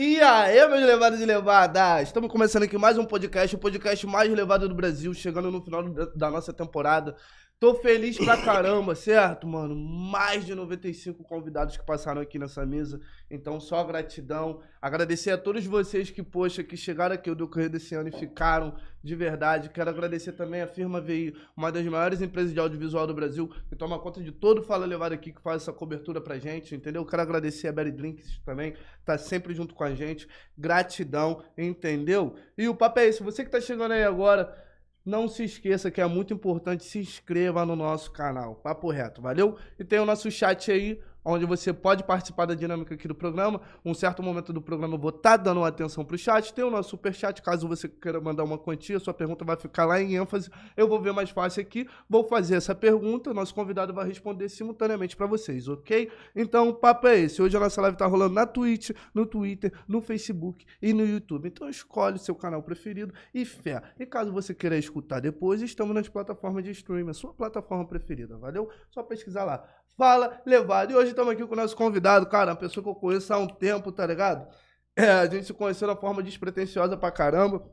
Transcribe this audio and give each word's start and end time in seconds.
E 0.00 0.20
aí, 0.20 0.64
meus 0.68 0.80
levados 0.86 1.20
e 1.20 1.24
levadas? 1.24 2.04
Estamos 2.04 2.30
começando 2.30 2.62
aqui 2.62 2.78
mais 2.78 2.96
um 2.96 3.04
podcast, 3.04 3.56
o 3.56 3.58
podcast 3.58 4.06
mais 4.06 4.30
levado 4.32 4.68
do 4.68 4.74
Brasil, 4.74 5.12
chegando 5.12 5.50
no 5.50 5.60
final 5.60 5.82
da- 6.14 6.30
nossa 6.30 6.52
temporada. 6.52 7.16
Tô 7.60 7.74
feliz 7.74 8.16
pra 8.16 8.40
caramba, 8.40 8.94
certo, 8.94 9.44
mano? 9.44 9.74
Mais 9.74 10.46
de 10.46 10.54
95 10.54 11.24
convidados 11.24 11.76
que 11.76 11.84
passaram 11.84 12.20
aqui 12.20 12.38
nessa 12.38 12.64
mesa. 12.64 13.00
Então, 13.28 13.58
só 13.58 13.82
gratidão. 13.82 14.60
Agradecer 14.80 15.32
a 15.32 15.38
todos 15.38 15.66
vocês 15.66 16.08
que, 16.08 16.22
poxa, 16.22 16.62
que 16.62 16.76
chegaram 16.76 17.16
aqui 17.16 17.28
no 17.28 17.34
decorrer 17.34 17.68
desse 17.68 17.96
ano 17.96 18.10
e 18.10 18.12
ficaram 18.12 18.76
de 19.02 19.12
verdade. 19.16 19.70
Quero 19.70 19.90
agradecer 19.90 20.34
também 20.34 20.62
a 20.62 20.68
Firma 20.68 21.00
VI, 21.00 21.34
uma 21.56 21.72
das 21.72 21.84
maiores 21.84 22.22
empresas 22.22 22.54
de 22.54 22.60
audiovisual 22.60 23.08
do 23.08 23.14
Brasil, 23.14 23.52
que 23.68 23.74
toma 23.74 23.98
conta 23.98 24.22
de 24.22 24.30
todo 24.30 24.60
o 24.60 24.62
Fala 24.62 24.86
Levado 24.86 25.14
aqui, 25.14 25.32
que 25.32 25.42
faz 25.42 25.62
essa 25.62 25.72
cobertura 25.72 26.20
pra 26.20 26.38
gente, 26.38 26.76
entendeu? 26.76 27.04
Quero 27.04 27.22
agradecer 27.22 27.66
a 27.66 27.72
Berry 27.72 27.90
Drinks 27.90 28.40
também, 28.46 28.74
tá 29.04 29.18
sempre 29.18 29.52
junto 29.52 29.74
com 29.74 29.82
a 29.82 29.92
gente. 29.92 30.28
Gratidão, 30.56 31.42
entendeu? 31.56 32.36
E 32.56 32.68
o 32.68 32.74
papo 32.76 33.00
é 33.00 33.06
esse. 33.06 33.20
Você 33.20 33.44
que 33.44 33.50
tá 33.50 33.60
chegando 33.60 33.90
aí 33.90 34.04
agora, 34.04 34.67
não 35.04 35.28
se 35.28 35.44
esqueça 35.44 35.90
que 35.90 36.00
é 36.00 36.06
muito 36.06 36.34
importante, 36.34 36.84
se 36.84 36.98
inscreva 36.98 37.64
no 37.64 37.74
nosso 37.74 38.10
canal. 38.10 38.56
Papo 38.56 38.90
reto, 38.90 39.22
valeu? 39.22 39.56
E 39.78 39.84
tem 39.84 39.98
o 39.98 40.04
nosso 40.04 40.30
chat 40.30 40.70
aí, 40.70 41.00
onde 41.28 41.44
você 41.44 41.72
pode 41.72 42.04
participar 42.04 42.46
da 42.46 42.54
dinâmica 42.54 42.94
aqui 42.94 43.06
do 43.06 43.14
programa. 43.14 43.60
Um 43.84 43.92
certo 43.92 44.22
momento 44.22 44.52
do 44.52 44.62
programa 44.62 44.94
eu 44.94 44.98
vou 44.98 45.10
estar 45.10 45.36
dando 45.36 45.58
uma 45.58 45.68
atenção 45.68 46.04
pro 46.04 46.16
chat. 46.16 46.52
Tem 46.54 46.64
o 46.64 46.70
nosso 46.70 46.90
super 46.90 47.14
chat, 47.14 47.42
caso 47.42 47.68
você 47.68 47.88
queira 47.88 48.20
mandar 48.20 48.44
uma 48.44 48.56
quantia, 48.56 48.98
sua 48.98 49.12
pergunta 49.12 49.44
vai 49.44 49.56
ficar 49.56 49.84
lá 49.84 50.00
em 50.00 50.16
ênfase. 50.16 50.50
Eu 50.76 50.88
vou 50.88 51.00
ver 51.00 51.12
mais 51.12 51.30
fácil 51.30 51.60
aqui, 51.60 51.86
vou 52.08 52.26
fazer 52.26 52.56
essa 52.56 52.74
pergunta, 52.74 53.30
o 53.30 53.34
nosso 53.34 53.54
convidado 53.54 53.92
vai 53.92 54.06
responder 54.06 54.48
simultaneamente 54.48 55.16
para 55.16 55.26
vocês, 55.26 55.68
ok? 55.68 56.10
Então, 56.34 56.70
o 56.70 56.74
papo 56.74 57.06
é 57.06 57.18
esse. 57.18 57.42
Hoje 57.42 57.56
a 57.56 57.60
nossa 57.60 57.80
live 57.82 57.96
tá 57.96 58.06
rolando 58.06 58.34
na 58.34 58.46
Twitch, 58.46 58.90
no 59.12 59.26
Twitter, 59.26 59.72
no 59.86 60.00
Facebook 60.00 60.64
e 60.80 60.92
no 60.92 61.04
YouTube. 61.04 61.48
Então 61.48 61.68
escolhe 61.68 62.16
o 62.16 62.18
seu 62.18 62.34
canal 62.34 62.62
preferido 62.62 63.12
e 63.34 63.44
fé. 63.44 63.82
E 63.98 64.06
caso 64.06 64.32
você 64.32 64.54
queira 64.54 64.78
escutar 64.78 65.20
depois, 65.20 65.60
estamos 65.60 65.94
nas 65.94 66.08
plataformas 66.08 66.64
de 66.64 66.70
streaming, 66.70 67.10
a 67.10 67.14
sua 67.14 67.34
plataforma 67.34 67.86
preferida, 67.86 68.36
valeu? 68.38 68.70
Só 68.90 69.02
pesquisar 69.02 69.44
lá. 69.44 69.64
Fala, 69.96 70.40
levado. 70.46 70.92
E 70.92 70.94
hoje 70.94 71.10
estamos 71.10 71.32
aqui 71.32 71.44
com 71.44 71.54
o 71.54 71.56
nosso 71.56 71.76
convidado, 71.76 72.26
cara, 72.26 72.52
uma 72.52 72.56
pessoa 72.56 72.82
que 72.82 72.90
eu 72.90 72.94
conheço 72.94 73.32
há 73.32 73.38
um 73.38 73.46
tempo, 73.48 73.90
tá 73.90 74.06
ligado? 74.06 74.46
É, 74.94 75.10
a 75.10 75.26
gente 75.26 75.46
se 75.46 75.52
conheceu 75.52 75.92
de 75.92 76.00
forma 76.00 76.22
despretensiosa 76.22 76.96
pra 76.96 77.10
caramba. 77.10 77.68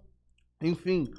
Enfim, 0.61 1.11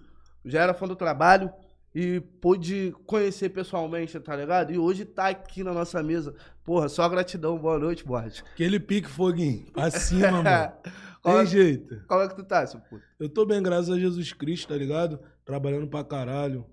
já 0.44 0.62
era 0.62 0.74
fã 0.74 0.86
do 0.86 0.96
trabalho 0.96 1.52
e 1.94 2.20
pude 2.40 2.94
conhecer 3.06 3.48
pessoalmente, 3.48 4.18
tá 4.20 4.36
ligado? 4.36 4.72
E 4.72 4.78
hoje 4.78 5.04
tá 5.04 5.28
aqui 5.28 5.64
na 5.64 5.72
nossa 5.72 6.02
mesa. 6.02 6.34
Porra, 6.64 6.88
só 6.88 7.08
gratidão. 7.08 7.58
Boa 7.58 7.78
noite, 7.78 8.04
Borges. 8.04 8.44
Aquele 8.52 8.78
pique 8.78 9.08
foguinho. 9.08 9.70
Pra 9.72 9.90
cima, 9.90 10.42
mano. 10.42 10.72
Qual 11.22 11.36
Tem 11.38 11.42
é, 11.42 11.46
jeito. 11.46 12.04
como 12.06 12.22
é 12.22 12.28
que 12.28 12.36
tu 12.36 12.44
tá, 12.44 12.64
seu 12.66 12.78
puto? 12.78 13.02
Eu 13.18 13.28
tô 13.28 13.44
bem, 13.44 13.60
graças 13.60 13.90
a 13.90 13.98
Jesus 13.98 14.32
Cristo, 14.32 14.68
tá 14.68 14.76
ligado? 14.76 15.18
Trabalhando 15.44 15.88
pra 15.88 16.04
caralho. 16.04 16.64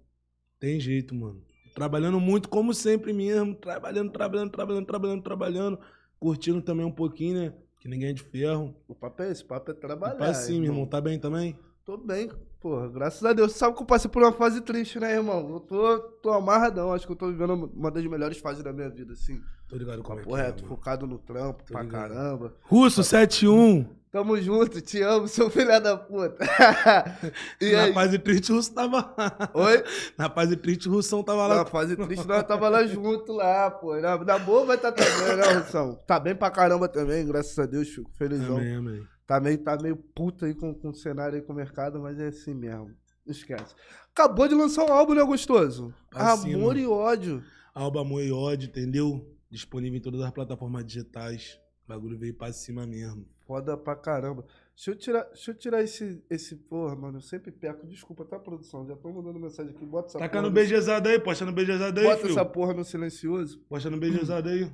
Tem 0.60 0.80
jeito, 0.80 1.16
mano. 1.16 1.42
Trabalhando 1.74 2.20
muito, 2.20 2.50
como 2.50 2.74
sempre 2.74 3.12
mesmo. 3.14 3.56
Trabalhando, 3.56 4.12
trabalhando, 4.12 4.52
trabalhando, 4.52 4.86
trabalhando, 4.86 5.22
trabalhando. 5.24 5.80
Curtindo 6.20 6.62
também 6.62 6.86
um 6.86 6.92
pouquinho, 6.92 7.36
né? 7.40 7.54
Que 7.80 7.88
ninguém 7.88 8.10
é 8.10 8.14
de 8.14 8.22
ferro. 8.24 8.76
O 8.88 8.96
papo 8.96 9.24
é 9.24 9.32
esse, 9.32 9.44
o 9.44 9.48
papo 9.48 9.72
é 9.72 9.74
trabalhar. 9.74 10.16
Pra 10.16 10.34
cima, 10.34 10.66
irmão. 10.66 10.86
Tá 10.86 11.02
bem 11.02 11.20
também? 11.20 11.58
Tô 11.84 11.98
bem, 11.98 12.32
porra. 12.62 12.88
Graças 12.88 13.22
a 13.26 13.34
Deus. 13.34 13.52
Você 13.52 13.58
sabe 13.58 13.76
que 13.76 13.82
eu 13.82 13.86
passei 13.86 14.10
por 14.10 14.22
uma 14.24 14.32
fase 14.32 14.62
triste, 14.62 15.00
né, 15.00 15.14
irmão? 15.16 15.50
Eu 15.50 15.60
tô, 15.60 16.00
tô 16.22 16.30
amarradão. 16.32 16.94
Acho 16.94 17.06
que 17.06 17.12
eu 17.12 17.16
tô 17.18 17.28
vivendo 17.28 17.70
uma 17.76 17.92
das 17.92 18.06
melhores 18.06 18.38
fases 18.38 18.64
da 18.64 18.72
minha 18.72 18.90
vida, 18.90 19.12
assim. 19.14 19.42
Tô 19.68 19.76
ligado 19.76 20.02
como 20.02 20.20
é 20.20 20.22
que 20.22 20.30
Porra, 20.30 20.44
é, 20.44 20.52
tô 20.52 20.64
mano. 20.64 20.68
focado 20.70 21.06
no 21.08 21.18
trampo 21.18 21.64
Tô 21.66 21.74
pra 21.74 21.82
ligado. 21.84 22.10
caramba. 22.14 22.54
Russo 22.62 23.04
71. 23.04 23.86
Tamo 24.14 24.40
junto, 24.40 24.80
te 24.80 25.02
amo, 25.02 25.28
seu 25.28 25.50
filho 25.50 25.82
da 25.82 25.98
puta. 25.98 26.46
e 27.60 27.72
Na 27.72 27.82
aí? 27.86 27.94
fase 27.96 28.20
triste, 28.20 28.52
o 28.52 28.56
Russo 28.58 28.72
tava 28.72 28.98
lá. 29.18 29.50
Oi? 29.56 29.84
Na 30.16 30.30
fase 30.30 30.56
triste, 30.56 30.88
o 30.88 30.92
Russão 30.92 31.24
tava 31.24 31.48
Na 31.48 31.56
lá. 31.56 31.66
fase 31.66 31.96
triste 31.98 32.28
nós 32.28 32.44
tava 32.44 32.70
lá 32.70 32.86
junto 32.86 33.34
lá, 33.34 33.72
pô. 33.72 33.96
Na, 34.00 34.16
na 34.24 34.38
boa 34.38 34.66
vai 34.68 34.78
tá 34.78 34.92
também, 34.92 35.36
né, 35.36 35.54
Russão? 35.54 35.96
Tá 36.06 36.20
bem 36.20 36.36
pra 36.36 36.52
caramba 36.52 36.88
também, 36.88 37.26
graças 37.26 37.58
a 37.58 37.66
Deus, 37.66 37.90
fico 37.90 38.12
felizão. 38.16 38.58
Amém, 38.58 38.76
amém. 38.76 39.04
Tá 39.26 39.40
meio, 39.40 39.58
tá 39.58 39.78
meio 39.82 39.96
puta 39.96 40.46
aí 40.46 40.54
com, 40.54 40.76
com 40.76 40.90
o 40.90 40.94
cenário 40.94 41.36
aí 41.36 41.42
com 41.42 41.52
o 41.52 41.56
mercado, 41.56 42.00
mas 42.00 42.20
é 42.20 42.28
assim 42.28 42.54
mesmo. 42.54 42.92
Esquece. 43.26 43.74
Acabou 44.12 44.48
de 44.48 44.54
lançar 44.54 44.84
um 44.84 44.94
álbum, 44.94 45.16
né, 45.16 45.24
gostoso? 45.24 45.92
Pra 46.12 46.34
Amor 46.34 46.76
cima. 46.76 46.80
e 46.80 46.86
ódio. 46.86 47.44
Alba 47.74 48.02
Amor 48.02 48.22
e 48.22 48.32
ódio, 48.32 48.68
entendeu? 48.70 49.28
Disponível 49.50 49.98
em 49.98 50.02
todas 50.04 50.22
as 50.22 50.30
plataformas 50.30 50.86
digitais. 50.86 51.58
O 51.86 51.88
bagulho 51.88 52.18
veio 52.18 52.34
pra 52.34 52.52
cima 52.54 52.88
mesmo. 52.88 53.26
Foda 53.46 53.76
pra 53.78 53.96
caramba. 53.96 54.46
Deixa 54.74 54.92
eu 54.92 54.96
tirar, 54.96 55.24
deixa 55.26 55.52
eu 55.52 55.56
tirar 55.56 55.84
esse, 55.84 56.24
esse. 56.30 56.56
Porra, 56.56 56.96
mano, 56.96 57.18
eu 57.18 57.22
sempre 57.22 57.52
peco. 57.52 57.86
Desculpa, 57.86 58.24
tá, 58.24 58.40
produção? 58.40 58.88
Já 58.88 58.96
tô 58.96 59.12
mandando 59.12 59.38
mensagem 59.40 59.76
aqui. 59.76 59.86
Bota 59.86 60.08
essa 60.08 60.18
Taca 60.20 60.32
porra. 60.32 60.42
no 60.44 60.48
no- 60.48 60.54
beijezado 60.54 61.10
aí, 61.10 61.20
posta 61.20 61.46
no 61.46 61.52
beijezado 61.52 62.00
aí, 62.00 62.06
Bota 62.06 62.22
filho. 62.22 62.32
essa 62.32 62.46
porra 62.46 62.74
no 62.74 62.86
silencioso. 62.86 63.60
Posta 63.68 63.90
no 63.90 63.98
beijezado 64.00 64.48
aí. 64.50 64.72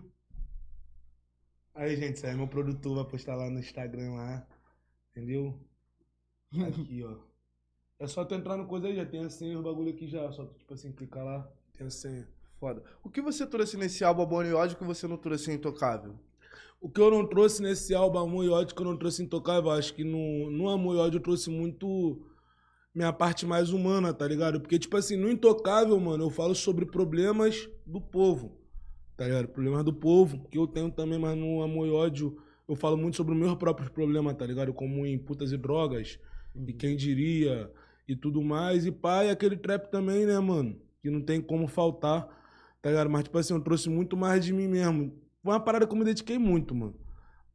Aí, 1.73 1.95
gente, 1.95 2.17
isso 2.17 2.27
aí 2.27 2.35
meu 2.35 2.47
produtor 2.47 2.95
vai 2.95 3.05
postar 3.05 3.35
lá 3.35 3.49
no 3.49 3.59
Instagram 3.59 4.11
lá. 4.13 4.47
Entendeu? 5.11 5.59
Aqui, 6.67 7.03
ó. 7.03 7.17
É 7.99 8.07
só 8.07 8.23
tu 8.23 8.33
entrar 8.35 8.55
no 8.57 8.67
coisa 8.67 8.87
aí, 8.87 8.95
já 8.95 9.05
tem 9.05 9.25
a 9.25 9.29
senha, 9.29 9.59
o 9.59 9.63
bagulho 9.63 9.89
aqui 9.91 10.07
já. 10.07 10.31
Só 10.31 10.45
tu, 10.45 10.55
tipo 10.57 10.73
assim, 10.73 10.91
clicar 10.91 11.23
lá, 11.25 11.51
tem 11.73 11.87
a 11.87 11.89
senha. 11.89 12.27
Foda. 12.59 12.83
O 13.03 13.09
que 13.09 13.21
você 13.21 13.47
trouxe 13.47 13.77
nesse 13.77 14.03
álbum 14.03 14.21
Amor 14.23 14.45
e 14.45 14.53
ódio 14.53 14.77
que 14.77 14.83
você 14.83 15.07
não 15.07 15.17
trouxe 15.17 15.51
em 15.51 15.55
Intocável? 15.55 16.19
O 16.81 16.89
que 16.89 17.01
eu 17.01 17.11
não 17.11 17.25
trouxe 17.27 17.61
nesse 17.61 17.93
álbum 17.93 18.19
Amor 18.19 18.45
e 18.45 18.49
Ódio, 18.49 18.75
que 18.75 18.81
eu 18.81 18.85
não 18.85 18.97
trouxe 18.97 19.23
Intocável, 19.23 19.71
acho 19.71 19.93
que 19.93 20.03
no, 20.03 20.49
no 20.49 20.69
Amor 20.69 20.95
e 20.95 20.99
Ódio 20.99 21.17
eu 21.17 21.23
trouxe 21.23 21.49
muito 21.49 22.25
minha 22.95 23.11
parte 23.11 23.45
mais 23.45 23.71
humana, 23.71 24.13
tá 24.13 24.27
ligado? 24.27 24.59
Porque, 24.59 24.79
tipo 24.79 24.95
assim, 24.95 25.15
no 25.15 25.29
Intocável, 25.29 25.99
mano, 25.99 26.25
eu 26.25 26.29
falo 26.29 26.55
sobre 26.55 26.85
problemas 26.85 27.69
do 27.85 27.99
povo, 27.99 28.57
tá 29.17 29.25
ligado? 29.25 29.49
Problemas 29.49 29.83
do 29.83 29.93
povo, 29.93 30.47
que 30.49 30.57
eu 30.57 30.67
tenho 30.67 30.89
também, 30.89 31.19
mas 31.19 31.37
no 31.37 31.61
Amor 31.61 31.87
e 31.87 31.91
Ódio 31.91 32.37
eu 32.67 32.75
falo 32.75 32.95
muito 32.95 33.17
sobre 33.17 33.33
os 33.33 33.39
meus 33.39 33.55
próprios 33.55 33.89
problemas, 33.89 34.35
tá 34.35 34.45
ligado? 34.45 34.73
Como 34.73 35.05
em 35.05 35.17
putas 35.17 35.51
e 35.51 35.57
drogas, 35.57 36.19
e 36.55 36.73
quem 36.73 36.95
diria, 36.95 37.71
e 38.09 38.15
tudo 38.15 38.41
mais. 38.41 38.85
E 38.85 38.89
e 38.89 39.29
aquele 39.29 39.55
trap 39.55 39.91
também, 39.91 40.25
né, 40.25 40.39
mano? 40.39 40.75
Que 41.01 41.09
não 41.09 41.21
tem 41.21 41.39
como 41.39 41.67
faltar, 41.67 42.27
tá 42.81 42.89
ligado? 42.89 43.09
Mas, 43.09 43.23
tipo 43.23 43.37
assim, 43.37 43.53
eu 43.53 43.61
trouxe 43.61 43.89
muito 43.89 44.17
mais 44.17 44.43
de 44.43 44.51
mim 44.51 44.67
mesmo. 44.67 45.13
Foi 45.43 45.53
uma 45.53 45.59
parada 45.59 45.87
que 45.87 45.93
eu 45.93 45.97
me 45.97 46.05
dediquei 46.05 46.37
muito, 46.37 46.75
mano. 46.75 46.95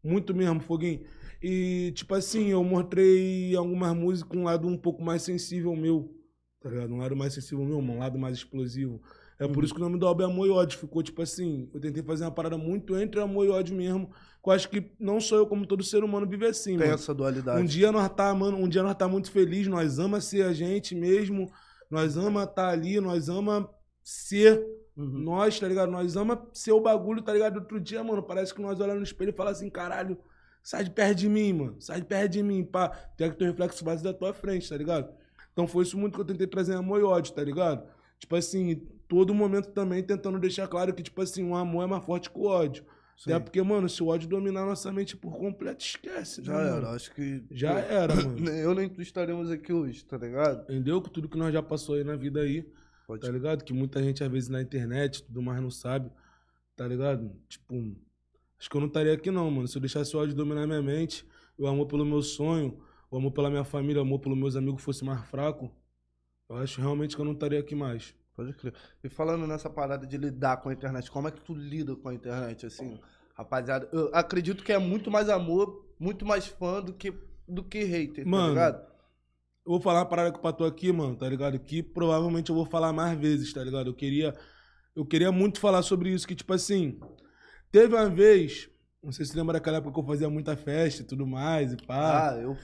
Muito 0.02 0.34
mesmo, 0.34 0.60
Foguinho. 0.60 1.04
E, 1.42 1.92
tipo 1.94 2.14
assim, 2.14 2.48
eu 2.48 2.62
mostrei 2.64 3.54
algumas 3.56 3.94
músicas 3.94 4.38
um 4.38 4.44
lado 4.44 4.66
um 4.66 4.76
pouco 4.76 5.02
mais 5.02 5.22
sensível 5.22 5.74
meu. 5.76 6.14
Tá 6.60 6.70
ligado? 6.70 6.94
Um 6.94 6.98
lado 6.98 7.14
mais 7.14 7.34
sensível 7.34 7.64
meu, 7.64 7.78
um 7.78 7.98
lado 7.98 8.18
mais 8.18 8.36
explosivo. 8.38 9.00
É 9.38 9.48
por 9.48 9.64
isso 9.64 9.74
que 9.74 9.80
o 9.80 9.82
nome 9.82 9.98
do 9.98 10.06
álbum 10.06 10.22
é 10.22 10.26
Amor 10.26 10.46
e 10.46 10.50
Ódio. 10.50 10.78
Ficou, 10.78 11.02
tipo 11.02 11.20
assim, 11.20 11.68
eu 11.74 11.80
tentei 11.80 12.02
fazer 12.02 12.24
uma 12.24 12.30
parada 12.30 12.56
muito 12.56 12.96
entre 12.96 13.20
amor 13.20 13.44
e 13.44 13.50
ódio 13.50 13.76
mesmo. 13.76 14.06
Que 14.42 14.48
eu 14.48 14.52
acho 14.52 14.68
que 14.70 14.92
não 14.98 15.20
sou 15.20 15.38
eu, 15.38 15.46
como 15.46 15.66
todo 15.66 15.82
ser 15.82 16.04
humano, 16.04 16.26
vive 16.26 16.46
assim, 16.46 16.76
Tem 16.78 16.86
mano. 16.86 16.92
essa 16.92 17.12
dualidade. 17.12 17.60
Um 17.60 17.64
dia 17.64 17.90
nós 17.90 18.08
tá, 18.10 18.32
mano, 18.34 18.56
um 18.58 18.68
dia 18.68 18.82
nós 18.82 18.94
tá 18.94 19.08
muito 19.08 19.30
feliz, 19.30 19.66
nós 19.66 19.98
ama 19.98 20.20
ser 20.20 20.44
a 20.44 20.52
gente 20.52 20.94
mesmo, 20.94 21.50
nós 21.90 22.16
ama 22.16 22.46
tá 22.46 22.68
ali, 22.68 23.00
nós 23.00 23.28
ama 23.28 23.68
ser 24.02 24.64
Uhum. 24.96 25.06
nós, 25.06 25.58
tá 25.58 25.66
ligado? 25.66 25.90
Nós 25.90 26.16
ama 26.16 26.46
ser 26.52 26.72
o 26.72 26.80
bagulho, 26.80 27.20
tá 27.22 27.32
ligado? 27.32 27.56
Outro 27.56 27.80
dia, 27.80 28.02
mano, 28.04 28.22
parece 28.22 28.54
que 28.54 28.62
nós 28.62 28.78
olhamos 28.78 28.98
no 29.00 29.04
espelho 29.04 29.30
e 29.30 29.32
fala 29.32 29.50
assim, 29.50 29.68
caralho, 29.68 30.16
sai 30.62 30.84
de 30.84 30.90
perto 30.90 31.18
de 31.18 31.28
mim, 31.28 31.52
mano, 31.52 31.76
sai 31.80 32.00
de 32.00 32.06
perto 32.06 32.32
de 32.32 32.42
mim, 32.42 32.62
pá. 32.64 32.88
Tem 33.16 33.30
que 33.30 33.36
ter 33.36 33.46
reflexo 33.46 33.84
base 33.84 34.02
da 34.04 34.12
tua 34.12 34.32
frente, 34.32 34.68
tá 34.68 34.76
ligado? 34.76 35.12
Então 35.52 35.66
foi 35.66 35.82
isso 35.84 35.98
muito 35.98 36.14
que 36.14 36.20
eu 36.20 36.24
tentei 36.24 36.46
trazer 36.46 36.74
amor 36.74 37.00
e 37.00 37.04
ódio, 37.04 37.32
tá 37.32 37.42
ligado? 37.42 37.86
Tipo 38.18 38.36
assim, 38.36 38.76
todo 39.08 39.34
momento 39.34 39.68
também 39.70 40.02
tentando 40.02 40.38
deixar 40.38 40.66
claro 40.68 40.94
que, 40.94 41.02
tipo 41.02 41.20
assim, 41.20 41.44
o 41.48 41.54
amor 41.54 41.84
é 41.84 41.86
mais 41.86 42.04
forte 42.04 42.30
que 42.30 42.38
o 42.38 42.44
ódio. 42.44 42.84
Sim. 43.16 43.32
Até 43.32 43.44
porque, 43.44 43.62
mano, 43.62 43.88
se 43.88 44.02
o 44.02 44.08
ódio 44.08 44.28
dominar 44.28 44.64
nossa 44.64 44.90
mente 44.90 45.16
por 45.16 45.36
completo, 45.38 45.84
esquece, 45.84 46.40
né, 46.40 46.46
Já 46.46 46.52
mano? 46.54 46.76
era, 46.76 46.90
acho 46.90 47.14
que. 47.14 47.44
Já 47.50 47.78
era, 47.78 48.14
mano. 48.16 48.48
Eu 48.48 48.74
nem 48.74 48.88
tu 48.88 49.00
estaremos 49.02 49.50
aqui 49.50 49.72
hoje, 49.72 50.04
tá 50.04 50.16
ligado? 50.16 50.62
Entendeu? 50.64 51.00
Com 51.00 51.08
tudo 51.08 51.28
que 51.28 51.36
nós 51.38 51.52
já 51.52 51.62
passou 51.62 51.94
aí 51.94 52.02
na 52.04 52.16
vida 52.16 52.40
aí, 52.40 52.66
Pode 53.06 53.22
tá 53.22 53.30
ligado? 53.30 53.64
Que 53.64 53.72
muita 53.72 54.02
gente, 54.02 54.24
às 54.24 54.30
vezes, 54.30 54.48
na 54.48 54.62
internet, 54.62 55.22
tudo 55.24 55.42
mais 55.42 55.60
não 55.60 55.70
sabe, 55.70 56.10
tá 56.74 56.86
ligado? 56.86 57.30
Tipo, 57.48 57.74
acho 58.58 58.70
que 58.70 58.76
eu 58.76 58.80
não 58.80 58.88
estaria 58.88 59.12
aqui 59.12 59.30
não, 59.30 59.50
mano. 59.50 59.68
Se 59.68 59.76
eu 59.76 59.80
deixasse 59.80 60.16
o 60.16 60.20
ódio 60.20 60.34
dominar 60.34 60.66
minha 60.66 60.82
mente, 60.82 61.26
o 61.58 61.66
amor 61.66 61.86
pelo 61.86 62.04
meu 62.04 62.22
sonho, 62.22 62.82
o 63.10 63.16
amor 63.16 63.32
pela 63.32 63.50
minha 63.50 63.64
família, 63.64 64.00
o 64.00 64.04
amor 64.04 64.20
pelos 64.20 64.38
meus 64.38 64.56
amigos 64.56 64.82
fosse 64.82 65.04
mais 65.04 65.24
fraco, 65.26 65.70
eu 66.48 66.56
acho 66.56 66.80
realmente 66.80 67.14
que 67.14 67.20
eu 67.20 67.24
não 67.24 67.32
estaria 67.32 67.60
aqui 67.60 67.74
mais. 67.74 68.14
Pode 68.34 68.52
crer. 68.54 68.74
E 69.02 69.08
falando 69.08 69.46
nessa 69.46 69.70
parada 69.70 70.06
de 70.06 70.16
lidar 70.16 70.56
com 70.56 70.68
a 70.68 70.72
internet, 70.72 71.10
como 71.10 71.28
é 71.28 71.30
que 71.30 71.40
tu 71.40 71.54
lida 71.54 71.94
com 71.94 72.08
a 72.08 72.14
internet, 72.14 72.66
assim? 72.66 72.98
Rapaziada, 73.34 73.88
eu 73.92 74.10
acredito 74.12 74.64
que 74.64 74.72
é 74.72 74.78
muito 74.78 75.10
mais 75.10 75.28
amor, 75.28 75.86
muito 75.98 76.24
mais 76.26 76.46
fã 76.46 76.82
do 76.82 76.92
que, 76.92 77.12
do 77.46 77.62
que 77.62 77.84
hater, 77.84 78.24
tá 78.24 78.30
Mano, 78.30 78.48
ligado? 78.50 78.93
Eu 79.66 79.72
vou 79.72 79.80
falar 79.80 80.00
uma 80.00 80.06
parada 80.08 80.32
que 80.32 80.46
eu 80.46 80.52
tô 80.52 80.64
aqui, 80.64 80.92
mano, 80.92 81.16
tá 81.16 81.28
ligado? 81.28 81.58
Que 81.58 81.82
provavelmente 81.82 82.50
eu 82.50 82.54
vou 82.56 82.66
falar 82.66 82.92
mais 82.92 83.18
vezes, 83.18 83.52
tá 83.52 83.64
ligado? 83.64 83.88
Eu 83.88 83.94
queria, 83.94 84.34
eu 84.94 85.06
queria 85.06 85.32
muito 85.32 85.60
falar 85.60 85.82
sobre 85.82 86.10
isso, 86.12 86.26
que 86.28 86.34
tipo 86.34 86.52
assim, 86.52 86.98
teve 87.72 87.94
uma 87.94 88.08
vez 88.10 88.68
Não 89.02 89.12
sei 89.12 89.24
se 89.26 89.32
você 89.32 89.38
lembra 89.38 89.54
daquela 89.54 89.78
época 89.78 89.92
que 89.94 90.00
eu 90.00 90.06
fazia 90.06 90.30
muita 90.30 90.56
festa 90.56 91.02
e 91.02 91.06
tudo 91.06 91.26
mais 91.26 91.72
e 91.72 91.78
pá. 91.78 92.30
Ah, 92.32 92.36
eu. 92.40 92.56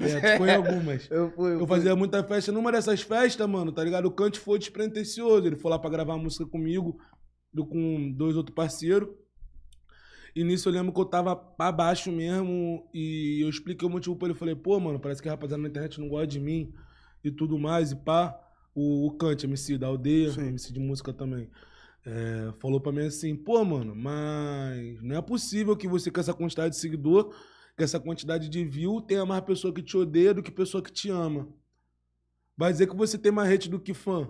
É, 0.00 0.38
foi 0.38 0.50
em 0.50 0.54
algumas. 0.54 1.08
Eu 1.10 1.32
fui. 1.32 1.54
Eu 1.54 1.66
fazia 1.66 1.96
muita 1.96 2.22
festa. 2.24 2.52
Numa 2.52 2.72
dessas 2.72 3.02
festas, 3.02 3.48
mano, 3.48 3.72
tá 3.72 3.82
ligado? 3.84 4.06
O 4.06 4.10
Kant 4.12 4.38
foi 4.38 4.58
despretensioso. 4.58 5.46
Ele 5.46 5.56
foi 5.56 5.70
lá 5.70 5.78
pra 5.78 5.90
gravar 5.90 6.16
música 6.18 6.46
comigo, 6.46 6.98
com 7.70 8.12
dois 8.12 8.36
outros 8.36 8.54
parceiros. 8.54 9.08
E 10.34 10.42
nisso 10.42 10.68
eu 10.68 10.72
lembro 10.72 10.92
que 10.92 11.00
eu 11.00 11.04
tava 11.04 11.36
pra 11.36 11.70
baixo 11.70 12.10
mesmo. 12.10 12.88
E 12.92 13.40
eu 13.42 13.48
expliquei 13.48 13.86
o 13.86 13.90
motivo 13.90 14.16
pra 14.16 14.26
ele. 14.26 14.34
Eu 14.34 14.38
falei, 14.38 14.54
pô, 14.56 14.78
mano, 14.80 14.98
parece 14.98 15.22
que 15.22 15.28
a 15.28 15.32
rapaziada 15.32 15.62
na 15.62 15.68
internet 15.68 16.00
não 16.00 16.08
gosta 16.08 16.26
de 16.26 16.40
mim 16.40 16.72
e 17.22 17.30
tudo 17.30 17.58
mais. 17.58 17.92
E 17.92 17.96
pá, 17.96 18.36
o, 18.74 19.06
o 19.06 19.12
Kant, 19.16 19.44
MC 19.44 19.78
da 19.78 19.86
aldeia, 19.86 20.30
Sim. 20.32 20.48
MC 20.48 20.72
de 20.72 20.80
música 20.80 21.12
também. 21.12 21.48
é, 22.04 22.52
falou 22.60 22.80
pra 22.80 22.92
mim 22.92 23.06
assim, 23.06 23.34
pô, 23.36 23.64
mano, 23.64 23.94
mas 23.94 25.00
não 25.02 25.16
é 25.16 25.22
possível 25.22 25.76
que 25.76 25.88
você 25.88 26.10
com 26.10 26.20
essa 26.20 26.34
quantidade 26.34 26.74
de 26.74 26.80
seguidor, 26.80 27.30
com 27.76 27.82
essa 27.84 27.98
quantidade 28.00 28.48
de 28.48 28.64
view, 28.64 29.00
tenha 29.00 29.24
mais 29.24 29.42
pessoa 29.44 29.72
que 29.72 29.82
te 29.82 29.96
odeia 29.96 30.34
do 30.34 30.42
que 30.42 30.50
pessoa 30.50 30.82
que 30.82 30.92
te 30.92 31.08
ama. 31.10 31.48
Vai 32.56 32.72
dizer 32.72 32.86
que 32.88 32.96
você 32.96 33.16
tem 33.18 33.32
mais 33.32 33.50
hate 33.50 33.68
do 33.70 33.80
que 33.80 33.94
fã. 33.94 34.28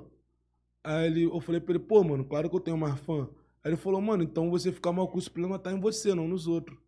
Aí 0.84 1.06
ele, 1.06 1.24
eu 1.24 1.40
falei 1.40 1.60
pra 1.60 1.74
ele, 1.74 1.82
pô, 1.84 2.04
mano, 2.04 2.24
claro 2.24 2.48
que 2.48 2.56
eu 2.56 2.60
tenho 2.60 2.76
mais 2.78 2.98
fã. 3.00 3.28
Aí 3.64 3.70
ele 3.70 3.76
falou, 3.76 4.00
mano, 4.00 4.22
então 4.22 4.50
você 4.50 4.70
ficar 4.70 4.92
mal 4.92 5.08
com 5.08 5.18
isso, 5.18 5.30
o 5.30 5.32
problema 5.32 5.58
tá 5.58 5.72
em 5.72 5.80
você, 5.80 6.14
não 6.14 6.28
nos 6.28 6.46
outros. 6.46 6.78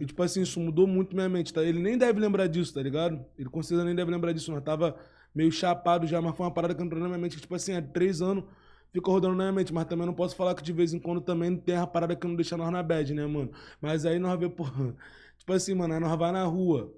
E 0.00 0.06
tipo 0.06 0.22
assim, 0.22 0.42
isso 0.42 0.58
mudou 0.58 0.86
muito 0.86 1.14
minha 1.14 1.28
mente, 1.28 1.52
tá? 1.52 1.62
Ele 1.62 1.80
nem 1.80 1.98
deve 1.98 2.18
lembrar 2.18 2.46
disso, 2.46 2.72
tá 2.72 2.82
ligado? 2.82 3.24
Ele 3.36 3.48
com 3.48 3.62
certeza 3.62 3.84
nem 3.84 3.94
deve 3.94 4.10
lembrar 4.10 4.32
disso, 4.32 4.50
nós 4.50 4.62
tava 4.62 4.96
meio 5.34 5.52
chapado 5.52 6.06
já, 6.06 6.22
mas 6.22 6.36
foi 6.36 6.46
uma 6.46 6.52
parada 6.52 6.74
que 6.74 6.82
entrou 6.82 7.00
na 7.00 7.08
minha 7.08 7.18
mente, 7.18 7.36
que 7.36 7.42
tipo 7.42 7.54
assim, 7.54 7.74
há 7.74 7.82
três 7.82 8.22
anos 8.22 8.44
ficou 8.92 9.14
rodando 9.14 9.34
na 9.34 9.44
minha 9.44 9.52
mente, 9.52 9.72
mas 9.72 9.84
também 9.86 10.06
não 10.06 10.14
posso 10.14 10.34
falar 10.34 10.54
que 10.54 10.62
de 10.62 10.72
vez 10.72 10.94
em 10.94 10.98
quando 10.98 11.20
também 11.20 11.56
tem 11.56 11.76
a 11.76 11.86
parada 11.86 12.16
que 12.16 12.26
não 12.26 12.34
deixa 12.34 12.56
nós 12.56 12.70
na 12.70 12.82
bad, 12.82 13.12
né, 13.12 13.26
mano? 13.26 13.50
Mas 13.80 14.06
aí 14.06 14.18
nós 14.18 14.38
vê, 14.38 14.48
pô, 14.48 14.64
tipo 15.36 15.52
assim, 15.52 15.74
mano, 15.74 15.94
aí 15.94 16.00
nós 16.00 16.18
vai 16.18 16.32
na 16.32 16.44
rua, 16.44 16.92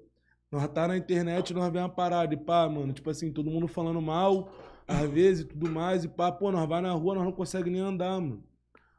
nós 0.51 0.67
tá 0.69 0.87
na 0.87 0.97
internet, 0.97 1.53
nós 1.53 1.71
vê 1.71 1.79
uma 1.79 1.89
parada 1.89 2.33
e 2.33 2.37
pá, 2.37 2.69
mano, 2.69 2.93
tipo 2.93 3.09
assim, 3.09 3.31
todo 3.31 3.49
mundo 3.49 3.67
falando 3.67 4.01
mal, 4.01 4.53
às 4.87 5.09
vezes 5.09 5.43
e 5.43 5.47
tudo 5.47 5.69
mais, 5.69 6.03
e 6.03 6.07
pá, 6.07 6.31
pô, 6.31 6.51
nós 6.51 6.67
vai 6.67 6.81
na 6.81 6.91
rua, 6.93 7.15
nós 7.15 7.25
não 7.25 7.31
consegue 7.31 7.69
nem 7.69 7.81
andar, 7.81 8.19
mano. 8.21 8.43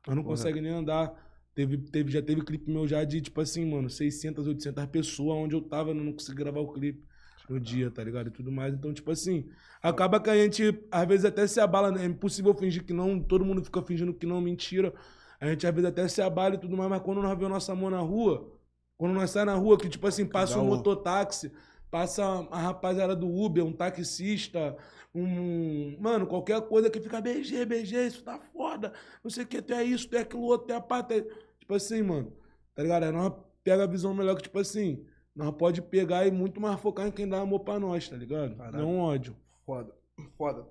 Nós 0.06 0.16
não 0.16 0.22
Porra. 0.24 0.36
consegue 0.36 0.60
nem 0.60 0.72
andar. 0.72 1.12
Teve, 1.54 1.76
teve, 1.78 2.10
já 2.10 2.22
teve 2.22 2.42
clipe 2.42 2.70
meu 2.70 2.86
já 2.88 3.04
de, 3.04 3.20
tipo 3.20 3.40
assim, 3.40 3.64
mano, 3.70 3.90
600, 3.90 4.46
800 4.46 4.86
pessoas 4.86 5.36
onde 5.38 5.54
eu 5.54 5.60
tava, 5.60 5.90
eu 5.90 5.94
não 5.94 6.12
consegui 6.12 6.38
gravar 6.38 6.60
o 6.60 6.72
clipe 6.72 7.04
no 7.48 7.60
dia, 7.60 7.90
tá 7.90 8.02
ligado? 8.02 8.28
E 8.28 8.30
tudo 8.30 8.50
mais. 8.50 8.72
Então, 8.74 8.92
tipo 8.92 9.10
assim, 9.10 9.48
acaba 9.82 10.18
que 10.20 10.30
a 10.30 10.36
gente, 10.36 10.62
às 10.90 11.06
vezes, 11.06 11.24
até 11.26 11.46
se 11.46 11.60
abala, 11.60 11.90
né? 11.90 12.02
É 12.04 12.06
impossível 12.06 12.54
fingir 12.54 12.84
que 12.84 12.92
não, 12.94 13.20
todo 13.22 13.44
mundo 13.44 13.62
fica 13.64 13.82
fingindo 13.82 14.14
que 14.14 14.24
não, 14.26 14.40
mentira. 14.40 14.94
A 15.40 15.46
gente, 15.48 15.66
às 15.66 15.74
vezes, 15.74 15.90
até 15.90 16.08
se 16.08 16.22
abala 16.22 16.54
e 16.54 16.58
tudo 16.58 16.76
mais, 16.76 16.88
mas 16.88 17.02
quando 17.02 17.20
nós 17.22 17.36
vemos 17.36 17.50
nossa 17.52 17.74
mão 17.74 17.90
na 17.90 17.98
rua, 18.00 18.50
quando 18.96 19.12
nós 19.14 19.30
saímos 19.30 19.52
na 19.54 19.58
rua, 19.60 19.76
que, 19.78 19.88
tipo 19.88 20.06
assim, 20.06 20.24
passa 20.24 20.58
um- 20.60 20.66
mototáxi, 20.66 21.52
passa 21.90 22.24
a 22.50 22.58
rapaziada 22.62 23.14
do 23.14 23.28
Uber, 23.28 23.64
um 23.64 23.72
taxista, 23.72 24.76
um. 25.14 25.96
Mano, 26.00 26.26
qualquer 26.26 26.60
coisa 26.62 26.90
que 26.90 27.00
fica 27.00 27.20
BG, 27.20 27.64
BG, 27.64 28.06
isso 28.06 28.24
tá 28.24 28.38
foda. 28.38 28.92
Não 29.22 29.30
sei 29.30 29.44
o 29.44 29.46
que, 29.46 29.60
tu 29.60 29.74
é 29.74 29.84
isso, 29.84 30.08
tu 30.08 30.16
é 30.16 30.20
aquilo 30.20 30.42
outro, 30.42 30.68
tu 30.68 30.72
é 30.72 30.76
a 30.76 30.80
pata. 30.80 31.22
Tipo 31.58 31.74
assim, 31.74 32.02
mano. 32.02 32.32
Tá 32.74 32.82
ligado? 32.82 33.04
Aí 33.04 33.12
nós 33.12 33.32
pega 33.62 33.84
a 33.84 33.86
visão 33.86 34.14
melhor 34.14 34.34
que, 34.36 34.42
tipo 34.42 34.58
assim, 34.58 35.04
nós 35.34 35.54
pode 35.54 35.82
pegar 35.82 36.26
e 36.26 36.30
muito 36.30 36.60
mais 36.60 36.80
focar 36.80 37.06
em 37.06 37.10
quem 37.10 37.28
dá 37.28 37.40
amor 37.40 37.60
pra 37.60 37.78
nós, 37.78 38.08
tá 38.08 38.16
ligado? 38.16 38.56
Caralho. 38.56 38.78
Não 38.78 38.98
ódio. 38.98 39.36
Foda, 39.64 39.94
foda. 40.36 40.66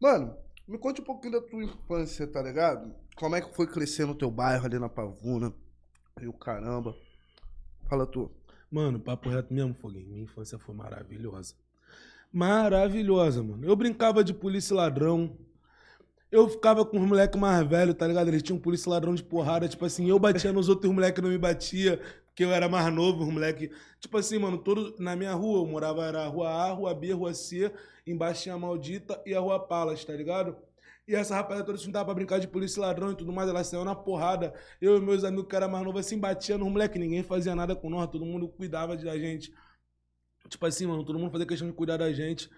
Mano, 0.00 0.36
me 0.68 0.78
conte 0.78 1.00
um 1.00 1.04
pouquinho 1.04 1.32
da 1.32 1.40
tua 1.40 1.64
infância, 1.64 2.26
tá 2.26 2.42
ligado? 2.42 2.94
Como 3.16 3.34
é 3.36 3.40
que 3.40 3.54
foi 3.54 3.66
crescer 3.66 4.06
no 4.06 4.14
teu 4.14 4.30
bairro 4.30 4.64
ali 4.64 4.78
na 4.78 4.88
Pavuna? 4.88 5.52
E 6.20 6.26
o 6.26 6.32
caramba. 6.32 6.94
Fala 7.88 8.06
tu. 8.06 8.30
Mano, 8.70 9.00
papo 9.00 9.28
reto 9.28 9.52
mesmo, 9.52 9.74
Foguinho. 9.74 10.06
Minha 10.08 10.22
infância 10.22 10.58
foi 10.58 10.74
maravilhosa. 10.74 11.54
Maravilhosa, 12.32 13.42
mano. 13.42 13.66
Eu 13.66 13.74
brincava 13.74 14.22
de 14.22 14.32
polícia 14.32 14.72
e 14.72 14.76
ladrão. 14.76 15.36
Eu 16.30 16.48
ficava 16.48 16.84
com 16.84 16.98
os 17.00 17.06
moleques 17.06 17.40
mais 17.40 17.66
velhos, 17.66 17.94
tá 17.96 18.06
ligado? 18.06 18.28
Eles 18.28 18.42
tinham 18.42 18.58
polícia 18.58 18.88
e 18.88 18.92
ladrão 18.92 19.14
de 19.14 19.22
porrada. 19.22 19.68
Tipo 19.68 19.84
assim, 19.84 20.08
eu 20.08 20.18
batia 20.18 20.52
nos 20.52 20.68
outros 20.68 20.92
moleques 20.92 21.22
não 21.22 21.30
me 21.30 21.38
batia, 21.38 22.00
porque 22.26 22.44
eu 22.44 22.52
era 22.52 22.68
mais 22.68 22.92
novo, 22.94 23.24
os 23.24 23.32
moleques. 23.32 23.70
Tipo 23.98 24.16
assim, 24.16 24.38
mano, 24.38 24.58
todo, 24.58 24.94
na 25.00 25.16
minha 25.16 25.32
rua, 25.34 25.60
eu 25.60 25.66
morava, 25.66 26.04
era 26.04 26.22
a 26.24 26.28
rua 26.28 26.48
A, 26.48 26.72
rua 26.72 26.94
B, 26.94 27.12
rua 27.12 27.34
C, 27.34 27.72
embaixo 28.06 28.44
tinha 28.44 28.54
a 28.54 28.58
Maldita 28.58 29.20
e 29.26 29.34
a 29.34 29.40
rua 29.40 29.58
Palas, 29.66 30.04
tá 30.04 30.12
ligado? 30.12 30.56
E 31.08 31.14
essa 31.16 31.34
rapaziada 31.34 31.66
toda 31.66 31.78
se 31.78 31.84
juntava 31.84 32.04
pra 32.04 32.14
brincar 32.14 32.38
de 32.38 32.46
polícia 32.46 32.78
e 32.78 32.82
ladrão 32.82 33.10
e 33.10 33.16
tudo 33.16 33.32
mais, 33.32 33.48
ela 33.48 33.64
saiu 33.64 33.84
na 33.84 33.96
porrada. 33.96 34.54
Eu 34.80 34.96
e 34.96 35.00
meus 35.00 35.24
amigos 35.24 35.48
que 35.48 35.56
eram 35.56 35.68
mais 35.68 35.84
novos 35.84 36.06
assim, 36.06 36.18
batia 36.18 36.56
nos 36.56 36.68
moleques, 36.70 37.00
ninguém 37.00 37.24
fazia 37.24 37.56
nada 37.56 37.74
com 37.74 37.90
nós, 37.90 38.08
todo 38.08 38.24
mundo 38.24 38.48
cuidava 38.48 38.96
da 38.96 39.18
gente. 39.18 39.52
Tipo 40.50 40.66
assim, 40.66 40.86
mano, 40.86 41.04
todo 41.04 41.18
mundo 41.18 41.30
fazia 41.30 41.46
questão 41.46 41.68
de 41.68 41.72
cuidar 41.72 41.96
da 41.96 42.12
gente, 42.12 42.50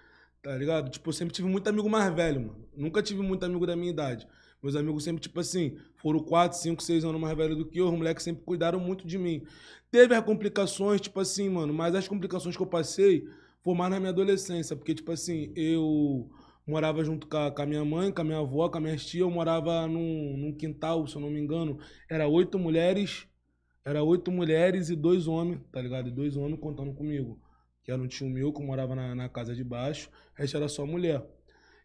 tá 0.43 0.57
ligado? 0.57 0.91
Tipo, 0.91 1.11
eu 1.11 1.13
sempre 1.13 1.33
tive 1.33 1.47
muito 1.47 1.69
amigo 1.69 1.89
mais 1.89 2.13
velho, 2.13 2.41
mano. 2.41 2.69
Nunca 2.75 3.03
tive 3.03 3.23
muito 3.23 3.45
amigo 3.45 3.67
da 3.67 3.77
minha 3.77 3.91
idade. 3.91 4.27
Meus 4.63 4.75
amigos 4.77 5.05
sempre, 5.05 5.21
tipo 5.21 5.39
assim, 5.39 5.77
foram 5.97 6.21
4, 6.21 6.57
5, 6.57 6.83
6 6.83 7.05
anos 7.05 7.21
mais 7.21 7.37
velhos 7.37 7.59
do 7.59 7.67
que 7.67 7.79
eu, 7.79 7.87
os 7.87 7.93
moleques 7.93 8.25
sempre 8.25 8.45
cuidaram 8.45 8.81
muito 8.81 9.07
de 9.07 9.19
mim. 9.19 9.45
Teve 9.91 10.15
as 10.15 10.25
complicações, 10.25 11.01
tipo 11.01 11.21
assim, 11.21 11.49
mano, 11.49 11.75
mas 11.75 11.95
as 11.95 12.09
complicações 12.09 12.57
que 12.57 12.63
eu 12.63 12.67
passei 12.67 13.25
foram 13.61 13.79
mais 13.79 13.91
na 13.91 14.01
minha 14.01 14.11
adolescência, 14.11 14.75
porque, 14.75 14.95
tipo 14.95 15.13
assim, 15.13 15.53
eu 15.55 16.31
morava 16.67 17.03
junto 17.05 17.27
com 17.27 17.37
a, 17.37 17.51
com 17.51 17.63
a 17.63 17.67
minha 17.67 17.85
mãe, 17.85 18.13
com 18.13 18.21
a 18.21 18.25
minha 18.25 18.39
avó, 18.39 18.69
com 18.69 18.79
a 18.79 18.81
minha 18.81 18.97
tia, 18.97 19.23
eu 19.23 19.31
morava 19.31 19.87
num, 19.87 20.37
num 20.37 20.53
quintal, 20.53 21.07
se 21.07 21.17
eu 21.17 21.21
não 21.21 21.31
me 21.31 21.41
engano, 21.41 21.79
era 22.09 22.29
oito 22.29 22.59
mulheres, 22.59 23.27
era 23.85 24.03
oito 24.03 24.31
mulheres 24.31 24.91
e 24.91 24.97
dois 24.97 25.27
homens, 25.27 25.61
tá 25.73 25.83
ligado? 25.83 26.09
E 26.09 26.13
dois 26.13 26.37
homens 26.37 26.61
contando 26.61 26.95
comigo, 26.95 27.41
que 27.83 27.91
era 27.91 28.01
um 28.01 28.07
tio 28.07 28.29
meu 28.29 28.53
que 28.53 28.63
morava 28.63 28.95
na, 28.95 29.15
na 29.15 29.29
casa 29.29 29.55
de 29.55 29.65
baixo, 29.65 30.09
o 30.37 30.41
resto 30.41 30.57
era 30.57 30.69
só 30.69 30.87
mulher. 30.87 31.25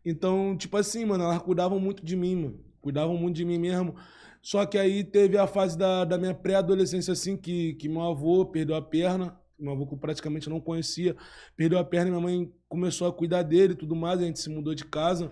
Então, 0.06 0.56
tipo 0.58 0.78
assim, 0.78 1.06
mano, 1.06 1.24
elas 1.24 1.42
cuidavam 1.42 1.80
muito 1.80 2.06
de 2.06 2.16
mim, 2.16 2.36
mano. 2.36 2.66
Cuidavam 2.82 3.18
muito 3.18 3.36
de 3.36 3.44
mim 3.44 3.58
mesmo. 3.58 3.96
Só 4.42 4.66
que 4.66 4.78
aí 4.78 5.04
teve 5.04 5.38
a 5.38 5.48
fase 5.48 5.78
da, 5.78 6.06
da 6.06 6.18
minha 6.18 6.34
pré-adolescência, 6.34 7.12
assim, 7.12 7.36
que, 7.36 7.74
que 7.74 7.90
meu 7.90 8.02
avô 8.02 8.46
perdeu 8.46 8.76
a 8.76 8.82
perna. 8.82 9.38
Meu 9.60 9.74
avô 9.74 9.88
que 9.88 9.94
eu 9.94 9.98
praticamente 9.98 10.50
não 10.50 10.62
conhecia. 10.62 11.16
Perdeu 11.56 11.78
a 11.80 11.84
perna 11.84 12.08
e 12.08 12.12
minha 12.12 12.22
mãe 12.22 12.54
começou 12.70 13.08
a 13.08 13.14
cuidar 13.14 13.44
dele 13.44 13.74
e 13.74 13.76
tudo 13.76 13.96
mais. 13.96 14.22
A 14.22 14.24
gente 14.24 14.40
se 14.40 14.50
mudou 14.50 14.74
de 14.74 14.86
casa. 14.86 15.32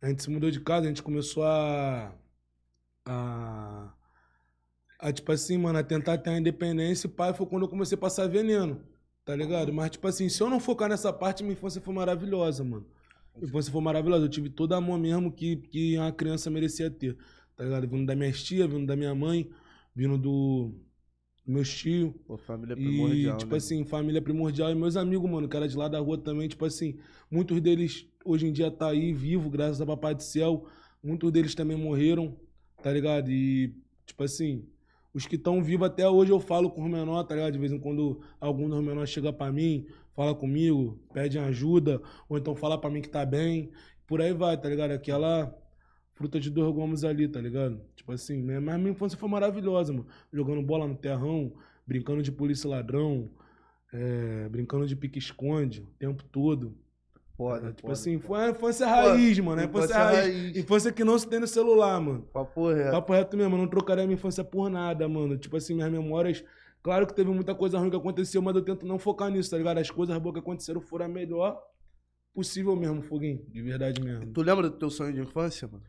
A 0.00 0.08
gente 0.08 0.22
se 0.22 0.30
mudou 0.30 0.50
de 0.50 0.60
casa, 0.60 0.86
a 0.86 0.88
gente 0.88 1.02
começou 1.02 1.44
a. 1.44 2.12
a. 3.06 3.94
a 4.98 5.12
tipo 5.12 5.30
assim, 5.30 5.56
mano, 5.56 5.78
a 5.78 5.84
tentar 5.84 6.18
ter 6.18 6.30
a 6.30 6.38
independência. 6.38 7.06
E 7.06 7.10
pai 7.10 7.32
foi 7.32 7.46
quando 7.46 7.62
eu 7.62 7.68
comecei 7.68 7.96
a 7.96 8.00
passar 8.00 8.26
veneno, 8.28 8.82
tá 9.24 9.34
ligado? 9.36 9.72
Mas, 9.72 9.90
tipo 9.90 10.06
assim, 10.06 10.28
se 10.28 10.42
eu 10.42 10.50
não 10.50 10.60
focar 10.60 10.88
nessa 10.88 11.12
parte, 11.12 11.42
minha 11.42 11.52
infância 11.54 11.80
foi 11.80 11.94
maravilhosa, 11.94 12.64
mano. 12.64 12.86
Minha 13.36 13.48
infância 13.48 13.72
foi 13.72 13.80
maravilhosa. 13.80 14.24
Eu 14.26 14.28
tive 14.28 14.48
todo 14.50 14.74
amor 14.74 14.98
mesmo 14.98 15.32
que, 15.32 15.56
que 15.56 15.96
uma 15.96 16.12
criança 16.12 16.50
merecia 16.50 16.90
ter, 16.90 17.16
tá 17.56 17.64
ligado? 17.64 17.88
Vindo 17.88 18.06
da 18.06 18.14
minha 18.14 18.32
tia, 18.32 18.66
vindo 18.66 18.86
da 18.86 18.96
minha 18.96 19.14
mãe, 19.14 19.50
vindo 19.94 20.18
do. 20.18 20.74
meus 21.46 21.72
tios. 21.72 22.12
Pô, 22.26 22.36
família 22.36 22.74
E, 22.74 22.76
primordial, 22.76 23.36
tipo 23.38 23.52
né? 23.52 23.56
assim, 23.58 23.84
família 23.84 24.20
primordial. 24.22 24.70
E 24.70 24.74
meus 24.74 24.96
amigos, 24.96 25.30
mano, 25.30 25.48
que 25.48 25.56
era 25.56 25.68
de 25.68 25.76
lá 25.76 25.88
da 25.88 25.98
rua 25.98 26.18
também, 26.18 26.48
tipo 26.48 26.64
assim, 26.64 26.98
muitos 27.30 27.60
deles 27.60 28.06
hoje 28.24 28.46
em 28.46 28.52
dia 28.52 28.70
tá 28.70 28.88
aí 28.90 29.12
vivo, 29.12 29.48
graças 29.50 29.80
a 29.80 29.86
Papai 29.86 30.14
do 30.14 30.22
Céu. 30.22 30.66
Muitos 31.02 31.32
deles 31.32 31.54
também 31.54 31.76
morreram, 31.76 32.36
tá 32.82 32.92
ligado? 32.92 33.30
E, 33.30 33.74
tipo 34.06 34.22
assim, 34.22 34.64
os 35.14 35.26
que 35.26 35.36
estão 35.36 35.62
vivos 35.62 35.86
até 35.86 36.08
hoje 36.08 36.30
eu 36.30 36.40
falo 36.40 36.70
com 36.70 36.84
os 36.84 36.90
menores, 36.90 37.28
tá 37.28 37.34
ligado? 37.34 37.52
De 37.52 37.58
vez 37.58 37.72
em 37.72 37.78
quando 37.78 38.20
algum 38.40 38.68
dos 38.68 38.82
menores 38.82 39.10
chega 39.10 39.32
pra 39.32 39.52
mim, 39.52 39.86
fala 40.14 40.34
comigo, 40.34 40.98
pede 41.12 41.38
ajuda, 41.38 42.00
ou 42.28 42.38
então 42.38 42.54
fala 42.54 42.80
pra 42.80 42.90
mim 42.90 43.02
que 43.02 43.08
tá 43.08 43.24
bem. 43.24 43.70
Por 44.06 44.20
aí 44.20 44.32
vai, 44.32 44.58
tá 44.58 44.68
ligado? 44.68 44.92
Aquela 44.92 45.54
fruta 46.14 46.40
de 46.40 46.50
dois 46.50 46.74
gomos 46.74 47.04
ali, 47.04 47.28
tá 47.28 47.40
ligado? 47.40 47.80
Tipo 47.94 48.12
assim, 48.12 48.42
né? 48.42 48.58
Mas 48.58 48.78
minha 48.78 48.92
infância 48.92 49.18
foi 49.18 49.28
maravilhosa, 49.28 49.92
mano. 49.92 50.06
Jogando 50.32 50.62
bola 50.62 50.86
no 50.86 50.96
terrão, 50.96 51.52
brincando 51.86 52.22
de 52.22 52.32
polícia 52.32 52.68
ladrão, 52.68 53.30
é, 53.92 54.48
brincando 54.48 54.86
de 54.86 54.96
pique-esconde 54.96 55.80
o 55.82 55.86
tempo 55.98 56.24
todo. 56.24 56.76
Foda, 57.42 57.68
tipo 57.68 57.80
foda. 57.82 57.92
assim, 57.92 58.18
foi 58.18 58.40
a 58.40 58.50
infância 58.50 58.86
raiz, 58.86 59.38
mano. 59.38 59.60
A 59.60 59.64
infância, 59.64 59.84
infância 59.94 60.04
raiz. 60.04 60.34
raiz. 60.34 60.56
Infância 60.56 60.92
que 60.92 61.04
não 61.04 61.18
se 61.18 61.26
tem 61.28 61.40
no 61.40 61.46
celular, 61.46 62.00
mano. 62.00 62.22
Papo 62.32 62.70
reto. 62.72 62.90
Papo 62.92 63.12
reto 63.12 63.36
mesmo, 63.36 63.54
eu 63.54 63.58
não 63.58 63.68
trocaria 63.68 64.04
minha 64.04 64.14
infância 64.14 64.42
por 64.44 64.68
nada, 64.70 65.08
mano. 65.08 65.36
Tipo 65.38 65.56
assim, 65.56 65.74
minhas 65.74 65.90
memórias. 65.90 66.44
Claro 66.82 67.06
que 67.06 67.14
teve 67.14 67.30
muita 67.30 67.54
coisa 67.54 67.78
ruim 67.78 67.90
que 67.90 67.96
aconteceu, 67.96 68.42
mas 68.42 68.54
eu 68.56 68.62
tento 68.62 68.84
não 68.86 68.98
focar 68.98 69.30
nisso, 69.30 69.50
tá 69.50 69.56
ligado? 69.56 69.78
As 69.78 69.90
coisas 69.90 70.16
boas 70.18 70.32
que 70.34 70.40
aconteceram 70.40 70.80
foram 70.80 71.06
a 71.06 71.08
melhor 71.08 71.60
possível 72.34 72.74
mesmo, 72.74 73.02
Foguinho. 73.02 73.44
De 73.48 73.62
verdade 73.62 74.02
mesmo. 74.02 74.26
Tu 74.32 74.42
lembra 74.42 74.68
do 74.70 74.76
teu 74.76 74.90
sonho 74.90 75.12
de 75.12 75.20
infância, 75.20 75.68
mano? 75.68 75.82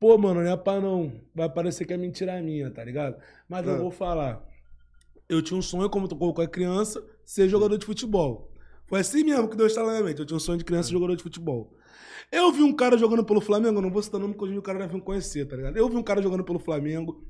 Pô, 0.00 0.18
mano, 0.18 0.42
não 0.42 0.50
é 0.50 0.56
pra 0.56 0.80
não. 0.80 1.12
Vai 1.34 1.48
parecer 1.48 1.84
que 1.84 1.92
é 1.92 1.96
mentira 1.96 2.40
minha, 2.42 2.70
tá 2.72 2.82
ligado? 2.82 3.16
Mas 3.48 3.66
Ah. 3.68 3.70
eu 3.70 3.78
vou 3.78 3.90
falar. 3.90 4.42
Eu 5.28 5.40
tinha 5.40 5.56
um 5.56 5.62
sonho, 5.62 5.88
como 5.88 6.08
tu 6.08 6.16
colocou 6.16 6.44
a 6.44 6.48
criança, 6.48 7.02
ser 7.24 7.48
jogador 7.48 7.78
de 7.78 7.86
futebol. 7.86 8.51
Foi 8.92 9.00
assim 9.00 9.24
mesmo 9.24 9.48
que 9.48 9.56
Deus 9.56 9.72
está 9.72 9.82
na 9.82 9.88
minha 9.92 10.02
mente. 10.02 10.18
Eu 10.18 10.26
tinha 10.26 10.36
um 10.36 10.38
sonho 10.38 10.58
de 10.58 10.66
criança 10.66 10.88
ser 10.88 10.92
jogador 10.92 11.16
de 11.16 11.22
futebol. 11.22 11.72
Eu 12.30 12.52
vi 12.52 12.62
um 12.62 12.74
cara 12.74 12.98
jogando 12.98 13.24
pelo 13.24 13.40
Flamengo, 13.40 13.80
não 13.80 13.90
vou 13.90 14.02
citar 14.02 14.20
nome 14.20 14.34
porque 14.34 14.50
hoje 14.50 14.58
o 14.58 14.60
cara 14.60 14.80
deve 14.80 14.96
me 14.96 15.00
conhecer, 15.00 15.48
tá 15.48 15.56
ligado? 15.56 15.78
Eu 15.78 15.88
vi 15.88 15.96
um 15.96 16.02
cara 16.02 16.20
jogando 16.20 16.44
pelo 16.44 16.58
Flamengo. 16.58 17.26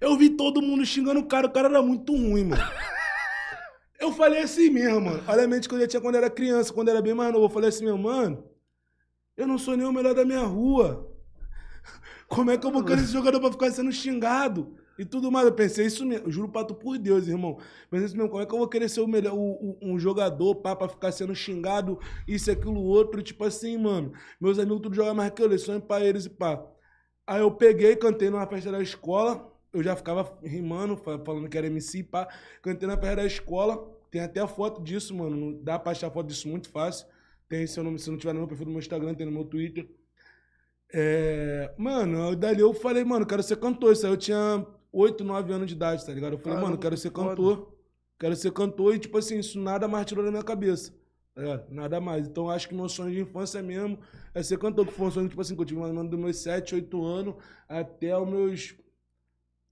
Eu 0.00 0.16
vi 0.16 0.30
todo 0.30 0.62
mundo 0.62 0.86
xingando 0.86 1.18
o 1.18 1.26
cara, 1.26 1.48
o 1.48 1.50
cara 1.50 1.66
era 1.66 1.82
muito 1.82 2.12
ruim, 2.12 2.44
mano. 2.44 2.62
Eu 3.98 4.12
falei 4.12 4.42
assim 4.42 4.70
mesmo, 4.70 5.00
mano. 5.00 5.20
Olha 5.26 5.42
a 5.42 5.48
mente 5.48 5.68
que 5.68 5.74
eu 5.74 5.80
já 5.80 5.88
tinha 5.88 6.00
quando 6.00 6.14
era 6.14 6.30
criança, 6.30 6.72
quando 6.72 6.90
era 6.90 7.02
bem 7.02 7.12
mais 7.12 7.32
novo. 7.32 7.46
Eu 7.46 7.50
falei 7.50 7.70
assim, 7.70 7.84
meu, 7.84 7.98
mano, 7.98 8.44
eu 9.36 9.48
não 9.48 9.58
sou 9.58 9.76
nem 9.76 9.86
o 9.86 9.92
melhor 9.92 10.14
da 10.14 10.24
minha 10.24 10.44
rua. 10.44 11.12
Como 12.28 12.52
é 12.52 12.56
que 12.56 12.64
eu 12.64 12.70
vou 12.70 12.84
querer 12.84 13.02
esse 13.02 13.12
jogador 13.12 13.40
pra 13.40 13.50
ficar 13.50 13.70
sendo 13.72 13.90
xingado? 13.90 14.76
E 15.00 15.04
tudo 15.06 15.32
mais. 15.32 15.46
Eu 15.46 15.54
pensei 15.54 15.86
isso 15.86 16.04
mesmo. 16.04 16.26
Eu 16.26 16.30
juro 16.30 16.50
pra 16.50 16.62
tu 16.62 16.74
por 16.74 16.98
Deus, 16.98 17.26
irmão. 17.26 17.56
Pensei 17.90 18.08
isso 18.08 18.16
mesmo. 18.16 18.28
Como 18.28 18.42
é 18.42 18.44
que 18.44 18.52
eu 18.52 18.58
vou 18.58 18.68
querer 18.68 18.86
ser 18.86 19.00
o 19.00 19.08
melhor, 19.08 19.32
o, 19.32 19.38
o, 19.40 19.78
um 19.80 19.98
jogador 19.98 20.56
pá, 20.56 20.76
pra 20.76 20.90
ficar 20.90 21.10
sendo 21.10 21.34
xingado, 21.34 21.98
isso, 22.28 22.50
aquilo, 22.50 22.82
outro. 22.82 23.22
Tipo 23.22 23.44
assim, 23.44 23.78
mano. 23.78 24.12
Meus 24.38 24.58
amigos 24.58 24.82
tudo 24.82 24.94
jogam 24.94 25.14
mais 25.14 25.30
que 25.30 25.40
eu, 25.40 25.46
eles 25.46 25.62
sonham 25.62 25.80
pra 25.80 26.04
eles 26.04 26.26
e 26.26 26.28
pá. 26.28 26.62
Aí 27.26 27.40
eu 27.40 27.50
peguei, 27.50 27.96
cantei 27.96 28.28
numa 28.28 28.46
festa 28.46 28.70
da 28.70 28.82
escola. 28.82 29.50
Eu 29.72 29.82
já 29.82 29.96
ficava 29.96 30.38
rimando, 30.42 30.98
falando 30.98 31.48
que 31.48 31.56
era 31.56 31.66
MC, 31.66 32.02
pá. 32.02 32.28
Cantei 32.60 32.86
na 32.86 32.98
festa 32.98 33.16
da 33.16 33.24
escola. 33.24 33.78
Tem 34.10 34.20
até 34.20 34.40
a 34.40 34.46
foto 34.46 34.82
disso, 34.82 35.16
mano. 35.16 35.58
Dá 35.62 35.78
pra 35.78 35.92
achar 35.92 36.10
foto 36.10 36.26
disso 36.26 36.46
muito 36.46 36.68
fácil. 36.68 37.06
Tem 37.48 37.66
seu 37.66 37.82
nome, 37.82 37.98
se 37.98 38.10
não 38.10 38.18
tiver 38.18 38.34
no 38.34 38.40
meu 38.40 38.48
perfil 38.48 38.66
do 38.66 38.70
meu 38.70 38.80
Instagram, 38.80 39.14
tem 39.14 39.24
no 39.24 39.32
meu 39.32 39.44
Twitter. 39.46 39.88
É, 40.92 41.72
mano, 41.78 42.36
dali 42.36 42.60
eu 42.60 42.74
falei, 42.74 43.02
mano, 43.02 43.24
quero 43.24 43.42
ser 43.42 43.56
cantor. 43.56 43.94
Isso 43.94 44.04
aí 44.04 44.12
eu 44.12 44.16
tinha 44.18 44.66
8, 44.92 45.24
9 45.24 45.52
anos 45.52 45.66
de 45.68 45.74
idade, 45.74 46.04
tá 46.04 46.12
ligado? 46.12 46.32
Eu 46.34 46.38
falei, 46.38 46.58
mano, 46.58 46.78
quero 46.78 46.96
ser 46.96 47.10
cantor. 47.10 47.58
Foda. 47.58 47.80
Quero 48.18 48.36
ser 48.36 48.52
cantor 48.52 48.94
e, 48.94 48.98
tipo 48.98 49.16
assim, 49.16 49.38
isso 49.38 49.58
nada 49.58 49.88
mais 49.88 50.04
tirou 50.04 50.22
da 50.22 50.30
minha 50.30 50.42
cabeça. 50.42 50.92
Tá? 51.34 51.64
Nada 51.70 52.00
mais. 52.00 52.26
Então 52.26 52.50
acho 52.50 52.68
que 52.68 52.74
meu 52.74 52.88
sonho 52.88 53.14
de 53.14 53.20
infância 53.20 53.62
mesmo 53.62 53.98
é 54.34 54.42
ser 54.42 54.58
cantor, 54.58 54.86
que 54.86 54.92
foi 54.92 55.06
um 55.06 55.10
sonho, 55.10 55.28
tipo 55.28 55.40
assim, 55.40 55.54
que 55.54 55.60
eu 55.62 55.64
tive 55.64 55.80
mais 55.80 55.90
ou 55.90 55.96
menos 55.96 56.10
dos 56.10 56.20
meus 56.20 56.36
7, 56.36 56.74
8 56.74 57.04
anos 57.04 57.34
até 57.68 58.16
os 58.18 58.28
meus. 58.28 58.74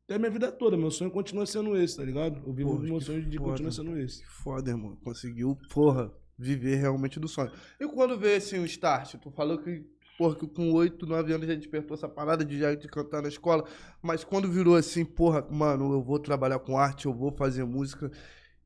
Até 0.04 0.14
a 0.14 0.18
minha 0.18 0.30
vida 0.30 0.50
toda. 0.50 0.78
Meu 0.78 0.90
sonho 0.90 1.10
continua 1.10 1.44
sendo 1.44 1.76
esse, 1.76 1.96
tá 1.96 2.02
ligado? 2.02 2.42
Eu 2.46 2.52
vivo 2.54 2.78
meu 2.78 3.00
sonho 3.00 3.22
de 3.22 3.38
continuar 3.38 3.72
sendo 3.72 3.98
esse. 3.98 4.22
Que 4.22 4.30
foda, 4.30 4.70
irmão. 4.70 4.96
Conseguiu, 5.04 5.58
porra, 5.70 6.10
viver 6.38 6.76
realmente 6.76 7.20
do 7.20 7.28
sonho. 7.28 7.52
E 7.78 7.86
quando 7.86 8.16
veio 8.16 8.38
assim 8.38 8.58
o 8.58 8.64
start, 8.64 9.16
tu 9.16 9.30
falou 9.30 9.58
que 9.58 9.84
porra, 10.18 10.34
que 10.34 10.46
com 10.48 10.72
8, 10.72 11.06
9 11.06 11.32
anos 11.32 11.46
já 11.46 11.54
despertou 11.54 11.96
essa 11.96 12.08
parada 12.08 12.44
de, 12.44 12.58
já, 12.58 12.74
de 12.74 12.88
cantar 12.88 13.22
na 13.22 13.28
escola. 13.28 13.64
Mas 14.02 14.24
quando 14.24 14.50
virou 14.50 14.74
assim, 14.74 15.04
porra, 15.04 15.46
mano, 15.48 15.92
eu 15.92 16.02
vou 16.02 16.18
trabalhar 16.18 16.58
com 16.58 16.76
arte, 16.76 17.06
eu 17.06 17.14
vou 17.14 17.30
fazer 17.30 17.64
música. 17.64 18.10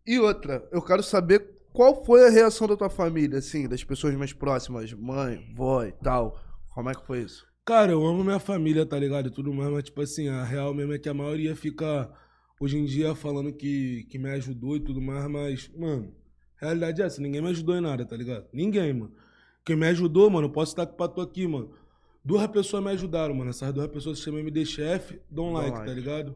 E 0.06 0.18
outra, 0.18 0.66
eu 0.73 0.80
quero 0.80 1.02
saber 1.02 1.47
qual 1.73 2.02
foi 2.04 2.26
a 2.26 2.30
reação 2.30 2.66
da 2.66 2.76
tua 2.76 2.88
família, 2.88 3.38
assim, 3.38 3.68
das 3.68 3.85
pessoas 3.85 4.14
mais 4.14 4.32
próximas, 4.32 4.92
mãe, 4.94 5.52
vó 5.54 5.85
e 5.85 5.92
tal. 5.92 6.40
Como 6.75 6.88
é 6.88 6.94
que 6.94 7.06
foi 7.06 7.21
isso? 7.21 7.47
Cara, 7.66 7.92
eu 7.92 8.04
amo 8.04 8.25
minha 8.25 8.40
família, 8.40 8.87
tá 8.87 8.99
ligado? 8.99 9.28
E 9.28 9.30
tudo 9.30 9.52
mais, 9.52 9.71
mas, 9.71 9.85
tipo 9.85 10.00
assim, 10.00 10.28
a 10.28 10.42
real 10.42 10.73
mesmo 10.75 10.94
é 10.94 10.99
que 10.99 11.09
a 11.09 11.14
maioria 11.14 11.54
fica 11.54 12.11
hoje 12.59 12.78
em 12.78 12.85
dia 12.87 13.14
falando 13.14 13.52
que, 13.52 14.04
que 14.11 14.18
me 14.18 14.30
ajudou 14.30 14.76
e 14.76 14.80
tudo 14.80 15.00
mais, 15.00 15.30
mas, 15.30 15.71
mano, 15.76 16.14
realidade 16.56 17.02
é 17.02 17.04
essa, 17.04 17.21
ninguém 17.21 17.42
me 17.42 17.49
ajudou 17.50 17.76
em 17.76 17.80
nada, 17.80 18.06
tá 18.06 18.16
ligado? 18.16 18.47
Ninguém, 18.52 18.92
mano. 18.94 19.12
Quem 19.64 19.76
me 19.76 19.87
ajudou, 19.88 20.28
mano, 20.28 20.50
posso 20.50 20.73
estar 20.73 20.87
com 20.87 21.02
o 21.02 21.09
tu 21.09 21.21
aqui, 21.21 21.47
mano. 21.47 21.71
Duas 22.25 22.47
pessoas 22.49 22.83
me 22.83 22.90
ajudaram, 22.90 23.35
mano. 23.35 23.50
Essas 23.50 23.73
duas 23.73 23.88
pessoas 23.88 24.19
se 24.19 24.25
chamam 24.25 24.40
MD 24.40 24.64
Chef, 24.64 25.21
Don 25.31 25.52
Like, 25.52 25.71
like, 25.71 25.87
tá 25.87 25.92
ligado? 25.92 26.35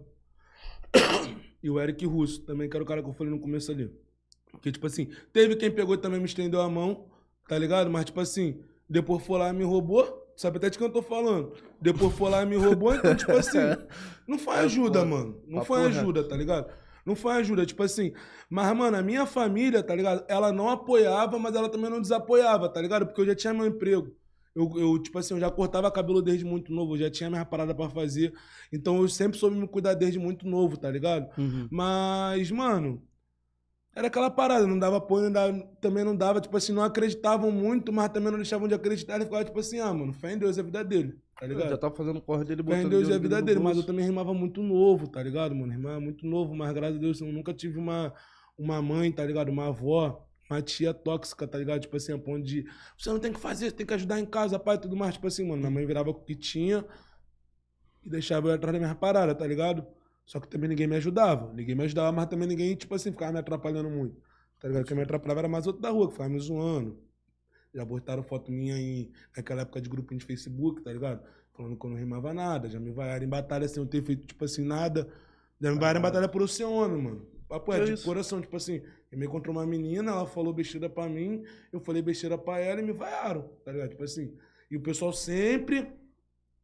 E 1.62 1.70
o 1.70 1.80
Eric 1.80 2.06
Russo, 2.06 2.42
também 2.42 2.68
que 2.68 2.76
era 2.76 2.84
o 2.84 2.86
cara 2.86 3.02
que 3.02 3.08
eu 3.08 3.12
falei 3.12 3.32
no 3.32 3.40
começo 3.40 3.72
ali. 3.72 3.90
Porque, 4.52 4.70
tipo 4.70 4.86
assim, 4.86 5.08
teve 5.32 5.56
quem 5.56 5.68
pegou 5.68 5.96
e 5.96 5.98
também 5.98 6.20
me 6.20 6.26
estendeu 6.26 6.60
a 6.60 6.68
mão, 6.68 7.08
tá 7.48 7.58
ligado? 7.58 7.90
Mas, 7.90 8.04
tipo 8.04 8.20
assim, 8.20 8.62
depois 8.88 9.24
foi 9.26 9.38
lá 9.38 9.48
e 9.48 9.52
me 9.52 9.64
roubou. 9.64 10.24
Sabe 10.36 10.58
até 10.58 10.70
de 10.70 10.78
quem 10.78 10.86
eu 10.86 10.92
tô 10.92 11.02
falando? 11.02 11.54
Depois 11.80 12.12
foi 12.14 12.30
lá 12.30 12.42
e 12.42 12.46
me 12.46 12.56
roubou, 12.56 12.94
então, 12.94 13.16
tipo 13.16 13.32
assim, 13.32 13.58
não 14.28 14.38
foi 14.38 14.54
ajuda, 14.56 15.04
mano. 15.04 15.42
Não 15.48 15.64
foi 15.64 15.86
ajuda, 15.86 16.22
tá 16.22 16.36
ligado? 16.36 16.70
Não 17.06 17.14
foi 17.14 17.34
ajuda, 17.34 17.64
tipo 17.64 17.82
assim. 17.84 18.12
Mas, 18.50 18.76
mano, 18.76 18.96
a 18.96 19.02
minha 19.02 19.24
família, 19.24 19.82
tá 19.82 19.94
ligado? 19.94 20.24
Ela 20.28 20.52
não 20.52 20.68
apoiava, 20.68 21.38
mas 21.38 21.54
ela 21.54 21.68
também 21.68 21.88
não 21.88 22.00
desapoiava, 22.00 22.68
tá 22.68 22.82
ligado? 22.82 23.06
Porque 23.06 23.20
eu 23.20 23.26
já 23.26 23.34
tinha 23.34 23.54
meu 23.54 23.64
emprego. 23.64 24.12
Eu, 24.54 24.72
eu, 24.76 24.98
tipo 24.98 25.18
assim, 25.18 25.34
eu 25.34 25.40
já 25.40 25.50
cortava 25.50 25.90
cabelo 25.90 26.22
desde 26.22 26.44
muito 26.44 26.72
novo, 26.72 26.94
eu 26.94 27.00
já 27.00 27.10
tinha 27.10 27.30
minha 27.30 27.44
parada 27.44 27.74
para 27.74 27.90
fazer. 27.90 28.32
Então 28.72 29.02
eu 29.02 29.08
sempre 29.08 29.38
soube 29.38 29.54
me 29.56 29.68
cuidar 29.68 29.94
desde 29.94 30.18
muito 30.18 30.48
novo, 30.48 30.76
tá 30.76 30.90
ligado? 30.90 31.28
Uhum. 31.38 31.68
Mas, 31.70 32.50
mano, 32.50 33.02
era 33.96 34.08
aquela 34.08 34.30
parada, 34.30 34.66
não 34.66 34.78
dava 34.78 34.98
apoio, 34.98 35.24
não 35.24 35.32
dava, 35.32 35.58
também 35.80 36.04
não 36.04 36.14
dava, 36.14 36.38
tipo 36.38 36.54
assim, 36.54 36.70
não 36.70 36.82
acreditavam 36.82 37.50
muito, 37.50 37.90
mas 37.90 38.10
também 38.10 38.30
não 38.30 38.36
deixavam 38.36 38.68
de 38.68 38.74
acreditar. 38.74 39.14
Ele 39.14 39.24
ficava 39.24 39.42
tipo 39.42 39.58
assim, 39.58 39.80
ah, 39.80 39.92
mano, 39.92 40.12
fé 40.12 40.34
em 40.34 40.38
Deus 40.38 40.58
é 40.58 40.60
a 40.60 40.64
vida 40.64 40.84
dele. 40.84 41.18
Tá 41.40 41.46
ligado? 41.46 41.64
Eu 41.64 41.70
já 41.70 41.78
tava 41.78 41.96
fazendo 41.96 42.20
corre 42.20 42.44
dele 42.44 42.62
botando 42.62 42.80
Fé 42.80 42.86
em 42.86 42.90
Deus 42.90 43.08
é 43.08 43.14
a 43.14 43.18
vida 43.18 43.40
dele, 43.40 43.58
mas 43.58 43.78
eu 43.78 43.84
também 43.84 44.04
rimava 44.04 44.34
muito 44.34 44.62
novo, 44.62 45.08
tá 45.08 45.22
ligado, 45.22 45.54
mano? 45.54 45.72
Rimava 45.72 45.98
muito 45.98 46.26
novo, 46.26 46.54
mas 46.54 46.74
graças 46.74 46.96
a 46.96 47.00
Deus 47.00 47.20
eu 47.22 47.32
nunca 47.32 47.54
tive 47.54 47.78
uma, 47.78 48.12
uma 48.58 48.82
mãe, 48.82 49.10
tá 49.10 49.24
ligado? 49.24 49.48
Uma 49.48 49.68
avó, 49.68 50.28
uma 50.50 50.60
tia 50.60 50.92
tóxica, 50.92 51.48
tá 51.48 51.56
ligado? 51.56 51.80
Tipo 51.80 51.96
assim, 51.96 52.12
a 52.12 52.18
ponto 52.18 52.44
de 52.44 52.66
você 52.98 53.08
não 53.08 53.18
tem 53.18 53.32
que 53.32 53.40
fazer, 53.40 53.70
você 53.70 53.76
tem 53.76 53.86
que 53.86 53.94
ajudar 53.94 54.20
em 54.20 54.26
casa, 54.26 54.58
pai, 54.58 54.76
e 54.76 54.80
tudo 54.80 54.94
mais. 54.94 55.14
Tipo 55.14 55.26
assim, 55.26 55.42
mano, 55.48 55.56
minha 55.56 55.70
mãe 55.70 55.86
virava 55.86 56.10
o 56.10 56.14
que 56.14 56.34
tinha 56.34 56.84
e 58.04 58.10
deixava 58.10 58.48
eu 58.48 58.54
atrás 58.54 58.74
da 58.74 58.78
minha 58.78 58.94
parada, 58.94 59.34
tá 59.34 59.46
ligado? 59.46 59.86
Só 60.26 60.38
que 60.40 60.48
também 60.48 60.68
ninguém 60.68 60.86
me 60.86 60.96
ajudava. 60.96 61.52
Ninguém 61.54 61.74
me 61.74 61.84
ajudava, 61.84 62.12
mas 62.12 62.26
também 62.26 62.46
ninguém, 62.46 62.74
tipo 62.74 62.94
assim, 62.94 63.12
ficava 63.12 63.32
me 63.32 63.38
atrapalhando 63.38 63.88
muito. 63.88 64.20
Tá 64.60 64.68
ligado? 64.68 64.84
Quem 64.84 64.96
me 64.96 65.02
atrapalhava 65.02 65.40
era 65.40 65.48
mais 65.48 65.66
outro 65.66 65.80
da 65.80 65.88
rua, 65.88 66.08
que 66.08 66.12
ficava 66.12 66.28
me 66.28 66.38
zoando 66.40 67.06
já 67.76 67.84
botaram 67.84 68.22
foto 68.22 68.50
minha 68.50 68.76
em 68.78 69.10
naquela 69.36 69.62
época 69.62 69.80
de 69.80 69.88
grupinho 69.88 70.18
de 70.18 70.26
Facebook, 70.26 70.82
tá 70.82 70.92
ligado? 70.92 71.22
Falando 71.52 71.76
que 71.76 71.86
eu 71.86 71.90
não 71.90 71.96
rimava 71.96 72.32
nada. 72.32 72.68
Já 72.70 72.80
me 72.80 72.90
vaiaram 72.90 73.24
em 73.24 73.28
batalha 73.28 73.68
sem 73.68 73.82
eu 73.82 73.88
ter 73.88 74.02
feito, 74.02 74.26
tipo 74.26 74.44
assim, 74.44 74.64
nada. 74.64 75.06
Já 75.60 75.70
me 75.70 75.78
vaiaram 75.78 76.00
em 76.00 76.02
batalha 76.02 76.28
por 76.28 76.42
oceano, 76.42 77.00
mano. 77.00 77.26
Papo 77.46 77.72
é, 77.72 77.84
de 77.84 78.02
coração, 78.02 78.40
tipo 78.40 78.56
assim, 78.56 78.82
eu 79.12 79.18
me 79.18 79.26
encontrou 79.26 79.54
uma 79.54 79.64
menina, 79.64 80.10
ela 80.10 80.26
falou 80.26 80.52
besteira 80.52 80.90
pra 80.90 81.08
mim, 81.08 81.44
eu 81.72 81.78
falei 81.78 82.02
besteira 82.02 82.36
pra 82.36 82.58
ela 82.58 82.80
e 82.80 82.82
me 82.82 82.92
vaiaram, 82.92 83.48
tá 83.64 83.70
ligado? 83.70 83.90
Tipo 83.90 84.02
assim. 84.02 84.34
E 84.68 84.76
o 84.76 84.80
pessoal 84.80 85.12
sempre, 85.12 85.86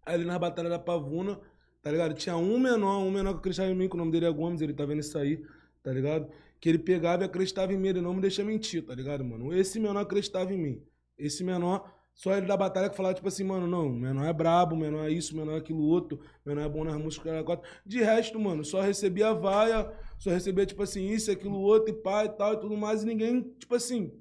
ali 0.05 0.25
na 0.25 0.39
Batalha 0.39 0.69
da 0.69 0.79
Pavuna, 0.79 1.39
tá 1.83 1.91
ligado? 1.91 2.15
Tinha 2.15 2.37
um 2.37 2.59
menor, 2.59 2.99
um 3.01 3.11
menor 3.11 3.33
que 3.33 3.41
acreditava 3.41 3.71
em 3.71 3.75
mim, 3.75 3.89
que 3.89 3.95
o 3.95 3.99
nome 3.99 4.13
dele 4.13 4.27
é 4.27 4.31
Gomes, 4.31 4.61
ele 4.61 4.73
tá 4.73 4.87
vendo 4.87 5.01
isso 5.01 5.19
aí, 5.19 5.45
tá 5.83 5.93
ligado? 5.93 6.29
Que 6.61 6.69
ele 6.69 6.79
pegava 6.79 7.25
e 7.25 7.27
acreditava 7.27 7.73
em 7.73 7.77
mim, 7.77 7.89
ele 7.89 8.01
não 8.01 8.15
me 8.15 8.21
deixa 8.21 8.45
mentir, 8.45 8.87
tá 8.87 8.95
ligado, 8.95 9.25
mano? 9.25 9.53
Esse 9.53 9.81
menor 9.81 10.01
acreditava 10.01 10.55
em 10.55 10.59
mim. 10.59 10.83
Esse 11.19 11.43
menor, 11.43 11.93
só 12.15 12.37
ele 12.37 12.47
da 12.47 12.57
batalha 12.57 12.89
que 12.89 12.97
falava, 12.97 13.15
tipo 13.15 13.27
assim, 13.27 13.43
mano, 13.43 13.67
não, 13.67 13.89
menor 13.89 14.25
é 14.25 14.33
brabo, 14.33 14.77
menor 14.77 15.07
é 15.07 15.11
isso, 15.11 15.37
menor 15.37 15.55
é 15.55 15.59
aquilo 15.59 15.83
outro, 15.83 16.21
menor 16.47 16.63
é 16.63 16.69
bom 16.69 16.85
nas 16.85 16.97
músicas, 16.97 17.45
quatro. 17.45 17.69
De 17.85 17.99
resto, 18.01 18.39
mano, 18.39 18.65
só 18.65 18.81
recebia 18.81 19.35
vaia, 19.35 19.93
só 20.19 20.31
recebia, 20.31 20.65
tipo 20.65 20.83
assim, 20.83 21.09
isso, 21.09 21.33
aquilo 21.33 21.59
outro, 21.59 21.91
e 21.91 21.93
pai 22.01 22.27
e 22.27 22.31
tal, 22.31 22.55
e 22.55 22.61
tudo 22.61 22.77
mais, 22.77 23.03
e 23.03 23.07
ninguém, 23.07 23.43
tipo 23.59 23.75
assim, 23.75 24.13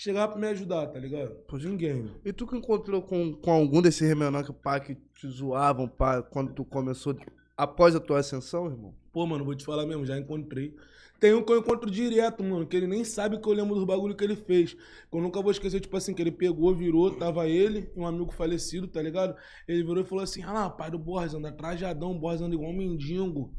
chegava 0.00 0.32
pra 0.32 0.40
me 0.40 0.46
ajudar, 0.48 0.86
tá 0.86 0.98
ligado? 0.98 1.30
Por 1.46 1.60
ninguém. 1.60 2.10
E 2.24 2.32
tu 2.32 2.46
que 2.46 2.56
encontrou 2.56 3.02
com, 3.02 3.34
com 3.34 3.50
algum 3.50 3.82
desses 3.82 4.00
que 4.46 4.52
pai 4.54 4.80
que 4.80 4.94
te 4.94 5.28
zoavam, 5.28 5.86
pai, 5.86 6.22
quando 6.30 6.54
tu 6.54 6.64
começou, 6.64 7.14
após 7.54 7.94
a 7.94 8.00
tua 8.00 8.20
ascensão, 8.20 8.66
irmão? 8.66 8.94
Pô, 9.12 9.26
mano, 9.26 9.44
vou 9.44 9.54
te 9.54 9.62
falar 9.62 9.84
mesmo, 9.84 10.06
já 10.06 10.18
encontrei. 10.18 10.74
Tem 11.20 11.34
um 11.34 11.42
que 11.42 11.52
eu 11.52 11.58
encontro 11.58 11.90
direto, 11.90 12.42
mano, 12.42 12.66
que 12.66 12.74
ele 12.74 12.86
nem 12.86 13.04
sabe 13.04 13.38
que 13.38 13.46
eu 13.46 13.52
lembro 13.52 13.74
dos 13.74 13.84
bagulho 13.84 14.16
que 14.16 14.24
ele 14.24 14.36
fez. 14.36 14.72
Que 14.72 14.80
eu 15.12 15.20
nunca 15.20 15.42
vou 15.42 15.50
esquecer, 15.50 15.78
tipo 15.78 15.94
assim, 15.94 16.14
que 16.14 16.22
ele 16.22 16.32
pegou, 16.32 16.74
virou, 16.74 17.14
tava 17.14 17.46
ele 17.46 17.90
um 17.94 18.06
amigo 18.06 18.32
falecido, 18.32 18.88
tá 18.88 19.02
ligado? 19.02 19.36
Ele 19.68 19.82
virou 19.82 20.02
e 20.02 20.06
falou 20.06 20.24
assim: 20.24 20.42
ah 20.42 20.52
lá, 20.52 20.70
pai 20.70 20.90
do 20.90 20.98
Borges 20.98 21.34
anda 21.34 21.52
trajadão, 21.52 22.18
Borges 22.18 22.40
anda 22.40 22.54
igual 22.54 22.70
um 22.70 22.76
mendigo. 22.76 23.52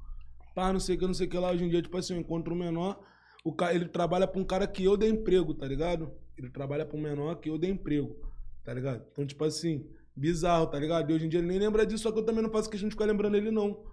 Pá, 0.56 0.74
não 0.74 0.80
sei 0.80 0.96
o 0.96 1.00
que, 1.00 1.06
não 1.06 1.14
sei 1.14 1.28
o 1.28 1.30
que 1.30 1.38
lá. 1.38 1.52
Hoje 1.52 1.64
em 1.64 1.70
dia, 1.70 1.84
tipo 1.84 1.96
assim, 1.96 2.16
eu 2.16 2.20
encontro 2.20 2.56
um 2.56 2.58
menor, 2.58 3.00
o 3.44 3.54
cara, 3.54 3.76
ele 3.76 3.86
trabalha 3.86 4.26
pra 4.26 4.42
um 4.42 4.44
cara 4.44 4.66
que 4.66 4.84
eu 4.84 4.98
dei 4.98 5.12
emprego, 5.12 5.54
tá 5.54 5.68
ligado? 5.68 6.12
Ele 6.42 6.52
trabalha 6.52 6.86
pra 6.86 6.98
um 6.98 7.02
menor 7.02 7.36
que 7.36 7.50
eu 7.50 7.58
dei 7.58 7.70
emprego, 7.70 8.16
tá 8.64 8.74
ligado? 8.74 9.06
Então, 9.12 9.26
tipo 9.26 9.44
assim, 9.44 9.88
bizarro, 10.16 10.68
tá 10.68 10.80
ligado? 10.80 11.10
E 11.10 11.14
hoje 11.14 11.26
em 11.26 11.30
dia 11.30 11.40
ele 11.40 11.48
nem 11.48 11.60
lembra 11.60 11.86
disso, 11.86 12.04
só 12.04 12.12
que 12.12 12.20
eu 12.20 12.26
também 12.26 12.44
não 12.44 12.50
faço 12.50 12.70
questão 12.70 12.90
de 12.90 12.96
ficar 12.96 13.06
lembrando 13.06 13.38
ele, 13.38 13.52
não. 13.52 13.84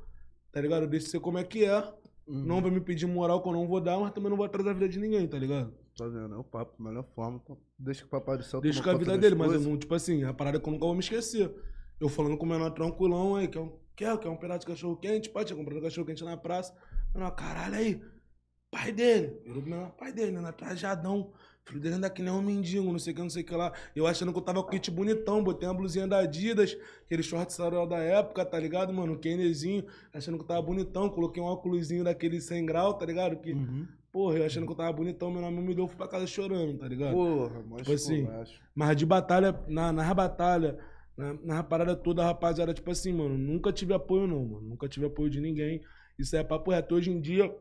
Tá 0.52 0.60
ligado? 0.60 0.82
Eu 0.82 0.88
deixo 0.88 1.08
ser 1.08 1.20
como 1.20 1.38
é 1.38 1.44
que 1.44 1.64
é. 1.64 1.78
Uhum. 2.26 2.44
Não 2.44 2.60
vai 2.60 2.70
me 2.70 2.80
pedir 2.80 3.06
moral 3.06 3.42
que 3.42 3.48
eu 3.48 3.52
não 3.52 3.66
vou 3.66 3.80
dar, 3.80 3.98
mas 3.98 4.12
também 4.12 4.28
não 4.30 4.36
vou 4.36 4.44
atrasar 4.44 4.70
a 4.70 4.74
vida 4.74 4.88
de 4.88 4.98
ninguém, 4.98 5.26
tá 5.26 5.38
ligado? 5.38 5.72
Tá 5.96 6.06
vendo? 6.06 6.34
É 6.34 6.38
o 6.38 6.44
papo, 6.44 6.80
melhor 6.82 7.04
forma. 7.14 7.42
Deixa 7.78 8.02
que 8.02 8.06
o 8.06 8.10
papai 8.10 8.36
do 8.36 8.44
céu 8.44 8.60
Deixa 8.60 8.82
com 8.82 8.90
a 8.90 8.94
vida 8.96 9.16
dele, 9.18 9.34
mas 9.34 9.52
eu 9.52 9.60
não, 9.60 9.76
tipo 9.76 9.94
assim, 9.94 10.22
a 10.24 10.32
parada 10.32 10.58
é 10.58 10.60
que 10.60 10.68
eu 10.68 10.72
nunca 10.72 10.84
vou 10.84 10.94
me 10.94 11.00
esquecer. 11.00 11.52
Eu 11.98 12.08
falando 12.08 12.36
com 12.36 12.46
o 12.46 12.48
menor 12.48 12.70
tranquilão 12.70 13.34
aí, 13.34 13.48
que 13.48 13.58
é 13.58 13.60
um, 13.60 13.76
quer, 13.96 14.16
quer 14.18 14.28
um 14.28 14.36
pedaço 14.36 14.60
de 14.60 14.66
cachorro 14.66 14.96
quente, 14.96 15.30
pai, 15.30 15.44
tinha 15.44 15.56
comprado 15.56 15.78
um 15.78 15.82
cachorro 15.82 16.06
quente 16.06 16.22
na 16.22 16.36
praça. 16.36 16.72
Menor, 17.14 17.32
caralho 17.32 17.74
aí, 17.74 18.00
pai 18.70 18.92
dele. 18.92 19.40
Eu, 19.44 19.60
menor, 19.62 19.90
pai 19.96 20.12
dele, 20.12 20.30
menor, 20.30 20.52
trajadão. 20.52 21.32
Filho 21.68 21.80
dele 21.80 21.96
anda 21.96 22.08
que 22.08 22.22
nem 22.22 22.32
um 22.32 22.40
mendigo, 22.40 22.90
não 22.90 22.98
sei 22.98 23.12
o 23.12 23.16
que, 23.16 23.22
não 23.22 23.28
sei 23.28 23.42
o 23.42 23.44
que 23.44 23.54
lá. 23.54 23.72
Eu 23.94 24.06
achando 24.06 24.32
que 24.32 24.38
eu 24.38 24.42
tava 24.42 24.62
com 24.62 24.70
kit 24.70 24.90
bonitão, 24.90 25.44
botei 25.44 25.68
uma 25.68 25.74
blusinha 25.74 26.08
da 26.08 26.20
Adidas, 26.20 26.74
aquele 27.04 27.22
short 27.22 27.52
sarau 27.52 27.86
da 27.86 27.98
época, 27.98 28.42
tá 28.42 28.58
ligado, 28.58 28.90
mano? 28.90 29.12
Um 29.12 29.18
Kennezinho, 29.18 29.84
achando 30.12 30.38
que 30.38 30.44
eu 30.44 30.48
tava 30.48 30.62
bonitão, 30.62 31.10
coloquei 31.10 31.42
um 31.42 31.46
óculosinho 31.46 32.02
daquele 32.02 32.40
100 32.40 32.64
grau, 32.64 32.94
tá 32.94 33.04
ligado? 33.04 33.36
Que, 33.36 33.52
uhum. 33.52 33.86
porra, 34.10 34.38
eu 34.38 34.46
achando 34.46 34.64
que 34.64 34.72
eu 34.72 34.76
tava 34.76 34.90
bonitão, 34.94 35.30
meu 35.30 35.42
nome 35.42 35.60
me 35.60 35.74
deu, 35.74 35.86
fui 35.86 35.96
pra 35.96 36.08
casa 36.08 36.26
chorando, 36.26 36.78
tá 36.78 36.88
ligado? 36.88 37.12
Porra, 37.12 37.62
mas 37.68 37.82
tipo 37.82 37.92
assim, 37.92 38.26
Mas 38.74 38.96
de 38.96 39.04
batalha, 39.04 39.54
na, 39.68 39.92
na 39.92 40.14
batalha, 40.14 40.78
na, 41.18 41.34
na 41.34 41.62
parada 41.62 41.94
toda, 41.94 42.22
a 42.22 42.26
rapaziada, 42.26 42.72
tipo 42.72 42.90
assim, 42.90 43.12
mano, 43.12 43.36
nunca 43.36 43.70
tive 43.72 43.92
apoio 43.92 44.26
não, 44.26 44.42
mano. 44.42 44.68
Nunca 44.68 44.88
tive 44.88 45.04
apoio 45.04 45.28
de 45.28 45.38
ninguém. 45.38 45.82
Isso 46.18 46.34
é 46.34 46.42
papo 46.42 46.70
reto. 46.70 46.94
Hoje 46.94 47.10
em 47.10 47.20
dia, 47.20 47.54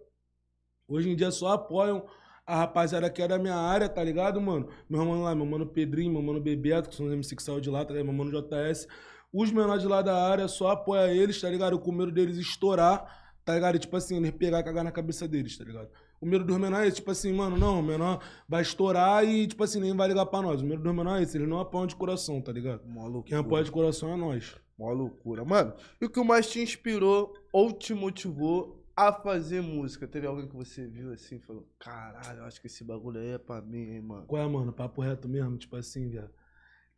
hoje 0.87 1.09
em 1.09 1.15
dia 1.15 1.29
só 1.29 1.51
apoiam 1.51 2.05
a 2.47 2.59
rapaziada 2.59 3.09
que 3.09 3.21
é 3.21 3.27
da 3.27 3.37
minha 3.37 3.55
área, 3.55 3.89
tá 3.89 4.01
ligado, 4.01 4.39
mano? 4.39 4.69
Meu 4.89 5.05
mano 5.05 5.23
lá, 5.23 5.35
meu 5.35 5.45
mano 5.45 5.67
Pedrinho, 5.67 6.13
meu 6.13 6.21
mano 6.21 6.39
Bebeto, 6.39 6.89
que 6.89 6.95
são 6.95 7.05
os 7.05 7.11
MC 7.11 7.35
que 7.35 7.43
saiu 7.43 7.59
de 7.59 7.69
lá, 7.69 7.83
tá 7.83 7.91
ligado? 7.91 8.05
Meu 8.05 8.15
mano 8.15 8.31
JS. 8.31 8.87
Os 9.33 9.51
menores 9.51 9.81
de 9.81 9.87
lá 9.89 10.01
da 10.01 10.15
área 10.15 10.47
só 10.47 10.71
apoia 10.71 11.13
eles, 11.13 11.41
tá 11.41 11.49
ligado? 11.49 11.77
Com 11.77 11.91
medo 11.91 12.09
deles 12.09 12.37
estourar, 12.37 13.35
tá 13.43 13.53
ligado? 13.53 13.75
E, 13.75 13.79
tipo 13.79 13.97
assim, 13.97 14.15
eles 14.15 14.31
pegar 14.31 14.61
e 14.61 14.63
cagar 14.63 14.85
na 14.85 14.91
cabeça 14.91 15.27
deles, 15.27 15.57
tá 15.57 15.65
ligado? 15.65 15.89
O 16.21 16.25
medo 16.25 16.45
dos 16.45 16.57
menores 16.57 16.93
é 16.93 16.95
tipo 16.95 17.11
assim, 17.11 17.33
mano, 17.33 17.57
não, 17.57 17.81
o 17.81 17.83
menor 17.83 18.23
vai 18.47 18.61
estourar 18.61 19.25
e, 19.25 19.45
tipo 19.45 19.61
assim, 19.65 19.81
nem 19.81 19.93
vai 19.93 20.07
ligar 20.07 20.25
pra 20.25 20.41
nós. 20.41 20.61
O 20.61 20.65
medo 20.65 20.81
dos 20.81 20.95
menores 20.95 21.19
é 21.19 21.23
esse, 21.23 21.37
eles 21.37 21.49
não 21.49 21.59
apoiam 21.59 21.85
de 21.85 21.97
coração, 21.97 22.41
tá 22.41 22.53
ligado? 22.53 22.81
Quem 23.25 23.37
apoia 23.37 23.63
de 23.63 23.71
coração 23.71 24.13
é 24.13 24.15
nós. 24.15 24.55
Mó 24.79 24.89
loucura. 24.91 25.43
Mano, 25.43 25.73
e 25.99 26.05
o 26.05 26.09
que 26.09 26.23
mais 26.23 26.49
te 26.49 26.61
inspirou 26.61 27.33
ou 27.51 27.73
te 27.73 27.93
motivou 27.93 28.86
a 28.97 29.13
fazer 29.13 29.61
música? 29.61 30.07
Teve 30.07 30.25
alguém 30.25 30.47
que 30.47 30.55
você 30.55 30.87
viu 30.87 31.13
assim 31.13 31.35
e 31.35 31.39
falou, 31.39 31.69
caralho, 31.77 32.43
acho 32.43 32.59
que 32.59 32.65
esse 32.65 32.83
bagulho 32.83 33.19
aí 33.19 33.33
é 33.33 33.37
pra 33.37 33.61
mim, 33.61 33.91
hein, 33.91 34.01
mano? 34.01 34.25
Qual 34.25 34.41
é, 34.41 34.47
mano? 34.47 34.73
Papo 34.73 35.01
reto 35.01 35.29
mesmo, 35.29 35.55
tipo 35.55 35.75
assim, 35.75 36.09
velho. 36.09 36.31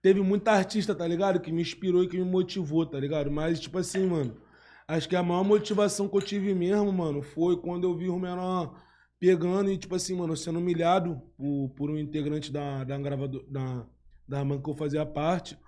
Teve 0.02 0.22
muita 0.22 0.54
artista, 0.54 0.96
tá 0.96 1.06
ligado? 1.06 1.42
Que 1.42 1.52
me 1.52 1.62
inspirou 1.62 2.02
e 2.02 2.08
que 2.08 2.18
me 2.18 2.24
motivou, 2.24 2.86
tá 2.86 2.98
ligado? 2.98 3.30
Mas, 3.30 3.60
tipo 3.60 3.78
assim, 3.78 4.08
mano, 4.08 4.42
acho 4.88 5.10
que 5.10 5.16
a 5.16 5.22
maior 5.22 5.44
motivação 5.44 6.08
que 6.08 6.16
eu 6.16 6.22
tive 6.22 6.56
mesmo, 6.56 6.90
mano, 6.94 7.22
foi 7.22 7.58
quando 7.58 7.84
eu 7.84 7.98
vi 7.98 8.08
o 8.08 8.18
menor 8.18 8.82
pegando 9.20 9.70
e, 9.70 9.78
tipo 9.78 9.94
assim, 9.94 10.16
mano, 10.16 10.38
sendo 10.38 10.60
humilhado 10.60 11.22
por, 11.36 11.70
por 11.76 11.90
um 11.90 11.98
integrante 11.98 12.50
da, 12.50 12.86
da 12.86 12.98
gravadora, 12.98 13.44
da, 13.50 13.86
da 14.26 14.46
banca 14.46 14.64
que 14.64 14.70
eu 14.70 14.76
fazia 14.76 15.06
parte. 15.06 15.60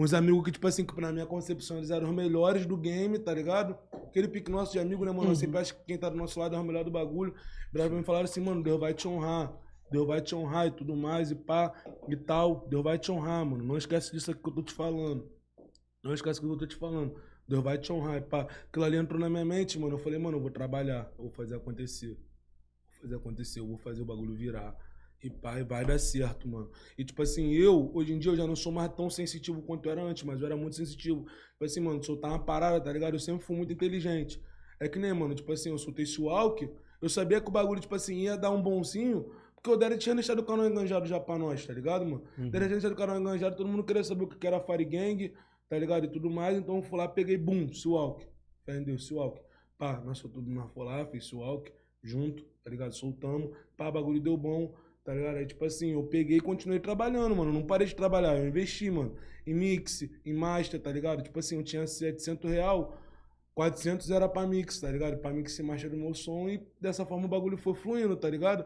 Uns 0.00 0.14
amigos 0.14 0.44
que, 0.44 0.52
tipo 0.52 0.64
assim, 0.64 0.84
que 0.84 1.00
na 1.00 1.10
minha 1.10 1.26
concepção 1.26 1.78
eles 1.78 1.90
eram 1.90 2.10
os 2.10 2.14
melhores 2.14 2.64
do 2.64 2.76
game, 2.76 3.18
tá 3.18 3.34
ligado? 3.34 3.76
Aquele 3.92 4.28
pique 4.28 4.48
nosso 4.48 4.70
de 4.70 4.78
amigo, 4.78 5.04
né, 5.04 5.10
mano? 5.10 5.24
Uhum. 5.24 5.30
Eu 5.30 5.34
sempre 5.34 5.58
acho 5.58 5.74
que 5.74 5.84
quem 5.86 5.98
tá 5.98 6.08
do 6.08 6.16
nosso 6.16 6.38
lado 6.38 6.54
é 6.54 6.58
o 6.58 6.62
melhor 6.62 6.84
do 6.84 6.90
bagulho. 6.90 7.34
Bravo 7.72 7.96
me 7.96 8.04
falaram 8.04 8.26
assim, 8.26 8.40
mano, 8.40 8.62
Deus 8.62 8.78
vai 8.78 8.94
te 8.94 9.08
honrar. 9.08 9.52
Deus 9.90 10.06
vai 10.06 10.20
te 10.20 10.36
honrar 10.36 10.68
e 10.68 10.70
tudo 10.70 10.94
mais, 10.94 11.32
e 11.32 11.34
pá, 11.34 11.72
e 12.06 12.16
tal. 12.16 12.64
Deus 12.68 12.84
vai 12.84 12.96
te 12.96 13.10
honrar, 13.10 13.44
mano. 13.44 13.64
Não 13.64 13.76
esquece 13.76 14.12
disso 14.12 14.30
aqui 14.30 14.40
que 14.40 14.48
eu 14.48 14.54
tô 14.54 14.62
te 14.62 14.72
falando. 14.72 15.28
Não 16.04 16.14
esquece 16.14 16.38
que 16.38 16.46
eu 16.46 16.56
tô 16.56 16.64
te 16.64 16.76
falando. 16.76 17.20
Deus 17.48 17.64
vai 17.64 17.76
te 17.76 17.92
honrar, 17.92 18.18
e 18.18 18.20
pá. 18.20 18.46
Aquilo 18.68 18.84
ali 18.84 18.96
entrou 18.96 19.18
na 19.18 19.28
minha 19.28 19.44
mente, 19.44 19.80
mano. 19.80 19.94
Eu 19.94 19.98
falei, 19.98 20.20
mano, 20.20 20.36
eu 20.36 20.40
vou 20.40 20.50
trabalhar, 20.50 21.12
eu 21.18 21.24
vou 21.24 21.32
fazer 21.32 21.56
acontecer 21.56 22.16
fazer 23.00 23.16
acontecer, 23.16 23.60
eu 23.60 23.66
vou 23.66 23.78
fazer 23.78 24.02
o 24.02 24.04
bagulho 24.04 24.34
virar. 24.34 24.76
E 25.22 25.28
pai, 25.28 25.64
vai 25.64 25.84
dar 25.84 25.98
certo, 25.98 26.46
mano. 26.46 26.70
E 26.96 27.04
tipo 27.04 27.20
assim, 27.22 27.52
eu, 27.52 27.90
hoje 27.92 28.12
em 28.12 28.18
dia, 28.18 28.30
eu 28.30 28.36
já 28.36 28.46
não 28.46 28.54
sou 28.54 28.70
mais 28.70 28.92
tão 28.94 29.10
sensitivo 29.10 29.60
quanto 29.62 29.86
eu 29.86 29.92
era 29.92 30.02
antes, 30.02 30.22
mas 30.22 30.40
eu 30.40 30.46
era 30.46 30.56
muito 30.56 30.76
sensitivo. 30.76 31.24
Tipo 31.24 31.64
assim, 31.64 31.80
mano, 31.80 32.02
soltar 32.02 32.30
uma 32.30 32.38
parada, 32.38 32.80
tá 32.80 32.92
ligado? 32.92 33.14
Eu 33.14 33.18
sempre 33.18 33.44
fui 33.44 33.56
muito 33.56 33.72
inteligente. 33.72 34.40
É 34.78 34.88
que 34.88 34.98
nem, 34.98 35.12
mano, 35.12 35.34
tipo 35.34 35.52
assim, 35.52 35.70
eu 35.70 35.78
soltei 35.78 36.04
esse 36.04 36.20
walk, 36.20 36.70
eu 37.02 37.08
sabia 37.08 37.40
que 37.40 37.48
o 37.48 37.52
bagulho, 37.52 37.80
tipo 37.80 37.94
assim, 37.94 38.20
ia 38.20 38.36
dar 38.36 38.50
um 38.50 38.62
bonzinho, 38.62 39.28
porque 39.56 39.70
o 39.70 39.76
Derek 39.76 40.00
tinha 40.00 40.14
deixado 40.14 40.38
o 40.38 40.44
canal 40.44 40.66
enganjado 40.66 41.06
já 41.06 41.18
pra 41.18 41.36
nós, 41.36 41.66
tá 41.66 41.72
ligado, 41.72 42.04
mano? 42.04 42.22
Uhum. 42.38 42.50
Derek 42.50 42.68
tinha 42.68 42.76
deixado 42.76 42.92
o 42.92 42.96
canal 42.96 43.18
enganjado, 43.18 43.56
todo 43.56 43.68
mundo 43.68 43.82
queria 43.82 44.04
saber 44.04 44.22
o 44.22 44.28
que 44.28 44.46
era 44.46 44.60
Fire 44.60 44.84
Gang, 44.84 45.34
tá 45.68 45.76
ligado? 45.76 46.04
E 46.04 46.08
tudo 46.08 46.30
mais, 46.30 46.56
então 46.56 46.76
eu 46.76 46.82
fui 46.82 46.96
lá, 46.96 47.08
peguei, 47.08 47.36
bum, 47.36 47.72
Swalk. 47.72 48.24
Entendeu? 48.62 48.98
Swalk. 48.98 49.40
Pá, 49.76 50.00
nós 50.04 50.18
soltamos 50.18 50.48
na 50.48 50.70
lá, 50.76 51.06
fez 51.06 51.24
Swalk 51.24 51.72
junto, 52.02 52.44
tá 52.62 52.70
ligado? 52.70 52.92
Soltamos, 52.92 53.50
pá, 53.76 53.90
bagulho 53.90 54.20
deu 54.20 54.36
bom, 54.36 54.74
tá 55.04 55.14
ligado? 55.14 55.36
Aí, 55.36 55.46
tipo 55.46 55.64
assim, 55.64 55.92
eu 55.92 56.02
peguei 56.04 56.38
e 56.38 56.40
continuei 56.40 56.80
trabalhando, 56.80 57.34
mano. 57.34 57.52
Não 57.52 57.62
parei 57.66 57.86
de 57.86 57.94
trabalhar, 57.94 58.36
eu 58.36 58.46
investi, 58.46 58.90
mano. 58.90 59.16
Em 59.46 59.54
mix, 59.54 60.02
em 60.24 60.34
master, 60.34 60.80
tá 60.80 60.92
ligado? 60.92 61.22
Tipo 61.22 61.38
assim, 61.38 61.56
eu 61.56 61.62
tinha 61.62 61.86
700 61.86 62.50
real, 62.50 62.98
400 63.54 64.10
era 64.10 64.28
pra 64.28 64.46
mix, 64.46 64.80
tá 64.80 64.90
ligado? 64.90 65.18
Pra 65.18 65.32
mix 65.32 65.58
e 65.58 65.62
master 65.62 65.90
do 65.90 65.96
meu 65.96 66.14
som 66.14 66.48
e 66.48 66.66
dessa 66.80 67.04
forma 67.06 67.26
o 67.26 67.28
bagulho 67.28 67.56
foi 67.56 67.74
fluindo, 67.74 68.16
tá 68.16 68.28
ligado? 68.28 68.64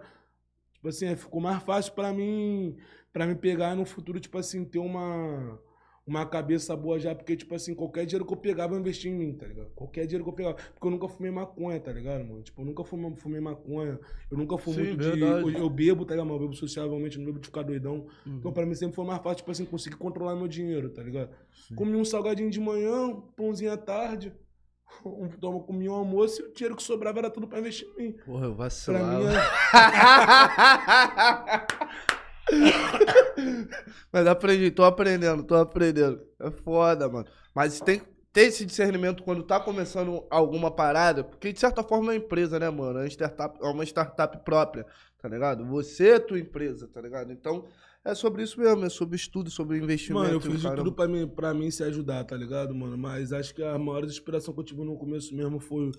Tipo 0.74 0.88
assim, 0.88 1.14
ficou 1.16 1.40
mais 1.40 1.62
fácil 1.62 1.92
pra 1.92 2.12
mim, 2.12 2.76
pra 3.12 3.26
me 3.26 3.36
pegar 3.36 3.76
no 3.76 3.84
futuro, 3.84 4.18
tipo 4.18 4.36
assim, 4.36 4.64
ter 4.64 4.80
uma 4.80 5.58
uma 6.06 6.26
cabeça 6.26 6.76
boa 6.76 6.98
já, 6.98 7.14
porque, 7.14 7.36
tipo 7.36 7.54
assim, 7.54 7.74
qualquer 7.74 8.04
dinheiro 8.04 8.26
que 8.26 8.32
eu 8.32 8.36
pegava, 8.36 8.74
eu 8.74 8.80
investia 8.80 9.10
em 9.10 9.14
mim, 9.14 9.32
tá 9.34 9.46
ligado? 9.46 9.70
Qualquer 9.70 10.04
dinheiro 10.04 10.24
que 10.24 10.30
eu 10.30 10.34
pegava. 10.34 10.56
Porque 10.56 10.86
eu 10.86 10.90
nunca 10.90 11.08
fumei 11.08 11.30
maconha, 11.30 11.78
tá 11.78 11.92
ligado, 11.92 12.24
mano? 12.24 12.42
Tipo, 12.42 12.60
eu 12.60 12.66
nunca 12.66 12.84
fumei, 12.84 13.16
fumei 13.16 13.40
maconha. 13.40 14.00
Eu 14.30 14.36
nunca 14.36 14.58
fui 14.58 14.74
Sim, 14.74 14.82
muito 14.82 14.98
de. 15.12 15.20
Eu, 15.20 15.50
eu, 15.50 15.70
bebo, 15.70 16.04
tá 16.04 16.14
ligado? 16.14 16.26
Mas 16.26 16.34
eu 16.34 16.40
bebo 16.40 16.54
sociavelmente, 16.54 17.18
não 17.18 17.26
bebo 17.26 17.38
de 17.38 17.46
ficar 17.46 17.62
doidão. 17.62 18.06
Uhum. 18.26 18.36
Então, 18.38 18.52
pra 18.52 18.66
mim 18.66 18.74
sempre 18.74 18.96
foi 18.96 19.04
mais 19.04 19.22
fácil, 19.22 19.38
tipo 19.38 19.52
assim, 19.52 19.64
conseguir 19.64 19.96
controlar 19.96 20.34
meu 20.34 20.48
dinheiro, 20.48 20.90
tá 20.90 21.02
ligado? 21.02 21.30
Sim. 21.68 21.76
Comi 21.76 21.94
um 21.94 22.04
salgadinho 22.04 22.50
de 22.50 22.58
manhã, 22.58 23.14
pãozinho 23.36 23.72
à 23.72 23.76
tarde. 23.76 24.32
Um, 25.06 25.26
toma, 25.26 25.58
comi 25.60 25.88
um 25.88 25.94
almoço 25.94 26.42
e 26.42 26.44
o 26.44 26.52
dinheiro 26.52 26.76
que 26.76 26.82
sobrava 26.82 27.18
era 27.18 27.30
tudo 27.30 27.48
pra 27.48 27.58
investir 27.58 27.88
em 27.96 28.08
mim. 28.08 28.12
Porra, 28.26 28.44
eu 28.44 28.54
vacilava. 28.54 29.24
Pra 29.70 31.66
mim. 31.66 32.06
Mas 34.12 34.26
aprendi, 34.26 34.70
tô 34.70 34.84
aprendendo, 34.84 35.42
tô 35.42 35.54
aprendendo. 35.54 36.20
É 36.38 36.50
foda, 36.50 37.08
mano. 37.08 37.26
Mas 37.54 37.80
tem 37.80 38.00
que 38.00 38.06
ter 38.32 38.42
esse 38.42 38.64
discernimento 38.64 39.22
quando 39.22 39.42
tá 39.42 39.60
começando 39.60 40.24
alguma 40.30 40.70
parada, 40.70 41.22
porque 41.22 41.52
de 41.52 41.60
certa 41.60 41.82
forma 41.82 42.12
é 42.12 42.16
uma 42.16 42.24
empresa, 42.24 42.58
né, 42.58 42.70
mano? 42.70 42.98
É 42.98 43.02
uma 43.02 43.08
startup, 43.08 43.58
é 43.60 43.66
uma 43.66 43.84
startup 43.84 44.44
própria, 44.44 44.86
tá 45.18 45.28
ligado? 45.28 45.66
Você 45.66 46.10
é 46.10 46.18
tua 46.18 46.38
empresa, 46.38 46.88
tá 46.88 47.00
ligado? 47.00 47.30
Então, 47.32 47.66
é 48.04 48.14
sobre 48.14 48.42
isso 48.42 48.58
mesmo, 48.58 48.84
é 48.84 48.88
sobre 48.88 49.16
estudo, 49.16 49.50
sobre 49.50 49.78
investimento. 49.78 50.24
Mano, 50.24 50.34
eu 50.34 50.40
fiz 50.40 50.60
de 50.60 50.74
tudo 50.74 50.92
pra 50.92 51.06
mim, 51.06 51.28
pra 51.28 51.54
mim 51.54 51.70
se 51.70 51.84
ajudar, 51.84 52.24
tá 52.24 52.36
ligado, 52.36 52.74
mano? 52.74 52.96
Mas 52.96 53.32
acho 53.32 53.54
que 53.54 53.62
a 53.62 53.78
maior 53.78 54.04
inspiração 54.04 54.54
que 54.54 54.60
eu 54.60 54.64
tive 54.64 54.82
no 54.82 54.96
começo 54.96 55.34
mesmo 55.34 55.60
foi, 55.60 55.92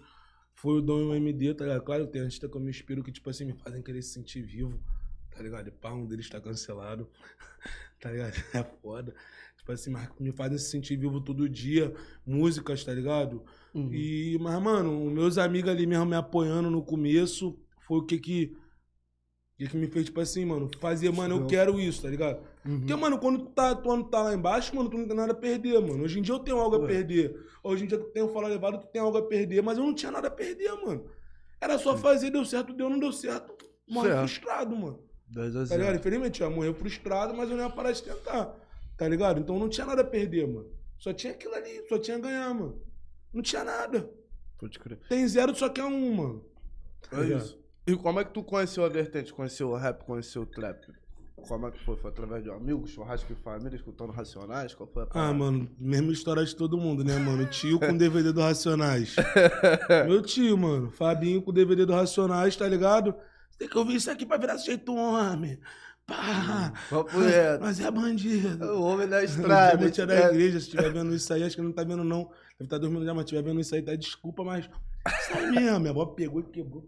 foi 0.53 0.79
o 0.79 0.81
Dom 0.81 1.01
e 1.01 1.05
o 1.05 1.15
MD, 1.15 1.53
tá 1.53 1.65
ligado? 1.65 1.83
Claro, 1.83 2.07
tem 2.07 2.21
artista 2.23 2.49
que 2.49 2.57
eu 2.57 2.61
me 2.61 2.69
inspiro 2.69 3.03
que, 3.03 3.11
tipo 3.11 3.29
assim, 3.29 3.45
me 3.45 3.53
fazem 3.53 3.81
querer 3.81 4.01
se 4.01 4.09
sentir 4.09 4.41
vivo 4.41 4.79
tá 5.33 5.41
ligado? 5.43 5.67
E 5.67 5.71
pá, 5.71 5.91
um 5.91 6.05
deles 6.05 6.29
tá 6.29 6.39
cancelado, 6.39 7.09
tá 7.99 8.11
ligado? 8.11 8.35
É 8.53 8.63
foda. 8.81 9.13
Tipo 9.57 9.71
assim, 9.71 9.91
mas 9.91 10.09
me 10.19 10.31
fazem 10.31 10.57
se 10.57 10.69
sentir 10.69 10.97
vivo 10.97 11.21
todo 11.21 11.47
dia, 11.47 11.93
músicas, 12.25 12.83
tá 12.83 12.93
ligado? 12.93 13.43
Uhum. 13.73 13.93
E, 13.93 14.37
mas, 14.39 14.61
mano, 14.61 15.09
meus 15.09 15.37
amigos 15.37 15.71
ali 15.71 15.87
mesmo 15.87 16.05
me 16.05 16.15
apoiando 16.15 16.69
no 16.69 16.83
começo, 16.83 17.57
foi 17.79 17.99
o 17.99 18.05
que 18.05 18.19
que, 18.19 18.57
que, 19.55 19.69
que 19.69 19.77
me 19.77 19.87
fez, 19.87 20.07
tipo 20.07 20.19
assim, 20.19 20.43
mano, 20.43 20.69
fazer, 20.81 21.11
mano, 21.13 21.37
eu 21.37 21.47
quero 21.47 21.79
isso, 21.79 22.01
tá 22.01 22.09
ligado? 22.09 22.43
Uhum. 22.65 22.79
Porque, 22.79 22.95
mano, 22.95 23.17
quando 23.19 23.39
tu 23.39 23.51
tá, 23.51 23.73
tu 23.73 24.03
tá 24.03 24.23
lá 24.23 24.33
embaixo, 24.33 24.75
mano, 24.75 24.89
tu 24.89 24.97
não 24.97 25.07
tem 25.07 25.15
nada 25.15 25.31
a 25.31 25.35
perder, 25.35 25.79
mano. 25.79 26.03
Hoje 26.03 26.19
em 26.19 26.21
dia 26.21 26.35
eu 26.35 26.39
tenho 26.39 26.57
algo 26.57 26.75
a 26.75 26.85
perder. 26.85 27.33
Hoje 27.63 27.85
em 27.85 27.87
dia 27.87 27.97
tu 27.97 28.11
tem 28.11 28.21
um 28.21 28.33
falar 28.33 28.49
levado, 28.49 28.79
tu 28.79 28.87
tem 28.87 29.01
algo 29.01 29.17
a 29.17 29.25
perder, 29.25 29.63
mas 29.63 29.77
eu 29.77 29.85
não 29.85 29.95
tinha 29.95 30.11
nada 30.11 30.27
a 30.27 30.31
perder, 30.31 30.73
mano. 30.85 31.05
Era 31.61 31.77
só 31.77 31.97
fazer, 31.97 32.29
deu 32.29 32.43
certo, 32.43 32.73
deu, 32.73 32.89
não 32.89 32.99
deu 32.99 33.13
certo. 33.13 33.55
Morre 33.87 34.09
frustrado, 34.17 34.75
mano. 34.75 34.99
2 35.33 35.55
a 35.55 35.65
0. 35.65 35.69
Tá 35.69 35.77
ligado? 35.77 35.99
Infelizmente, 35.99 36.41
eu 36.41 36.49
ia 36.49 36.55
morrer 36.55 36.73
frustrado, 36.73 37.33
mas 37.33 37.49
eu 37.49 37.57
não 37.57 37.63
ia 37.65 37.69
parar 37.69 37.91
de 37.91 38.03
tentar. 38.03 38.55
Tá 38.97 39.07
ligado? 39.07 39.39
Então 39.39 39.57
não 39.57 39.67
tinha 39.67 39.85
nada 39.85 40.01
a 40.01 40.05
perder, 40.05 40.47
mano. 40.47 40.69
Só 40.97 41.11
tinha 41.11 41.33
aquilo 41.33 41.55
ali, 41.55 41.85
só 41.89 41.97
tinha 41.97 42.17
a 42.17 42.19
ganhar, 42.19 42.53
mano. 42.53 42.81
Não 43.33 43.41
tinha 43.41 43.63
nada. 43.63 44.09
Pode 44.57 44.79
crer. 44.79 44.99
Tem 45.09 45.27
zero, 45.27 45.55
só 45.55 45.67
quer 45.67 45.83
um, 45.83 46.13
mano. 46.13 46.45
Tá 47.09 47.21
é 47.23 47.35
isso. 47.35 47.59
E 47.85 47.95
como 47.95 48.19
é 48.19 48.23
que 48.23 48.31
tu 48.31 48.43
conheceu 48.43 48.85
a 48.85 48.89
vertente? 48.89 49.33
Conheceu 49.33 49.69
o 49.69 49.75
rap, 49.75 50.05
conheceu 50.05 50.43
o 50.43 50.45
trap? 50.45 50.85
Como 51.35 51.67
é 51.67 51.71
que 51.71 51.83
foi? 51.83 51.97
Foi 51.97 52.09
através 52.09 52.41
de 52.41 52.49
um 52.49 52.53
amigo, 52.53 52.87
churrasco 52.87 53.33
e 53.33 53.35
família, 53.35 53.75
escutando 53.75 54.11
Racionais? 54.13 54.73
Qual 54.73 54.87
foi 54.87 55.03
a 55.03 55.07
Ah, 55.11 55.33
mano, 55.33 55.69
mesma 55.77 56.13
história 56.13 56.45
de 56.45 56.55
todo 56.55 56.77
mundo, 56.77 57.03
né, 57.03 57.17
mano? 57.17 57.45
Tio 57.47 57.77
com 57.79 57.97
DVD 57.97 58.31
do 58.31 58.39
Racionais. 58.39 59.15
Meu 60.07 60.21
tio, 60.21 60.57
mano. 60.57 60.89
Fabinho 60.91 61.41
com 61.41 61.51
DVD 61.51 61.85
do 61.85 61.91
Racionais, 61.91 62.55
tá 62.55 62.65
ligado? 62.67 63.13
Tem 63.57 63.67
que 63.67 63.77
ouvir 63.77 63.95
isso 63.95 64.11
aqui 64.11 64.25
pra 64.25 64.37
virar 64.37 64.57
sujeito 64.57 64.93
homem. 64.93 65.59
Pá! 66.05 66.73
Reto. 66.89 67.63
Mas 67.63 67.79
é 67.79 67.89
bandido. 67.89 68.65
O 68.65 68.81
homem 68.83 69.07
da 69.07 69.23
estrada. 69.23 69.85
Gente 69.85 70.01
é 70.01 70.05
da 70.05 70.29
igreja, 70.29 70.59
se 70.59 70.65
estiver 70.65 70.91
vendo 70.91 71.15
isso 71.15 71.33
aí, 71.33 71.43
acho 71.43 71.55
que 71.55 71.61
não 71.61 71.71
tá 71.71 71.83
vendo 71.83 72.03
não. 72.03 72.23
Deve 72.23 72.65
estar 72.65 72.75
tá 72.75 72.77
dormindo 72.77 73.05
já, 73.05 73.13
mas 73.13 73.23
estiver 73.23 73.41
vendo 73.41 73.61
isso 73.61 73.73
aí, 73.73 73.81
tá 73.81 73.95
desculpa, 73.95 74.43
mas 74.43 74.65
isso 74.65 75.37
aí 75.37 75.51
mesmo. 75.51 75.79
Minha 75.79 75.91
avó 75.91 76.05
pegou 76.07 76.41
e 76.41 76.43
quebrou, 76.43 76.87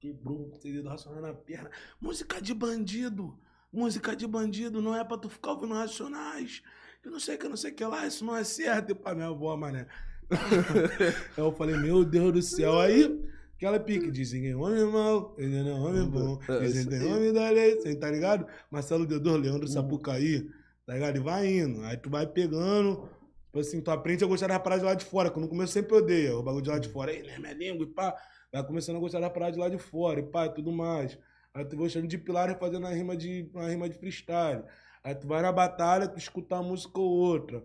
quebrou 0.00 0.50
o 0.50 0.60
CD 0.60 0.82
do 0.82 0.88
Racional 0.88 1.22
na 1.22 1.32
perna. 1.32 1.70
Música 2.00 2.40
de 2.40 2.52
bandido. 2.52 3.38
Música 3.72 4.14
de 4.14 4.26
bandido 4.26 4.82
não 4.82 4.94
é 4.94 5.04
pra 5.04 5.16
tu 5.16 5.28
ficar 5.28 5.52
ouvindo 5.52 5.74
Racionais. 5.74 6.62
Eu 7.04 7.10
não 7.10 7.20
sei 7.20 7.36
que, 7.36 7.46
eu 7.46 7.50
não 7.50 7.56
sei 7.56 7.72
que 7.72 7.84
lá, 7.84 8.06
isso 8.06 8.24
não 8.24 8.36
é 8.36 8.44
certo. 8.44 8.90
E 8.90 8.94
pra 8.94 9.14
minha 9.14 9.28
avó, 9.28 9.56
mané. 9.56 9.86
eu 11.36 11.52
falei, 11.52 11.76
meu 11.76 12.04
Deus 12.04 12.32
do 12.32 12.42
céu. 12.42 12.80
Aí 12.80 13.20
Aquela 13.62 13.78
pique, 13.78 14.10
dizem 14.10 14.42
que 14.42 14.52
homem 14.56 14.84
mau, 14.86 15.36
ele 15.38 15.62
não 15.62 15.70
é 15.70 15.88
homem 15.88 16.04
bom. 16.04 16.36
Dizem 16.58 16.82
que 16.82 16.98
tem 16.98 17.12
homem 17.12 17.32
da 17.32 17.48
lei, 17.48 17.76
você 17.76 17.94
tá 17.94 18.10
ligado? 18.10 18.44
Marcelo 18.68 19.06
Deodoro, 19.06 19.40
Leandro 19.40 19.68
hum. 19.68 19.70
Sapucaí, 19.70 20.50
tá 20.84 20.94
ligado? 20.94 21.16
E 21.16 21.20
vai 21.20 21.46
indo. 21.46 21.80
Aí 21.84 21.96
tu 21.96 22.10
vai 22.10 22.26
pegando, 22.26 23.08
tipo 23.46 23.60
assim, 23.60 23.80
tu 23.80 23.92
aprende 23.92 24.24
a 24.24 24.26
gostar 24.26 24.48
da 24.48 24.58
parada 24.58 24.80
de 24.80 24.86
lá 24.86 24.94
de 24.94 25.04
fora, 25.04 25.30
que 25.30 25.38
no 25.38 25.46
começo 25.46 25.72
sempre 25.72 25.94
odeia 25.94 26.36
o 26.36 26.42
bagulho 26.42 26.64
de 26.64 26.70
lá 26.70 26.78
de 26.80 26.88
fora. 26.88 27.12
Aí, 27.12 27.22
né, 27.22 27.38
minha 27.38 27.54
língua 27.54 27.86
e 27.86 27.88
pá. 27.88 28.16
Vai 28.52 28.66
começando 28.66 28.96
a 28.96 28.98
gostar 28.98 29.20
da 29.20 29.30
parada 29.30 29.52
de 29.52 29.58
lá 29.60 29.68
de 29.68 29.78
fora 29.78 30.18
e 30.18 30.24
pá, 30.24 30.46
e 30.46 30.54
tudo 30.54 30.72
mais. 30.72 31.16
Aí 31.54 31.64
tu 31.64 31.76
vai 31.76 31.84
gostando 31.84 32.08
de 32.08 32.18
pilar 32.18 32.50
e 32.50 32.58
fazendo 32.58 32.80
uma 32.80 32.90
rima 32.92 33.16
de, 33.16 33.48
uma 33.54 33.68
rima 33.68 33.88
de 33.88 33.96
freestyle. 33.96 34.64
Aí 35.04 35.14
tu 35.14 35.28
vai 35.28 35.40
na 35.40 35.52
batalha, 35.52 36.08
tu 36.08 36.18
escuta 36.18 36.56
uma 36.56 36.64
música 36.64 36.98
ou 36.98 37.08
outra. 37.08 37.64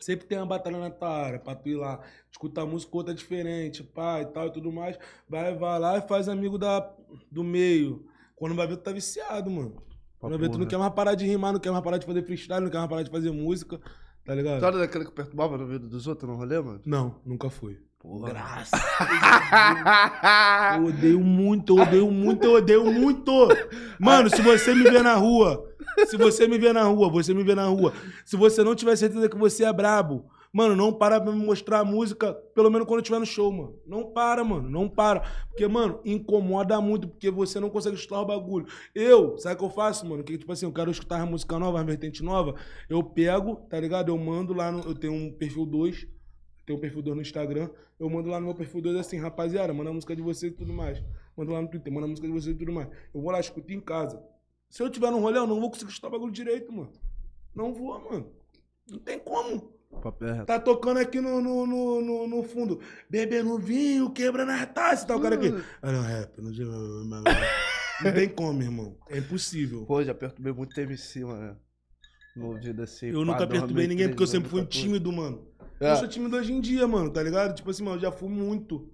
Sempre 0.00 0.26
tem 0.26 0.38
uma 0.38 0.46
batalha 0.46 0.78
na 0.78 0.90
tua 0.90 1.08
área, 1.08 1.38
pra 1.38 1.54
tu 1.54 1.68
ir 1.68 1.76
lá, 1.76 2.00
escutar 2.30 2.66
música 2.66 2.96
outra 2.96 3.14
diferente, 3.14 3.84
pá, 3.84 4.20
e 4.20 4.26
tal 4.26 4.48
e 4.48 4.52
tudo 4.52 4.72
mais. 4.72 4.98
Vai, 5.28 5.54
vai 5.54 5.78
lá 5.78 5.98
e 5.98 6.02
faz 6.02 6.28
amigo 6.28 6.58
da, 6.58 6.92
do 7.30 7.44
meio. 7.44 8.04
Quando 8.34 8.54
vai 8.56 8.66
ver, 8.66 8.76
tu 8.78 8.82
tá 8.82 8.92
viciado, 8.92 9.48
mano. 9.48 9.80
Quando 10.18 10.32
vai 10.32 10.40
ver, 10.40 10.50
tu 10.50 10.58
não 10.58 10.66
quer 10.66 10.78
mais 10.78 10.92
parar 10.92 11.14
de 11.14 11.24
rimar, 11.24 11.52
não 11.52 11.60
quer 11.60 11.70
mais 11.70 11.84
parar 11.84 11.98
de 11.98 12.06
fazer 12.06 12.22
freestyle, 12.24 12.60
não 12.60 12.70
quer 12.70 12.78
mais 12.78 12.90
parar 12.90 13.02
de 13.02 13.10
fazer 13.10 13.30
música, 13.30 13.80
tá 14.24 14.34
ligado? 14.34 14.58
Tu 14.58 14.66
era 14.66 14.78
daquele 14.78 15.04
que 15.04 15.12
perturbava 15.12 15.56
no 15.56 15.64
ouvido 15.64 15.88
dos 15.88 16.06
outros 16.06 16.28
no 16.28 16.36
rolê, 16.36 16.60
mano? 16.60 16.80
Não, 16.84 17.20
nunca 17.24 17.48
fui. 17.48 17.78
Porra. 18.02 18.30
Graças 18.30 18.80
Eu 20.76 20.86
odeio 20.90 21.20
muito, 21.20 21.78
eu 21.78 21.82
odeio 21.82 22.10
muito, 22.10 22.44
eu 22.44 22.52
odeio 22.54 22.92
muito. 22.92 23.48
Mano, 24.00 24.28
se 24.28 24.42
você 24.42 24.74
me 24.74 24.82
ver 24.82 25.04
na 25.04 25.14
rua, 25.14 25.72
se 26.06 26.16
você 26.16 26.48
me 26.48 26.58
ver 26.58 26.74
na 26.74 26.82
rua, 26.82 27.08
você 27.08 27.32
me 27.32 27.44
ver 27.44 27.54
na 27.54 27.66
rua, 27.66 27.92
se 28.24 28.36
você 28.36 28.64
não 28.64 28.74
tiver 28.74 28.96
certeza 28.96 29.28
que 29.28 29.38
você 29.38 29.64
é 29.64 29.72
brabo, 29.72 30.26
mano, 30.52 30.74
não 30.74 30.92
para 30.92 31.20
pra 31.20 31.30
me 31.30 31.46
mostrar 31.46 31.78
a 31.78 31.84
música, 31.84 32.34
pelo 32.56 32.70
menos 32.70 32.88
quando 32.88 32.98
eu 32.98 33.02
estiver 33.02 33.20
no 33.20 33.26
show, 33.26 33.52
mano. 33.52 33.78
Não 33.86 34.12
para, 34.12 34.42
mano, 34.42 34.68
não 34.68 34.88
para. 34.88 35.20
Porque, 35.48 35.68
mano, 35.68 36.00
incomoda 36.04 36.80
muito, 36.80 37.06
porque 37.06 37.30
você 37.30 37.60
não 37.60 37.70
consegue 37.70 37.94
escutar 37.94 38.20
o 38.20 38.26
bagulho. 38.26 38.66
Eu, 38.92 39.38
sabe 39.38 39.54
o 39.54 39.58
que 39.58 39.64
eu 39.64 39.70
faço, 39.70 40.08
mano? 40.08 40.24
Que, 40.24 40.36
tipo 40.36 40.50
assim, 40.50 40.66
eu 40.66 40.72
quero 40.72 40.90
escutar 40.90 41.20
a 41.20 41.26
música 41.26 41.56
nova, 41.56 41.78
a 41.78 41.84
vertente 41.84 42.20
nova, 42.20 42.56
eu 42.90 43.00
pego, 43.00 43.54
tá 43.70 43.78
ligado? 43.78 44.08
Eu 44.08 44.18
mando 44.18 44.52
lá, 44.52 44.72
no, 44.72 44.80
eu 44.80 44.94
tenho 44.96 45.12
um 45.12 45.32
perfil 45.32 45.64
2, 45.64 46.04
tem 46.64 46.76
um 46.76 46.78
perfil 46.78 47.02
2 47.02 47.16
no 47.16 47.22
Instagram, 47.22 47.70
eu 47.98 48.08
mando 48.08 48.28
lá 48.28 48.38
no 48.38 48.46
meu 48.46 48.54
perfil 48.54 48.80
2 48.80 48.96
assim, 48.96 49.18
rapaziada, 49.18 49.72
manda 49.72 49.90
a 49.90 49.92
música 49.92 50.14
de 50.14 50.22
vocês 50.22 50.52
e 50.52 50.56
tudo 50.56 50.72
mais. 50.72 51.02
Mando 51.36 51.52
lá 51.52 51.62
no 51.62 51.68
Twitter, 51.68 51.92
manda 51.92 52.06
a 52.06 52.08
música 52.08 52.26
de 52.26 52.32
vocês 52.32 52.54
e 52.54 52.58
tudo 52.58 52.72
mais. 52.72 52.88
Eu 53.12 53.20
vou 53.20 53.30
lá, 53.30 53.40
escuto 53.40 53.72
em 53.72 53.80
casa. 53.80 54.22
Se 54.68 54.82
eu 54.82 54.88
tiver 54.88 55.10
no 55.10 55.18
rolê, 55.18 55.38
eu 55.38 55.46
não 55.46 55.60
vou 55.60 55.70
conseguir 55.70 55.90
escutar 55.90 56.08
o 56.08 56.12
bagulho 56.12 56.32
direito, 56.32 56.72
mano. 56.72 56.92
Não 57.54 57.74
vou, 57.74 57.98
mano. 58.00 58.32
Não 58.88 58.98
tem 58.98 59.18
como. 59.18 59.72
É. 60.22 60.44
Tá 60.44 60.58
tocando 60.58 60.98
aqui 60.98 61.20
no, 61.20 61.40
no, 61.40 61.66
no, 61.66 62.26
no, 62.26 62.42
fundo. 62.42 62.80
Bebendo 63.08 63.58
vinho, 63.58 64.10
quebrando 64.10 64.50
as 64.50 64.66
taças. 64.72 65.04
Tá 65.04 65.14
o 65.14 65.20
cara 65.20 65.34
aqui. 65.34 65.52
Ah, 65.82 65.92
não, 65.92 66.02
rap. 66.02 66.40
Não, 66.40 68.12
tem 68.12 68.28
como, 68.28 68.62
irmão. 68.62 68.96
É 69.10 69.18
impossível. 69.18 69.84
Pô, 69.84 70.02
já 70.02 70.14
perturbei 70.14 70.52
muito 70.52 70.74
TMC, 70.74 71.24
mano. 71.24 71.56
No 72.34 72.46
ouvido 72.46 72.82
assim. 72.82 73.08
Eu 73.08 73.24
nunca 73.24 73.46
perturbei 73.46 73.86
ninguém 73.86 74.08
porque 74.08 74.22
eu 74.22 74.26
sempre 74.26 74.48
fui 74.48 74.62
2014. 74.62 74.82
tímido, 74.82 75.12
mano. 75.12 75.46
É. 75.82 75.92
Eu 75.92 75.96
sou 75.96 76.08
tímido 76.08 76.36
hoje 76.36 76.52
em 76.52 76.60
dia, 76.60 76.86
mano, 76.86 77.10
tá 77.10 77.22
ligado? 77.22 77.54
Tipo 77.54 77.70
assim, 77.70 77.82
mano, 77.82 77.96
eu 77.96 78.00
já 78.00 78.12
fui 78.12 78.28
muito. 78.28 78.88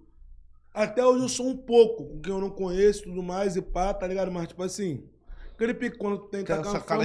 Até 0.73 1.05
hoje 1.05 1.25
eu 1.25 1.29
sou 1.29 1.47
um 1.49 1.57
pouco, 1.57 2.05
com 2.07 2.21
quem 2.21 2.33
eu 2.33 2.41
não 2.41 2.51
conheço 2.51 3.01
e 3.01 3.05
tudo 3.05 3.23
mais, 3.23 3.57
e 3.57 3.63
pá, 3.63 3.93
tá 3.93 4.07
ligado? 4.07 4.31
Mas, 4.31 4.49
tipo 4.49 4.63
assim, 4.63 5.05
aquele 5.53 5.75
pique 5.75 5.99
quando 5.99 6.19
tu 6.19 6.29
tem 6.29 6.43
que 6.43 6.47
tacar 6.49 6.73
uma 6.73 6.81
fama. 6.81 7.03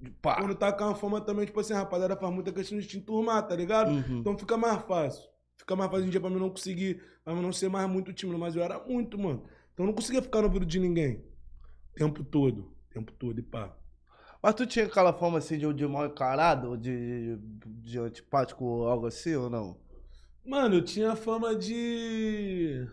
de- 0.00 0.12
Pá. 0.22 0.36
Quando 0.40 0.54
tacar 0.54 0.88
uma 0.88 0.94
fama 0.94 1.20
também, 1.20 1.44
tipo 1.44 1.60
assim, 1.60 1.74
rapaziada, 1.74 2.16
faz 2.16 2.32
muita 2.32 2.50
questão 2.52 2.78
de 2.78 2.86
te 2.86 2.96
enturmar, 2.98 3.46
tá 3.46 3.54
ligado? 3.54 3.90
Uhum. 3.90 4.20
Então 4.20 4.38
fica 4.38 4.56
mais 4.56 4.80
fácil. 4.82 5.28
Fica 5.58 5.76
mais 5.76 5.90
fácil 5.90 6.06
em 6.06 6.10
dia 6.10 6.20
pra 6.20 6.30
mim 6.30 6.38
não 6.38 6.48
conseguir, 6.48 7.02
pra 7.22 7.34
mim 7.34 7.42
não 7.42 7.52
ser 7.52 7.68
mais 7.68 7.86
muito 7.90 8.10
tímido, 8.14 8.38
mas 8.38 8.56
eu 8.56 8.62
era 8.62 8.78
muito, 8.86 9.18
mano. 9.18 9.42
Então 9.74 9.84
eu 9.84 9.88
não 9.88 9.92
conseguia 9.94 10.22
ficar 10.22 10.38
no 10.40 10.46
ouvido 10.46 10.64
de 10.64 10.78
ninguém. 10.80 11.22
Tempo 11.94 12.24
todo. 12.24 12.72
Tempo 12.90 13.12
todo, 13.12 13.38
e 13.38 13.42
pá. 13.42 13.76
Mas 14.42 14.54
tu 14.54 14.66
tinha 14.66 14.86
aquela 14.86 15.12
forma 15.12 15.38
assim 15.38 15.58
de, 15.58 15.72
de 15.74 15.86
mal 15.86 16.06
encarado, 16.06 16.76
de, 16.76 17.36
de 17.82 17.98
antipático 17.98 18.64
ou 18.64 18.88
algo 18.88 19.06
assim, 19.06 19.34
ou 19.34 19.50
não? 19.50 19.76
Mano, 20.44 20.76
eu 20.76 20.82
tinha 20.82 21.14
fama 21.14 21.54
de. 21.54 22.86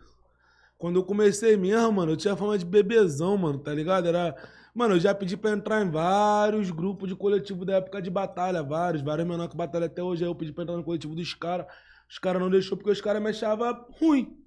Quando 0.77 0.99
eu 0.99 1.03
comecei 1.03 1.55
mesmo, 1.55 1.91
mano, 1.93 2.11
eu 2.11 2.17
tinha 2.17 2.35
fama 2.35 2.57
de 2.57 2.65
bebezão, 2.65 3.37
mano, 3.37 3.59
tá 3.59 3.73
ligado? 3.73 4.07
Era. 4.07 4.35
Mano, 4.75 4.95
eu 4.95 4.99
já 4.99 5.15
pedi 5.15 5.35
pra 5.35 5.51
entrar 5.51 5.83
em 5.83 5.89
vários 5.89 6.69
grupos 6.69 7.09
de 7.09 7.15
coletivo 7.15 7.65
da 7.65 7.77
época 7.77 8.01
de 8.01 8.11
batalha, 8.11 8.61
vários, 8.61 9.01
vários 9.01 9.27
menores 9.27 9.49
que 9.49 9.57
batalha 9.57 9.87
até 9.87 10.03
hoje. 10.03 10.23
Aí 10.23 10.29
eu 10.29 10.35
pedi 10.35 10.51
pra 10.51 10.63
entrar 10.63 10.75
no 10.75 10.83
coletivo 10.83 11.15
dos 11.15 11.33
caras. 11.33 11.65
Os 12.09 12.19
caras 12.19 12.41
não 12.41 12.49
deixou 12.49 12.77
porque 12.77 12.91
os 12.91 13.01
caras 13.01 13.21
me 13.21 13.29
achavam 13.29 13.85
ruim, 13.99 14.37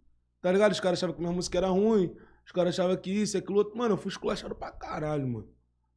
tá 0.41 0.53
ligado? 0.53 0.73
Os 0.73 0.81
caras 0.81 0.99
achavam 0.99 1.15
que 1.17 1.21
minha 1.21 1.33
música 1.33 1.59
era 1.59 1.69
ruim, 1.69 2.15
os 2.47 2.53
caras 2.53 2.75
achavam 2.75 2.97
que 2.97 3.11
isso, 3.11 3.37
aquilo 3.37 3.59
outro. 3.59 3.77
Mano, 3.77 3.95
eu 3.95 3.99
fui 3.99 4.11
esculachado 4.11 4.55
pra 4.55 4.71
caralho, 4.71 5.27
mano. 5.27 5.49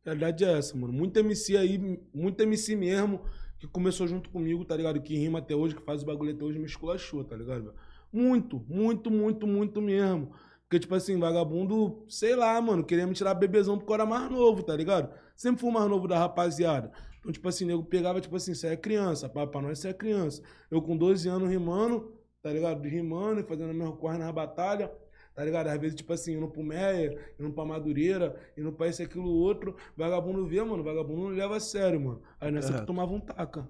A 0.06 0.10
realidade 0.10 0.44
é 0.44 0.58
essa, 0.58 0.76
mano. 0.78 0.92
Muito 0.92 1.18
MC 1.18 1.58
aí, 1.58 2.00
muito 2.13 2.42
MC 2.42 2.76
mesmo, 2.76 3.22
que 3.58 3.68
começou 3.68 4.06
junto 4.08 4.30
comigo, 4.30 4.66
tá 4.66 4.76
ligado? 4.76 5.02
Que 5.02 5.16
rima 5.16 5.39
até 5.39 5.56
hoje, 5.56 5.76
que 5.76 5.82
faz 5.82 6.04
o 6.04 6.06
bagulho 6.06 6.34
até 6.34 6.44
hoje, 6.44 6.60
me 6.60 6.66
esculachou, 6.66 7.24
tá 7.24 7.36
ligado? 7.36 7.74
Muito, 8.12 8.63
muito, 8.68 9.10
muito, 9.10 9.48
muito 9.48 9.82
mesmo. 9.82 10.34
Porque, 10.63 10.80
tipo 10.80 10.94
assim, 10.96 11.18
vagabundo, 11.18 12.06
sei 12.10 12.36
lá, 12.36 12.60
mano, 12.60 12.84
queria 12.84 13.08
me 13.08 13.13
tirar 13.13 13.34
bebezão 13.36 13.78
porque 13.78 13.92
eu 13.92 13.96
era 13.96 14.06
mais 14.06 14.30
novo, 14.30 14.63
tá 14.63 14.76
ligado? 14.76 15.13
Sempre 15.36 15.62
fui 15.62 15.70
o 15.70 15.74
mais 15.74 15.88
novo 15.88 16.08
da 16.08 16.20
rapaziada. 16.20 16.92
Então, 17.20 17.32
tipo 17.32 17.48
assim, 17.48 17.63
nego 17.63 17.86
pegava, 17.86 18.20
tipo 18.20 18.36
assim, 18.36 18.54
você 18.54 18.68
é 18.68 18.76
criança, 18.76 19.30
pra 19.30 19.62
nós 19.62 19.80
você 19.80 19.89
é 19.89 19.94
criança. 19.94 20.42
Eu 20.70 20.82
com 20.82 20.98
12 20.98 21.30
anos 21.30 21.50
rimando, 21.50 22.13
tá 22.42 22.52
ligado? 22.52 22.84
Rimando 22.86 23.39
e 23.39 23.44
fazendo 23.44 23.70
a 23.70 23.74
mesma 23.74 23.96
corre 23.96 24.18
na 24.18 24.32
batalha, 24.32 24.92
tá 25.36 25.43
ligado? 25.43 25.67
Às 25.67 25.80
vezes, 25.80 25.96
tipo 25.96 26.13
assim, 26.13 26.36
indo 26.38 26.48
pro 26.48 26.63
Meia, 26.63 27.17
indo 27.39 27.52
pra 27.52 27.65
Madureira, 27.65 28.36
indo 28.58 28.72
pra 28.72 28.88
esse, 28.88 29.04
aquilo, 29.04 29.28
outro. 29.30 29.76
Vagabundo 29.98 30.46
vê, 30.46 30.62
mano, 30.63 30.84
vagabundo 30.84 31.24
não 31.24 31.30
leva 31.30 31.58
a 31.58 31.60
sério, 31.60 32.00
mano. 32.00 32.22
Aí 32.39 32.52
nessa 32.52 32.76
É. 32.76 32.80
que 32.80 32.86
tomava 32.86 33.12
um 33.12 33.19
taca. 33.19 33.67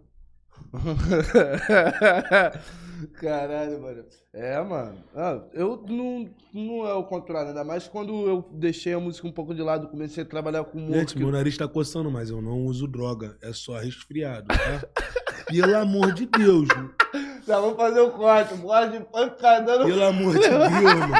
Caralho, 3.20 3.82
mano. 3.82 4.04
É, 4.34 4.62
mano. 4.62 4.96
Ah, 5.16 5.42
eu 5.54 5.84
não, 5.88 6.30
não 6.54 6.88
é 6.88 6.94
o 6.94 7.04
contrário, 7.04 7.50
ainda 7.50 7.64
mais 7.64 7.88
quando 7.88 8.28
eu 8.28 8.50
deixei 8.54 8.94
a 8.94 9.00
música 9.00 9.28
um 9.28 9.32
pouco 9.32 9.54
de 9.54 9.62
lado, 9.62 9.88
comecei 9.90 10.24
a 10.24 10.28
trabalhar 10.28 10.64
com 10.64 10.78
humor. 10.78 10.98
Gente, 11.00 11.18
meu 11.18 11.32
nariz 11.32 11.58
tá 11.58 11.68
coçando, 11.68 12.10
mas 12.12 12.30
eu 12.30 12.42
não 12.42 12.66
uso 12.66 12.88
droga. 12.88 13.38
É 13.42 13.52
só 13.52 13.78
resfriado, 13.78 14.48
tá? 14.48 14.88
Pelo 15.48 15.76
amor 15.78 16.14
de 16.14 16.26
Deus, 16.26 16.68
mano. 16.70 16.94
Já 17.46 17.60
vou 17.60 17.76
fazer 17.76 18.00
o 18.00 18.12
corte, 18.12 18.56
corte 18.58 18.98
de 18.98 19.04
pancada. 19.06 19.84
Pelo 19.86 20.04
amor 20.04 20.34
de 20.34 20.40
Deus, 20.40 20.52
mano. 20.60 21.14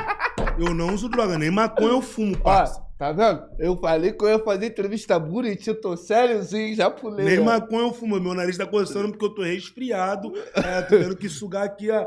Eu 0.66 0.74
não 0.74 0.94
uso 0.94 1.10
droga, 1.10 1.38
nem 1.38 1.52
maconha 1.52 1.90
eu 1.92 2.02
fumo, 2.02 2.36
Ó, 2.40 2.44
parça. 2.44 2.82
tá 2.98 3.12
vendo? 3.12 3.44
Eu 3.60 3.76
falei 3.78 4.12
que 4.14 4.24
eu 4.24 4.30
ia 4.30 4.40
fazer 4.40 4.68
entrevista 4.68 5.20
bonitinho, 5.20 5.80
tô 5.80 5.96
sériozinho, 5.98 6.76
já 6.76 6.90
pulei. 6.90 7.26
Nem 7.26 7.40
ó. 7.40 7.44
maconha 7.44 7.88
eu 7.88 7.94
fumo. 7.94 8.20
Meu 8.20 8.34
nariz 8.34 8.58
tá 8.58 8.66
coçando 8.66 9.10
porque 9.10 9.26
eu 9.26 9.30
tô 9.36 9.42
resfriado. 9.44 10.32
É, 10.56 10.82
tô 10.84 10.98
tendo 10.98 11.16
que 11.16 11.28
sugar 11.30 11.64
aqui, 11.64 11.90
ó. 11.92 12.06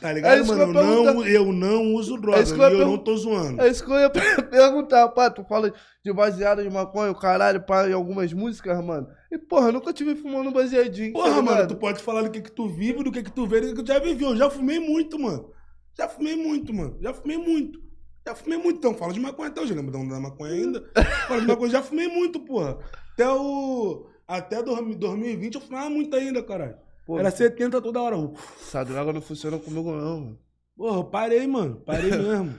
Tá 0.00 0.10
É 0.10 0.14
ligado, 0.14 0.42
que 0.42 0.48
mano? 0.48 0.62
Eu 0.62 0.68
eu 0.68 1.04
não, 1.14 1.26
eu 1.26 1.52
não 1.52 1.94
uso 1.94 2.16
droga. 2.16 2.38
É 2.38 2.42
eu 2.42 2.78
eu 2.80 2.86
não 2.86 2.96
tô 2.96 3.14
zoando. 3.18 3.60
É 3.60 3.68
isso 3.68 3.84
que 3.84 3.90
eu 3.92 3.98
ia 3.98 4.08
perguntar, 4.50 5.08
pá. 5.10 5.28
Tu 5.28 5.44
fala 5.44 5.70
de 6.02 6.12
baseado 6.12 6.62
de 6.62 6.70
maconha, 6.70 7.10
o 7.10 7.14
caralho, 7.14 7.60
pá, 7.60 7.86
em 7.86 7.92
algumas 7.92 8.32
músicas, 8.32 8.82
mano. 8.82 9.06
E, 9.30 9.36
porra, 9.36 9.68
eu 9.68 9.72
nunca 9.72 9.92
tive 9.92 10.14
fumando 10.16 10.50
baseadinho. 10.50 11.12
tá 11.12 11.18
Porra, 11.18 11.34
mano, 11.42 11.50
ligado? 11.50 11.68
tu 11.68 11.76
pode 11.76 12.02
falar 12.02 12.22
do 12.22 12.30
que 12.30 12.40
que 12.40 12.50
tu 12.50 12.66
vive, 12.66 13.02
do 13.04 13.12
que 13.12 13.22
que 13.22 13.30
tu 13.32 13.46
vê, 13.46 13.60
do 13.60 13.66
que 13.68 13.74
que 13.74 13.82
tu 13.82 13.88
já 13.92 13.98
viveu. 13.98 14.30
Eu 14.30 14.36
já 14.36 14.48
fumei 14.48 14.80
muito, 14.80 15.18
mano. 15.18 15.50
Já 15.96 16.08
fumei 16.08 16.36
muito, 16.36 16.72
mano. 16.74 16.96
Já 17.00 17.12
fumei 17.14 17.38
muito. 17.38 17.82
Já 18.26 18.34
fumei 18.34 18.58
muito. 18.58 18.78
Então, 18.78 18.94
fala 18.94 19.12
de 19.12 19.20
maconha 19.20 19.48
até 19.48 19.60
hoje. 19.60 19.74
Lembra 19.74 19.92
da 19.92 20.20
maconha 20.20 20.52
ainda? 20.52 20.90
fala 21.28 21.40
de 21.40 21.46
maconha. 21.46 21.70
Já 21.70 21.82
fumei 21.82 22.08
muito, 22.08 22.40
porra. 22.40 22.78
Até 23.12 23.30
o... 23.30 24.06
Até 24.26 24.62
2020 24.62 25.54
eu 25.54 25.60
fumava 25.60 25.90
muito 25.90 26.16
ainda, 26.16 26.42
caralho. 26.42 26.76
Pô, 27.06 27.18
Era 27.18 27.30
70 27.30 27.80
toda 27.82 28.00
hora. 28.00 28.16
Essa 28.60 28.82
droga 28.82 29.12
não 29.12 29.20
funciona 29.20 29.58
comigo, 29.58 29.92
não, 29.92 30.20
mano. 30.20 30.38
Porra, 30.76 30.96
eu 30.98 31.04
parei, 31.04 31.46
mano. 31.46 31.76
Parei 31.84 32.10
mesmo. 32.16 32.54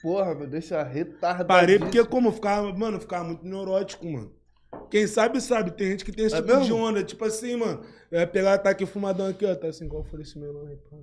Porra, 0.00 0.34
me 0.34 0.46
deixa 0.46 0.82
retardado. 0.82 1.48
Parei 1.48 1.78
porque, 1.78 2.04
como, 2.04 2.28
eu 2.28 2.32
ficava, 2.32 2.72
mano, 2.72 2.96
eu 2.96 3.00
ficava 3.00 3.24
muito 3.24 3.44
neurótico, 3.44 4.06
mano. 4.08 4.32
Quem 4.88 5.06
sabe, 5.06 5.40
sabe. 5.40 5.72
Tem 5.72 5.90
gente 5.90 6.04
que 6.04 6.12
tem 6.12 6.26
esse 6.26 6.34
É 6.36 6.40
tipo 6.40 6.52
de 6.52 6.58
mesmo? 6.60 6.76
onda. 6.76 7.02
Tipo 7.02 7.24
assim, 7.24 7.56
mano. 7.56 7.82
Eu 8.10 8.20
ia 8.20 8.26
pegar, 8.26 8.56
tá 8.58 8.70
aqui 8.70 8.86
fumadão 8.86 9.26
aqui, 9.26 9.44
ó. 9.44 9.54
Tá 9.56 9.66
assim, 9.66 9.88
qual 9.88 10.04
foi 10.04 10.22
esse 10.22 10.38
meu 10.38 10.52
nome, 10.52 10.76
pá? 10.76 10.96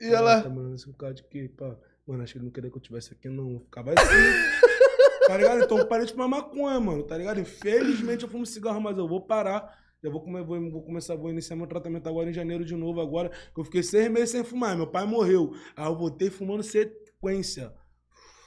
E 0.00 0.06
ela. 0.06 0.42
Tá 0.42 0.48
mandando 0.48 0.74
esse 0.74 0.92
cara 0.94 1.14
de 1.14 1.22
que, 1.24 1.48
pá. 1.48 1.76
Mano, 2.06 2.22
acho 2.22 2.32
que 2.32 2.38
ele 2.38 2.44
não 2.46 2.52
queria 2.52 2.70
que 2.70 2.76
eu 2.76 2.80
tivesse 2.80 3.12
aqui, 3.12 3.28
não. 3.28 3.52
Eu 3.52 3.60
Ficava 3.60 3.92
assim. 3.92 3.98
tá 5.26 5.36
ligado? 5.36 5.62
Então 5.64 5.78
eu 5.78 5.86
parei 5.86 6.06
de 6.06 6.12
fumar 6.12 6.28
maconha, 6.28 6.80
mano. 6.80 7.02
Tá 7.02 7.16
ligado? 7.18 7.40
Infelizmente 7.40 8.22
eu 8.24 8.28
fumo 8.30 8.46
cigarro, 8.46 8.80
mas 8.80 8.96
eu 8.96 9.06
vou 9.08 9.20
parar. 9.20 9.76
Já 10.02 10.08
vou, 10.10 10.20
come- 10.22 10.42
vou, 10.42 10.70
vou 10.70 10.82
começar, 10.82 11.16
vou 11.16 11.28
iniciar 11.30 11.56
meu 11.56 11.66
tratamento 11.66 12.08
agora 12.08 12.30
em 12.30 12.32
janeiro 12.32 12.64
de 12.64 12.74
novo, 12.76 13.00
agora. 13.00 13.30
que 13.30 13.60
Eu 13.60 13.64
fiquei 13.64 13.82
seis 13.82 14.08
meses 14.10 14.30
sem 14.30 14.44
fumar. 14.44 14.76
Meu 14.76 14.86
pai 14.86 15.04
morreu. 15.04 15.52
Aí 15.76 15.84
eu 15.86 15.96
voltei 15.96 16.30
fumando 16.30 16.62
sequência. 16.62 17.74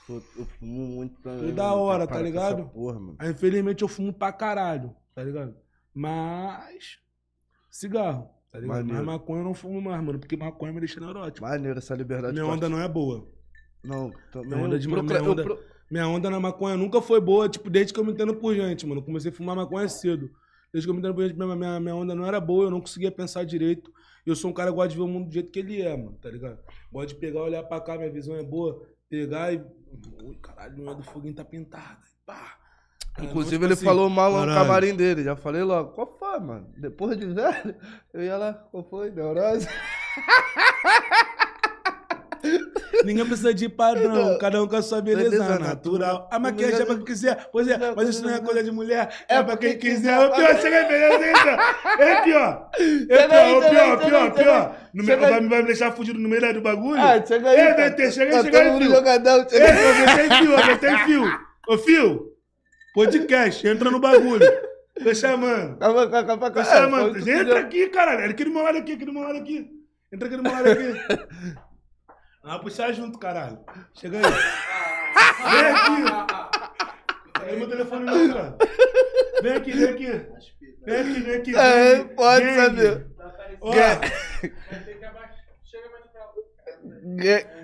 Pô, 0.08 0.22
Eu 0.38 0.46
fumo 0.46 0.88
muito 0.88 1.22
também. 1.22 1.50
Toda 1.50 1.64
mano. 1.64 1.76
hora, 1.82 2.08
tá 2.08 2.22
ligado? 2.22 2.70
Porra, 2.70 3.00
mano. 3.00 3.16
Aí, 3.20 3.30
infelizmente, 3.32 3.82
eu 3.82 3.88
fumo 3.88 4.12
pra 4.14 4.32
caralho, 4.32 4.96
tá 5.14 5.22
ligado? 5.24 5.56
Mas. 5.94 6.98
Cigarro, 7.70 8.30
tá 8.52 8.60
ligado? 8.60 8.78
Maneiro. 8.78 8.98
Mas 8.98 9.06
maconha 9.06 9.40
eu 9.42 9.46
não 9.46 9.54
fumo 9.54 9.82
mais, 9.82 10.04
mano, 10.04 10.20
porque 10.20 10.36
maconha 10.38 10.74
me 10.74 10.80
deixa 10.80 11.00
neurótico. 11.00 11.46
Maneiro 11.48 11.78
essa 11.80 11.96
liberdade. 11.96 12.34
Minha 12.34 12.46
onda 12.46 12.68
não 12.70 12.80
é 12.82 12.88
boa. 12.88 13.28
Não, 13.84 14.12
também. 14.32 14.50
Minha 14.50 14.64
onda 14.66 14.80
de 14.80 14.88
procura- 14.88 15.20
minha 15.20 15.32
onda- 15.32 15.44
pro- 15.44 15.60
Minha 15.90 16.08
onda 16.08 16.30
na 16.30 16.40
maconha 16.40 16.78
nunca 16.78 17.02
foi 17.02 17.20
boa, 17.20 17.50
tipo, 17.50 17.70
desde 17.70 17.94
que 17.94 18.00
eu 18.00 18.06
me 18.06 18.12
entendo 18.14 18.34
por 18.36 18.56
gente, 18.56 18.86
mano. 18.86 19.02
Comecei 19.02 19.30
a 19.30 19.34
fumar 19.34 19.56
maconha 19.56 19.90
cedo. 19.90 20.30
Desde 20.72 20.88
que 20.88 20.90
eu 20.90 20.94
me 20.94 21.00
entendo 21.02 21.14
por 21.16 21.28
gente, 21.28 21.36
minha, 21.38 21.54
minha, 21.56 21.80
minha 21.82 21.96
onda 21.96 22.16
não 22.16 22.26
era 22.26 22.40
boa, 22.40 22.66
eu 22.66 22.72
não 22.72 22.80
conseguia 22.80 23.12
pensar 23.12 23.44
direito. 23.44 23.92
Eu 24.26 24.36
sou 24.36 24.52
um 24.52 24.54
cara 24.54 24.70
que 24.70 24.76
gosta 24.76 24.90
de 24.90 24.96
ver 24.96 25.02
o 25.04 25.08
mundo 25.08 25.28
do 25.28 25.34
jeito 25.34 25.52
que 25.52 25.60
ele 25.60 25.82
é, 25.82 25.98
mano, 25.98 26.18
tá 26.22 26.30
ligado? 26.30 26.60
Gosto 26.92 27.10
de 27.10 27.16
pegar, 27.16 27.42
olhar 27.42 27.64
pra 27.64 27.82
cá, 27.82 27.98
minha 27.98 28.10
visão 28.12 28.36
é 28.38 28.44
boa, 28.44 28.82
pegar 29.10 29.52
e. 29.54 29.58
Ui, 30.24 30.36
caralho, 30.42 30.90
é 30.90 30.96
do 30.96 31.04
foguinho 31.04 31.34
tá 31.34 31.44
pintada. 31.44 31.98
Pá. 32.26 32.58
É, 33.18 33.26
Inclusive, 33.26 33.56
tipo 33.56 33.66
ele 33.66 33.74
assim, 33.74 33.86
falou 33.86 34.10
mal 34.10 34.32
no 34.32 34.54
camarim 34.54 34.96
dele. 34.96 35.24
Já 35.24 35.36
falei 35.36 35.64
logo, 35.64 35.92
qual 35.92 36.16
foi, 36.18 36.40
mano? 36.40 36.68
Depois 36.78 37.18
de 37.18 37.26
velho, 37.26 37.76
eu 38.14 38.24
ia 38.24 38.38
lá, 38.38 38.54
qual 38.54 38.84
foi? 38.84 39.12
Neurose? 39.12 39.68
Ninguém 43.04 43.26
precisa 43.26 43.54
de 43.54 43.70
padrão, 43.70 44.38
cada 44.40 44.62
um 44.62 44.68
com 44.68 44.76
a 44.76 44.82
sua 44.82 45.02
beleza, 45.02 45.30
Beleza 45.30 45.60
natural. 45.60 46.28
A 46.32 46.40
natural. 46.40 46.40
maquiagem 46.40 46.82
é 46.82 46.86
pra 46.86 46.96
quem 46.96 47.06
quiser. 47.06 47.50
Pois 47.52 47.68
é, 47.68 47.78
mas 47.96 48.10
isso 48.10 48.24
não 48.26 48.34
é 48.34 48.40
coisa 48.40 48.64
de 48.64 48.72
mulher, 48.72 49.10
É 49.28 49.38
é 49.38 49.44
pra 49.44 49.58
quem 49.58 49.78
quiser. 49.78 50.20
O 50.20 50.32
pior, 50.32 50.56
chega 50.60 50.78
aí, 50.78 50.88
beleza, 50.88 51.50
É 52.00 52.22
pior. 52.24 52.70
É 53.10 53.28
pior, 53.28 53.64
aí, 53.64 53.70
pior, 53.70 54.00
pior, 54.00 54.32
pior. 54.34 54.76
No 54.94 55.04
aí. 55.04 55.16
Vai, 55.20 55.48
vai 55.48 55.62
me 55.62 55.68
deixar 55.68 55.92
fudido 55.92 56.20
no 56.20 56.28
meio 56.28 56.54
do 56.54 56.62
bagulho? 56.62 57.00
Ah, 57.02 57.24
chega 57.26 57.50
aí. 57.50 57.58
É. 57.60 57.90
VT, 57.90 58.12
chega 58.12 58.38
aí, 58.38 58.44
chega 58.44 58.52
todo 58.52 58.62
aí, 58.62 58.72
mundo 58.72 58.82
filho. 58.84 58.96
jogadão, 58.96 59.50
chega 59.50 59.66
aí. 59.72 59.86
eu 59.86 60.06
metei 60.06 60.30
fio, 60.38 60.52
eu 60.52 60.66
metei 60.66 60.98
fio. 60.98 61.40
Ô, 61.68 61.78
fio, 61.78 62.31
podcast, 62.94 63.68
entra 63.68 63.90
no 63.92 64.00
bagulho. 64.00 64.46
Tô 65.04 65.14
chamando. 65.16 65.78
Calma, 65.80 66.10
calma, 66.10 66.28
calma, 66.28 66.52
Tô 66.52 66.62
calma. 66.64 66.70
chamando. 66.70 67.18
Entra 67.30 67.66
que 67.66 67.84
aqui, 67.84 67.90
caralho. 67.90 68.30
Aqui 68.30 68.44
do 68.44 68.52
meu 68.52 68.64
lado 68.64 68.78
aqui, 68.78 68.94
aqui 68.94 69.06
do 69.06 69.14
meu 69.14 69.24
lado 69.24 69.38
aqui. 69.40 69.70
Entra 70.12 70.28
aqui 70.28 70.38
do 70.38 70.44
meu 70.44 70.52
lado 70.52 70.70
aqui. 70.70 71.58
Ah, 72.44 72.58
puxar 72.58 72.92
junto, 72.92 73.20
caralho. 73.20 73.60
Chega 73.94 74.18
aí. 74.18 74.24
Vem 75.44 75.66
aqui. 75.68 77.40
Pega 77.40 77.56
meu 77.56 77.70
telefone 77.70 78.06
não, 78.06 78.34
cara. 78.34 78.58
Vem 79.44 79.54
aqui, 79.54 79.72
vem 79.74 79.90
aqui. 79.90 80.26
Vem 80.84 80.96
aqui, 81.02 81.20
vem 81.22 81.36
aqui. 81.36 81.56
É, 81.56 81.96
Gang, 81.98 82.16
pode 82.16 82.46
gang. 82.46 82.56
saber. 82.66 83.08
Ó, 83.62 83.72
deu. 83.72 83.82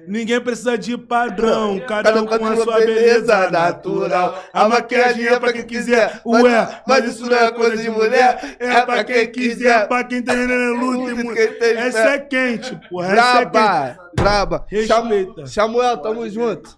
Ninguém 0.08 0.42
precisa 0.42 0.76
de 0.78 0.98
padrão, 0.98 1.80
cada 1.82 2.04
Cada 2.12 2.22
um 2.22 2.26
com 2.26 2.46
a 2.46 2.56
sua 2.56 2.80
beleza 2.80 3.52
natural. 3.52 4.44
A 4.52 4.68
maquiagem 4.68 5.28
é 5.28 5.40
pra 5.40 5.54
quem 5.54 5.64
quiser, 5.66 6.22
ué, 6.26 6.82
mas 6.88 7.06
isso 7.06 7.30
não 7.30 7.38
é 7.38 7.52
coisa 7.52 7.78
de 7.78 7.90
mulher, 7.90 8.56
é 8.60 8.82
pra 8.82 9.04
quem 9.04 9.32
quiser, 9.32 9.88
pra 9.88 10.04
quem 10.04 10.22
tem 10.24 10.48
luta 10.72 11.12
e 11.12 11.24
mulher. 11.24 11.58
Essa 11.62 12.10
é 12.16 12.20
quente, 12.20 12.80
porra, 12.90 13.14
essa 13.14 13.42
é 13.42 13.46
quente. 13.46 13.52
Braba, 13.52 14.12
braba. 14.16 14.66
Respeita. 14.70 14.96
Samu- 14.96 15.48
Samuel, 15.48 15.98
tamo 15.98 16.28
junto. 16.30 16.78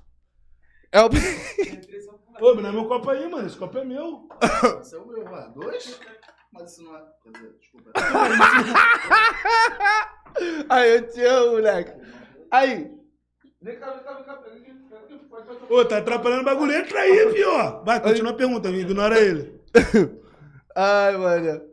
É 0.92 1.02
o... 1.02 1.10
Ô, 2.42 2.56
me 2.56 2.64
dá 2.64 2.72
meu 2.72 2.86
copo 2.86 3.10
aí, 3.12 3.30
mano, 3.30 3.46
esse 3.48 3.56
copo 3.58 3.78
é 3.78 3.86
meu. 3.86 4.28
Esse 4.82 4.96
é 4.96 4.98
o 4.98 5.08
meu, 5.08 5.24
ué. 5.24 5.48
Dois? 5.56 6.00
Mas 6.52 6.72
isso 6.72 6.84
não 6.84 6.96
é. 6.96 7.00
Quer 7.24 7.32
dizer, 7.32 7.52
desculpa. 7.60 7.92
Aí, 10.70 10.96
eu 10.96 11.08
te 11.10 11.22
amo, 11.26 11.52
moleque. 11.54 11.92
Aí. 12.52 12.92
Vem 13.62 13.80
cá, 13.80 13.92
vem 13.92 14.04
cá, 14.04 14.14
vem 14.14 14.24
cá. 14.24 14.34
pega 14.36 14.56
aqui, 14.56 14.74
pega 14.90 15.04
aqui, 15.04 15.18
pode, 15.30 15.46
pode, 15.46 15.60
pode. 15.60 15.74
Ô, 15.74 15.86
tá 15.86 15.98
atrapalhando 15.98 16.42
o 16.42 16.46
bagulho, 16.46 16.74
entra 16.74 17.00
aí, 17.00 17.34
pior. 17.34 17.84
Vai, 17.84 18.02
continua 18.02 18.32
a 18.32 18.36
pergunta, 18.36 18.70
ignora 18.70 19.20
ele. 19.20 19.60
Ai, 20.76 21.18
mano. 21.18 21.70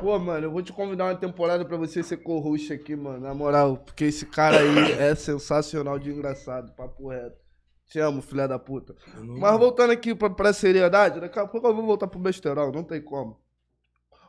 Pô, 0.00 0.18
mano, 0.18 0.46
eu 0.46 0.50
vou 0.50 0.62
te 0.62 0.72
convidar 0.72 1.04
uma 1.06 1.16
temporada 1.16 1.64
pra 1.64 1.76
você 1.76 2.02
ser 2.02 2.18
co-host 2.18 2.72
aqui, 2.72 2.94
mano. 2.96 3.20
Na 3.20 3.34
moral, 3.34 3.78
porque 3.78 4.04
esse 4.04 4.26
cara 4.26 4.58
aí 4.58 4.92
é 5.00 5.14
sensacional 5.14 5.98
de 5.98 6.10
engraçado, 6.10 6.72
papo 6.74 7.08
reto. 7.08 7.36
Te 7.86 8.00
amo, 8.00 8.20
filha 8.20 8.48
da 8.48 8.58
puta. 8.58 8.94
Mas 9.16 9.58
voltando 9.58 9.92
aqui 9.92 10.14
pra, 10.14 10.28
pra 10.28 10.52
seriedade, 10.52 11.20
daqui 11.20 11.38
a 11.38 11.46
pouco 11.46 11.66
eu 11.68 11.74
vou 11.74 11.86
voltar 11.86 12.08
pro 12.08 12.18
besterol, 12.18 12.72
não 12.72 12.82
tem 12.82 13.00
como. 13.00 13.40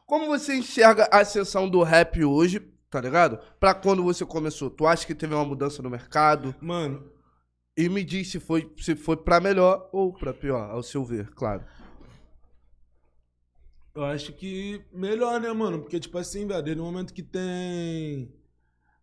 Como 0.05 0.27
você 0.27 0.55
enxerga 0.55 1.09
a 1.11 1.25
sessão 1.25 1.67
do 1.67 1.81
rap 1.83 2.23
hoje, 2.23 2.59
tá 3.01 3.07
ligado? 3.07 3.39
Pra 3.59 3.73
quando 3.73 4.03
você 4.03 4.25
começou? 4.25 4.69
Tu 4.69 4.85
acha 4.87 5.05
que 5.05 5.13
teve 5.15 5.33
uma 5.33 5.45
mudança 5.45 5.81
no 5.83 5.89
mercado? 5.89 6.55
Mano, 6.61 7.03
E 7.77 7.87
me 7.89 8.03
diz 8.03 8.29
se 8.31 8.39
foi, 8.39 8.71
se 8.77 8.95
foi 8.95 9.15
pra 9.17 9.39
melhor 9.39 9.87
ou 9.93 10.11
pra 10.13 10.33
pior, 10.33 10.69
ao 10.71 10.81
seu 10.81 11.05
ver, 11.05 11.29
claro. 11.31 11.63
eu 13.95 14.03
acho 14.05 14.33
que 14.33 14.81
melhor, 14.93 15.39
né, 15.41 15.51
mano? 15.51 15.79
Porque, 15.81 15.99
tipo 15.99 16.17
assim, 16.17 16.45
velho, 16.47 16.61
desde 16.63 16.81
o 16.81 16.85
momento 16.85 17.13
que 17.13 17.23
tem 17.23 18.31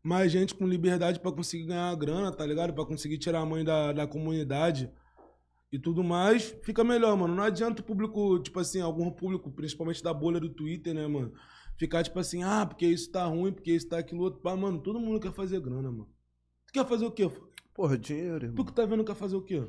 mais 0.02 0.30
gente 0.30 0.54
com 0.54 0.66
liberdade 0.66 1.18
pra 1.20 1.32
conseguir 1.32 1.66
ganhar 1.66 1.94
grana, 1.96 2.30
tá 2.32 2.44
ligado? 2.46 2.72
Pra 2.74 2.84
conseguir 2.84 3.18
tirar 3.18 3.40
a 3.40 3.46
mãe 3.46 3.64
da, 3.64 3.92
da 3.92 4.06
comunidade 4.06 4.90
e 5.72 5.78
tudo 5.78 6.04
mais, 6.04 6.54
fica 6.62 6.84
melhor, 6.84 7.16
mano. 7.16 7.34
Não 7.34 7.42
adianta 7.42 7.80
o 7.82 7.84
público, 7.84 8.38
tipo 8.40 8.60
assim, 8.60 8.80
algum 8.80 9.10
público, 9.10 9.50
principalmente 9.50 10.02
da 10.02 10.14
bolha 10.14 10.38
do 10.38 10.48
Twitter, 10.50 10.94
né, 10.94 11.06
mano? 11.06 11.32
Ficar 11.76 12.02
tipo 12.02 12.18
assim, 12.18 12.42
ah, 12.42 12.64
porque 12.66 12.86
isso 12.86 13.10
tá 13.10 13.24
ruim, 13.24 13.52
porque 13.52 13.72
isso 13.72 13.88
tá 13.88 13.98
aquilo 13.98 14.22
outro. 14.22 14.40
Pá, 14.40 14.56
mano, 14.56 14.78
todo 14.78 15.00
mundo 15.00 15.20
quer 15.20 15.32
fazer 15.32 15.60
grana, 15.60 15.90
mano. 15.90 16.08
Tu 16.66 16.72
quer 16.72 16.86
fazer 16.86 17.04
o 17.04 17.10
quê? 17.10 17.30
Porra, 17.74 17.98
dinheiro, 17.98 18.44
irmão. 18.44 18.54
Tu 18.54 18.64
que 18.64 18.72
tá 18.72 18.86
vendo 18.86 19.04
quer 19.04 19.16
fazer 19.16 19.36
o 19.36 19.42
quê? 19.42 19.66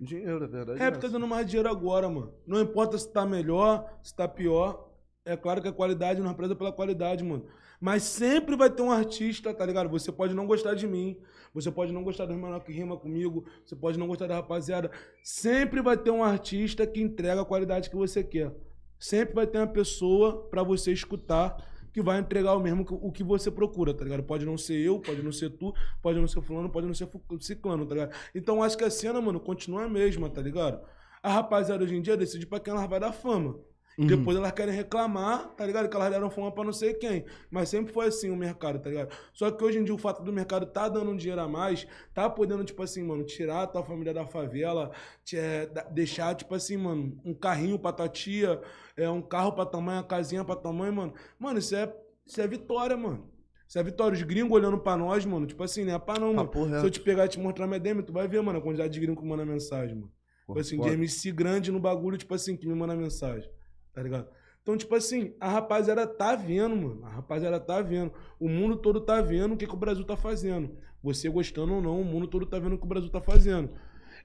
Dinheiro, 0.00 0.44
é 0.44 0.48
verdade. 0.48 0.82
É, 0.82 0.90
porque 0.90 1.06
tá 1.06 1.12
dando 1.12 1.26
mais 1.26 1.46
dinheiro 1.46 1.70
agora, 1.70 2.08
mano. 2.08 2.34
Não 2.46 2.60
importa 2.60 2.98
se 2.98 3.10
tá 3.10 3.24
melhor, 3.24 3.98
se 4.02 4.14
tá 4.14 4.28
pior. 4.28 4.92
É 5.24 5.36
claro 5.36 5.62
que 5.62 5.68
a 5.68 5.72
qualidade 5.72 6.20
não 6.20 6.30
é 6.30 6.34
presa 6.34 6.54
pela 6.54 6.70
qualidade, 6.70 7.24
mano. 7.24 7.46
Mas 7.80 8.04
sempre 8.04 8.56
vai 8.56 8.70
ter 8.70 8.82
um 8.82 8.90
artista, 8.90 9.52
tá 9.52 9.64
ligado? 9.64 9.88
Você 9.90 10.12
pode 10.12 10.34
não 10.34 10.46
gostar 10.46 10.74
de 10.74 10.86
mim, 10.86 11.18
você 11.52 11.70
pode 11.70 11.92
não 11.92 12.04
gostar 12.04 12.26
dos 12.26 12.36
menor 12.36 12.60
que 12.60 12.72
rima 12.72 12.96
comigo, 12.96 13.44
você 13.64 13.74
pode 13.74 13.98
não 13.98 14.06
gostar 14.06 14.26
da 14.26 14.36
rapaziada. 14.36 14.90
Sempre 15.22 15.82
vai 15.82 15.96
ter 15.96 16.10
um 16.10 16.22
artista 16.22 16.86
que 16.86 17.00
entrega 17.00 17.40
a 17.40 17.44
qualidade 17.44 17.90
que 17.90 17.96
você 17.96 18.22
quer. 18.22 18.54
Sempre 18.98 19.34
vai 19.34 19.46
ter 19.46 19.58
uma 19.58 19.66
pessoa 19.66 20.48
pra 20.48 20.62
você 20.62 20.92
escutar 20.92 21.56
que 21.92 22.02
vai 22.02 22.18
entregar 22.18 22.54
o 22.54 22.60
mesmo 22.60 22.84
que, 22.84 22.92
o 22.92 23.10
que 23.10 23.24
você 23.24 23.50
procura, 23.50 23.94
tá 23.94 24.04
ligado? 24.04 24.22
Pode 24.22 24.44
não 24.44 24.58
ser 24.58 24.78
eu, 24.78 25.00
pode 25.00 25.22
não 25.22 25.32
ser 25.32 25.48
tu, 25.48 25.72
pode 26.02 26.20
não 26.20 26.28
ser 26.28 26.42
fulano, 26.42 26.68
pode 26.68 26.86
não 26.86 26.92
ser 26.92 27.08
ciclano, 27.40 27.86
tá 27.86 27.94
ligado? 27.94 28.14
Então 28.34 28.62
acho 28.62 28.76
que 28.76 28.84
a 28.84 28.90
cena, 28.90 29.18
mano, 29.18 29.40
continua 29.40 29.84
a 29.84 29.88
mesma, 29.88 30.28
tá 30.28 30.42
ligado? 30.42 30.86
A 31.22 31.32
rapaziada 31.32 31.82
hoje 31.82 31.96
em 31.96 32.02
dia 32.02 32.14
decide 32.14 32.46
pra 32.46 32.60
quem 32.60 32.74
ela 32.74 32.86
vai 32.86 33.00
dar 33.00 33.12
fama. 33.12 33.58
Uhum. 33.98 34.06
Depois 34.06 34.36
elas 34.36 34.52
querem 34.52 34.74
reclamar, 34.74 35.48
tá 35.54 35.64
ligado? 35.64 35.88
Que 35.88 35.96
elas 35.96 36.10
deram 36.10 36.28
fama 36.30 36.52
pra 36.52 36.62
não 36.64 36.72
sei 36.72 36.92
quem. 36.94 37.24
Mas 37.50 37.68
sempre 37.70 37.92
foi 37.92 38.06
assim 38.06 38.30
o 38.30 38.36
mercado, 38.36 38.78
tá 38.78 38.90
ligado? 38.90 39.14
Só 39.32 39.50
que 39.50 39.64
hoje 39.64 39.78
em 39.78 39.84
dia 39.84 39.94
o 39.94 39.98
fato 39.98 40.22
do 40.22 40.32
mercado 40.32 40.66
tá 40.66 40.86
dando 40.88 41.10
um 41.10 41.16
dinheiro 41.16 41.40
a 41.40 41.48
mais, 41.48 41.86
tá 42.12 42.28
podendo, 42.28 42.62
tipo 42.62 42.82
assim, 42.82 43.02
mano, 43.02 43.24
tirar 43.24 43.62
a 43.62 43.66
tua 43.66 43.82
família 43.82 44.12
da 44.12 44.26
favela, 44.26 44.90
te- 45.24 45.38
é, 45.38 45.66
deixar, 45.90 46.34
tipo 46.34 46.54
assim, 46.54 46.76
mano, 46.76 47.18
um 47.24 47.32
carrinho 47.32 47.78
pra 47.78 47.90
tua 47.92 48.08
tia, 48.08 48.60
é, 48.96 49.08
um 49.08 49.22
carro 49.22 49.52
pra 49.52 49.64
tua 49.64 49.80
mãe, 49.80 49.96
uma 49.96 50.02
casinha 50.04 50.44
pra 50.44 50.56
tua 50.56 50.72
mãe, 50.74 50.90
mano. 50.90 51.14
Mano, 51.38 51.58
isso 51.58 51.74
é, 51.74 51.90
isso 52.26 52.38
é 52.40 52.46
vitória, 52.46 52.96
mano. 52.98 53.30
Isso 53.66 53.78
é 53.78 53.82
vitória. 53.82 54.14
Os 54.14 54.22
gringos 54.22 54.52
olhando 54.52 54.78
pra 54.78 54.96
nós, 54.96 55.24
mano, 55.24 55.46
tipo 55.46 55.62
assim, 55.64 55.84
né? 55.84 55.98
Pá, 55.98 56.18
não, 56.20 56.34
mano. 56.34 56.48
Se 56.80 56.86
eu 56.86 56.90
te 56.90 57.00
pegar 57.00 57.24
e 57.24 57.28
te 57.28 57.40
mostrar 57.40 57.66
minha 57.66 57.80
DM, 57.80 58.02
tu 58.02 58.12
vai 58.12 58.28
ver, 58.28 58.42
mano, 58.42 58.58
a 58.58 58.62
quantidade 58.62 58.92
de 58.92 59.00
gringos 59.00 59.22
que 59.22 59.28
manda 59.28 59.44
mensagem, 59.44 59.94
mano. 59.96 60.12
Tipo 60.40 60.60
assim, 60.60 60.76
de. 60.76 60.82
MC 60.94 61.32
grande 61.32 61.72
no 61.72 61.80
bagulho, 61.80 62.16
tipo 62.18 62.32
assim, 62.34 62.56
que 62.56 62.68
me 62.68 62.74
manda 62.74 62.94
mensagem. 62.94 63.50
Tá 63.96 64.02
ligado? 64.02 64.28
Então, 64.62 64.76
tipo 64.76 64.94
assim, 64.94 65.34
a 65.40 65.48
rapaziada 65.48 66.06
tá 66.06 66.36
vendo, 66.36 66.76
mano. 66.76 67.06
A 67.06 67.08
rapaziada 67.08 67.58
tá 67.58 67.80
vendo. 67.80 68.12
O 68.38 68.46
mundo 68.46 68.76
todo 68.76 69.00
tá 69.00 69.22
vendo 69.22 69.54
o 69.54 69.56
que, 69.56 69.66
que 69.66 69.72
o 69.72 69.78
Brasil 69.78 70.04
tá 70.04 70.18
fazendo. 70.18 70.76
Você 71.02 71.30
gostando 71.30 71.72
ou 71.72 71.80
não, 71.80 71.98
o 71.98 72.04
mundo 72.04 72.26
todo 72.26 72.44
tá 72.44 72.58
vendo 72.58 72.74
o 72.74 72.78
que 72.78 72.84
o 72.84 72.88
Brasil 72.88 73.08
tá 73.08 73.22
fazendo. 73.22 73.70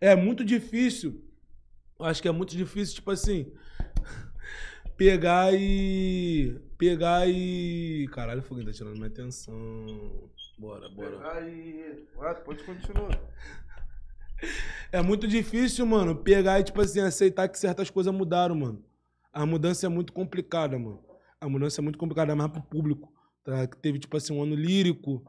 É 0.02 0.14
muito 0.14 0.44
difícil. 0.44 1.24
Eu 1.98 2.06
acho 2.06 2.22
que 2.22 2.28
é 2.28 2.32
muito 2.34 2.58
difícil, 2.58 2.96
tipo 2.96 3.12
assim. 3.12 3.54
Pegar 4.98 5.54
e. 5.54 6.60
Pegar 6.78 7.30
e. 7.30 8.10
Caralho, 8.12 8.42
o 8.42 8.44
foguinho 8.44 8.68
tá 8.68 8.74
tirando 8.74 8.96
minha 8.96 9.08
atenção. 9.08 9.86
Bora, 10.60 10.90
bora. 10.90 11.32
Aí, 11.32 12.06
vai, 12.14 12.36
pode 12.44 12.62
continuar. 12.66 13.18
É 14.92 15.04
muito 15.04 15.28
difícil, 15.28 15.86
mano, 15.86 16.16
pegar 16.16 16.60
e, 16.60 16.64
tipo 16.64 16.82
assim, 16.82 17.00
aceitar 17.00 17.48
que 17.48 17.60
certas 17.60 17.92
coisas 17.92 18.12
mudaram, 18.12 18.56
mano. 18.56 18.84
A 19.34 19.46
mudança 19.46 19.86
é 19.86 19.90
muito 19.90 20.12
complicada, 20.14 20.78
mano. 20.78 21.00
A 21.40 21.48
mudança 21.48 21.82
é 21.82 21.84
muito 21.84 21.98
complicada, 21.98 22.36
mais 22.36 22.52
pro 22.52 22.62
público. 22.62 23.12
Tá? 23.44 23.66
Teve, 23.68 24.00
tipo 24.00 24.16
assim, 24.18 24.34
um 24.34 24.44
ano 24.44 24.56
lírico. 24.56 25.24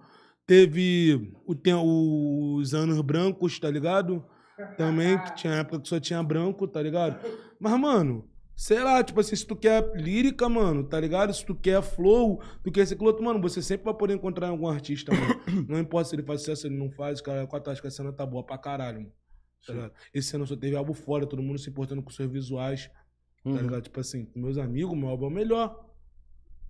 Teve 0.47 1.33
o, 1.47 1.55
tem, 1.55 1.75
os 1.75 2.75
anos 2.75 3.01
brancos, 3.01 3.59
tá 3.59 3.71
ligado? 3.71 4.25
Também, 4.77 5.19
que 5.19 5.35
tinha 5.35 5.55
época 5.55 5.81
que 5.81 5.89
só 5.89 5.99
tinha 5.99 6.23
branco, 6.23 6.69
tá 6.69 6.83
ligado? 6.83 7.19
Mas, 7.59 7.79
mano, 7.79 8.29
sei 8.55 8.83
lá, 8.83 9.03
tipo 9.03 9.19
assim, 9.21 9.35
se 9.35 9.47
tu 9.47 9.57
quer 9.57 9.93
lírica, 9.97 10.49
mano, 10.49 10.85
tá 10.85 11.01
ligado? 11.01 11.33
Se 11.33 11.45
tu 11.45 11.55
quer 11.55 11.83
flow, 11.83 12.43
tu 12.63 12.71
quer 12.71 12.83
esse 12.83 12.97
outro, 13.01 13.25
mano, 13.25 13.41
você 13.41 13.63
sempre 13.63 13.85
vai 13.85 13.95
poder 13.95 14.15
encontrar 14.15 14.49
algum 14.49 14.69
artista, 14.69 15.13
mano. 15.13 15.41
Não 15.69 15.79
importa 15.79 16.11
se 16.11 16.17
ele 16.17 16.23
faz 16.23 16.41
sucesso, 16.41 16.63
se 16.63 16.69
ele 16.69 16.77
não 16.77 16.91
faz, 16.91 17.21
cara, 17.21 17.47
com 17.47 17.57
a 17.57 17.61
tática, 17.61 17.89
a 17.89 17.91
cena 17.91 18.13
tá 18.13 18.27
boa 18.27 18.45
pra 18.45 18.59
caralho, 18.59 19.01
mano. 19.01 19.13
Tá? 19.67 19.91
Esse 20.13 20.35
ano 20.35 20.47
só 20.47 20.57
teve 20.57 20.77
álbum 20.77 20.93
fora, 20.93 21.27
todo 21.27 21.43
mundo 21.43 21.59
se 21.59 21.71
importando 21.71 22.03
com 22.03 22.11
seus 22.11 22.31
visuais, 22.31 22.91
tá 23.45 23.51
Uhum. 23.51 23.57
ligado? 23.57 23.83
Tipo 23.83 24.01
assim, 24.01 24.25
com 24.27 24.39
meus 24.41 24.59
amigos, 24.59 24.97
meu 24.97 25.09
álbum 25.09 25.25
é 25.27 25.29
o 25.29 25.33
melhor. 25.33 25.85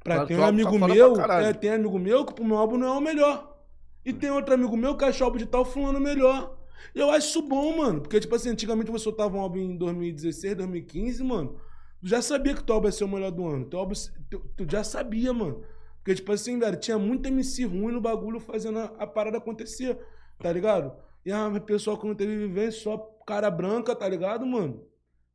Pra 0.03 0.19
tem 0.27 0.29
que 0.29 0.35
um 0.35 0.39
tá 0.45 0.49
amigo 0.49 0.79
foda 0.79 0.95
meu, 0.95 1.21
é, 1.21 1.53
tem 1.53 1.71
amigo 1.71 1.99
meu 1.99 2.25
que 2.25 2.35
pro 2.35 2.45
meu 2.45 2.57
álbum 2.57 2.77
não 2.77 2.95
é 2.95 2.99
o 2.99 3.01
melhor. 3.01 3.57
E 4.05 4.13
tem 4.13 4.31
outro 4.31 4.53
amigo 4.55 4.77
meu 4.77 4.97
que 4.97 5.05
acha 5.05 5.23
o 5.23 5.27
álbum 5.27 5.39
de 5.39 5.47
tal 5.47 5.65
fulano 5.65 6.01
melhor. 6.01 6.59
E 6.95 6.99
eu 6.99 7.11
acho 7.11 7.29
isso 7.29 7.43
bom, 7.43 7.77
mano. 7.77 8.01
Porque, 8.01 8.19
tipo 8.19 8.35
assim, 8.35 8.49
antigamente 8.51 8.91
você 8.91 9.05
soltava 9.05 9.37
um 9.37 9.41
álbum 9.41 9.59
em 9.59 9.77
2016, 9.77 10.57
2015, 10.57 11.23
mano. 11.23 11.57
Tu 12.01 12.09
já 12.09 12.21
sabia 12.21 12.53
que 12.55 12.65
teu 12.65 12.75
álbum 12.75 12.89
ia 12.89 12.93
ser 12.93 13.05
o 13.05 13.09
melhor 13.09 13.31
do 13.31 13.47
ano. 13.47 13.65
Teu 13.67 13.79
álbum, 13.79 13.93
tu, 14.29 14.41
tu 14.57 14.67
já 14.69 14.83
sabia, 14.83 15.33
mano. 15.33 15.63
Porque, 15.99 16.17
tipo 16.17 16.33
assim, 16.33 16.59
velho, 16.59 16.77
tinha 16.81 16.99
muito 16.99 17.29
MC 17.29 17.65
ruim 17.65 17.93
no 17.93 18.01
bagulho 18.01 18.41
fazendo 18.41 18.81
a, 18.81 18.85
a 18.99 19.07
parada 19.07 19.39
acontecer, 19.39 19.97
tá 20.41 20.51
ligado? 20.53 20.93
E 21.25 21.31
a 21.31 21.49
pessoa 21.61 21.97
que 21.97 22.05
não 22.09 22.15
teve 22.17 22.37
vivência, 22.37 22.81
só 22.83 22.99
cara 23.25 23.49
branca, 23.49 23.95
tá 23.95 24.09
ligado, 24.09 24.45
mano? 24.45 24.85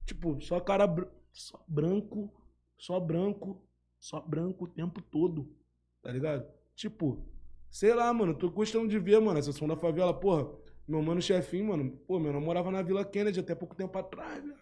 Tipo, 0.05 0.41
só 0.41 0.59
cara. 0.59 0.85
br- 0.85 1.05
só 1.39 1.63
branco, 1.67 2.33
só 2.77 2.99
branco, 2.99 3.61
só 3.99 4.19
branco 4.19 4.65
o 4.65 4.67
tempo 4.67 5.01
todo. 5.01 5.55
Tá 6.01 6.11
ligado? 6.11 6.47
Tipo, 6.75 7.25
sei 7.69 7.93
lá, 7.93 8.11
mano, 8.13 8.33
tô 8.33 8.49
gostando 8.49 8.87
de 8.87 8.99
ver, 8.99 9.19
mano, 9.19 9.37
essa 9.39 9.51
som 9.51 9.67
da 9.67 9.75
favela, 9.75 10.13
porra. 10.13 10.49
Meu 10.87 11.01
mano 11.01 11.21
chefinho, 11.21 11.65
mano, 11.67 11.91
pô, 12.07 12.17
meu 12.19 12.31
namorado 12.31 12.65
morava 12.65 12.71
na 12.71 12.81
Vila 12.81 13.03
Kennedy 13.03 13.39
até 13.39 13.53
pouco 13.53 13.75
tempo 13.75 13.97
atrás, 13.97 14.41
velho. 14.43 14.55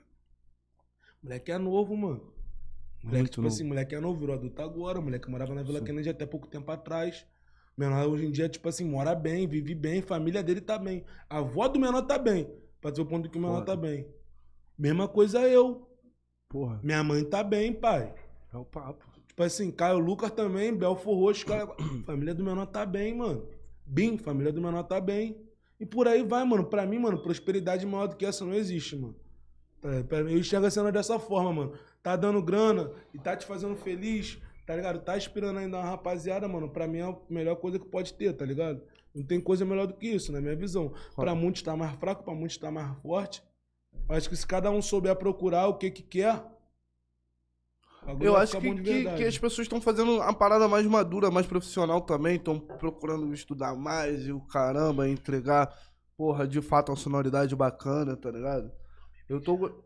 Moleque 1.21 1.51
é 1.51 1.57
novo, 1.57 1.95
mano. 1.95 2.33
Moleque, 3.03 3.19
Muito 3.19 3.29
tipo 3.31 3.41
novo. 3.43 3.53
assim, 3.53 3.63
moleque 3.63 3.95
é 3.95 3.99
novo, 3.99 4.19
virou 4.19 4.35
adulto 4.35 4.61
agora. 4.61 4.99
Moleque 4.99 5.29
morava 5.29 5.53
na 5.53 5.61
Vila 5.63 5.81
Kennedy 5.81 6.09
até 6.09 6.25
pouco 6.25 6.47
tempo 6.47 6.71
atrás. 6.71 7.25
Menor 7.77 8.07
hoje 8.07 8.25
em 8.25 8.31
dia, 8.31 8.49
tipo 8.49 8.67
assim, 8.67 8.85
mora 8.89 9.13
bem, 9.13 9.47
vive 9.47 9.75
bem, 9.75 10.01
família 10.01 10.41
dele 10.41 10.61
tá 10.61 10.77
bem. 10.79 11.05
A 11.29 11.37
avó 11.39 11.67
do 11.67 11.79
menor 11.79 12.01
tá 12.03 12.17
bem. 12.17 12.49
Pra 12.81 12.89
dizer 12.89 13.03
o 13.03 13.05
ponto 13.05 13.29
que 13.29 13.37
o 13.37 13.41
menor 13.41 13.59
Foda. 13.59 13.65
tá 13.67 13.75
bem. 13.75 14.07
Mesma 14.77 15.07
coisa 15.07 15.41
eu. 15.47 15.84
Porra, 16.55 16.79
Minha 16.81 17.03
mãe 17.03 17.21
tá 17.21 17.43
bem, 17.43 17.73
pai. 17.73 18.13
é 18.53 18.57
o 18.57 18.63
papo. 18.63 19.03
Tipo 19.27 19.43
assim, 19.43 19.69
Caio 19.69 19.99
Lucas 19.99 20.31
também, 20.31 20.73
Belfor 20.73 21.19
Roxo, 21.19 21.45
cara. 21.45 21.67
família 22.07 22.33
do 22.33 22.45
menor 22.45 22.65
tá 22.67 22.85
bem, 22.85 23.13
mano. 23.13 23.45
Bim, 23.85 24.17
família 24.17 24.53
do 24.53 24.61
menor 24.61 24.83
tá 24.83 25.01
bem. 25.01 25.35
E 25.77 25.85
por 25.85 26.07
aí 26.07 26.23
vai, 26.23 26.45
mano. 26.45 26.63
Pra 26.63 26.85
mim, 26.85 26.97
mano, 26.97 27.21
prosperidade 27.21 27.85
maior 27.85 28.07
do 28.07 28.15
que 28.15 28.25
essa 28.25 28.45
não 28.45 28.53
existe, 28.53 28.95
mano. 28.95 29.17
Tá, 29.81 30.15
Eu 30.15 30.39
enxergo 30.39 30.65
a 30.65 30.71
cena 30.71 30.93
dessa 30.93 31.19
forma, 31.19 31.51
mano. 31.51 31.73
Tá 32.01 32.15
dando 32.15 32.41
grana 32.41 32.89
e 33.13 33.19
tá 33.19 33.35
te 33.35 33.45
fazendo 33.45 33.75
feliz, 33.75 34.39
tá 34.65 34.77
ligado? 34.77 35.01
Tá 35.01 35.17
inspirando 35.17 35.59
ainda 35.59 35.75
uma 35.75 35.83
rapaziada, 35.83 36.47
mano. 36.47 36.69
Pra 36.69 36.87
mim 36.87 36.99
é 36.99 37.03
a 37.03 37.17
melhor 37.29 37.57
coisa 37.57 37.77
que 37.77 37.85
pode 37.85 38.13
ter, 38.13 38.31
tá 38.31 38.45
ligado? 38.45 38.81
Não 39.13 39.25
tem 39.25 39.41
coisa 39.41 39.65
melhor 39.65 39.87
do 39.87 39.93
que 39.93 40.07
isso, 40.07 40.31
na 40.31 40.39
minha 40.39 40.55
visão. 40.55 40.93
Pra 41.17 41.35
muitos 41.35 41.61
tá 41.63 41.75
mais 41.75 41.93
fraco, 41.97 42.23
pra 42.23 42.33
muitos 42.33 42.55
tá 42.55 42.71
mais 42.71 42.97
forte. 43.01 43.43
Acho 44.07 44.29
que 44.29 44.35
se 44.35 44.45
cada 44.45 44.69
um 44.69 44.81
souber 44.81 45.15
procurar 45.15 45.67
o 45.67 45.77
que 45.77 45.89
que 45.89 46.03
quer. 46.03 46.43
Eu 48.19 48.37
acho 48.37 48.59
que, 48.59 48.75
que, 48.75 49.03
que 49.15 49.23
as 49.23 49.37
pessoas 49.37 49.65
estão 49.65 49.81
fazendo 49.81 50.17
uma 50.17 50.33
parada 50.33 50.67
mais 50.67 50.85
madura, 50.85 51.31
mais 51.31 51.47
profissional 51.47 52.01
também, 52.01 52.35
estão 52.35 52.59
procurando 52.59 53.33
estudar 53.33 53.75
mais 53.75 54.27
e 54.27 54.31
o 54.31 54.39
caramba, 54.41 55.09
entregar, 55.09 55.73
porra, 56.15 56.47
de 56.47 56.61
fato, 56.61 56.89
uma 56.89 56.95
sonoridade 56.95 57.55
bacana, 57.55 58.15
tá 58.15 58.29
ligado? 58.29 58.71
Eu 59.27 59.41
tô. 59.41 59.83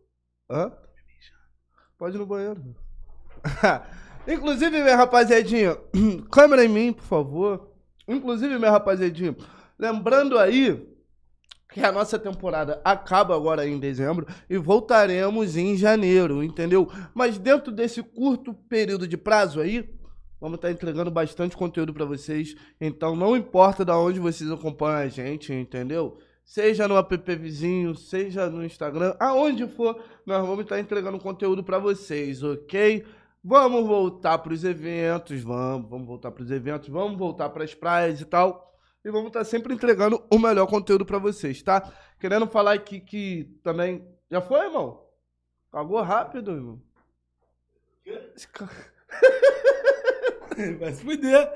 Hã? 0.49 0.69
Pode 1.97 2.17
ir 2.17 2.19
no 2.19 2.25
banheiro. 2.25 2.75
Inclusive, 4.27 4.83
minha 4.83 4.97
rapaziadinha, 4.97 5.77
câmera 6.29 6.65
em 6.65 6.67
mim, 6.67 6.91
por 6.91 7.05
favor. 7.05 7.71
Inclusive, 8.05 8.57
minha 8.57 8.71
rapaziadinha, 8.71 9.35
lembrando 9.77 10.37
aí 10.37 10.98
que 11.71 11.81
a 11.81 11.91
nossa 11.91 12.17
temporada 12.17 12.81
acaba 12.83 13.35
agora 13.35 13.67
em 13.67 13.79
dezembro 13.79 14.25
e 14.49 14.57
voltaremos 14.57 15.55
em 15.55 15.77
janeiro, 15.77 16.43
entendeu? 16.43 16.89
Mas 17.13 17.37
dentro 17.37 17.71
desse 17.71 18.01
curto 18.01 18.53
período 18.53 19.07
de 19.07 19.15
prazo 19.15 19.61
aí, 19.61 19.87
vamos 20.41 20.55
estar 20.55 20.71
entregando 20.71 21.11
bastante 21.11 21.55
conteúdo 21.55 21.93
pra 21.93 22.05
vocês. 22.05 22.55
Então 22.81 23.15
não 23.15 23.37
importa 23.37 23.85
da 23.85 23.97
onde 23.97 24.19
vocês 24.19 24.49
acompanham 24.49 24.97
a 24.97 25.07
gente, 25.07 25.53
entendeu? 25.53 26.17
Seja 26.43 26.87
no 26.87 26.97
app 26.97 27.15
vizinho, 27.35 27.93
seja 27.93 28.49
no 28.49 28.65
Instagram, 28.65 29.15
aonde 29.19 29.67
for, 29.67 30.03
nós 30.25 30.41
vamos 30.41 30.63
estar 30.63 30.79
entregando 30.79 31.19
conteúdo 31.19 31.63
pra 31.63 31.77
vocês, 31.77 32.41
ok? 32.41 33.05
Vamos 33.43 33.85
voltar 33.85 34.39
pros 34.39 34.63
eventos, 34.63 35.43
vamos, 35.43 35.87
vamos 35.87 36.07
voltar 36.07 36.31
pros 36.31 36.49
eventos, 36.49 36.89
vamos 36.89 37.15
voltar 37.17 37.49
pras 37.49 37.75
praias 37.75 38.19
e 38.19 38.25
tal. 38.25 38.68
E 39.03 39.09
vamos 39.11 39.27
estar 39.27 39.43
sempre 39.45 39.73
entregando 39.73 40.25
o 40.29 40.37
melhor 40.37 40.67
conteúdo 40.67 41.05
pra 41.05 41.17
vocês, 41.17 41.61
tá? 41.61 41.91
Querendo 42.19 42.47
falar 42.47 42.73
aqui 42.73 42.99
que 42.99 43.45
também. 43.63 44.05
Já 44.29 44.41
foi, 44.41 44.65
irmão? 44.65 45.05
Cagou 45.71 46.01
rápido, 46.01 46.51
irmão. 46.51 46.81
Vai 50.79 50.91
se 50.93 51.03
fuder. 51.03 51.49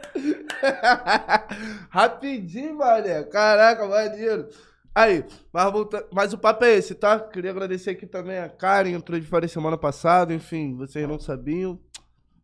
Rapidinho, 1.89 2.77
mané. 2.77 3.23
Caraca, 3.23 3.86
maneiro. 3.88 4.47
Aí, 4.95 5.25
mas, 5.51 5.71
volta... 5.71 6.08
mas 6.13 6.34
o 6.34 6.38
papo 6.38 6.63
é 6.63 6.75
esse, 6.75 6.93
tá? 6.93 7.19
Queria 7.19 7.51
agradecer 7.51 7.89
aqui 7.89 8.06
também 8.06 8.38
a 8.38 8.47
Karen, 8.47 8.91
entrou 8.91 9.19
de 9.19 9.25
fora 9.25 9.47
semana 9.47 9.77
passada, 9.77 10.34
enfim, 10.34 10.75
vocês 10.75 11.08
não 11.08 11.19
sabiam, 11.19 11.82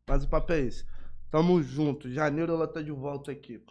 mas 0.07 0.23
o 0.23 0.29
papo 0.29 0.51
é 0.53 0.62
esse. 0.62 0.83
Tamo 1.29 1.62
junto, 1.62 2.12
janeiro 2.12 2.53
ela 2.53 2.67
tá 2.67 2.81
de 2.81 2.91
volta 2.91 3.31
aqui. 3.31 3.63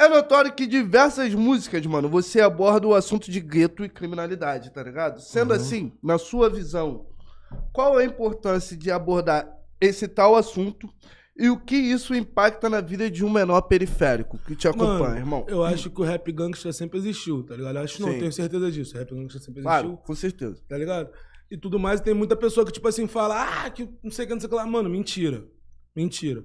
É 0.00 0.08
notório 0.08 0.50
que 0.54 0.66
diversas 0.66 1.34
músicas, 1.34 1.84
mano, 1.84 2.08
você 2.08 2.40
aborda 2.40 2.88
o 2.88 2.94
assunto 2.94 3.30
de 3.30 3.38
gueto 3.38 3.84
e 3.84 3.88
criminalidade, 3.90 4.70
tá 4.72 4.82
ligado? 4.82 5.20
Sendo 5.20 5.52
assim, 5.52 5.92
na 6.02 6.16
sua 6.16 6.48
visão, 6.48 7.04
qual 7.70 7.98
a 7.98 8.02
importância 8.02 8.74
de 8.74 8.90
abordar 8.90 9.46
esse 9.78 10.08
tal 10.08 10.36
assunto 10.36 10.88
e 11.36 11.50
o 11.50 11.60
que 11.60 11.76
isso 11.76 12.14
impacta 12.14 12.70
na 12.70 12.80
vida 12.80 13.10
de 13.10 13.22
um 13.22 13.28
menor 13.28 13.60
periférico 13.60 14.38
que 14.38 14.56
te 14.56 14.66
acompanha, 14.66 15.00
Mano, 15.00 15.16
irmão? 15.18 15.46
Eu 15.46 15.62
acho 15.62 15.90
que 15.90 16.00
o 16.00 16.04
rap 16.04 16.32
gangsta 16.32 16.72
sempre 16.72 16.98
existiu, 16.98 17.42
tá 17.42 17.54
ligado? 17.54 17.76
Eu 17.76 17.82
acho 17.82 18.00
não, 18.00 18.08
tenho 18.08 18.32
certeza 18.32 18.72
disso. 18.72 18.94
O 18.96 18.98
rap 18.98 19.14
gangsta 19.14 19.38
sempre 19.38 19.60
Claro, 19.60 19.88
existiu, 19.88 20.06
com 20.06 20.14
certeza. 20.14 20.62
tá 20.66 20.78
ligado? 20.78 21.10
E 21.50 21.58
tudo 21.58 21.78
mais, 21.78 22.00
tem 22.00 22.14
muita 22.14 22.34
pessoa 22.36 22.64
que, 22.64 22.72
tipo 22.72 22.88
assim, 22.88 23.06
fala, 23.06 23.66
ah, 23.66 23.68
que 23.68 23.86
não 24.02 24.10
sei 24.10 24.24
o 24.24 24.28
que, 24.28 24.32
não 24.32 24.40
sei 24.40 24.46
o 24.46 24.50
que 24.50 24.56
lá. 24.56 24.64
Mano, 24.64 24.88
mentira. 24.88 25.44
Mentira. 25.94 26.42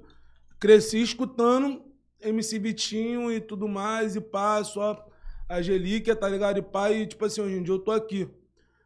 Cresci 0.59 1.01
escutando 1.01 1.84
MC 2.27 2.59
Vitinho 2.59 3.31
e 3.31 3.39
tudo 3.39 3.67
mais, 3.67 4.15
e 4.15 4.21
pá, 4.21 4.63
só 4.63 5.07
a 5.47 5.61
Gelíquia, 5.61 6.15
tá 6.15 6.27
ligado? 6.27 6.57
E 6.57 6.61
pá, 6.61 6.91
e 6.91 7.05
tipo 7.05 7.23
assim, 7.25 7.41
hoje 7.41 7.55
em 7.55 7.63
dia 7.63 7.73
eu 7.73 7.79
tô 7.79 7.91
aqui. 7.91 8.29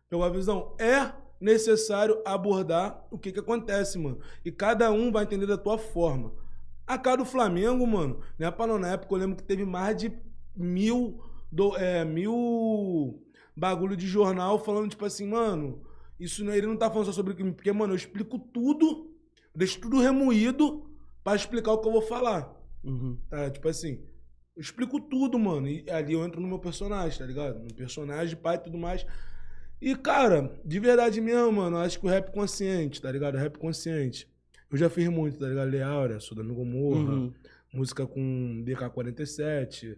Pegou 0.10 0.26
a 0.26 0.30
visão? 0.30 0.76
É 0.80 1.12
necessário 1.40 2.22
abordar 2.26 3.06
o 3.10 3.18
que 3.18 3.32
que 3.32 3.40
acontece, 3.40 3.98
mano. 3.98 4.20
E 4.44 4.52
cada 4.52 4.92
um 4.92 5.12
vai 5.12 5.24
entender 5.24 5.46
da 5.46 5.58
tua 5.58 5.78
forma. 5.78 6.34
A 6.86 6.98
cara 6.98 7.18
do 7.18 7.26
Flamengo, 7.26 7.86
mano, 7.86 8.20
né, 8.38 8.50
pra 8.50 8.68
não, 8.68 8.80
na 8.80 8.90
época 8.90 9.14
eu 9.14 9.20
lembro 9.20 9.38
que 9.38 9.44
teve 9.44 9.64
mais 9.64 9.96
de 9.96 10.12
mil, 10.56 11.22
do, 11.52 11.78
é, 11.78 12.04
mil 12.04 13.24
bagulho 13.56 13.96
de 13.96 14.08
jornal 14.08 14.58
falando, 14.58 14.90
tipo 14.90 15.06
assim, 15.06 15.28
mano, 15.28 15.82
isso 16.20 16.44
ele 16.50 16.68
não 16.68 16.76
tá 16.76 16.90
falando 16.90 17.06
só 17.06 17.12
sobre 17.12 17.34
crime, 17.36 17.54
porque, 17.54 17.72
mano, 17.72 17.94
eu 17.94 17.98
explico 17.98 18.40
tudo, 18.40 19.12
deixo 19.56 19.80
tudo 19.80 20.00
remoído 20.00 20.90
pra 21.24 21.36
explicar 21.36 21.72
o 21.74 21.78
que 21.78 21.88
eu 21.88 21.92
vou 21.92 22.02
falar. 22.02 22.59
Uhum. 22.84 23.18
Tá? 23.30 23.50
Tipo 23.50 23.68
assim, 23.68 24.02
eu 24.56 24.62
explico 24.62 25.00
tudo, 25.00 25.38
mano. 25.40 25.68
E 25.68 25.90
ali 25.90 26.14
eu 26.14 26.24
entro 26.26 26.40
no 26.42 26.48
meu 26.48 26.60
personagem, 26.60 27.18
tá 27.18 27.26
ligado? 27.26 27.60
No 27.60 27.74
personagem, 27.74 28.36
pai 28.38 28.56
e 28.56 28.60
tudo 28.60 28.78
mais. 28.78 29.06
E, 29.82 29.96
cara, 29.96 30.60
de 30.66 30.80
verdade 30.80 31.22
mesmo, 31.22 31.52
mano, 31.54 31.78
acho 31.78 32.00
que 32.00 32.06
o 32.06 32.10
rap 32.10 32.32
consciente, 32.34 33.02
tá 33.02 33.12
ligado? 33.12 33.36
O 33.36 33.38
rap 33.38 33.58
consciente. 33.58 34.28
Eu 34.70 34.78
já 34.78 34.90
fiz 34.90 35.08
muito, 35.08 35.40
tá 35.40 35.48
ligado? 35.48 35.70
Leaura, 35.70 36.20
Sou 36.20 36.36
da 36.38 36.44
Gomorra, 36.44 37.14
Uhum. 37.14 37.34
música 37.74 38.06
com 38.06 38.62
DK47 38.66 39.98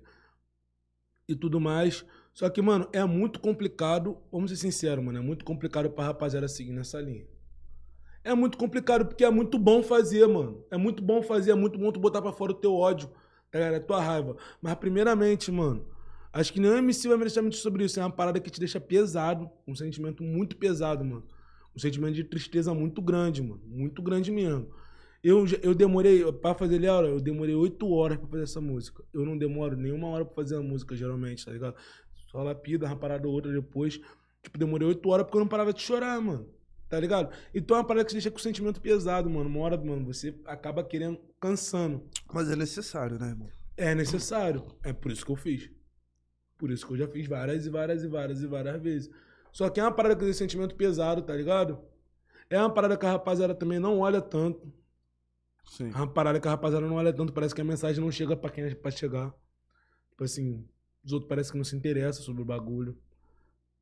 e 1.28 1.36
tudo 1.36 1.60
mais. 1.60 2.06
Só 2.34 2.50
que, 2.50 2.62
mano, 2.62 2.88
é 2.94 3.04
muito 3.04 3.40
complicado, 3.42 4.18
vamos 4.32 4.52
ser 4.52 4.58
sinceros, 4.58 5.04
mano, 5.04 5.18
é 5.18 5.22
muito 5.22 5.44
complicado 5.44 5.90
pra 5.90 6.06
rapaziada 6.06 6.48
seguir 6.48 6.72
nessa 6.72 7.02
linha. 7.02 7.26
É 8.24 8.34
muito 8.36 8.58
complicado 8.58 9.06
porque 9.06 9.24
é 9.24 9.30
muito 9.30 9.58
bom 9.58 9.82
fazer, 9.82 10.28
mano. 10.28 10.64
É 10.70 10.78
muito 10.78 11.02
bom 11.02 11.24
fazer, 11.24 11.52
é 11.52 11.56
muito 11.56 11.80
bom 11.80 11.92
tu 11.92 12.00
botar 12.00 12.22
pra 12.22 12.32
fora 12.32 12.52
o 12.52 12.56
teu 12.56 12.74
ódio, 12.74 13.10
tá 13.50 13.60
ligado? 13.60 13.76
A 13.76 13.80
tua 13.80 14.02
raiva. 14.02 14.38
Mas, 14.62 14.76
primeiramente, 14.76 15.52
mano, 15.52 15.86
acho 16.32 16.54
que 16.54 16.60
nenhum 16.60 16.78
MC 16.78 17.08
vai 17.08 17.18
merecer 17.18 17.42
muito 17.42 17.58
sobre 17.58 17.84
isso. 17.86 18.00
É 18.00 18.04
uma 18.04 18.12
parada 18.12 18.40
que 18.40 18.50
te 18.50 18.60
deixa 18.60 18.80
pesado, 18.80 19.50
um 19.68 19.76
sentimento 19.76 20.24
muito 20.24 20.56
pesado, 20.56 21.04
mano. 21.04 21.24
Um 21.76 21.80
sentimento 21.80 22.14
de 22.14 22.24
tristeza 22.24 22.74
muito 22.74 23.02
grande, 23.02 23.42
mano. 23.42 23.62
Muito 23.66 24.02
grande 24.02 24.32
mesmo. 24.32 24.70
Eu, 25.24 25.46
eu 25.62 25.74
demorei, 25.74 26.32
pra 26.34 26.54
fazer 26.54 26.80
Laura, 26.80 27.08
eu 27.08 27.20
demorei 27.20 27.56
oito 27.56 27.90
horas 27.92 28.18
pra 28.18 28.28
fazer 28.28 28.44
essa 28.44 28.62
música. 28.62 29.04
Eu 29.14 29.26
não 29.26 29.38
demoro 29.38 29.76
nenhuma 29.76 30.08
hora 30.08 30.26
pra 30.26 30.36
fazer 30.36 30.58
a 30.58 30.62
música, 30.62 30.96
geralmente, 30.96 31.46
tá 31.46 31.52
ligado? 31.52 31.76
Só 32.32 32.42
lapida, 32.44 32.88
uma 32.88 32.96
parada 32.96 33.28
ou 33.28 33.34
outra 33.34 33.52
depois. 33.52 34.00
Tipo, 34.44 34.58
demorei 34.58 34.88
oito 34.88 35.10
horas 35.10 35.26
porque 35.26 35.38
eu 35.38 35.42
não 35.42 35.48
parava 35.48 35.74
de 35.74 35.82
chorar, 35.82 36.20
mano. 36.20 36.48
Tá 36.92 37.00
ligado? 37.00 37.34
Então 37.56 37.78
é 37.78 37.80
uma 37.80 37.88
parada 37.88 38.04
que 38.04 38.10
te 38.10 38.16
deixa 38.16 38.30
com 38.30 38.36
o 38.36 38.42
sentimento 38.42 38.82
pesado, 38.82 39.30
mano. 39.30 39.50
Uma 39.50 39.62
hora, 39.62 39.78
mano, 39.78 40.06
você 40.06 40.36
acaba 40.46 40.84
querendo, 40.84 41.18
cansando. 41.40 42.04
Mas 42.34 42.52
é 42.52 42.56
necessário, 42.58 43.18
né, 43.18 43.30
irmão? 43.30 43.50
É 43.78 43.96
necessário. 43.96 44.66
É 44.84 44.92
por 44.92 45.10
isso 45.10 45.26
que 45.26 45.32
eu 45.32 45.38
fiz. 45.38 45.72
Por 46.58 46.70
isso 46.70 46.86
que 46.86 46.92
eu 46.92 46.98
já 46.98 47.08
fiz 47.08 47.26
várias 47.28 47.66
e 47.66 47.70
várias 47.70 48.04
e 48.04 48.08
várias 48.10 48.42
e 48.42 48.46
várias 48.46 48.82
vezes. 48.82 49.10
Só 49.54 49.70
que 49.70 49.80
é 49.80 49.84
uma 49.84 49.94
parada 49.94 50.18
que 50.18 50.26
tem 50.26 50.34
sentimento 50.34 50.76
pesado, 50.76 51.22
tá 51.22 51.34
ligado? 51.34 51.80
É 52.50 52.60
uma 52.60 52.70
parada 52.70 52.98
que 52.98 53.06
a 53.06 53.12
rapaziada 53.12 53.56
também 53.56 53.80
não 53.80 54.00
olha 54.00 54.20
tanto. 54.22 54.70
Sim. 55.64 55.92
É 55.92 55.96
uma 55.96 56.12
parada 56.12 56.42
que 56.42 56.48
a 56.50 56.52
rapaziada 56.52 56.86
não 56.86 56.98
olha 56.98 57.14
tanto. 57.14 57.32
Parece 57.32 57.56
que 57.56 57.62
a 57.62 57.64
mensagem 57.64 58.04
não 58.04 58.12
chega 58.12 58.36
pra 58.36 58.50
quem 58.50 58.66
é 58.66 58.76
pra 58.76 58.92
chegar. 58.92 59.34
Tipo 60.10 60.26
assim, 60.26 60.68
os 61.06 61.14
outros 61.14 61.30
parecem 61.30 61.54
que 61.54 61.58
não 61.58 61.64
se 61.64 61.74
interessam 61.74 62.22
sobre 62.22 62.42
o 62.42 62.46
bagulho. 62.46 62.98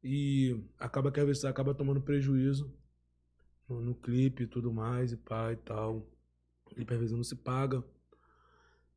E 0.03 0.63
acaba 0.77 1.11
que 1.11 1.25
vezes 1.25 1.43
acaba 1.43 1.73
tomando 1.73 1.99
prejuízo 1.99 2.71
no, 3.69 3.81
no 3.81 3.95
clipe 3.95 4.43
e 4.43 4.47
tudo 4.47 4.73
mais, 4.73 5.11
e 5.11 5.17
pá 5.17 5.51
e 5.53 5.55
tal. 5.57 6.05
Clipe 6.65 6.93
às 6.93 6.99
vezes 6.99 7.15
não 7.15 7.23
se 7.23 7.35
paga. 7.35 7.83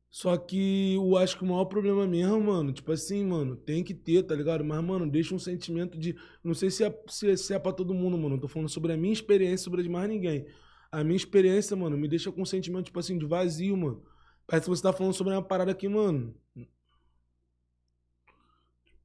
Só 0.09 0.37
que 0.37 0.93
eu 0.93 1.17
acho 1.17 1.35
que 1.35 1.43
o 1.43 1.47
maior 1.47 1.65
problema 1.65 2.05
mesmo, 2.05 2.39
mano, 2.39 2.71
tipo 2.71 2.91
assim, 2.91 3.25
mano, 3.25 3.55
tem 3.55 3.83
que 3.83 3.95
ter, 3.95 4.21
tá 4.21 4.35
ligado? 4.35 4.63
Mas, 4.63 4.83
mano, 4.83 5.09
deixa 5.09 5.33
um 5.33 5.39
sentimento 5.39 5.97
de. 5.97 6.15
Não 6.43 6.53
sei 6.53 6.69
se 6.69 6.83
é, 6.83 7.03
se, 7.07 7.35
se 7.35 7.53
é 7.53 7.57
pra 7.57 7.71
todo 7.71 7.95
mundo, 7.95 8.15
mano. 8.15 8.35
Eu 8.35 8.41
tô 8.41 8.47
falando 8.47 8.69
sobre 8.69 8.93
a 8.93 8.97
minha 8.97 9.11
experiência, 9.11 9.63
sobre 9.63 9.81
a 9.81 9.83
de 9.83 9.89
mais 9.89 10.07
ninguém. 10.07 10.45
A 10.91 11.03
minha 11.03 11.17
experiência, 11.17 11.75
mano, 11.75 11.97
me 11.97 12.07
deixa 12.07 12.31
com 12.31 12.43
um 12.43 12.45
sentimento, 12.45 12.85
tipo 12.85 12.99
assim, 12.99 13.17
de 13.17 13.25
vazio, 13.25 13.75
mano. 13.75 14.03
Parece 14.45 14.65
que 14.65 14.69
você 14.69 14.83
tá 14.83 14.93
falando 14.93 15.13
sobre 15.13 15.33
uma 15.33 15.41
parada 15.41 15.73
que, 15.73 15.87
mano. 15.87 16.35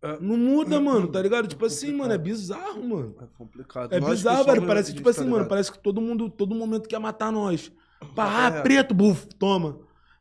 É. 0.00 0.18
Não 0.20 0.36
muda, 0.36 0.80
mano, 0.80 1.08
tá 1.08 1.20
ligado? 1.20 1.48
Tipo 1.48 1.66
assim, 1.66 1.86
complicado. 1.86 1.98
mano, 1.98 2.12
é 2.14 2.18
bizarro, 2.18 2.88
mano. 2.88 3.16
É 3.20 3.26
complicado. 3.36 3.92
É 3.92 4.00
Nós 4.00 4.10
bizarro, 4.10 4.44
velho. 4.44 4.66
Parece 4.66 4.92
tipo 4.94 5.08
religiões, 5.08 5.16
assim, 5.18 5.24
tá 5.24 5.30
mano, 5.36 5.48
parece 5.48 5.72
que 5.72 5.78
todo 5.78 6.00
mundo, 6.00 6.30
todo 6.30 6.54
momento 6.54 6.88
quer 6.88 7.00
matar 7.00 7.32
nós. 7.32 7.72
Pá, 8.00 8.06
Papo 8.06 8.20
ah, 8.20 8.48
reto. 8.50 8.62
preto, 8.62 8.94
buf, 8.94 9.26
toma. 9.36 9.80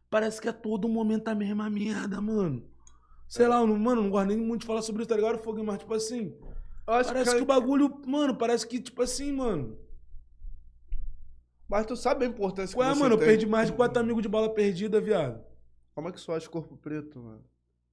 Parece 0.09 0.41
que 0.41 0.49
a 0.49 0.53
todo 0.53 0.87
momento 0.89 1.27
a 1.27 1.35
mesma 1.35 1.69
merda, 1.69 2.19
mano. 2.19 2.63
Sei 3.27 3.45
É. 3.45 3.47
lá, 3.49 3.59
eu 3.59 3.67
não, 3.67 3.77
mano, 3.77 4.01
não 4.01 4.09
gosto 4.09 4.27
nem 4.29 4.37
muito 4.37 4.61
de 4.61 4.67
falar 4.67 4.81
sobre 4.81 5.01
isso, 5.03 5.09
tá 5.09 5.15
ligado? 5.15 5.37
Fogo, 5.43 5.63
mas, 5.63 5.77
tipo 5.77 5.93
assim, 5.93 6.33
Eu 6.87 6.93
acho 6.95 7.09
parece 7.09 7.31
que, 7.31 7.37
que 7.37 7.43
o 7.43 7.45
bagulho, 7.45 8.01
mano, 8.07 8.35
parece 8.35 8.65
que, 8.67 8.79
tipo 8.79 9.01
assim, 9.03 9.31
mano. 9.31 9.77
Mas 11.69 11.85
tu 11.85 11.95
sabe 11.97 12.25
a 12.25 12.27
importância 12.27 12.73
Qual 12.75 12.87
é, 12.87 12.91
que 12.91 12.95
você 12.97 13.03
mano? 13.03 13.15
Eu 13.15 13.19
tem. 13.19 13.27
perdi 13.27 13.45
mais 13.45 13.67
de 13.69 13.73
quatro 13.75 13.99
amigos 14.01 14.23
de 14.23 14.29
bala 14.29 14.49
perdida, 14.49 15.01
viado. 15.01 15.43
Como 15.93 16.07
é 16.07 16.11
que 16.11 16.23
tu 16.23 16.31
acha 16.31 16.49
corpo 16.49 16.77
preto, 16.77 17.19
mano? 17.19 17.43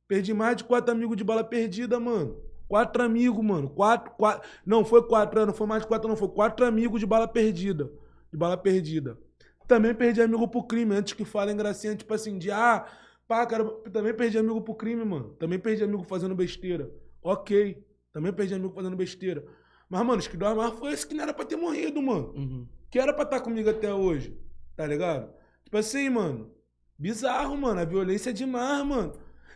Perdi 0.06 0.34
mais 0.34 0.56
de 0.56 0.64
quatro 0.64 0.92
amigos 0.92 1.16
de 1.16 1.24
bala 1.24 1.42
perdida, 1.42 1.98
mano. 1.98 2.36
Quatro 2.68 3.02
amigos, 3.02 3.44
mano. 3.44 3.68
Quatro, 3.70 4.12
quatro. 4.12 4.48
Não, 4.64 4.84
foi 4.84 5.02
quatro, 5.06 5.46
não 5.46 5.52
foi 5.54 5.66
mais 5.66 5.82
de 5.82 5.88
quatro, 5.88 6.08
não. 6.08 6.16
Foi 6.16 6.28
quatro 6.28 6.64
amigos 6.66 7.00
de 7.00 7.06
bala 7.06 7.26
perdida. 7.28 7.90
De 8.30 8.36
bala 8.38 8.56
perdida. 8.56 9.18
Também 9.66 9.94
perdi 9.94 10.20
amigo 10.20 10.46
pro 10.48 10.62
crime, 10.64 10.94
antes 10.94 11.14
que 11.14 11.24
falem 11.24 11.56
gracinha, 11.56 11.94
tipo 11.96 12.12
assim, 12.12 12.36
de 12.38 12.50
ah, 12.50 12.84
pá, 13.26 13.46
cara. 13.46 13.64
Também 13.92 14.12
perdi 14.14 14.36
amigo 14.38 14.60
pro 14.60 14.74
crime, 14.74 15.04
mano. 15.04 15.30
Também 15.38 15.58
perdi 15.58 15.84
amigo 15.84 16.02
fazendo 16.04 16.34
besteira. 16.34 16.90
Ok. 17.22 17.82
Também 18.12 18.32
perdi 18.32 18.54
amigo 18.54 18.72
fazendo 18.74 18.96
besteira. 18.96 19.44
Mas, 19.88 20.04
mano, 20.04 20.18
os 20.18 20.26
que 20.28 20.36
dói 20.36 20.54
mais 20.54 20.72
foi 20.74 20.92
esse 20.92 21.06
que 21.06 21.14
não 21.14 21.22
era 21.24 21.32
pra 21.34 21.44
ter 21.44 21.56
morrido, 21.56 22.00
mano 22.02 22.32
Uhum. 22.34 22.66
que 22.90 22.98
era 22.98 23.12
pra 23.12 23.24
estar 23.24 23.40
comigo 23.40 23.68
até 23.70 23.92
hoje, 23.92 24.36
tá 24.76 24.86
ligado? 24.86 25.32
Tipo 25.64 25.76
assim, 25.78 26.08
mano, 26.08 26.50
bizarro, 26.98 27.56
mano, 27.56 27.80
a 27.80 27.84
violência 27.84 28.30
é 28.30 28.32
demais, 28.32 28.84
mano. 28.84 29.12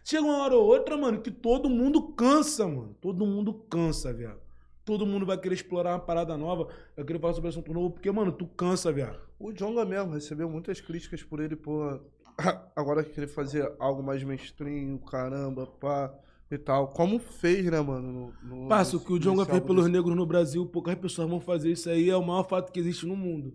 Chega 0.08 0.24
uma 0.24 0.38
hora 0.38 0.56
ou 0.56 0.64
outra, 0.64 0.96
mano, 0.96 1.20
que 1.20 1.30
todo 1.30 1.68
mundo 1.68 2.00
cansa, 2.12 2.66
mano. 2.66 2.96
Todo 2.98 3.26
mundo 3.26 3.52
cansa, 3.68 4.10
viado. 4.10 4.40
Todo 4.82 5.04
mundo 5.04 5.26
vai 5.26 5.36
querer 5.36 5.54
explorar 5.54 5.92
uma 5.92 5.98
parada 6.00 6.34
nova, 6.34 6.66
vai 6.96 7.04
querer 7.04 7.18
falar 7.20 7.34
sobre 7.34 7.50
assunto 7.50 7.74
novo, 7.74 7.90
porque, 7.90 8.10
mano, 8.10 8.32
tu 8.32 8.46
cansa, 8.46 8.90
viado. 8.90 9.20
O 9.38 9.52
Jonga 9.52 9.84
mesmo 9.84 10.14
recebeu 10.14 10.48
muitas 10.48 10.80
críticas 10.80 11.22
por 11.22 11.40
ele, 11.40 11.54
pô. 11.54 12.00
Agora 12.74 13.04
querer 13.04 13.26
fazer 13.26 13.70
algo 13.78 14.02
mais 14.02 14.24
mainstream, 14.24 14.96
caramba, 14.96 15.66
pá, 15.66 16.10
e 16.50 16.56
tal. 16.56 16.88
Como 16.88 17.18
fez, 17.18 17.66
né, 17.66 17.78
mano? 17.78 18.32
No, 18.42 18.62
no, 18.62 18.66
Passa, 18.66 18.96
o 18.96 19.00
que 19.00 19.12
o 19.12 19.18
Jonga 19.18 19.44
fez 19.44 19.60
pelos 19.60 19.84
desse- 19.84 19.92
negros 19.92 20.16
no 20.16 20.24
Brasil, 20.24 20.64
poucas 20.64 20.94
pessoas 20.94 21.28
vão 21.28 21.38
fazer 21.38 21.72
isso 21.72 21.90
aí, 21.90 22.08
é 22.08 22.16
o 22.16 22.24
maior 22.24 22.48
fato 22.48 22.72
que 22.72 22.80
existe 22.80 23.04
no 23.04 23.14
mundo. 23.14 23.54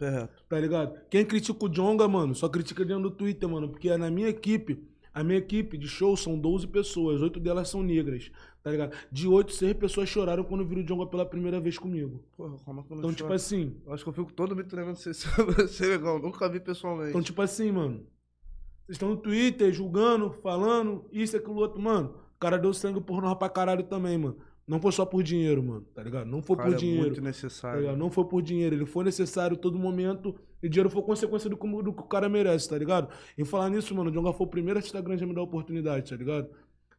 É 0.00 0.10
reto. 0.10 0.44
Tá 0.50 0.60
ligado? 0.60 0.98
Quem 1.08 1.24
critica 1.24 1.64
o 1.64 1.68
Jonga, 1.68 2.06
mano, 2.06 2.34
só 2.34 2.46
critica 2.46 2.84
dentro 2.84 3.04
do 3.04 3.10
Twitter, 3.10 3.48
mano. 3.48 3.70
Porque 3.70 3.88
é 3.88 3.96
na 3.96 4.10
minha 4.10 4.28
equipe, 4.28 4.86
a 5.14 5.22
minha 5.24 5.38
equipe 5.38 5.78
de 5.78 5.86
show 5.88 6.16
são 6.16 6.36
12 6.38 6.66
pessoas, 6.66 7.22
oito 7.22 7.38
delas 7.38 7.68
são 7.68 7.82
negras, 7.82 8.30
tá 8.62 8.70
ligado? 8.70 8.94
De 9.12 9.28
oito, 9.28 9.52
seis 9.52 9.72
pessoas 9.74 10.08
choraram 10.08 10.42
quando 10.42 10.64
viram 10.66 10.82
o 10.82 10.84
Jonga 10.84 11.06
pela 11.06 11.24
primeira 11.24 11.60
vez 11.60 11.78
comigo. 11.78 12.20
Porra, 12.36 12.56
como 12.64 12.80
é 12.80 12.82
que 12.82 12.90
eu 12.90 12.96
não 12.96 13.00
Então, 13.02 13.10
tipo 13.12 13.22
choro? 13.28 13.34
assim, 13.34 13.76
Eu 13.86 13.92
Acho 13.94 14.02
que 14.02 14.10
eu 14.10 14.14
fico 14.14 14.32
todo 14.32 14.56
me 14.56 14.64
tremendo 14.64 14.96
sem 14.96 15.12
ser 15.14 15.86
legal. 15.86 16.18
Nunca 16.18 16.48
vi 16.48 16.58
pessoalmente. 16.58 17.10
então, 17.10 17.22
tipo 17.22 17.40
assim, 17.40 17.70
mano. 17.70 18.04
Vocês 18.84 18.96
estão 18.96 19.08
no 19.10 19.16
Twitter 19.16 19.72
julgando, 19.72 20.30
falando, 20.42 21.06
isso, 21.12 21.36
aquilo, 21.36 21.54
outro, 21.56 21.80
mano. 21.80 22.16
O 22.36 22.38
cara 22.38 22.58
deu 22.58 22.74
sangue 22.74 23.00
por 23.00 23.22
nós 23.22 23.38
pra 23.38 23.48
caralho 23.48 23.84
também, 23.84 24.18
mano. 24.18 24.36
Não 24.66 24.80
foi 24.80 24.92
só 24.92 25.04
por 25.04 25.22
dinheiro, 25.22 25.62
mano, 25.62 25.82
tá 25.94 26.02
ligado? 26.02 26.26
Não 26.26 26.40
foi 26.42 26.56
Cara, 26.56 26.68
por 26.70 26.74
é 26.74 26.78
dinheiro. 26.78 27.02
muito 27.02 27.16
Tá 27.16 27.22
necessário. 27.22 27.80
ligado? 27.82 27.98
Não 27.98 28.10
foi 28.10 28.24
por 28.24 28.40
dinheiro, 28.40 28.74
ele 28.74 28.86
foi 28.86 29.04
necessário 29.04 29.56
todo 29.58 29.78
momento 29.78 30.34
e 30.62 30.68
dinheiro 30.70 30.88
foi 30.88 31.02
consequência 31.02 31.50
do, 31.50 31.56
que- 31.56 31.82
do 31.82 31.92
que 31.92 32.00
o 32.00 32.04
cara 32.06 32.28
merece, 32.30 32.68
tá 32.70 32.78
ligado? 32.78 33.08
E 33.36 33.44
falar 33.44 33.68
nisso, 33.68 33.94
mano, 33.94 34.08
o 34.08 34.12
Jonga 34.12 34.32
foi 34.32 34.46
o 34.46 34.50
primeiro 34.50 34.78
artista 34.78 35.00
grande 35.02 35.22
a 35.22 35.26
me 35.26 35.34
dar 35.34 35.42
oportunidade, 35.42 36.08
tá 36.10 36.16
ligado? 36.16 36.48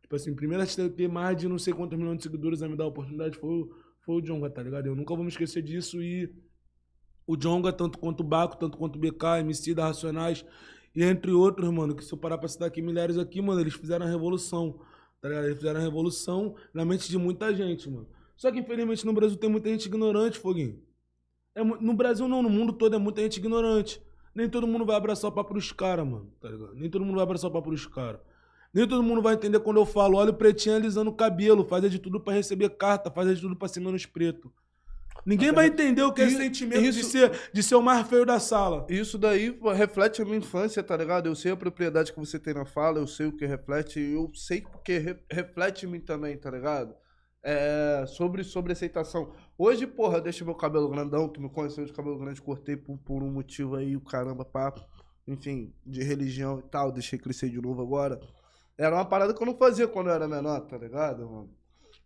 Tipo 0.02 0.16
assim, 0.16 0.30
o 0.30 0.36
primeiro 0.36 0.62
artista 0.62 0.86
a 0.86 0.90
ter 0.90 1.08
mais 1.10 1.36
de 1.38 1.48
não 1.48 1.58
sei 1.58 1.74
quantos 1.74 1.98
milhões 1.98 2.18
de 2.18 2.24
seguidores 2.24 2.62
a 2.62 2.70
me 2.70 2.76
dar 2.78 2.86
oportunidade 2.86 3.36
foi, 3.40 3.50
o- 3.50 3.70
foi 4.06 4.16
o 4.16 4.22
Jonga, 4.22 4.48
tá 4.52 4.62
ligado? 4.62 4.86
Eu 4.86 4.96
nunca 4.96 5.16
vou 5.16 5.24
me 5.24 5.32
esquecer 5.32 5.64
disso 5.64 6.00
e 6.04 6.32
o 7.26 7.36
Jonga, 7.36 7.74
tanto 7.74 7.98
quanto 7.98 8.20
o 8.20 8.24
Baco, 8.24 8.58
tanto 8.58 8.78
quanto 8.78 8.98
o 8.98 9.00
BK, 9.00 9.40
MC 9.40 9.74
da 9.74 9.86
Racionais 9.88 10.46
e 10.96 11.04
entre 11.04 11.32
outros, 11.32 11.68
mano, 11.72 11.96
que 11.96 12.06
se 12.06 12.14
eu 12.14 12.18
parar 12.20 12.38
pra 12.38 12.48
citar 12.48 12.68
aqui 12.68 12.80
milhares 12.84 13.18
aqui, 13.18 13.42
mano, 13.42 13.60
eles 13.60 13.74
fizeram 13.74 14.06
a 14.06 14.10
revolução, 14.10 14.80
tá 15.26 15.30
ligado? 15.30 15.46
Eles 15.46 15.58
fizeram 15.58 15.80
a 15.80 15.84
revolução 15.84 16.56
na 16.72 16.86
mente 16.86 17.10
de 17.10 17.18
muita 17.18 17.54
gente, 17.54 17.90
mano. 17.90 18.08
Só 18.38 18.52
que 18.52 18.60
infelizmente 18.60 19.06
no 19.06 19.14
Brasil 19.14 19.36
tem 19.38 19.50
muita 19.50 19.70
gente 19.70 19.88
ignorante, 19.88 20.38
Foguinho. 20.38 20.80
É 21.56 21.64
no 21.64 21.94
Brasil 21.94 22.28
não, 22.28 22.44
no 22.44 22.50
mundo 22.50 22.74
todo 22.74 22.96
é 22.96 23.00
muita 23.00 23.22
gente 23.22 23.38
ignorante. 23.38 24.00
Nem 24.36 24.48
todo 24.48 24.68
mundo 24.68 24.86
vai 24.86 24.96
abraçar 24.96 25.32
o 25.32 25.34
papo 25.34 25.54
dos 25.56 25.72
caras, 25.72 26.06
mano, 26.06 26.32
tá 26.40 26.50
ligado? 26.50 26.76
Nem 26.76 26.90
todo 26.90 27.04
mundo 27.04 27.16
vai 27.16 27.24
abraçar 27.24 27.50
o 27.50 27.54
papo 27.54 27.72
dos 27.72 27.88
caras. 27.88 28.20
Nem 28.72 28.88
todo 28.88 29.02
mundo 29.02 29.22
vai 29.22 29.34
entender 29.34 29.60
quando 29.62 29.78
eu 29.78 29.86
falo, 29.86 30.18
olha 30.18 30.30
o 30.30 30.34
pretinho 30.34 30.76
alisando 30.76 31.10
o 31.10 31.16
cabelo, 31.16 31.66
fazer 31.66 31.90
de 31.90 31.98
tudo 31.98 32.20
pra 32.20 32.34
receber 32.34 32.70
carta, 32.72 33.10
fazer 33.10 33.34
de 33.34 33.42
tudo 33.42 33.56
pra 33.56 33.68
ser 33.68 33.80
menos 33.80 34.06
preto. 34.06 34.54
Ninguém 35.26 35.52
vai 35.52 35.68
entender 35.68 36.02
o 36.04 36.12
que 36.14 36.22
é 36.22 36.26
Isso- 36.28 36.38
sentimento 36.38 36.82
de, 36.82 36.90
isso- 36.90 37.10
ser, 37.10 37.32
de 37.54 37.62
ser 37.64 37.76
o 37.76 37.82
mais 37.82 38.08
feio 38.08 38.26
da 38.26 38.40
sala. 38.40 38.86
Isso 38.90 39.18
daí 39.18 39.52
pô, 39.52 39.72
reflete 39.72 40.22
a 40.22 40.26
minha 40.26 40.38
infância, 40.38 40.82
tá 40.84 40.96
ligado? 40.98 41.28
Eu 41.28 41.36
sei 41.36 41.52
a 41.52 41.56
propriedade 41.58 42.12
que 42.14 42.20
você 42.20 42.40
tem 42.40 42.54
na 42.54 42.66
fala, 42.66 43.00
eu 43.00 43.08
sei 43.08 43.26
o 43.28 43.32
que 43.36 43.46
reflete, 43.46 44.00
eu 44.00 44.32
sei 44.36 44.62
porque 44.62 44.98
re- 45.00 45.20
reflete 45.32 45.86
em 45.86 45.90
mim 45.90 46.00
também, 46.00 46.38
tá 46.38 46.50
ligado? 46.52 46.96
É, 47.44 48.06
sobre, 48.08 48.44
sobre 48.44 48.74
aceitação. 48.74 49.32
Hoje, 49.58 49.86
porra, 49.86 50.18
eu 50.18 50.22
deixo 50.22 50.44
meu 50.46 50.56
cabelo 50.56 50.90
grandão, 50.90 51.28
tu 51.30 51.40
me 51.42 51.50
conheceu 51.50 51.86
de 51.86 51.94
cabelo 51.94 52.18
grande, 52.18 52.42
cortei 52.42 52.76
por, 52.76 52.98
por 52.98 53.22
um 53.24 53.32
motivo 53.32 53.76
aí, 53.76 53.96
o 53.96 54.02
caramba, 54.02 54.44
pá. 54.44 54.74
Enfim, 55.28 55.74
de 55.86 56.04
religião 56.04 56.60
e 56.60 56.64
tal, 56.70 56.92
deixei 56.92 57.18
crescer 57.20 57.50
de 57.50 57.60
novo 57.62 57.82
agora. 57.82 58.20
Era 58.78 58.96
uma 58.96 59.06
parada 59.06 59.34
que 59.34 59.42
eu 59.42 59.46
não 59.48 59.56
fazia 59.58 59.88
quando 59.88 60.08
eu 60.08 60.14
era 60.14 60.28
menor, 60.28 60.60
tá 60.62 60.78
ligado, 60.78 61.28
mano? 61.30 61.50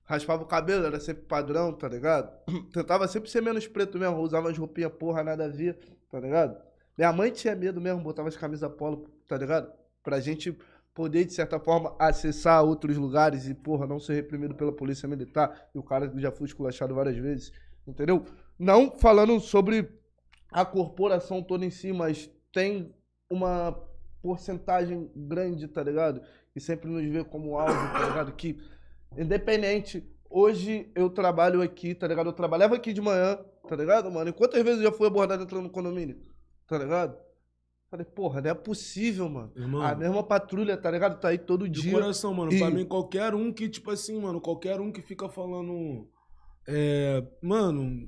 Raspava 0.09 0.41
o 0.41 0.47
cabelo, 0.47 0.87
era 0.87 0.99
sempre 0.99 1.21
padrão, 1.25 1.71
tá 1.71 1.87
ligado? 1.87 2.35
Tentava 2.73 3.07
sempre 3.07 3.29
ser 3.29 3.43
menos 3.43 3.67
preto 3.67 3.99
mesmo, 3.99 4.17
usava 4.17 4.49
as 4.49 4.57
roupinhas, 4.57 4.91
porra, 4.93 5.23
nada 5.23 5.45
a 5.45 5.47
ver, 5.47 5.77
tá 6.09 6.19
ligado? 6.19 6.59
Minha 6.97 7.13
mãe 7.13 7.29
tinha 7.29 7.55
medo 7.55 7.79
mesmo, 7.79 8.01
botava 8.01 8.27
as 8.27 8.35
camisas 8.35 8.71
polo, 8.73 9.07
tá 9.27 9.37
ligado? 9.37 9.71
Pra 10.01 10.19
gente 10.19 10.57
poder, 10.95 11.25
de 11.25 11.33
certa 11.33 11.59
forma, 11.59 11.95
acessar 11.99 12.63
outros 12.63 12.97
lugares 12.97 13.47
e, 13.47 13.53
porra, 13.53 13.85
não 13.85 13.99
ser 13.99 14.15
reprimido 14.15 14.55
pela 14.55 14.71
polícia 14.71 15.07
militar. 15.07 15.69
E 15.75 15.77
o 15.77 15.83
cara 15.83 16.11
já 16.15 16.31
foi 16.31 16.47
esculachado 16.47 16.95
várias 16.95 17.15
vezes, 17.15 17.53
entendeu? 17.87 18.25
Não 18.57 18.89
falando 18.89 19.39
sobre 19.39 19.91
a 20.51 20.65
corporação 20.65 21.43
toda 21.43 21.63
em 21.63 21.69
si, 21.69 21.93
mas 21.93 22.27
tem 22.51 22.95
uma 23.29 23.79
porcentagem 24.23 25.07
grande, 25.15 25.67
tá 25.67 25.83
ligado? 25.83 26.19
Que 26.51 26.59
sempre 26.59 26.89
nos 26.89 27.05
vê 27.05 27.23
como 27.23 27.59
alvo, 27.59 27.93
tá 27.93 28.07
ligado? 28.07 28.31
Que, 28.31 28.59
independente, 29.17 30.03
hoje 30.29 30.91
eu 30.95 31.09
trabalho 31.09 31.61
aqui, 31.61 31.93
tá 31.95 32.07
ligado? 32.07 32.27
Eu 32.27 32.33
trabalhava 32.33 32.75
aqui 32.75 32.93
de 32.93 33.01
manhã, 33.01 33.37
tá 33.67 33.75
ligado, 33.75 34.09
mano? 34.11 34.29
E 34.29 34.33
quantas 34.33 34.63
vezes 34.63 34.79
eu 34.81 34.91
já 34.91 34.97
fui 34.97 35.07
abordado 35.07 35.43
entrando 35.43 35.63
no 35.63 35.69
condomínio, 35.69 36.19
tá 36.67 36.77
ligado? 36.77 37.17
Falei, 37.89 38.05
porra, 38.05 38.39
não 38.39 38.51
é 38.51 38.53
possível, 38.53 39.27
mano. 39.27 39.51
Irmão, 39.55 39.81
A 39.81 39.95
mesma 39.95 40.21
patrulha, 40.21 40.77
tá 40.77 40.91
ligado? 40.91 41.19
Tá 41.19 41.29
aí 41.29 41.39
todo 41.39 41.67
de 41.67 41.81
dia. 41.81 41.91
coração, 41.91 42.31
mano. 42.33 42.53
E- 42.53 42.59
Pra 42.59 42.69
mim, 42.69 42.85
qualquer 42.85 43.33
um 43.33 43.51
que, 43.51 43.67
tipo 43.67 43.89
assim, 43.89 44.21
mano, 44.21 44.39
qualquer 44.39 44.79
um 44.79 44.91
que 44.91 45.01
fica 45.01 45.27
falando. 45.27 46.07
É, 46.67 47.25
mano. 47.41 48.07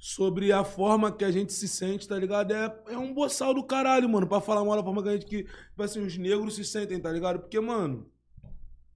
Sobre 0.00 0.52
a 0.52 0.62
forma 0.64 1.10
que 1.10 1.24
a 1.24 1.30
gente 1.30 1.52
se 1.52 1.66
sente, 1.68 2.06
tá 2.06 2.16
ligado? 2.16 2.52
É, 2.52 2.82
é 2.88 2.98
um 2.98 3.12
boçal 3.14 3.52
do 3.54 3.64
caralho, 3.64 4.08
mano. 4.08 4.28
Pra 4.28 4.40
falar 4.40 4.64
mal 4.64 4.76
da 4.76 4.82
forma 4.82 5.02
que 5.04 5.08
a 5.08 5.12
gente 5.12 5.26
que, 5.26 5.42
tipo 5.44 5.82
assim, 5.82 6.00
os 6.04 6.16
negros 6.16 6.54
se 6.56 6.64
sentem, 6.64 7.00
tá 7.00 7.10
ligado? 7.12 7.40
Porque, 7.40 7.58
mano, 7.60 8.08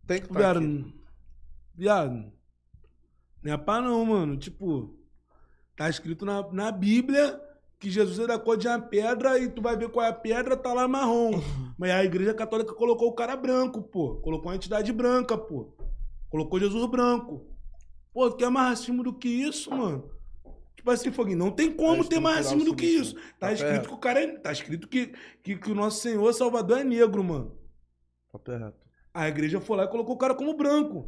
Tem 0.06 0.20
que 0.20 0.28
tá 0.28 0.38
viado, 0.38 0.58
aqui. 0.58 0.94
viado, 1.74 2.32
não 3.42 3.52
é 3.52 3.56
pá 3.58 3.80
não, 3.80 4.04
mano. 4.04 4.36
Tipo, 4.36 4.94
tá 5.76 5.88
escrito 5.88 6.24
na, 6.24 6.50
na 6.52 6.70
Bíblia 6.72 7.40
que 7.78 7.90
Jesus 7.90 8.18
é 8.20 8.26
da 8.28 8.38
cor 8.38 8.56
de 8.56 8.68
uma 8.68 8.80
pedra 8.80 9.38
e 9.38 9.48
tu 9.48 9.60
vai 9.60 9.76
ver 9.76 9.88
qual 9.90 10.06
é 10.06 10.08
a 10.08 10.12
pedra, 10.12 10.56
tá 10.56 10.72
lá 10.72 10.86
marrom. 10.86 11.32
Mas 11.76 11.90
a 11.90 12.04
igreja 12.04 12.32
católica 12.32 12.72
colocou 12.74 13.08
o 13.08 13.14
cara 13.14 13.34
branco, 13.36 13.82
pô. 13.82 14.16
Colocou 14.16 14.50
uma 14.50 14.56
entidade 14.56 14.92
branca, 14.92 15.36
pô. 15.36 15.74
Colocou 16.30 16.60
Jesus 16.60 16.88
branco. 16.88 17.46
Pô, 18.12 18.30
tu 18.30 18.36
quer 18.36 18.50
mais 18.50 18.68
racismo 18.78 19.02
do 19.02 19.12
que 19.12 19.28
isso, 19.28 19.70
mano? 19.70 20.10
Tipo 20.76 20.90
assim, 20.90 21.10
Foguinho, 21.12 21.38
não 21.38 21.50
tem 21.50 21.72
como 21.72 22.02
É 22.02 22.06
ter 22.06 22.20
mais 22.20 22.36
racismo 22.46 22.64
do 22.64 22.74
que 22.74 22.86
isso. 22.86 23.10
sim. 23.16 23.22
Tá 23.38 23.46
Tá 23.48 23.52
escrito 23.52 23.72
certo. 23.74 23.88
que 23.88 23.94
o 23.94 23.98
cara 23.98 24.20
é, 24.22 24.38
Tá 24.38 24.52
escrito 24.52 24.88
que, 24.88 25.12
que, 25.42 25.56
que 25.56 25.70
o 25.70 25.74
nosso 25.74 26.00
Senhor 26.00 26.32
Salvador 26.32 26.78
é 26.78 26.84
negro, 26.84 27.22
mano. 27.24 27.56
É 28.48 28.56
reto. 28.56 28.81
A 29.14 29.28
igreja 29.28 29.60
foi 29.60 29.76
lá 29.76 29.84
e 29.84 29.88
colocou 29.88 30.14
o 30.14 30.18
cara 30.18 30.34
como 30.34 30.56
branco. 30.56 31.06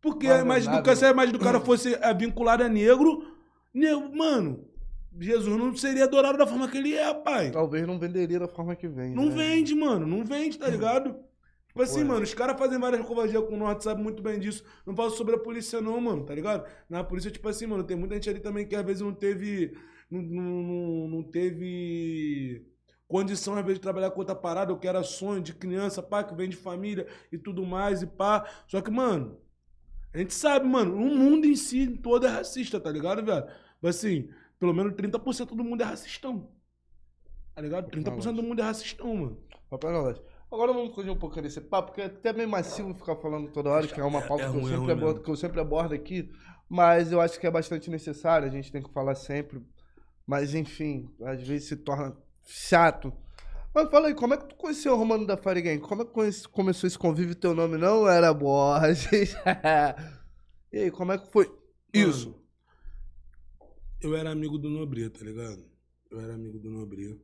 Porque 0.00 0.26
a 0.26 0.30
não 0.30 0.38
é 0.38 0.42
imagem 0.42 0.70
do 0.70 0.82
né? 0.82 0.94
se 0.94 1.04
a 1.04 1.10
imagem 1.10 1.32
do 1.32 1.38
cara 1.38 1.58
fosse 1.64 1.94
é, 1.94 2.14
vinculada 2.14 2.64
a 2.64 2.68
negro, 2.68 3.26
negro, 3.72 4.14
mano, 4.14 4.68
Jesus 5.18 5.56
não 5.56 5.74
seria 5.76 6.04
adorado 6.04 6.38
da 6.38 6.46
forma 6.46 6.68
que 6.68 6.78
ele 6.78 6.94
é, 6.94 7.12
pai. 7.14 7.50
Talvez 7.50 7.86
não 7.86 7.98
venderia 7.98 8.38
da 8.38 8.48
forma 8.48 8.76
que 8.76 8.86
vende. 8.86 9.14
Não 9.14 9.26
né? 9.26 9.34
vende, 9.34 9.74
mano. 9.74 10.06
Não 10.06 10.24
vende, 10.24 10.58
tá 10.58 10.68
ligado? 10.68 11.16
Tipo 11.68 11.82
assim, 11.82 12.00
é. 12.00 12.04
mano, 12.04 12.22
os 12.22 12.32
caras 12.34 12.58
fazem 12.58 12.78
várias 12.78 13.04
covardias 13.04 13.44
com 13.44 13.54
o 13.54 13.58
Norte, 13.58 13.84
sabe 13.84 14.02
muito 14.02 14.22
bem 14.22 14.38
disso. 14.38 14.64
Não 14.86 14.94
falo 14.96 15.10
sobre 15.10 15.34
a 15.34 15.38
polícia, 15.38 15.80
não, 15.80 16.00
mano, 16.00 16.24
tá 16.24 16.34
ligado? 16.34 16.66
Na 16.88 17.04
polícia, 17.04 17.30
tipo 17.30 17.46
assim, 17.48 17.66
mano, 17.66 17.84
tem 17.84 17.96
muita 17.96 18.14
gente 18.14 18.30
ali 18.30 18.40
também 18.40 18.66
que 18.66 18.74
às 18.74 18.84
vezes 18.84 19.02
não 19.02 19.12
teve. 19.12 19.76
Não, 20.10 20.22
não, 20.22 20.62
não- 20.62 21.08
não 21.08 21.22
teve 21.22 22.64
condição, 23.08 23.54
às 23.54 23.62
vezes, 23.62 23.78
de 23.78 23.82
trabalhar 23.82 24.10
com 24.10 24.20
outra 24.20 24.34
parada, 24.34 24.72
ou 24.72 24.78
que 24.78 24.88
era 24.88 25.02
sonho 25.02 25.40
de 25.40 25.54
criança, 25.54 26.02
pá, 26.02 26.24
que 26.24 26.34
vem 26.34 26.48
de 26.48 26.56
família 26.56 27.06
e 27.30 27.38
tudo 27.38 27.64
mais, 27.64 28.02
e 28.02 28.06
pá. 28.06 28.48
Só 28.66 28.80
que, 28.80 28.90
mano, 28.90 29.38
a 30.12 30.18
gente 30.18 30.34
sabe, 30.34 30.66
mano, 30.66 30.94
o 30.94 31.14
mundo 31.14 31.46
em 31.46 31.56
si 31.56 31.86
todo 31.88 32.26
é 32.26 32.30
racista, 32.30 32.80
tá 32.80 32.90
ligado, 32.90 33.24
velho? 33.24 33.46
Mas 33.80 33.96
assim, 33.96 34.28
pelo 34.58 34.72
menos 34.72 34.94
30% 34.94 35.54
do 35.54 35.64
mundo 35.64 35.82
é 35.82 35.84
racistão. 35.84 36.50
Tá 37.54 37.62
ligado? 37.62 37.90
30% 37.90 38.34
do 38.34 38.42
mundo 38.42 38.60
é 38.60 38.64
racistão, 38.64 39.14
mano. 39.14 39.38
Papai 39.70 39.92
Nolas. 39.92 40.20
Agora 40.50 40.72
vamos 40.72 40.94
fugir 40.94 41.10
um 41.10 41.18
pouquinho 41.18 41.42
desse 41.42 41.60
papo, 41.60 41.88
porque 41.88 42.02
é 42.02 42.06
até 42.06 42.32
meio 42.32 42.48
massivo 42.48 42.94
ficar 42.94 43.16
falando 43.16 43.50
toda 43.50 43.68
hora, 43.68 43.86
que 43.86 44.00
é 44.00 44.04
uma 44.04 44.22
pauta 44.22 44.44
é 44.44 44.50
que, 44.50 44.56
eu 44.56 44.60
é 44.60 44.70
sempre 44.70 44.92
abordo, 44.92 45.06
mesmo. 45.06 45.22
que 45.22 45.30
eu 45.30 45.36
sempre 45.36 45.60
abordo 45.60 45.94
aqui, 45.94 46.30
mas 46.68 47.12
eu 47.12 47.20
acho 47.20 47.38
que 47.38 47.46
é 47.46 47.50
bastante 47.50 47.90
necessário, 47.90 48.46
a 48.46 48.50
gente 48.50 48.70
tem 48.70 48.82
que 48.82 48.92
falar 48.92 49.16
sempre. 49.16 49.60
Mas 50.24 50.54
enfim, 50.54 51.10
às 51.22 51.46
vezes 51.46 51.68
se 51.68 51.76
torna 51.76 52.16
chato. 52.46 53.12
Mas 53.74 53.90
fala 53.90 54.08
aí, 54.08 54.14
como 54.14 54.32
é 54.32 54.38
que 54.38 54.46
tu 54.48 54.54
conheceu 54.56 54.94
o 54.94 54.96
Romano 54.96 55.26
da 55.26 55.36
Fire 55.36 55.60
Gang? 55.60 55.78
Como 55.80 56.00
é 56.02 56.04
que 56.06 56.12
conhece- 56.12 56.48
começou 56.48 56.86
esse 56.86 56.98
convívio? 56.98 57.34
Teu 57.34 57.54
nome 57.54 57.76
não 57.76 58.08
era 58.08 58.32
Borges. 58.32 59.34
e 60.72 60.78
aí, 60.78 60.90
como 60.90 61.12
é 61.12 61.18
que 61.18 61.30
foi 61.30 61.52
isso? 61.92 62.30
Mano, 62.30 62.42
eu 64.00 64.16
era 64.16 64.30
amigo 64.30 64.56
do 64.56 64.70
Nobria, 64.70 65.10
tá 65.10 65.22
ligado? 65.24 65.62
Eu 66.10 66.20
era 66.20 66.34
amigo 66.34 66.58
do 66.58 66.70
Nobria. 66.70 67.18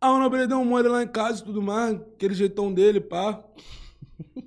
Ah, 0.00 0.12
o 0.12 0.18
Nobria 0.20 0.46
deu 0.46 0.58
um 0.58 0.64
mole 0.64 0.86
lá 0.88 1.02
em 1.02 1.08
casa 1.08 1.42
e 1.42 1.44
tudo 1.44 1.60
mais, 1.60 1.96
aquele 2.00 2.34
jeitão 2.34 2.72
dele, 2.72 3.00
pá. 3.00 3.42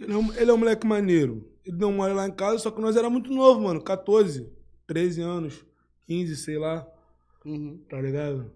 Ele 0.00 0.12
é, 0.12 0.16
um, 0.16 0.32
ele 0.34 0.50
é 0.50 0.54
um 0.54 0.58
moleque 0.58 0.86
maneiro. 0.86 1.52
Ele 1.64 1.76
deu 1.76 1.88
um 1.88 1.92
mole 1.96 2.14
lá 2.14 2.26
em 2.26 2.32
casa, 2.32 2.58
só 2.60 2.70
que 2.70 2.80
nós 2.80 2.96
era 2.96 3.10
muito 3.10 3.30
novo, 3.30 3.60
mano. 3.62 3.82
14, 3.82 4.48
13 4.86 5.20
anos, 5.20 5.66
15, 6.06 6.36
sei 6.36 6.56
lá, 6.56 6.86
Uhum. 7.48 7.82
tá 7.88 8.00
ligado? 8.00 8.54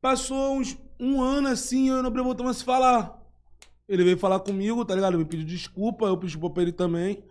Passou 0.00 0.56
uns 0.56 0.78
um 0.98 1.20
ano 1.22 1.48
assim, 1.48 1.90
eu 1.90 1.96
e 1.96 2.00
o 2.00 2.02
Nobria 2.02 2.24
voltamos 2.24 2.56
a 2.56 2.58
se 2.58 2.64
falar. 2.64 3.22
Ele 3.86 4.02
veio 4.04 4.18
falar 4.18 4.40
comigo, 4.40 4.84
tá 4.84 4.94
ligado? 4.94 5.18
Me 5.18 5.24
pediu 5.24 5.46
desculpa, 5.46 6.06
eu 6.06 6.16
pedi 6.16 6.38
pra 6.38 6.62
ele 6.62 6.72
também. 6.72 7.22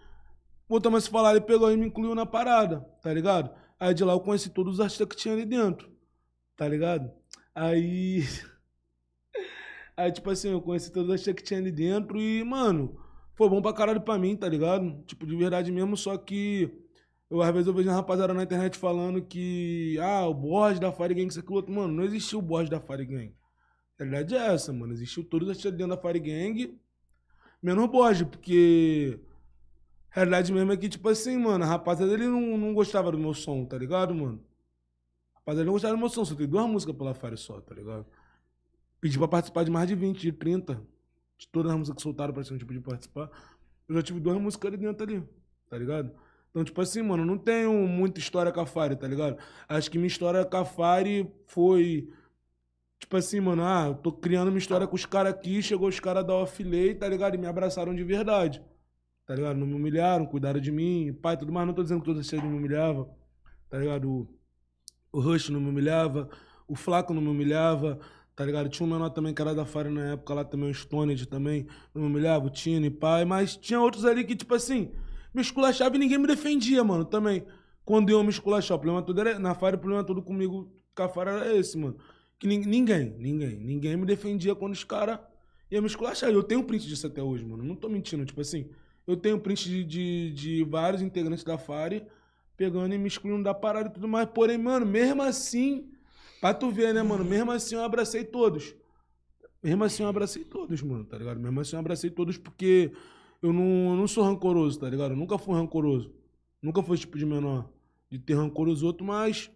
Voltamos 0.70 1.00
a 1.00 1.02
se 1.02 1.10
falar, 1.10 1.32
ele 1.32 1.42
pegou 1.42 1.72
e 1.72 1.78
me 1.78 1.88
incluiu 1.88 2.14
na 2.14 2.26
parada, 2.26 2.82
tá 3.02 3.12
ligado? 3.12 3.50
Aí 3.80 3.94
de 3.94 4.04
lá 4.04 4.14
eu 4.14 4.20
conheci 4.20 4.50
todos 4.50 4.76
os 4.76 4.80
artistas 4.80 5.08
que 5.08 5.16
tinha 5.16 5.34
ali 5.34 5.46
dentro, 5.46 5.92
tá 6.56 6.68
ligado? 6.68 7.12
Aí. 7.56 8.24
Aí, 9.98 10.12
tipo 10.12 10.30
assim, 10.30 10.50
eu 10.50 10.62
conheci 10.62 10.92
todos 10.92 11.10
os 11.10 11.14
artistas 11.14 11.36
que 11.36 11.44
tinha 11.44 11.60
ali 11.60 11.72
dentro 11.72 12.20
e, 12.20 12.44
mano, 12.44 13.00
foi 13.36 13.50
bom 13.50 13.62
pra 13.62 13.74
caralho 13.74 14.02
pra 14.02 14.18
mim, 14.18 14.36
tá 14.36 14.48
ligado? 14.48 15.04
Tipo, 15.06 15.26
de 15.26 15.36
verdade 15.36 15.72
mesmo, 15.72 15.98
só 15.98 16.18
que. 16.18 16.72
Eu, 17.34 17.42
às 17.42 17.52
vezes 17.52 17.66
eu 17.66 17.74
vejo 17.74 17.90
uma 17.90 17.96
rapaziada 17.96 18.32
na 18.32 18.44
internet 18.44 18.78
falando 18.78 19.20
que. 19.20 19.98
Ah, 20.00 20.28
o 20.28 20.36
Borges 20.36 20.80
da 20.80 20.92
Fire 20.92 21.16
Gang, 21.16 21.28
isso 21.28 21.40
aqui, 21.40 21.52
outro. 21.52 21.74
Mano, 21.74 21.92
não 21.92 22.04
existiu 22.04 22.38
o 22.38 22.42
Borges 22.44 22.70
da 22.70 22.80
Fire 22.80 23.04
Gang. 23.04 23.34
A 23.98 24.04
realidade 24.04 24.36
é 24.36 24.54
essa, 24.54 24.72
mano. 24.72 24.94
Existiu 24.94 25.24
todos 25.24 25.50
os 25.50 25.64
dentro 25.64 25.88
da 25.88 25.98
Fire 25.98 26.20
Gang, 26.20 26.80
menos 27.60 27.84
o 27.84 27.88
Borges, 27.88 28.28
porque. 28.28 29.20
A 30.12 30.16
realidade 30.18 30.54
mesmo 30.54 30.74
é 30.74 30.78
que, 30.78 30.88
tipo 30.88 31.10
assim, 31.10 31.36
mano, 31.40 31.64
a 31.64 31.68
rapaziada 31.68 32.14
ele 32.14 32.28
não, 32.28 32.56
não 32.56 32.72
gostava 32.72 33.12
do 33.12 33.18
meu 33.18 33.34
som, 33.34 33.66
tá 33.66 33.80
ligado, 33.80 34.14
mano? 34.14 34.40
A 35.34 35.40
rapaziada 35.40 35.66
não 35.66 35.74
gostava 35.74 35.96
do 35.96 36.00
meu 36.00 36.10
som, 36.10 36.24
só 36.24 36.36
tem 36.36 36.48
duas 36.48 36.68
músicas 36.68 36.96
pela 36.96 37.16
Fire 37.16 37.36
só, 37.36 37.60
tá 37.62 37.74
ligado? 37.74 38.06
Pedi 39.02 39.18
pra 39.18 39.28
participar 39.28 39.64
de 39.64 39.72
mais 39.72 39.88
de 39.88 39.96
20, 39.96 40.22
de 40.22 40.32
30. 40.32 40.80
De 41.36 41.48
todas 41.48 41.72
as 41.72 41.78
músicas 41.80 41.96
que 41.96 42.04
soltaram 42.04 42.32
pra 42.32 42.44
cima, 42.44 42.60
tipo, 42.60 42.72
de 42.72 42.80
participar. 42.80 43.32
Eu 43.90 43.96
já 43.96 44.04
tive 44.04 44.20
duas 44.20 44.40
músicas 44.40 44.72
ali 44.72 44.78
dentro 44.78 45.04
ali, 45.04 45.28
tá 45.68 45.80
ligado? 45.80 46.14
Então, 46.54 46.64
tipo 46.64 46.80
assim, 46.82 47.02
mano, 47.02 47.26
não 47.26 47.36
tenho 47.36 47.74
muita 47.88 48.20
história 48.20 48.52
com 48.52 48.62
a 48.62 48.66
Fire, 48.68 48.96
tá 48.96 49.08
ligado? 49.08 49.38
Acho 49.68 49.90
que 49.90 49.98
minha 49.98 50.08
história 50.08 50.46
com 50.46 50.58
a 50.58 50.64
Fire 50.64 51.28
foi. 51.48 52.08
Tipo 53.00 53.18
assim, 53.18 53.40
mano, 53.40 53.64
ah, 53.66 53.88
eu 53.88 53.96
tô 53.96 54.12
criando 54.12 54.50
uma 54.50 54.60
história 54.60 54.86
com 54.86 54.96
os 54.96 55.04
caras 55.04 55.34
aqui, 55.34 55.64
chegou 55.64 55.90
os 55.90 56.00
caras 56.00 56.24
da 56.24 56.36
Offlay, 56.36 56.94
tá 56.94 57.08
ligado? 57.10 57.34
E 57.34 57.38
me 57.40 57.48
abraçaram 57.48 57.96
de 57.96 58.04
verdade. 58.04 58.64
Tá 59.26 59.34
ligado? 59.34 59.58
Não 59.58 59.66
me 59.66 59.74
humilharam, 59.74 60.28
cuidaram 60.28 60.60
de 60.60 60.72
mim, 60.72 61.12
pai, 61.22 61.36
tudo 61.36 61.52
mais. 61.52 61.66
Não 61.66 61.74
tô 61.74 61.82
dizendo 61.82 62.02
que 62.02 62.06
todos 62.06 62.22
os 62.22 62.28
artistas 62.28 62.48
me 62.48 62.56
humilhavam, 62.56 63.10
tá 63.68 63.80
ligado? 63.80 64.08
O, 64.08 64.30
o 65.12 65.20
Rush 65.20 65.50
não 65.50 65.60
me 65.60 65.70
humilhava, 65.70 66.30
o 66.68 66.76
Flaco 66.76 67.16
não 67.16 67.22
me 67.22 67.30
humilhava, 67.30 68.00
tá 68.36 68.46
ligado? 68.46 68.70
Tinha 68.70 68.88
um 68.88 68.92
menor 68.92 69.10
também 69.10 69.34
que 69.34 69.42
era 69.42 69.56
da 69.56 69.66
Fire 69.66 69.90
na 69.90 70.12
época 70.12 70.36
lá 70.36 70.46
também, 70.46 70.70
o 70.70 70.74
Stoned 70.74 71.26
também, 71.28 71.66
não 71.96 72.04
me 72.04 72.08
humilhava, 72.10 72.46
o 72.46 72.50
Tino 72.52 72.86
e 72.86 72.92
pai, 72.92 73.26
mas 73.26 73.56
tinha 73.58 73.82
outros 73.82 74.06
ali 74.06 74.24
que, 74.24 74.36
tipo 74.36 74.54
assim, 74.54 74.92
me 75.34 75.42
esculachava 75.42 75.96
e 75.96 76.00
ninguém 76.00 76.18
me 76.18 76.28
defendia, 76.28 76.84
mano, 76.84 77.06
também. 77.06 77.46
Quando 77.86 78.10
eu 78.10 78.24
me 78.24 78.30
esculachava, 78.30 78.76
o 78.78 78.80
problema 78.82 79.02
todo 79.06 79.20
era, 79.20 79.40
na 79.40 79.54
Fire, 79.56 79.76
o 79.76 79.80
problema 79.80 80.04
todo 80.04 80.22
comigo, 80.22 80.72
com 80.96 81.04
a 81.04 81.10
Fire 81.10 81.30
era 81.30 81.56
esse, 81.56 81.78
mano. 81.78 81.98
Que 82.40 82.48
nin- 82.48 82.66
ninguém, 82.66 83.16
ninguém, 83.18 83.58
ninguém 83.58 83.98
me 83.98 84.06
defendia 84.06 84.56
quando 84.56 84.74
os 84.74 84.84
caras 84.84 85.20
iam 85.72 85.82
me 85.82 85.88
esculachar. 85.88 86.30
Eu 86.32 86.44
tenho 86.44 86.64
print 86.64 86.88
disso 86.88 87.08
até 87.08 87.22
hoje, 87.22 87.44
mano, 87.46 87.64
não 87.64 87.76
tô 87.76 87.90
mentindo, 87.90 88.26
tipo 88.26 88.40
assim, 88.42 88.70
eu 89.08 89.18
tenho 89.18 89.40
print 89.40 89.68
de, 89.70 89.84
de, 89.84 90.32
de 90.34 90.64
vários 90.64 91.02
integrantes 91.02 91.44
da 91.44 91.58
Fire 91.58 92.06
pegando 92.56 92.94
e 92.94 92.98
me 92.98 93.08
excluindo 93.08 93.44
da 93.44 93.54
parada 93.54 93.90
e 93.90 93.94
tudo 93.94 94.08
mais. 94.08 94.30
Porém, 94.30 94.58
mano, 94.58 94.86
mesmo 94.86 95.22
assim, 95.24 95.90
pra 96.40 96.54
tu 96.54 96.70
ver, 96.72 96.94
né, 96.94 97.02
mano? 97.04 97.26
Mesmo 97.26 97.52
assim 97.52 97.76
eu 97.76 97.84
abracei 97.84 98.24
todos. 98.24 98.76
Mesmo 99.64 99.84
assim 99.84 100.04
eu 100.04 100.10
abracei 100.10 100.44
todos, 100.44 100.82
mano, 100.82 101.06
tá 101.06 101.18
ligado? 101.18 101.40
Mesmo 101.40 101.60
assim 101.62 101.76
eu 101.76 101.80
abracei 101.80 102.10
todos 102.10 102.38
porque 102.38 102.92
eu 103.44 103.52
não, 103.52 103.92
eu 103.92 103.96
não 103.98 104.08
sou 104.08 104.24
rancoroso, 104.24 104.80
tá 104.80 104.90
ligado? 104.90 105.12
Eu 105.12 105.18
nunca 105.18 105.38
fui 105.38 105.54
rancoroso. 105.54 106.14
Nunca 106.62 106.82
fui 106.82 106.98
tipo 106.98 107.18
de 107.18 107.26
menor. 107.26 107.70
De 108.10 108.18
ter 108.18 108.36
rancor 108.36 108.70
os 108.70 108.82
outros, 108.82 109.06
mas. 109.06 109.52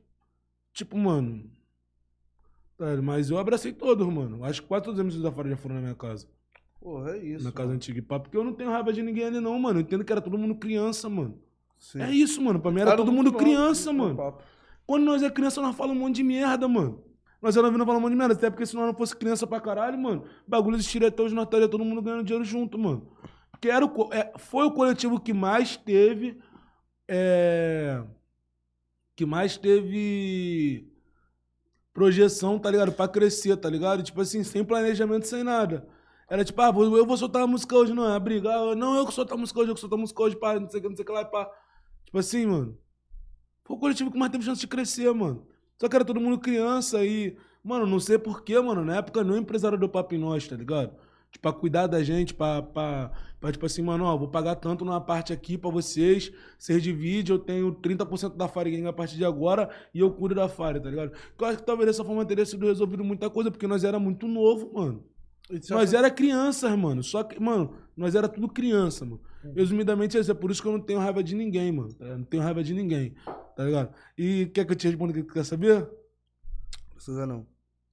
Tipo, 0.74 0.98
mano. 0.98 1.50
tá 2.78 3.02
mas 3.02 3.30
eu 3.30 3.38
abracei 3.38 3.72
todos, 3.72 4.06
mano. 4.06 4.44
Acho 4.44 4.62
que 4.62 4.68
quase 4.68 4.84
todos 4.84 5.00
os 5.00 5.02
amigos 5.02 5.22
da 5.22 5.32
Fara 5.32 5.50
já 5.50 5.56
foram 5.56 5.76
na 5.76 5.82
minha 5.82 5.96
casa. 5.96 6.28
Porra, 6.82 7.12
é 7.12 7.18
isso. 7.18 7.46
na 7.46 7.52
casa 7.52 7.68
mano. 7.68 7.78
antiga 7.78 8.00
e 8.00 8.02
pá. 8.02 8.20
Porque 8.20 8.36
eu 8.36 8.44
não 8.44 8.52
tenho 8.52 8.70
raiva 8.70 8.92
de 8.92 9.02
ninguém 9.02 9.24
ali, 9.24 9.40
não, 9.40 9.58
mano. 9.58 9.80
Eu 9.80 9.84
entendo 9.84 10.04
que 10.04 10.12
era 10.12 10.22
todo 10.22 10.38
mundo 10.38 10.56
criança, 10.56 11.10
mano. 11.10 11.40
Sim. 11.80 12.02
É 12.02 12.12
isso, 12.12 12.42
mano. 12.42 12.60
Pra 12.60 12.72
mim 12.72 12.82
era 12.82 12.92
Cara, 12.92 12.98
todo 12.98 13.12
mundo 13.12 13.32
criança, 13.32 13.94
mano. 13.94 14.18
papo. 14.18 14.44
Quando 14.86 15.06
nós 15.06 15.24
é 15.24 15.30
criança, 15.30 15.62
nós 15.62 15.76
falamos 15.78 15.98
um 15.98 16.06
monte 16.06 16.18
de 16.18 16.24
merda, 16.24 16.68
mano. 16.68 17.02
Nós 17.42 17.56
era 17.56 17.70
vindo 17.72 17.86
falar 17.86 18.00
um 18.00 18.02
monte 18.02 18.12
de 18.12 18.18
merda. 18.18 18.34
Até 18.34 18.50
porque 18.50 18.66
se 18.66 18.76
nós 18.76 18.86
não 18.86 18.94
fosse 18.94 19.16
criança 19.16 19.48
pra 19.48 19.62
caralho, 19.62 19.98
mano, 19.98 20.26
bagulho 20.46 20.76
existiria 20.76 21.08
até 21.08 21.24
hoje, 21.24 21.34
nós 21.34 21.46
estaria 21.46 21.70
todo 21.70 21.86
mundo 21.86 22.02
ganhando 22.02 22.24
dinheiro 22.26 22.44
junto, 22.44 22.78
mano. 22.78 23.08
Porque 23.58 23.70
era 23.70 23.84
o, 23.84 24.14
é, 24.14 24.32
foi 24.38 24.66
o 24.66 24.72
coletivo 24.72 25.20
que 25.20 25.34
mais 25.34 25.76
teve. 25.76 26.39
É, 27.08 28.03
que 29.16 29.26
mais 29.26 29.58
teve 29.58 30.88
projeção, 31.91 32.60
tá 32.60 32.70
ligado? 32.70 32.91
Pra 32.91 33.08
crescer, 33.08 33.58
tá 33.58 33.68
ligado? 33.68 34.03
Tipo 34.03 34.22
assim, 34.22 34.43
sem 34.43 34.64
planejamento, 34.64 35.26
sem 35.26 35.43
nada. 35.43 35.88
Era 36.30 36.45
tipo, 36.45 36.62
ah, 36.62 36.68
eu 36.68 37.05
vou 37.05 37.18
soltar 37.18 37.41
a 37.41 37.47
música 37.47 37.76
hoje, 37.76 37.93
não 37.93 38.14
é? 38.14 38.20
Briga, 38.20 38.49
ah, 38.51 38.76
não, 38.76 38.95
eu 38.95 39.08
que 39.08 39.14
solto 39.14 39.34
a 39.34 39.38
música 39.38 39.60
hoje, 39.60 39.72
eu 39.72 39.76
que 39.76 39.82
solto 39.82 39.95
a 39.95 39.97
música 39.97 40.22
hoje, 40.22 40.36
pá, 40.36 40.60
não 40.60 40.70
sei 40.70 40.80
o 40.80 40.84
que, 40.84 40.89
não 40.89 40.95
sei 40.95 41.03
o 41.03 41.05
que 41.08 41.12
lá, 41.12 41.26
pá. 41.26 41.49
Tipo 42.05 42.20
assim, 42.20 42.45
mano. 42.45 42.78
Foi 43.64 43.76
o 43.76 43.80
coletivo 43.80 44.12
que 44.12 44.18
mais 44.20 44.32
teve 44.32 44.43
chance 44.43 44.62
de 44.62 44.68
crescer, 44.68 45.12
mano. 45.14 45.47
Só 45.80 45.89
que 45.89 45.95
era 45.95 46.05
todo 46.05 46.22
mundo 46.22 46.38
criança 46.38 47.03
e, 47.03 47.36
mano, 47.64 47.88
não 47.88 47.99
sei 47.99 48.20
porquê, 48.20 48.60
mano. 48.60 48.86
Na 48.86 48.97
época 48.97 49.24
não 49.24 49.36
empresário 49.36 49.89
papo 49.89 50.14
em 50.14 50.20
nós, 50.20 50.47
tá 50.47 50.55
ligado? 50.55 51.07
Tipo, 51.32 51.41
pra 51.41 51.53
cuidar 51.53 51.88
da 51.88 52.01
gente, 52.03 52.34
pra, 52.34 52.61
pra, 52.61 53.11
pra 53.39 53.51
tipo 53.51 53.65
assim, 53.65 53.82
mano, 53.82 54.05
ó, 54.05 54.17
vou 54.17 54.30
pagar 54.30 54.55
tanto 54.55 54.86
numa 54.86 55.01
parte 55.01 55.34
aqui 55.34 55.57
pra 55.57 55.69
vocês, 55.69 56.32
vocês 56.57 56.82
dividem, 56.82 57.36
eu 57.36 57.39
tenho 57.39 57.75
30% 57.75 58.36
da 58.36 58.47
Fire 58.47 58.71
Gang 58.71 58.88
a 58.88 58.93
partir 58.93 59.17
de 59.17 59.25
agora 59.25 59.69
e 59.93 59.99
eu 59.99 60.11
cuido 60.11 60.36
da 60.36 60.47
Fire, 60.47 60.80
tá 60.80 60.89
ligado? 60.89 61.11
Eu 61.39 61.45
acho 61.45 61.57
que 61.57 61.65
talvez 61.65 61.88
dessa 61.88 62.03
forma 62.03 62.25
teria 62.25 62.45
sido 62.45 62.65
resolvido 62.65 63.03
muita 63.03 63.30
coisa, 63.30 63.51
porque 63.51 63.67
nós 63.67 63.84
era 63.84 63.99
muito 63.99 64.28
novo, 64.28 64.71
mano. 64.73 65.03
Nós 65.69 65.93
era 65.93 66.11
crianças, 66.11 66.78
mano. 66.78 67.01
Só 67.03 67.23
que, 67.23 67.39
mano, 67.41 67.73
nós 67.95 68.15
era 68.15 68.28
tudo 68.28 68.49
criança, 68.49 69.05
mano. 69.05 69.21
Resumidamente, 69.55 70.17
é. 70.17 70.21
É 70.21 70.34
por 70.34 70.51
isso 70.51 70.61
que 70.61 70.67
eu 70.67 70.73
não 70.73 70.82
tenho 70.82 70.99
raiva 70.99 71.23
de 71.23 71.36
ninguém, 71.36 71.71
mano. 71.71 71.93
tá? 71.93 72.05
Não 72.17 72.25
tenho 72.25 72.43
raiva 72.43 72.61
de 72.61 72.73
ninguém, 72.73 73.15
tá 73.55 73.63
ligado? 73.63 73.93
E 74.17 74.47
quer 74.47 74.65
que 74.65 74.71
eu 74.73 74.75
te 74.75 74.88
responda 74.88 75.11
o 75.11 75.15
que 75.15 75.23
tu 75.23 75.34
quer 75.34 75.45
saber? 75.45 75.88
Precisa 76.93 77.25
não. 77.25 77.47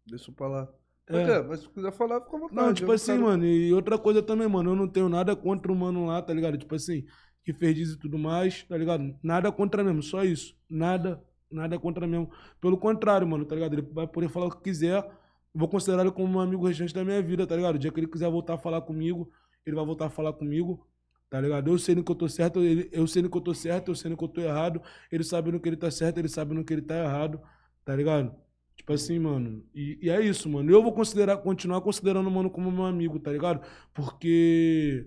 Deixa 0.05 0.31
eu 0.31 0.35
falar. 0.35 0.69
É. 1.09 1.17
É. 1.17 1.43
Mas 1.43 1.61
se 1.61 1.69
quiser 1.69 1.93
falar, 1.93 2.21
fica 2.23 2.37
à 2.37 2.41
vontade. 2.41 2.67
Não, 2.67 2.75
tipo 2.75 2.93
assim, 2.93 3.13
quero- 3.13 3.23
mano, 3.23 3.45
e 3.45 3.73
outra 3.73 3.99
coisa 3.99 4.23
também, 4.23 4.49
mano, 4.49 4.71
eu 4.71 4.77
não 4.77 4.89
tenho 4.89 5.09
nada 5.09 5.37
contra 5.37 5.71
o 5.71 5.77
mano 5.77 6.07
lá, 6.07 6.23
tá 6.23 6.33
ligado? 6.33 6.57
Tipo 6.57 6.75
assim, 6.75 7.05
que 7.45 7.53
fez 7.53 7.77
isso 7.79 7.97
e 7.97 7.99
tudo 7.99 8.19
mais, 8.19 8.63
tá 8.65 8.77
ligado? 8.77 9.15
Nada 9.23 9.53
contra 9.53 9.85
mesmo, 9.85 10.03
só 10.03 10.25
isso. 10.25 10.57
Nada, 10.69 11.23
nada 11.51 11.79
contra 11.79 12.07
mesmo. 12.07 12.31
Pelo 12.61 12.79
contrário, 12.79 13.27
mano, 13.27 13.45
tá 13.45 13.55
ligado? 13.55 13.75
Ele 13.75 13.83
vai 13.83 14.07
poder 14.07 14.29
falar 14.31 14.47
o 14.47 14.51
que 14.51 14.63
quiser. 14.63 15.07
Vou 15.55 15.69
considerar 15.69 16.03
ele 16.03 16.11
como 16.13 16.39
um 16.39 16.41
amigo 16.41 16.67
restante 16.67 16.93
da 16.95 17.05
minha 17.05 17.23
vida, 17.23 17.47
tá 17.47 17.55
ligado? 17.55 17.77
O 17.77 17.79
dia 17.79 17.93
que 17.93 18.01
ele 18.01 18.09
quiser 18.09 18.31
voltar 18.31 18.55
a 18.55 18.59
falar 18.59 18.81
comigo, 18.83 19.31
ele 19.65 19.77
vai 19.77 19.85
voltar 19.85 20.07
a 20.07 20.11
falar 20.11 20.33
comigo, 20.33 20.87
Tá 21.31 21.41
ligado? 21.41 21.69
Eu 21.69 21.79
sei 21.79 21.97
no 21.97 22.05
que 22.05 22.13
eu 22.13 22.15
tô 22.15 22.29
certo, 22.29 22.61
ele, 22.61 22.89
eu 22.93 23.07
sei 23.09 23.21
no 23.23 23.29
que 23.31 23.37
eu 23.37 23.41
tô 23.41 23.53
certo, 23.53 23.91
eu 23.91 23.95
sei 23.97 24.09
no 24.11 24.17
que 24.17 24.23
eu 24.23 24.29
tô 24.29 24.41
errado. 24.41 24.81
Ele 25.11 25.25
sabe 25.25 25.51
no 25.51 25.59
que 25.59 25.69
ele 25.69 25.77
tá 25.77 25.91
certo, 25.91 26.19
ele 26.19 26.29
sabe 26.29 26.55
no 26.55 26.65
que 26.65 26.73
ele 26.73 26.83
tá 26.83 26.95
errado. 26.97 27.41
Tá 27.85 27.97
ligado? 27.97 28.33
Tipo 28.77 28.93
assim, 28.93 29.19
mano. 29.19 29.65
E, 29.75 29.99
e 30.03 30.11
é 30.11 30.21
isso, 30.21 30.49
mano. 30.49 30.71
Eu 30.71 30.83
vou 30.83 30.93
considerar, 30.93 31.39
continuar 31.39 31.81
considerando 31.81 32.27
o 32.27 32.31
mano 32.31 32.51
como 32.51 32.71
meu 32.71 32.85
amigo, 32.85 33.19
tá 33.19 33.31
ligado? 33.31 33.65
Porque. 33.93 35.07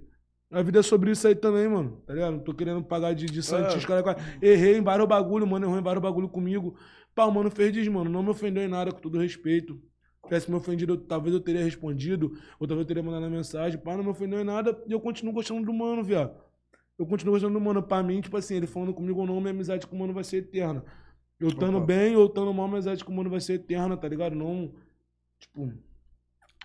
A 0.50 0.62
vida 0.62 0.80
é 0.80 0.82
sobre 0.82 1.12
isso 1.12 1.28
aí 1.28 1.36
também, 1.36 1.68
mano. 1.68 2.02
Tá 2.08 2.14
ligado? 2.14 2.32
Não 2.34 2.40
tô 2.40 2.54
querendo 2.54 2.82
pagar 2.82 3.14
de, 3.14 3.26
de 3.26 3.44
santista. 3.44 3.86
cara, 3.86 4.02
cara. 4.02 4.18
Errei 4.42 4.78
em 4.78 4.82
vários 4.82 5.08
bagulho, 5.08 5.46
mano. 5.46 5.66
Errou 5.66 5.78
em 5.78 5.84
vários 5.84 6.02
bagulho 6.02 6.30
comigo. 6.30 6.78
Pá, 7.14 7.26
o 7.26 7.32
mano 7.32 7.52
fez 7.52 7.74
diz, 7.74 7.86
mano. 7.90 8.10
Não 8.10 8.24
me 8.24 8.30
ofendeu 8.30 8.64
em 8.64 8.68
nada, 8.70 8.92
com 8.92 9.00
todo 9.02 9.20
respeito. 9.20 9.74
Se 9.76 10.30
tivesse 10.30 10.50
me 10.50 10.56
ofendido, 10.56 10.94
eu- 10.94 10.98
talvez 10.98 11.34
eu 11.36 11.42
teria 11.42 11.62
respondido. 11.64 12.32
Ou 12.60 12.66
talvez 12.66 12.86
eu 12.86 12.88
teria 12.88 13.04
mandado 13.04 13.30
mensagem. 13.30 13.78
Pá, 13.78 13.98
não 13.98 14.04
me 14.06 14.10
ofendeu 14.10 14.40
em 14.40 14.46
nada. 14.46 14.82
E 14.88 14.92
eu 14.94 15.02
continuo 15.02 15.34
gostando 15.34 15.66
do 15.66 15.74
mano, 15.74 16.02
viado. 16.02 16.34
Eu 16.98 17.06
continuo 17.06 17.34
gostando 17.34 17.54
do 17.54 17.62
mano. 17.62 17.84
Pra 17.84 18.02
mim, 18.02 18.22
tipo 18.22 18.38
assim, 18.38 18.56
ele 18.56 18.68
falando 18.68 18.94
comigo 18.94 19.20
ou 19.20 19.28
não, 19.28 19.42
minha 19.42 19.52
amizade 19.52 19.86
com 19.86 19.98
o 19.98 20.00
mano 20.00 20.14
vai 20.14 20.24
ser 20.24 20.38
eterna. 20.38 20.82
Eu 21.40 21.50
estando 21.50 21.80
bem 21.80 22.16
ou 22.16 22.26
estando 22.26 22.54
mal, 22.54 22.68
minha 22.68 22.78
amizade 22.78 23.06
com 23.06 23.12
o 23.12 23.16
mano 23.16 23.30
vai 23.30 23.40
ser 23.40 23.54
eterna, 23.54 23.96
tá 23.96 24.08
ligado? 24.08 24.36
Não. 24.36 24.74
Tipo. 25.40 25.72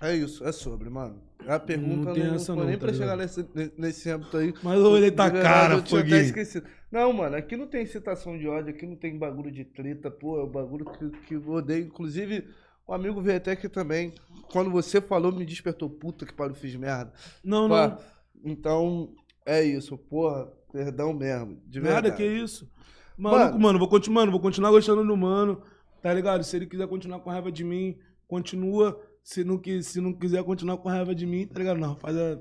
É 0.00 0.16
isso, 0.16 0.44
é 0.44 0.50
sobre, 0.50 0.88
mano. 0.88 1.22
A 1.46 1.58
pergunta 1.58 2.06
não, 2.06 2.12
tem 2.12 2.24
não 2.24 2.34
essa 2.34 2.54
não, 2.54 2.64
nem 2.64 2.78
tá 2.78 2.86
pra 2.86 2.94
chegar 2.94 3.16
nesse, 3.16 3.46
nesse 3.76 4.10
âmbito 4.10 4.36
aí. 4.36 4.54
Mas 4.62 4.78
eu 4.78 4.86
olhei 4.86 5.10
De 5.10 5.16
verdade, 5.16 5.42
cara, 5.42 5.74
eu 5.74 5.82
tinha 5.82 6.00
até 6.00 6.20
esquecido. 6.22 6.66
Não, 6.90 7.12
mano, 7.12 7.36
aqui 7.36 7.56
não 7.56 7.66
tem 7.66 7.86
citação 7.86 8.36
de 8.36 8.48
ódio, 8.48 8.74
aqui 8.74 8.86
não 8.86 8.96
tem 8.96 9.16
bagulho 9.16 9.50
de 9.50 9.64
treta, 9.64 10.10
pô, 10.10 10.38
é 10.40 10.42
o 10.42 10.46
bagulho 10.46 10.84
que, 10.84 11.10
que 11.26 11.34
eu 11.34 11.48
odeio. 11.50 11.86
Inclusive, 11.86 12.48
o 12.86 12.92
amigo 12.92 13.20
veio 13.20 13.36
até 13.36 13.52
aqui 13.52 13.68
também. 13.68 14.12
Quando 14.50 14.70
você 14.70 15.00
falou, 15.00 15.32
me 15.32 15.46
despertou, 15.46 15.88
puta 15.88 16.26
que 16.26 16.32
pariu, 16.32 16.54
fiz 16.54 16.74
merda. 16.74 17.12
Não, 17.44 17.68
Pá, 17.68 17.88
não. 17.88 17.98
Então, 18.44 19.14
é 19.46 19.62
isso, 19.62 19.96
porra, 19.96 20.46
perdão 20.72 21.12
mesmo. 21.12 21.62
De 21.66 21.80
Nada, 21.80 22.08
verdade. 22.08 22.16
que 22.16 22.24
isso. 22.26 22.70
Maluco, 23.16 23.52
Mano. 23.52 23.60
mano, 23.60 23.78
vou 23.78 23.88
continuar, 23.88 24.22
mano, 24.22 24.32
vou 24.32 24.40
continuar 24.40 24.70
gostando 24.70 25.04
do 25.04 25.16
mano, 25.16 25.62
tá 26.00 26.12
ligado? 26.12 26.42
Se 26.44 26.56
ele 26.56 26.66
quiser 26.66 26.86
continuar 26.88 27.20
com 27.20 27.30
raiva 27.30 27.52
de 27.52 27.64
mim, 27.64 27.96
continua. 28.26 29.00
Se 29.22 29.44
não, 29.44 29.60
se 29.82 30.00
não 30.00 30.12
quiser 30.12 30.42
continuar 30.42 30.78
com 30.78 30.88
raiva 30.88 31.14
de 31.14 31.26
mim, 31.26 31.46
tá 31.46 31.58
ligado? 31.58 31.78
Nós 31.78 31.96
faz 32.00 32.16
a, 32.16 32.38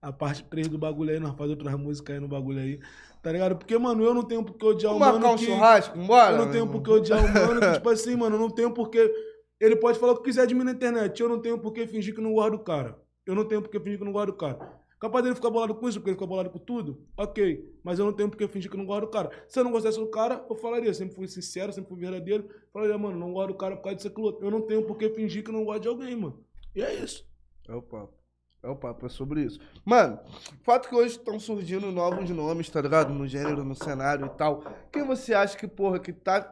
a 0.00 0.12
parte 0.12 0.44
3 0.44 0.68
do 0.68 0.78
bagulho 0.78 1.10
aí, 1.10 1.18
nós 1.18 1.34
faz 1.36 1.50
outras 1.50 1.74
músicas 1.74 2.14
aí 2.14 2.20
no 2.20 2.28
bagulho 2.28 2.60
aí, 2.60 2.78
tá 3.22 3.32
ligado? 3.32 3.56
Porque, 3.56 3.76
mano, 3.76 4.04
eu 4.04 4.14
não 4.14 4.22
tenho 4.22 4.44
por 4.44 4.54
que 4.54 4.64
odiar 4.64 4.94
o 4.94 4.98
mano 4.98 5.26
um 5.26 5.36
que... 5.36 5.46
churrasco, 5.46 5.98
bora? 5.98 6.32
Eu 6.36 6.44
não 6.44 6.52
tenho 6.52 6.68
por 6.68 6.82
que 6.82 6.90
odiar 6.90 7.18
o 7.18 7.34
mano, 7.34 7.60
que, 7.60 7.72
tipo 7.74 7.88
assim, 7.88 8.14
mano, 8.14 8.36
eu 8.36 8.40
não 8.40 8.50
tenho 8.50 8.70
por 8.72 8.90
que... 8.90 9.12
Ele 9.58 9.76
pode 9.76 9.98
falar 9.98 10.12
o 10.12 10.16
que 10.18 10.24
quiser 10.24 10.46
de 10.46 10.54
mim 10.54 10.62
na 10.62 10.72
internet, 10.72 11.20
eu 11.20 11.28
não 11.28 11.40
tenho 11.40 11.58
por 11.58 11.72
que 11.72 11.86
fingir 11.86 12.14
que 12.14 12.20
não 12.20 12.34
gosto 12.34 12.52
do 12.52 12.58
cara. 12.58 12.96
Eu 13.26 13.34
não 13.34 13.44
tenho 13.44 13.62
por 13.62 13.70
que 13.70 13.80
fingir 13.80 13.98
que 13.98 14.04
não 14.04 14.12
gosto 14.12 14.26
do 14.26 14.34
cara. 14.34 14.58
Capaz 15.04 15.22
dele 15.22 15.34
ficar 15.34 15.50
bolado 15.50 15.74
com 15.74 15.86
isso, 15.86 15.98
porque 15.98 16.08
ele 16.08 16.16
fica 16.16 16.26
bolado 16.26 16.48
com 16.48 16.58
tudo, 16.58 17.06
ok. 17.14 17.78
Mas 17.84 17.98
eu 17.98 18.06
não 18.06 18.12
tenho 18.14 18.30
por 18.30 18.38
que 18.38 18.48
fingir 18.48 18.70
que 18.70 18.76
não 18.78 18.86
gosto 18.86 19.02
do 19.02 19.08
cara. 19.08 19.30
Se 19.46 19.60
eu 19.60 19.62
não 19.62 19.70
gostasse 19.70 19.98
do 19.98 20.06
cara, 20.06 20.42
eu 20.48 20.56
falaria. 20.56 20.94
Sempre 20.94 21.14
fui 21.14 21.28
sincero, 21.28 21.70
sempre 21.74 21.90
fui 21.90 22.00
verdadeiro. 22.00 22.48
Falaria, 22.72 22.96
mano, 22.96 23.18
não 23.18 23.30
gosto 23.34 23.48
do 23.48 23.54
cara 23.54 23.76
por 23.76 23.82
causa 23.82 23.96
disso, 23.96 24.08
aquilo 24.08 24.24
outro. 24.24 24.46
Eu 24.46 24.50
não 24.50 24.62
tenho 24.62 24.82
por 24.86 24.96
que 24.96 25.10
fingir 25.10 25.44
que 25.44 25.52
não 25.52 25.62
gosto 25.62 25.82
de 25.82 25.88
alguém, 25.88 26.16
mano. 26.16 26.42
E 26.74 26.80
é 26.80 26.94
isso. 26.94 27.22
É 27.68 27.74
o 27.74 27.82
papo. 27.82 28.14
É 28.62 28.68
o 28.70 28.76
papo, 28.76 29.04
é 29.04 29.10
sobre 29.10 29.42
isso. 29.42 29.60
Mano, 29.84 30.18
fato 30.62 30.88
que 30.88 30.94
hoje 30.94 31.18
estão 31.18 31.38
surgindo 31.38 31.92
novos 31.92 32.30
nomes, 32.30 32.70
tá 32.70 32.80
ligado? 32.80 33.12
No 33.12 33.28
gênero, 33.28 33.62
no 33.62 33.74
cenário 33.74 34.24
e 34.24 34.30
tal. 34.30 34.64
Quem 34.90 35.04
você 35.04 35.34
acha 35.34 35.54
que, 35.54 35.68
porra, 35.68 35.98
que 36.00 36.14
tá, 36.14 36.50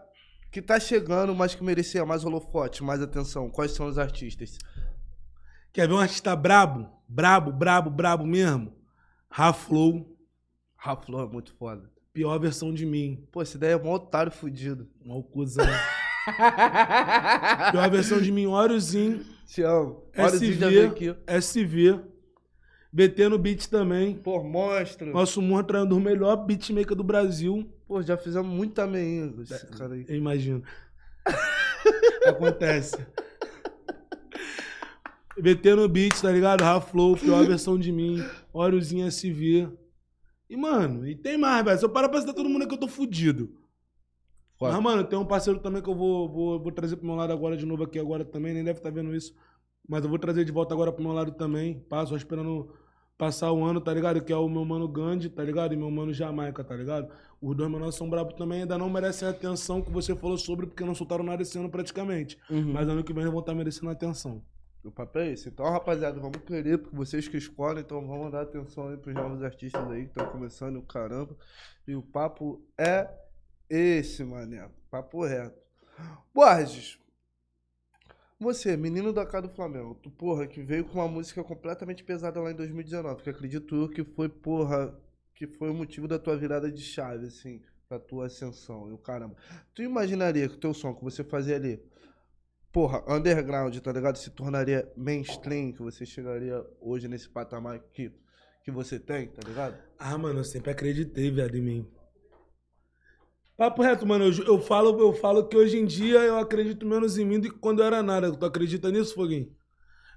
que 0.50 0.60
tá 0.60 0.78
chegando, 0.78 1.34
mas 1.34 1.54
que 1.54 1.64
merecia 1.64 2.04
mais 2.04 2.22
holofote, 2.22 2.84
mais 2.84 3.00
atenção? 3.00 3.48
Quais 3.48 3.70
são 3.70 3.86
os 3.86 3.96
artistas? 3.96 4.58
Quer 5.72 5.88
ver 5.88 5.94
um 5.94 5.98
artista 5.98 6.36
brabo? 6.36 7.00
Brabo, 7.14 7.52
brabo, 7.52 7.90
brabo 7.90 8.26
mesmo? 8.26 8.72
Raflow, 9.28 10.16
Raflon 10.74 11.24
é 11.24 11.26
muito 11.26 11.52
foda. 11.52 11.90
pior 12.10 12.38
versão 12.38 12.72
de 12.72 12.86
mim. 12.86 13.28
Pô, 13.30 13.42
esse 13.42 13.58
daí 13.58 13.72
é 13.72 13.76
um 13.76 13.90
otário 13.90 14.32
fudido. 14.32 14.88
Mal 15.04 15.22
cuzão. 15.22 15.66
pior 17.70 17.90
versão 17.90 18.18
de 18.18 18.32
mim, 18.32 18.46
Oriozinho. 18.46 19.26
Te 19.46 19.60
amo. 19.60 20.04
Olha 20.16 20.32
o 20.32 20.36
SV, 20.36 20.52
já 20.54 20.68
veio 20.70 20.86
aqui. 20.86 21.14
SV, 21.26 22.00
BT 22.90 23.28
no 23.28 23.38
beat 23.38 23.68
também. 23.68 24.14
Pô, 24.14 24.42
monstro. 24.42 25.12
Nosso 25.12 25.42
Morro 25.42 25.64
treinador, 25.64 25.98
o 25.98 26.00
melhor 26.00 26.36
beatmaker 26.36 26.96
do 26.96 27.04
Brasil. 27.04 27.70
Pô, 27.86 28.00
já 28.00 28.16
fizemos 28.16 28.50
meinha 28.88 29.28
com 29.30 29.42
esse 29.42 29.66
cara 29.66 29.92
aí. 29.92 30.06
Eu 30.08 30.16
imagino. 30.16 30.62
Acontece. 32.26 32.96
BT 35.40 35.74
no 35.74 35.88
beat, 35.88 36.20
tá 36.20 36.30
ligado? 36.30 36.62
Raflow, 36.62 37.16
pior 37.16 37.46
versão 37.46 37.78
de 37.78 37.90
mim. 37.90 38.22
Oriozinho 38.52 39.06
SV. 39.06 39.68
E, 40.48 40.56
mano, 40.56 41.06
e 41.06 41.14
tem 41.14 41.38
mais, 41.38 41.64
velho. 41.64 41.78
Se 41.78 41.84
eu 41.84 41.88
parar 41.88 42.08
pra 42.08 42.20
citar 42.20 42.34
todo 42.34 42.48
mundo 42.48 42.64
aqui, 42.64 42.74
eu 42.74 42.78
tô 42.78 42.88
fudido. 42.88 43.50
Mas, 44.60 44.80
mano, 44.80 45.02
tem 45.02 45.18
um 45.18 45.24
parceiro 45.24 45.58
também 45.58 45.82
que 45.82 45.88
eu 45.88 45.94
vou, 45.94 46.28
vou, 46.28 46.62
vou 46.62 46.70
trazer 46.70 46.96
pro 46.96 47.06
meu 47.06 47.16
lado 47.16 47.32
agora 47.32 47.56
de 47.56 47.66
novo 47.66 47.82
aqui 47.82 47.98
agora 47.98 48.24
também. 48.24 48.54
Nem 48.54 48.62
deve 48.62 48.78
estar 48.78 48.90
vendo 48.90 49.14
isso. 49.14 49.34
Mas 49.88 50.04
eu 50.04 50.10
vou 50.10 50.18
trazer 50.18 50.44
de 50.44 50.52
volta 50.52 50.72
agora 50.72 50.92
pro 50.92 51.02
meu 51.02 51.12
lado 51.12 51.32
também. 51.32 51.80
Passo, 51.88 52.14
esperando 52.14 52.72
passar 53.18 53.52
o 53.52 53.64
ano, 53.64 53.80
tá 53.80 53.92
ligado? 53.92 54.20
Que 54.22 54.32
é 54.32 54.36
o 54.36 54.48
meu 54.48 54.64
mano 54.64 54.86
Gandhi, 54.86 55.28
tá 55.28 55.42
ligado? 55.42 55.72
E 55.74 55.76
meu 55.76 55.90
mano 55.90 56.12
Jamaica, 56.12 56.62
tá 56.62 56.76
ligado? 56.76 57.08
Os 57.40 57.56
dois 57.56 57.70
menores 57.70 57.94
são 57.94 58.08
brabos 58.08 58.34
também, 58.34 58.62
ainda 58.62 58.78
não 58.78 58.88
merecem 58.88 59.26
a 59.26 59.30
atenção 59.30 59.82
que 59.82 59.90
você 59.90 60.14
falou 60.14 60.38
sobre, 60.38 60.66
porque 60.66 60.84
não 60.84 60.94
soltaram 60.94 61.24
nada 61.24 61.42
esse 61.42 61.58
ano 61.58 61.68
praticamente. 61.68 62.38
Uhum. 62.48 62.72
Mas 62.72 62.88
ano 62.88 63.02
que 63.02 63.12
vem 63.12 63.26
vão 63.26 63.40
estar 63.40 63.54
merecendo 63.54 63.90
atenção. 63.90 64.42
O 64.84 64.90
papo 64.90 65.18
é 65.18 65.30
esse. 65.30 65.48
Então, 65.48 65.64
rapaziada, 65.70 66.18
vamos 66.18 66.38
querer, 66.38 66.78
porque 66.78 66.96
vocês 66.96 67.28
que 67.28 67.36
escolhem, 67.36 67.80
então 67.80 68.04
vamos 68.06 68.32
dar 68.32 68.42
atenção 68.42 68.88
aí 68.88 68.96
pros 68.96 69.14
novos 69.14 69.42
artistas 69.42 69.88
aí 69.90 70.02
que 70.04 70.08
estão 70.08 70.26
começando, 70.26 70.76
o 70.76 70.82
caramba. 70.82 71.36
E 71.86 71.94
o 71.94 72.02
papo 72.02 72.60
é 72.76 73.08
esse, 73.70 74.24
mané. 74.24 74.68
Papo 74.90 75.24
reto. 75.24 75.62
Borges, 76.34 76.98
você, 78.42 78.76
menino 78.76 79.12
da 79.12 79.24
cara 79.24 79.46
do 79.46 79.54
Flamengo, 79.54 79.94
tu, 79.94 80.10
porra, 80.10 80.48
que 80.48 80.60
veio 80.60 80.84
com 80.84 80.98
uma 80.98 81.06
música 81.06 81.44
completamente 81.44 82.02
pesada 82.02 82.40
lá 82.40 82.50
em 82.50 82.56
2019, 82.56 83.22
que 83.22 83.30
acredito 83.30 83.76
eu 83.76 83.88
que 83.88 84.02
foi, 84.02 84.28
porra, 84.28 84.98
que 85.32 85.46
foi 85.46 85.70
o 85.70 85.74
motivo 85.74 86.08
da 86.08 86.18
tua 86.18 86.36
virada 86.36 86.70
de 86.70 86.82
chave, 86.82 87.26
assim, 87.26 87.62
pra 87.88 88.00
tua 88.00 88.26
ascensão, 88.26 88.88
e 88.88 88.92
o 88.92 88.98
caramba. 88.98 89.36
Tu 89.72 89.82
imaginaria 89.82 90.48
que 90.48 90.56
o 90.56 90.58
teu 90.58 90.74
som 90.74 90.92
que 90.92 91.04
você 91.04 91.22
fazia 91.22 91.54
ali, 91.54 91.80
porra, 92.72 93.04
underground, 93.06 93.76
tá 93.78 93.92
ligado? 93.92 94.16
Se 94.16 94.30
tornaria 94.30 94.90
mainstream, 94.96 95.72
que 95.72 95.82
você 95.82 96.06
chegaria 96.06 96.64
hoje 96.80 97.06
nesse 97.06 97.28
patamar 97.28 97.78
que, 97.92 98.10
que 98.64 98.70
você 98.70 98.98
tem, 98.98 99.28
tá 99.28 99.46
ligado? 99.46 99.76
Ah, 99.98 100.16
mano, 100.16 100.40
eu 100.40 100.44
sempre 100.44 100.70
acreditei, 100.70 101.30
viado, 101.30 101.54
em 101.56 101.60
mim. 101.62 101.88
Papo 103.56 103.82
reto, 103.82 104.06
mano, 104.06 104.24
eu, 104.24 104.44
eu 104.44 104.60
falo, 104.60 104.98
eu 104.98 105.12
falo 105.12 105.46
que 105.46 105.56
hoje 105.56 105.76
em 105.78 105.84
dia 105.84 106.20
eu 106.20 106.38
acredito 106.38 106.86
menos 106.86 107.18
em 107.18 107.24
mim 107.24 107.38
do 107.38 107.50
que 107.50 107.58
quando 107.58 107.80
eu 107.80 107.86
era 107.86 108.02
nada. 108.02 108.32
Tu 108.32 108.44
acredita 108.44 108.90
nisso, 108.90 109.14
Foguinho? 109.14 109.54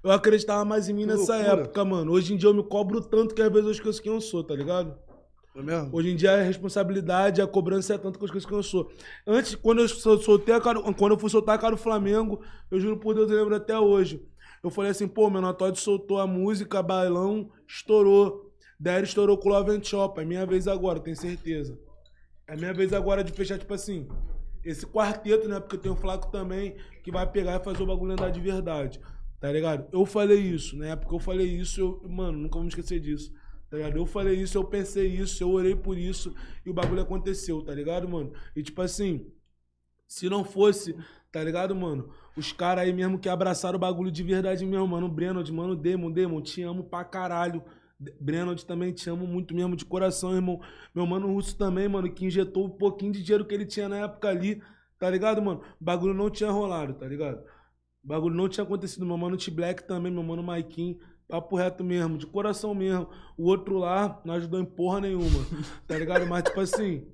Eu 0.02 0.10
acreditava 0.10 0.64
mais 0.64 0.88
em 0.88 0.94
mim 0.94 1.02
Que 1.02 1.08
nessa 1.08 1.36
loucura. 1.36 1.62
época, 1.62 1.84
mano. 1.84 2.12
Hoje 2.12 2.32
em 2.32 2.36
dia 2.36 2.48
eu 2.48 2.54
me 2.54 2.64
cobro 2.64 3.00
tanto 3.00 3.34
que 3.34 3.42
às 3.42 3.50
vezes 3.50 3.66
eu 3.66 3.72
esqueço 3.72 4.02
quem 4.02 4.12
eu 4.12 4.20
sou, 4.20 4.42
tá 4.42 4.54
ligado? 4.54 4.98
É 5.56 5.62
mesmo? 5.62 5.88
Hoje 5.92 6.10
em 6.10 6.16
dia 6.16 6.32
a 6.34 6.42
responsabilidade, 6.42 7.40
a 7.40 7.46
cobrança 7.46 7.94
é 7.94 7.98
tanto 7.98 8.18
que 8.18 8.24
eu 8.24 8.26
esqueço 8.26 8.46
quem 8.46 8.56
eu 8.56 8.62
sou. 8.62 8.90
Antes, 9.26 9.54
quando 9.54 9.80
eu 9.80 9.88
sol- 9.88 10.18
soltei 10.18 10.54
a 10.54 10.60
cara, 10.60 10.80
quando 10.92 11.12
eu 11.12 11.18
fui 11.18 11.30
soltar 11.30 11.54
a 11.54 11.58
cara 11.58 11.74
do 11.74 11.80
Flamengo, 11.80 12.42
eu 12.70 12.78
juro 12.78 12.98
por 12.98 13.14
Deus, 13.14 13.30
eu 13.30 13.38
lembro 13.38 13.54
até 13.54 13.78
hoje. 13.78 14.22
Eu 14.62 14.70
falei 14.70 14.90
assim, 14.90 15.08
pô, 15.08 15.30
meu 15.30 15.40
Natóide 15.40 15.78
soltou 15.78 16.18
a 16.18 16.26
música, 16.26 16.82
bailão, 16.82 17.50
estourou. 17.66 18.52
Daí 18.78 19.02
estourou 19.02 19.38
com 19.38 19.48
o 19.48 19.52
Love 19.52 19.70
and 19.70 19.82
Shop. 19.82 20.20
É 20.20 20.24
minha 20.24 20.44
vez 20.44 20.68
agora, 20.68 21.00
tenho 21.00 21.16
certeza. 21.16 21.78
É 22.46 22.54
minha 22.56 22.74
vez 22.74 22.92
agora 22.92 23.24
de 23.24 23.32
fechar, 23.32 23.58
tipo 23.58 23.72
assim, 23.72 24.06
esse 24.64 24.84
quarteto, 24.86 25.48
né? 25.48 25.58
Porque 25.58 25.78
tem 25.78 25.90
o 25.90 25.96
Flaco 25.96 26.30
também, 26.30 26.76
que 27.02 27.10
vai 27.10 27.26
pegar 27.26 27.60
e 27.60 27.64
fazer 27.64 27.82
o 27.82 27.86
bagulho 27.86 28.12
andar 28.12 28.30
de 28.30 28.40
verdade. 28.40 29.00
Tá 29.40 29.50
ligado? 29.50 29.86
Eu 29.92 30.04
falei 30.04 30.38
isso, 30.38 30.76
né? 30.76 30.96
Porque 30.96 31.14
eu 31.14 31.18
falei 31.20 31.46
isso, 31.46 31.80
eu, 31.80 32.08
mano, 32.10 32.36
nunca 32.38 32.54
vou 32.54 32.62
me 32.62 32.68
esquecer 32.68 33.00
disso. 33.00 33.32
Tá 33.70 33.76
ligado? 33.76 33.96
Eu 33.96 34.06
falei 34.06 34.34
isso, 34.34 34.56
eu 34.56 34.64
pensei 34.64 35.06
isso, 35.08 35.42
eu 35.42 35.50
orei 35.50 35.74
por 35.74 35.98
isso 35.98 36.34
e 36.64 36.70
o 36.70 36.74
bagulho 36.74 37.02
aconteceu, 37.02 37.62
tá 37.62 37.74
ligado, 37.74 38.08
mano? 38.08 38.32
E 38.54 38.62
tipo 38.62 38.80
assim, 38.80 39.26
se 40.06 40.28
não 40.28 40.44
fosse, 40.44 40.96
tá 41.32 41.42
ligado, 41.42 41.74
mano? 41.74 42.10
Os 42.36 42.52
caras 42.52 42.84
aí 42.84 42.92
mesmo 42.92 43.18
que 43.18 43.28
abraçaram 43.28 43.76
o 43.76 43.80
bagulho 43.80 44.10
de 44.10 44.22
verdade 44.22 44.64
mesmo, 44.64 44.86
mano. 44.86 45.06
O 45.06 45.10
Brennod, 45.10 45.50
mano, 45.52 45.74
Demon, 45.74 46.10
Demon, 46.12 46.40
te 46.40 46.62
amo 46.62 46.84
pra 46.84 47.04
caralho. 47.04 47.62
Brennod 48.20 48.64
também 48.64 48.92
te 48.92 49.08
amo 49.08 49.26
muito 49.26 49.54
mesmo, 49.54 49.74
de 49.74 49.84
coração, 49.84 50.34
irmão. 50.34 50.60
Meu 50.94 51.06
mano 51.06 51.32
Russo 51.32 51.56
também, 51.56 51.88
mano, 51.88 52.12
que 52.12 52.26
injetou 52.26 52.66
um 52.66 52.70
pouquinho 52.70 53.12
de 53.12 53.22
dinheiro 53.22 53.44
que 53.44 53.54
ele 53.54 53.66
tinha 53.66 53.88
na 53.88 53.96
época 54.04 54.28
ali, 54.28 54.62
tá 54.98 55.10
ligado, 55.10 55.42
mano? 55.42 55.62
O 55.80 55.84
bagulho 55.84 56.14
não 56.14 56.30
tinha 56.30 56.50
rolado, 56.50 56.94
tá 56.94 57.06
ligado? 57.06 57.42
O 58.04 58.08
bagulho 58.08 58.34
não 58.36 58.48
tinha 58.48 58.64
acontecido. 58.64 59.04
Meu 59.06 59.16
mano 59.16 59.36
T-Black 59.36 59.84
também, 59.84 60.12
meu 60.12 60.22
mano 60.22 60.42
Maikin. 60.42 60.98
Papo 61.28 61.56
reto 61.56 61.82
mesmo, 61.82 62.16
de 62.16 62.26
coração 62.26 62.74
mesmo. 62.74 63.08
O 63.36 63.44
outro 63.46 63.78
lá 63.78 64.20
não 64.24 64.34
ajudou 64.34 64.60
em 64.60 64.64
porra 64.64 65.00
nenhuma, 65.00 65.44
tá 65.86 65.98
ligado? 65.98 66.24
Mas, 66.26 66.44
tipo 66.44 66.60
assim, 66.60 67.04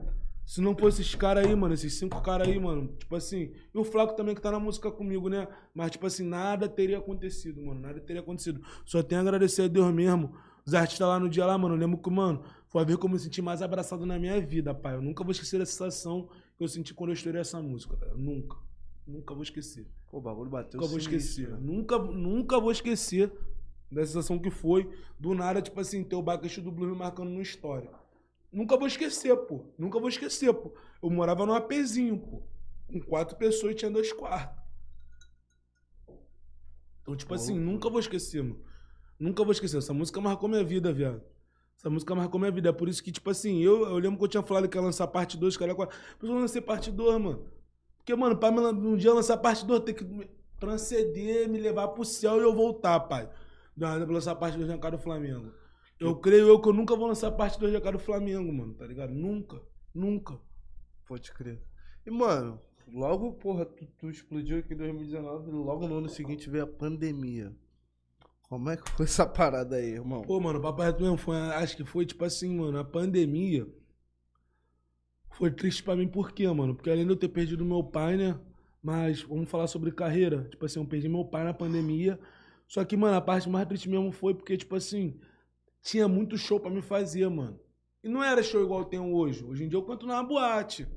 se 0.45 0.61
não 0.61 0.77
fosse 0.77 1.01
esses 1.01 1.15
caras 1.15 1.47
aí, 1.47 1.55
mano, 1.57 1.73
esses 1.73 1.95
cinco 1.95 2.21
caras 2.21 2.47
aí, 2.47 2.59
mano, 2.61 2.95
tipo 2.99 3.15
assim. 3.17 3.53
E 3.75 3.79
o 3.79 3.85
Flaco 3.85 4.15
também 4.15 4.35
que 4.35 4.41
tá 4.43 4.51
na 4.51 4.61
música 4.61 4.91
comigo, 4.91 5.29
né? 5.31 5.49
Mas, 5.75 5.93
tipo 5.93 6.07
assim, 6.07 6.25
nada 6.25 6.69
teria 6.69 6.99
acontecido, 6.99 7.63
mano. 7.63 7.81
Nada 7.81 8.01
teria 8.01 8.21
acontecido. 8.21 8.61
Só 8.85 9.03
tenho 9.03 9.21
a 9.21 9.25
agradecer 9.25 9.63
a 9.63 9.69
Deus 9.69 9.93
mesmo 9.95 10.35
Os 10.67 10.75
artistas 10.75 11.09
lá 11.09 11.19
no 11.19 11.29
dia 11.29 11.47
lá, 11.47 11.57
mano, 11.57 11.75
eu 11.75 11.79
lembro 11.79 11.97
que, 11.99 12.11
mano, 12.11 12.45
foi 12.69 12.83
a 12.83 12.85
ver 12.85 12.99
como 12.99 13.15
eu 13.15 13.19
me 13.19 13.23
senti 13.25 13.41
mais 13.41 13.63
abraçado 13.63 14.05
na 14.05 14.19
minha 14.19 14.39
vida, 14.41 14.75
pai. 14.75 14.95
Eu 14.95 15.03
nunca 15.03 15.25
vou 15.25 15.33
esquecer 15.33 15.61
a 15.61 15.67
sensação 15.67 16.29
que 16.59 16.63
eu 16.63 16.69
senti 16.69 16.93
quando 16.93 17.11
eu 17.11 17.15
estourei 17.15 17.41
essa 17.41 17.61
música, 17.63 17.97
cara. 17.97 18.15
Nunca. 18.15 18.59
Nunca 19.07 19.33
vou 19.35 19.43
esquecer. 19.43 19.87
Pô, 20.11 20.19
o 20.19 20.21
bagulho 20.21 20.51
bateu 20.51 20.79
Nunca 20.79 20.91
vou 20.91 21.01
sinistro, 21.01 21.17
esquecer. 21.17 21.51
né? 21.51 21.59
Nunca, 21.61 21.99
nunca 21.99 22.61
vou 22.61 22.71
esquecer 22.71 23.33
da 23.93 24.05
sensação 24.07 24.39
que 24.39 24.51
foi 24.51 24.91
do 25.19 25.35
nada, 25.35 25.61
tipo 25.61 25.79
assim, 25.79 26.03
ter 26.03 26.17
o 26.17 26.23
baixo 26.23 26.63
do 26.63 26.73
Blue 26.73 26.89
me 26.89 26.97
marcando 26.97 27.31
no 27.31 27.43
história. 27.43 27.91
Nunca 28.51 28.77
vou 28.77 28.87
esquecer, 28.87 29.35
pô. 29.37 29.67
Nunca 29.79 29.99
vou 29.99 30.09
esquecer, 30.09 30.53
pô. 30.53 30.75
Eu 31.03 31.11
morava 31.11 31.47
num 31.47 31.55
apezinho, 31.55 32.19
pô. 32.19 32.43
Com 32.87 33.01
quatro 33.01 33.37
pessoas 33.37 33.73
e 33.73 33.77
tinha 33.77 33.91
dois 33.91 34.13
quartos. 34.13 34.63
Então, 37.01 37.17
tipo 37.17 37.35
assim, 37.35 37.59
nunca 37.59 37.91
vou 37.91 37.99
esquecer, 37.99 38.43
mano. 38.43 38.61
Nunca 39.19 39.43
vou 39.43 39.53
esquecer. 39.53 39.79
Essa 39.79 39.95
música 39.95 40.21
marcou 40.21 40.49
minha 40.49 40.65
vida, 40.65 40.93
viado. 40.93 41.23
Essa 41.77 41.91
música 41.91 42.15
marcou 42.15 42.39
minha 42.39 42.53
vida. 42.53 42.69
É 42.69 42.73
por 42.73 42.89
isso 42.89 43.03
que, 43.03 43.11
tipo 43.11 43.29
assim, 43.31 43.61
eu, 43.61 43.87
eu 43.89 43.99
lembro 43.99 44.19
que 44.19 44.25
eu 44.25 44.29
tinha 44.29 44.43
falado 44.43 44.69
que 44.69 44.77
ia 44.77 44.83
lançar 44.83 45.07
parte 45.07 45.37
2, 45.37 45.57
cara. 45.57 45.75
Por 45.75 45.89
que 45.89 46.27
eu 46.27 46.35
lancei 46.35 46.61
parte 46.61 46.91
2, 46.91 47.21
mano? 47.21 47.47
Porque, 47.97 48.15
mano, 48.15 48.37
pra 48.37 48.51
um 48.51 48.97
dia 48.97 49.13
lançar 49.13 49.37
parte 49.39 49.65
2, 49.65 49.81
tem 49.81 49.95
que 49.95 50.05
transcender, 50.61 51.49
me 51.49 51.59
levar 51.59 51.89
pro 51.89 52.05
céu 52.05 52.39
e 52.39 52.43
eu 52.43 52.55
voltar, 52.55 53.01
pai. 53.01 53.29
Não, 53.77 54.05
pra 54.05 54.15
lançar 54.15 54.35
parte 54.35 54.57
2 54.57 54.71
de 54.71 54.79
Cara 54.79 54.97
do 54.97 55.03
Flamengo. 55.03 55.53
Eu 55.99 56.17
creio 56.17 56.49
eu 56.49 56.61
que 56.61 56.69
eu 56.69 56.73
nunca 56.73 56.97
vou 56.97 57.07
lançar 57.07 57.31
parte 57.33 57.59
2 57.59 57.73
de 57.73 57.81
Cara 57.81 57.97
do 57.97 58.03
Flamengo, 58.03 58.53
mano, 58.53 58.75
tá 58.75 58.87
ligado? 58.87 59.13
Nunca. 59.13 59.61
Nunca. 59.95 60.39
Pode 61.07 61.33
crer. 61.33 61.63
E, 62.05 62.11
mano, 62.11 62.61
logo, 62.89 63.33
porra, 63.35 63.65
tu, 63.65 63.87
tu 63.99 64.11
explodiu 64.11 64.59
aqui 64.59 64.75
em 64.75 64.77
2019, 64.77 65.51
logo 65.51 65.87
no 65.87 65.99
ano 65.99 66.09
seguinte 66.09 66.51
veio 66.51 66.65
a 66.65 66.67
pandemia. 66.67 67.55
Como 68.49 68.69
é 68.69 68.77
que 68.77 68.91
foi 68.91 69.07
essa 69.07 69.25
parada 69.25 69.77
aí, 69.77 69.93
irmão? 69.93 70.23
Pô, 70.23 70.39
mano, 70.39 70.59
o 70.59 70.63
papai 70.63 70.93
mesmo 70.93 71.17
foi, 71.17 71.37
acho 71.37 71.77
que 71.77 71.85
foi 71.85 72.05
tipo 72.05 72.25
assim, 72.25 72.55
mano, 72.55 72.79
a 72.79 72.85
pandemia 72.85 73.67
foi 75.31 75.51
triste 75.51 75.83
pra 75.83 75.97
mim 75.97 76.07
por 76.07 76.33
quê, 76.33 76.47
mano? 76.49 76.75
Porque 76.75 76.91
além 76.91 77.05
de 77.05 77.13
eu 77.13 77.17
ter 77.17 77.29
perdido 77.29 77.65
meu 77.65 77.83
pai, 77.83 78.17
né? 78.17 78.39
Mas 78.83 79.23
vamos 79.23 79.49
falar 79.49 79.67
sobre 79.67 79.91
carreira. 79.93 80.47
Tipo 80.51 80.67
assim, 80.67 80.79
eu 80.79 80.87
perdi 80.87 81.09
meu 81.09 81.25
pai 81.25 81.45
na 81.45 81.55
pandemia. 81.55 82.19
Só 82.73 82.83
que, 82.87 82.97
mano, 82.97 83.15
a 83.15 83.21
parte 83.21 83.51
mais 83.51 83.69
triste 83.69 83.87
mesmo 83.87 84.11
foi 84.11 84.33
porque, 84.33 84.57
tipo 84.57 84.75
assim, 84.75 85.21
tinha 85.83 86.09
muito 86.09 86.39
show 86.39 86.59
pra 86.59 86.71
me 86.71 86.81
fazer, 86.81 87.29
mano. 87.29 87.61
E 88.03 88.09
não 88.09 88.25
era 88.25 88.43
show 88.43 88.63
igual 88.63 88.81
eu 88.81 88.87
tenho 88.87 89.15
hoje. 89.15 89.45
Hoje 89.45 89.65
em 89.65 89.69
dia 89.69 89.79
eu 89.79 89.83
canto 89.83 90.07
numa 90.07 90.23
boate. 90.23 90.89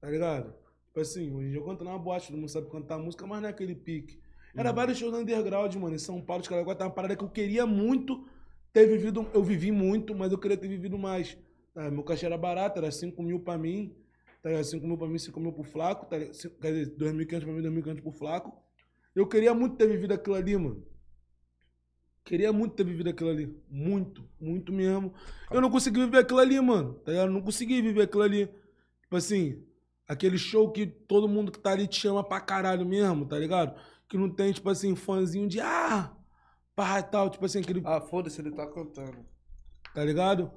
Tá 0.00 0.08
ligado? 0.08 0.54
Tipo 0.86 1.00
assim, 1.00 1.30
hoje 1.30 1.48
em 1.48 1.50
dia 1.50 1.60
eu 1.60 1.64
canto 1.66 1.84
numa 1.84 1.98
boate, 1.98 2.28
todo 2.28 2.38
mundo 2.38 2.48
sabe 2.48 2.70
cantar 2.70 2.96
música, 2.96 3.26
mas 3.26 3.42
não 3.42 3.48
é 3.48 3.50
aquele 3.50 3.74
pique. 3.74 4.18
Era 4.56 4.72
vários 4.72 4.96
shows 4.96 5.12
underground, 5.12 5.74
mano, 5.74 5.94
em 5.94 5.98
São 5.98 6.22
Paulo, 6.22 6.42
de 6.42 6.48
Caraguá, 6.48 6.74
tá 6.74 6.86
uma 6.86 6.90
parada 6.90 7.14
que 7.14 7.22
eu 7.22 7.28
queria 7.28 7.66
muito 7.66 8.26
ter 8.72 8.86
vivido. 8.86 9.28
Eu 9.34 9.44
vivi 9.44 9.70
muito, 9.70 10.14
mas 10.14 10.32
eu 10.32 10.38
queria 10.38 10.56
ter 10.56 10.68
vivido 10.68 10.96
mais. 10.96 11.36
Tá? 11.74 11.90
Meu 11.90 12.02
cachê 12.02 12.24
era 12.24 12.38
barato, 12.38 12.78
era 12.78 12.90
5 12.90 13.22
mil 13.22 13.40
pra 13.40 13.58
mim. 13.58 13.94
Tá 14.42 14.48
ligado? 14.48 14.64
5 14.64 14.86
mil 14.86 14.96
pra 14.96 15.06
mim, 15.06 15.18
5 15.18 15.38
mil 15.38 15.52
pro 15.52 15.64
Flaco. 15.64 16.06
Tá 16.06 16.16
ligado? 16.16 16.32
Dizer, 16.32 16.96
2.500 16.96 17.44
pra 17.44 17.52
mim, 17.52 17.60
2.500 17.60 18.00
pro 18.00 18.10
Flaco. 18.10 18.67
Eu 19.14 19.26
queria 19.26 19.54
muito 19.54 19.76
ter 19.76 19.86
vivido 19.88 20.12
aquilo 20.12 20.36
ali, 20.36 20.56
mano. 20.56 20.86
Queria 22.24 22.52
muito 22.52 22.74
ter 22.74 22.84
vivido 22.84 23.08
aquilo 23.08 23.30
ali. 23.30 23.58
Muito, 23.70 24.22
muito 24.38 24.72
mesmo. 24.72 25.14
Eu 25.50 25.60
não 25.60 25.70
consegui 25.70 26.00
viver 26.00 26.18
aquilo 26.18 26.40
ali, 26.40 26.60
mano. 26.60 26.94
Tá 26.94 27.12
ligado? 27.12 27.28
Eu 27.28 27.32
não 27.32 27.40
consegui 27.40 27.80
viver 27.80 28.02
aquilo 28.02 28.22
ali. 28.22 28.46
Tipo 29.02 29.16
assim, 29.16 29.64
aquele 30.06 30.36
show 30.36 30.70
que 30.70 30.86
todo 30.86 31.26
mundo 31.26 31.50
que 31.50 31.58
tá 31.58 31.70
ali 31.70 31.86
te 31.86 31.98
chama 31.98 32.22
pra 32.22 32.38
caralho 32.40 32.84
mesmo, 32.84 33.24
tá 33.24 33.38
ligado? 33.38 33.80
Que 34.08 34.18
não 34.18 34.28
tem, 34.28 34.52
tipo 34.52 34.68
assim, 34.68 34.94
fãzinho 34.94 35.48
de 35.48 35.58
ah, 35.60 36.14
pá 36.76 36.98
e 36.98 37.02
tal. 37.02 37.30
Tipo 37.30 37.46
assim, 37.46 37.60
aquele. 37.60 37.82
Ah, 37.84 38.00
foda-se, 38.00 38.40
ele 38.40 38.50
tá 38.50 38.66
cantando. 38.66 39.24
Tá 39.94 40.04
ligado? 40.04 40.52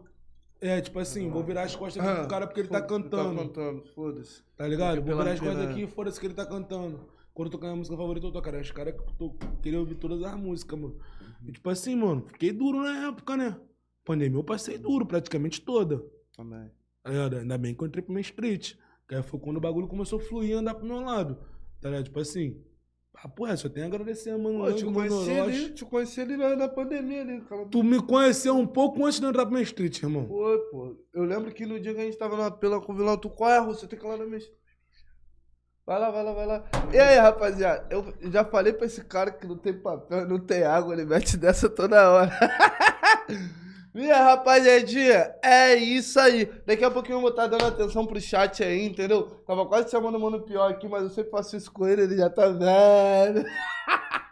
É, 0.59 0.79
tipo 0.79 0.99
assim, 0.99 1.29
vou 1.29 1.43
virar 1.43 1.63
as 1.63 1.75
costas 1.75 2.05
aqui 2.05 2.19
pro 2.19 2.27
cara 2.27 2.45
porque 2.45 2.59
ele 2.59 2.69
tá 2.69 2.81
cantando. 2.81 3.35
Tá 3.35 3.43
cantando, 3.43 3.83
foda-se. 3.95 4.43
Tá 4.55 4.67
ligado? 4.67 5.01
Vou 5.01 5.17
virar 5.17 5.31
as 5.31 5.39
costas 5.39 5.69
aqui 5.69 5.83
e 5.83 5.87
foda-se 5.87 6.19
que 6.19 6.27
ele 6.27 6.35
tá 6.35 6.45
cantando. 6.45 7.09
Quando 7.33 7.47
eu 7.47 7.51
tocar 7.51 7.67
minha 7.67 7.77
música 7.77 7.95
favorita, 7.95 8.27
eu 8.27 8.31
tô, 8.31 8.41
cara. 8.41 8.59
Os 8.61 8.71
caras 8.71 8.93
que 8.93 8.99
eu 8.99 9.13
tô- 9.17 9.35
queriam 9.61 9.79
ouvir 9.81 9.95
todas 9.95 10.21
as 10.23 10.35
músicas, 10.35 10.77
mano. 10.79 10.97
E 11.45 11.51
tipo 11.51 11.69
assim, 11.69 11.95
mano, 11.95 12.23
fiquei 12.27 12.51
duro 12.51 12.81
na 12.81 13.07
época, 13.07 13.37
né? 13.37 13.57
Pandemia 14.03 14.39
eu 14.39 14.43
passei 14.43 14.77
duro, 14.77 15.05
praticamente 15.05 15.61
toda. 15.61 16.03
Também. 16.35 16.69
Tá? 17.03 17.11
Ainda 17.39 17.57
bem 17.57 17.73
que 17.73 17.81
eu 17.83 17.87
entrei 17.87 18.03
pro 18.03 18.13
Main 18.13 18.21
Street. 18.21 18.73
Que 19.07 19.15
aí 19.15 19.23
foi 19.23 19.39
quando 19.39 19.57
o 19.57 19.61
bagulho 19.61 19.87
começou 19.87 20.19
a 20.19 20.21
fluir 20.21 20.49
e 20.51 20.53
andar 20.53 20.73
pro 20.75 20.85
meu 20.85 20.99
lado. 21.01 21.37
Tá 21.79 21.89
ligado? 21.89 22.05
Tipo 22.05 22.19
assim. 22.19 22.61
Papo 23.13 23.45
é, 23.45 23.55
só 23.57 23.67
tenho 23.67 23.85
a 23.85 23.89
agradecer 23.89 24.29
a 24.29 24.37
Mano 24.37 24.59
Pô, 24.59 24.63
Lang, 24.65 24.75
te 24.77 24.85
conheci 24.85 25.31
ali, 25.31 25.69
te 25.73 25.85
conheci 25.85 26.21
ali 26.21 26.37
na, 26.37 26.55
na 26.55 26.67
pandemia 26.69 27.21
ali, 27.21 27.41
cara. 27.41 27.65
Tu 27.65 27.83
me 27.83 28.01
conheceu 28.01 28.55
um 28.55 28.65
pouco 28.65 29.05
antes 29.05 29.19
de 29.19 29.25
eu 29.25 29.29
entrar 29.29 29.45
pro 29.45 29.53
Main 29.53 29.63
Street, 29.63 30.01
irmão. 30.01 30.25
Foi, 30.27 30.57
pô. 30.69 30.95
Eu 31.13 31.25
lembro 31.25 31.51
que 31.53 31.65
no 31.65 31.77
dia 31.77 31.93
que 31.93 31.99
a 31.99 32.05
gente 32.05 32.17
tava 32.17 32.37
na 32.37 32.49
pela 32.49 32.79
com 32.79 32.93
o 32.93 32.95
vilão, 32.95 33.17
tu 33.17 33.29
qual 33.29 33.49
é 33.51 33.57
a 33.57 33.61
rua? 33.61 33.75
Você 33.75 33.85
tem 33.85 33.99
que 33.99 34.05
ir 34.05 34.07
lá 34.07 34.15
na 34.15 34.25
minha. 34.25 34.39
Vai 35.91 35.99
lá, 35.99 36.09
vai 36.09 36.23
lá, 36.23 36.31
vai 36.31 36.45
lá. 36.45 36.63
E 36.93 36.97
aí, 36.97 37.17
rapaziada, 37.17 37.85
eu 37.89 38.13
já 38.31 38.45
falei 38.45 38.71
pra 38.71 38.85
esse 38.85 39.03
cara 39.03 39.29
que 39.29 39.45
não 39.45 39.57
tem 39.57 39.73
papel, 39.73 40.25
não 40.25 40.39
tem 40.39 40.63
água, 40.63 40.93
ele 40.93 41.03
mete 41.03 41.35
dessa 41.35 41.67
toda 41.67 42.09
hora. 42.09 42.31
Minha 43.93 44.23
rapaziadinha, 44.23 45.35
é 45.43 45.75
isso 45.75 46.17
aí. 46.17 46.49
Daqui 46.65 46.85
a 46.85 46.89
pouquinho 46.89 47.17
eu 47.17 47.19
vou 47.21 47.31
estar 47.31 47.47
dando 47.47 47.65
atenção 47.65 48.05
pro 48.05 48.21
chat 48.21 48.63
aí, 48.63 48.85
entendeu? 48.85 49.23
Tava 49.45 49.65
quase 49.65 49.91
chamando 49.91 50.15
o 50.15 50.21
mano 50.21 50.41
pior 50.43 50.71
aqui, 50.71 50.87
mas 50.87 51.03
eu 51.03 51.09
sempre 51.09 51.29
faço 51.29 51.57
isso 51.57 51.69
com 51.69 51.85
ele, 51.85 52.03
ele 52.03 52.15
já 52.15 52.29
tá 52.29 52.47
velho. 52.47 53.43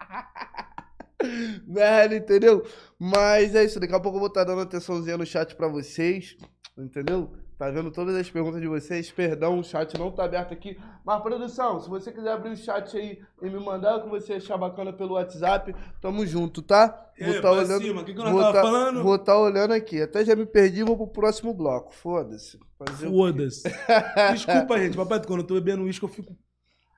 velho, 1.67 2.15
entendeu? 2.15 2.65
Mas 2.97 3.53
é 3.53 3.65
isso, 3.65 3.81
daqui 3.81 3.93
a 3.93 3.99
pouco 3.99 4.15
eu 4.15 4.21
vou 4.21 4.29
estar 4.29 4.45
dando 4.45 4.61
atençãozinha 4.61 5.17
no 5.17 5.25
chat 5.25 5.53
pra 5.57 5.67
vocês, 5.67 6.37
entendeu? 6.77 7.33
Tá 7.59 7.69
vendo 7.69 7.91
todas 7.91 8.15
as 8.15 8.29
perguntas 8.29 8.61
de 8.61 8.67
vocês. 8.69 9.11
Perdão, 9.11 9.59
o 9.59 9.63
chat 9.65 9.99
não 9.99 10.09
tá 10.09 10.23
aberto 10.23 10.53
aqui. 10.53 10.79
Mas, 11.03 11.21
produção, 11.21 11.77
se 11.81 11.89
você 11.89 12.09
quiser 12.09 12.31
abrir 12.31 12.51
o 12.51 12.55
chat 12.55 12.95
aí 12.95 13.19
e 13.41 13.49
me 13.49 13.59
mandar 13.59 13.97
o 13.97 14.03
que 14.03 14.09
você 14.09 14.35
achar 14.35 14.57
bacana 14.57 14.93
pelo 14.93 15.15
WhatsApp, 15.15 15.75
tamo 15.99 16.25
junto, 16.25 16.61
tá? 16.61 17.11
E 17.19 17.23
aí, 17.25 17.41
tá 17.41 17.51
pra 17.51 17.65
cima, 17.65 18.01
o 18.01 18.05
que 18.05 18.13
que 18.13 18.21
vou 18.21 18.41
tá- 18.41 18.61
falando? 18.61 19.03
Vou 19.03 19.19
tá 19.19 19.37
olhando 19.37 19.73
aqui. 19.73 20.01
Até 20.01 20.23
já 20.23 20.37
me 20.37 20.45
perdi, 20.45 20.83
vou 20.83 20.95
pro 20.95 21.07
próximo 21.07 21.53
bloco. 21.53 21.93
Foda-se. 21.93 22.57
Foda-se. 22.77 23.63
Desculpa, 24.31 24.79
gente. 24.79 24.95
Papai, 24.95 25.21
quando 25.27 25.41
eu 25.41 25.47
tô 25.47 25.55
bebendo 25.55 25.83
uísque, 25.83 26.05
eu 26.05 26.09
fico. 26.09 26.33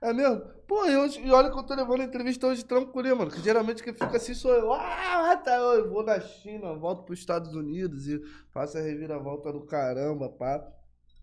É 0.01 0.11
mesmo? 0.11 0.41
Pô, 0.67 0.85
e, 0.85 0.97
hoje, 0.97 1.21
e 1.23 1.31
olha 1.31 1.51
que 1.51 1.57
eu 1.57 1.63
tô 1.63 1.75
levando 1.75 2.01
a 2.01 2.05
entrevista 2.05 2.47
hoje 2.47 2.65
tranquilo, 2.65 3.15
mano. 3.15 3.29
Que 3.29 3.39
geralmente 3.39 3.83
quem 3.83 3.93
fica 3.93 4.17
assim 4.17 4.33
sou 4.33 4.51
eu. 4.51 4.73
Ah, 4.73 5.37
tá, 5.37 5.55
eu 5.55 5.89
vou 5.89 6.03
na 6.03 6.19
China, 6.19 6.73
volto 6.73 7.03
pros 7.03 7.19
Estados 7.19 7.53
Unidos 7.53 8.07
e 8.07 8.19
faço 8.51 8.79
a 8.79 8.81
reviravolta 8.81 9.53
do 9.53 9.61
caramba, 9.61 10.27
pá. 10.27 10.67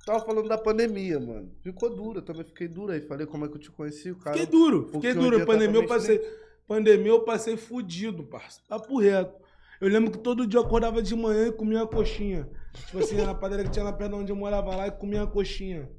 Tava 0.07 0.25
falando 0.25 0.49
da 0.49 0.57
pandemia, 0.57 1.19
mano. 1.19 1.51
Ficou 1.61 1.95
dura, 1.95 2.23
também 2.23 2.45
fiquei 2.45 2.69
dura 2.69 2.95
aí. 2.95 3.01
Falei 3.01 3.27
como 3.27 3.45
é 3.45 3.49
que 3.49 3.57
eu 3.57 3.61
te 3.61 3.71
conheci, 3.71 4.13
o 4.13 4.17
cara. 4.17 4.37
Fiquei 4.37 4.51
duro, 4.51 4.89
fiquei 4.93 5.13
duro. 5.13 5.45
Pandemia 5.45 5.81
eu 5.81 5.87
passei. 5.87 6.19
Pandemia 6.67 7.13
eu 7.13 7.25
passei 7.25 7.57
fudido, 7.57 8.23
parça. 8.25 8.61
Papo 8.69 9.01
reto. 9.01 9.43
Eu 9.81 9.89
lembro 9.89 10.11
que 10.11 10.19
todo 10.19 10.47
dia 10.47 10.61
eu 10.61 10.65
acordava 10.65 11.03
de 11.03 11.15
manhã 11.17 11.49
e 11.49 11.53
comia 11.53 11.79
uma 11.79 11.87
coxinha. 11.87 12.49
Tipo 12.75 12.99
assim, 12.99 13.17
na 13.17 13.35
padaria 13.35 13.65
que 13.65 13.71
tinha 13.71 13.85
na 13.85 13.93
perna 13.93 14.17
onde 14.17 14.31
eu 14.31 14.37
morava 14.37 14.75
lá 14.77 14.87
e 14.87 14.91
comia 14.91 15.21
uma 15.21 15.31
coxinha. 15.31 15.91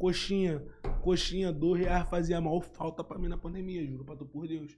Coxinha, 0.00 0.64
coxinha, 1.02 1.52
dois 1.52 1.82
reais 1.82 2.08
fazia 2.08 2.40
mal 2.40 2.58
falta 2.62 3.04
pra 3.04 3.18
mim 3.18 3.28
na 3.28 3.36
pandemia, 3.36 3.86
juro 3.86 4.02
pra 4.02 4.16
tu 4.16 4.24
por 4.24 4.48
Deus. 4.48 4.74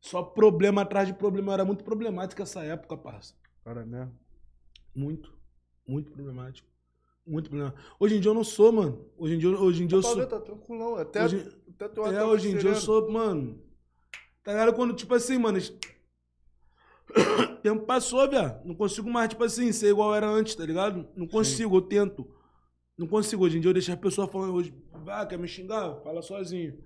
Só 0.00 0.22
problema 0.22 0.80
atrás 0.80 1.06
de 1.06 1.12
problema. 1.12 1.50
Eu 1.50 1.52
era 1.52 1.64
muito 1.66 1.84
problemática 1.84 2.42
essa 2.42 2.64
época, 2.64 2.96
parça. 2.96 3.34
Cara 3.62 3.84
mesmo. 3.84 4.18
Muito. 4.94 5.38
Muito 5.86 6.10
problemático. 6.10 6.66
Muito 7.26 7.50
problemático. 7.50 7.82
Hoje 8.00 8.16
em 8.16 8.20
dia 8.20 8.30
eu 8.30 8.34
não 8.34 8.42
sou, 8.42 8.72
mano. 8.72 9.06
Hoje 9.18 9.34
em 9.34 9.38
dia, 9.38 9.50
hoje 9.50 9.84
em 9.84 9.86
dia 9.86 9.98
eu 9.98 10.02
sou. 10.02 10.26
tá 10.26 10.40
tranquilão. 10.40 10.96
Até, 10.96 11.24
Hoje, 11.24 11.54
até 11.78 12.16
é, 12.16 12.24
hoje 12.24 12.48
em 12.48 12.56
dia 12.56 12.70
eu 12.70 12.76
sou, 12.76 13.12
mano. 13.12 13.62
Tá 14.42 14.52
ligado? 14.52 14.74
Quando, 14.74 14.94
tipo 14.94 15.14
assim, 15.14 15.36
mano. 15.36 15.58
Tempo 17.62 17.84
passou, 17.84 18.26
viado. 18.30 18.64
Não 18.64 18.74
consigo 18.74 19.10
mais, 19.10 19.28
tipo 19.28 19.44
assim, 19.44 19.70
ser 19.72 19.90
igual 19.90 20.14
era 20.14 20.26
antes, 20.26 20.54
tá 20.54 20.64
ligado? 20.64 21.06
Não 21.14 21.28
consigo, 21.28 21.76
eu 21.76 21.82
tento. 21.82 22.26
Não 22.98 23.06
consigo. 23.06 23.44
Hoje 23.44 23.58
em 23.58 23.60
dia 23.60 23.70
eu 23.70 23.74
deixo 23.74 23.92
as 23.92 23.98
pessoas 23.98 24.30
falando 24.30 24.54
hoje. 24.54 24.74
Ah, 25.06 25.26
quer 25.26 25.38
me 25.38 25.48
xingar? 25.48 25.96
Fala 26.02 26.22
sozinho. 26.22 26.78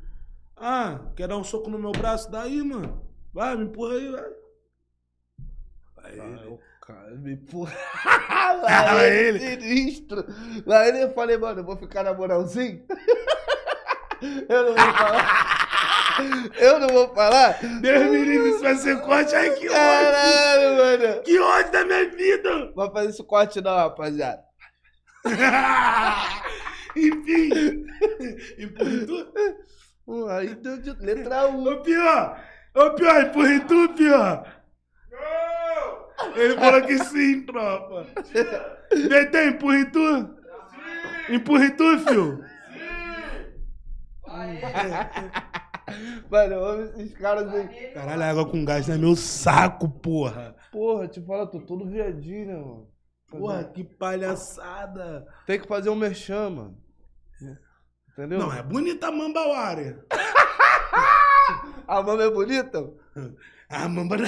Ah, 0.57 1.01
quer 1.15 1.29
dar 1.29 1.37
um 1.37 1.45
soco 1.45 1.69
no 1.69 1.79
meu 1.79 1.93
braço? 1.93 2.31
Daí, 2.31 2.63
mano. 2.63 3.05
Vai, 3.33 3.57
me 3.57 3.65
empurra 3.65 3.95
aí, 3.95 4.11
vai. 4.11 4.31
Vai 5.97 6.21
Ah, 6.21 6.25
ele. 6.41 6.49
o 6.49 6.61
cara 6.81 7.11
me 7.17 7.33
empurra. 7.35 7.75
Lá 8.63 8.93
Lá 8.95 9.05
ele, 9.07 9.45
ele. 9.45 9.61
sinistro. 9.61 10.25
Lá 10.65 10.89
ele 10.89 11.03
eu 11.03 11.13
falei, 11.13 11.37
mano, 11.37 11.61
eu 11.61 11.65
vou 11.65 11.77
ficar 11.77 12.03
na 12.05 12.15
moralzinha. 12.15 12.83
eu 14.49 14.65
não 14.65 14.75
vou 14.75 14.95
falar. 14.95 16.53
eu 16.59 16.79
não 16.79 16.89
vou 16.89 17.15
falar. 17.15 17.59
Deus 17.83 18.05
me 18.11 18.25
livre, 18.25 18.49
isso 18.51 18.61
vai 18.61 18.77
ser 18.77 19.01
corte. 19.03 19.35
Ai, 19.35 19.51
que 19.51 19.67
ódio. 19.69 19.73
Caralho, 19.73 20.77
mano. 20.79 21.23
Que 21.23 21.39
ódio 21.39 21.73
da 21.73 21.85
minha 21.85 22.09
vida. 22.11 22.73
Vai 22.75 22.91
fazer 22.91 23.11
esse 23.11 23.25
corte 23.25 23.61
não, 23.61 23.77
rapaziada. 23.77 24.46
Enfim. 26.97 27.87
Empurra 28.59 29.07
tu. 29.07 30.29
Aí 30.29 30.55
deu 30.55 30.79
de 30.81 30.93
letra 31.05 31.49
U. 31.49 31.69
Ô, 31.69 31.83
pior. 31.83 32.41
Ô, 32.75 32.91
pior, 32.91 33.23
empurra 33.23 33.61
tu, 33.61 33.89
pior. 33.95 34.57
Ele 36.35 36.55
falou 36.55 36.83
que 36.83 36.99
sim, 36.99 37.43
tropa. 37.43 38.07
Detém, 39.09 39.49
empurra 39.49 39.79
em 39.79 39.91
tu. 39.91 40.37
Empurra 41.29 41.67
em 41.67 41.77
tu, 41.77 41.99
filho. 42.01 42.45
Mano, 46.31 46.55
eu 46.55 46.65
amo 46.65 46.83
esses 46.83 47.15
caras 47.15 47.53
aí. 47.53 47.69
Caralho, 47.93 48.23
a 48.23 48.31
água 48.31 48.51
com 48.51 48.65
gás 48.65 48.89
é 48.89 48.97
meu 48.97 49.15
saco, 49.17 49.89
porra. 49.89 50.57
Porra, 50.73 51.09
te 51.09 51.21
fala, 51.25 51.47
tô 51.47 51.61
todo 51.61 51.89
viadinho, 51.89 52.47
né, 52.47 52.55
mano? 52.55 52.96
Porra, 53.39 53.65
que 53.65 53.85
palhaçada. 53.85 55.27
Tem 55.47 55.61
que 55.61 55.67
fazer 55.67 55.91
um 55.91 55.97
merchan, 55.97 56.51
mano. 56.51 56.79
Entendeu? 58.13 58.39
Não, 58.39 58.53
é 58.53 58.63
bonita 58.63 59.09
a 59.09 59.13
Mambawari. 59.13 59.97
A 61.87 62.03
mama 62.03 62.25
é 62.25 62.31
bonita? 62.31 62.91
A 63.69 63.89
Mamba 63.89 64.17
não. 64.17 64.27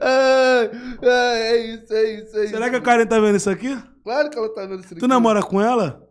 Ai, 0.00 0.70
ai, 1.02 1.42
é 1.42 1.56
isso, 1.74 1.92
é 1.92 2.02
isso, 2.14 2.36
é 2.36 2.44
isso. 2.44 2.52
Será 2.52 2.68
que 2.68 2.76
a 2.76 2.80
Karen 2.82 3.06
tá 3.06 3.18
vendo 3.18 3.36
isso 3.36 3.48
aqui? 3.48 3.74
Claro 4.04 4.28
que 4.28 4.38
ela 4.38 4.54
tá 4.54 4.66
vendo 4.66 4.80
isso 4.80 4.92
aqui. 4.92 5.00
Tu 5.00 5.08
namora 5.08 5.42
com 5.42 5.60
ela? 5.60 6.06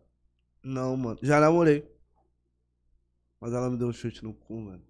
Não, 0.63 0.97
mano. 0.97 1.19
Já 1.21 1.39
namorei. 1.39 1.87
Mas 3.39 3.53
ela 3.53 3.69
me 3.69 3.77
deu 3.77 3.87
um 3.87 3.93
chute 3.93 4.23
no 4.23 4.33
cu, 4.33 4.59
mano. 4.59 4.81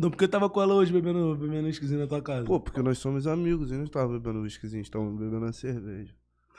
Não, 0.00 0.10
porque 0.10 0.24
eu 0.24 0.28
tava 0.28 0.48
com 0.48 0.62
ela 0.62 0.74
hoje 0.74 0.92
bebendo, 0.92 1.36
bebendo 1.36 1.68
esquisinho 1.68 2.00
na 2.00 2.06
tua 2.06 2.22
casa. 2.22 2.44
Pô, 2.46 2.58
porque 2.58 2.80
nós 2.82 2.96
somos 2.98 3.26
amigos 3.26 3.70
e 3.70 3.74
não 3.74 3.84
estava 3.84 4.08
bebendo 4.18 4.40
whiskyzinho, 4.40 4.80
estávamos 4.80 5.18
bebendo 5.18 5.44
uma 5.44 5.52
cerveja. 5.52 6.14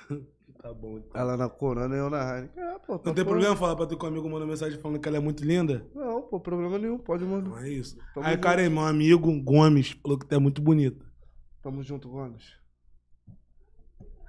tá 0.62 0.72
bom. 0.74 1.00
então. 1.00 1.20
Ela 1.20 1.36
na 1.36 1.50
Corona 1.50 1.96
e 1.96 2.00
eu 2.00 2.10
na 2.10 2.36
Heineken. 2.38 2.64
É, 2.64 2.80
pô, 2.80 3.00
tá 3.00 3.10
Não 3.10 3.16
tem 3.16 3.24
bom. 3.24 3.32
problema 3.32 3.56
falar 3.56 3.76
pra 3.76 3.88
tu 3.88 3.98
que 3.98 4.06
um 4.06 4.10
amigo 4.10 4.30
mandou 4.30 4.48
mensagem 4.48 4.80
falando 4.80 5.00
que 5.00 5.08
ela 5.08 5.18
é 5.18 5.20
muito 5.20 5.44
linda? 5.44 5.84
Não, 5.96 6.22
pô, 6.22 6.40
problema 6.40 6.78
nenhum. 6.78 7.00
Pode 7.00 7.24
Não 7.24 7.32
mandar. 7.32 7.66
é 7.66 7.70
isso. 7.70 7.98
Tamo 8.14 8.26
Aí, 8.28 8.34
junto. 8.34 8.44
Karen, 8.44 8.70
meu 8.70 8.84
amigo 8.86 9.42
Gomes 9.42 9.92
falou 10.04 10.20
que 10.20 10.26
tu 10.28 10.36
é 10.36 10.40
muito 10.40 10.62
bonita. 10.62 11.04
Tamo 11.64 11.82
junto, 11.82 12.10
Gomes. 12.10 12.46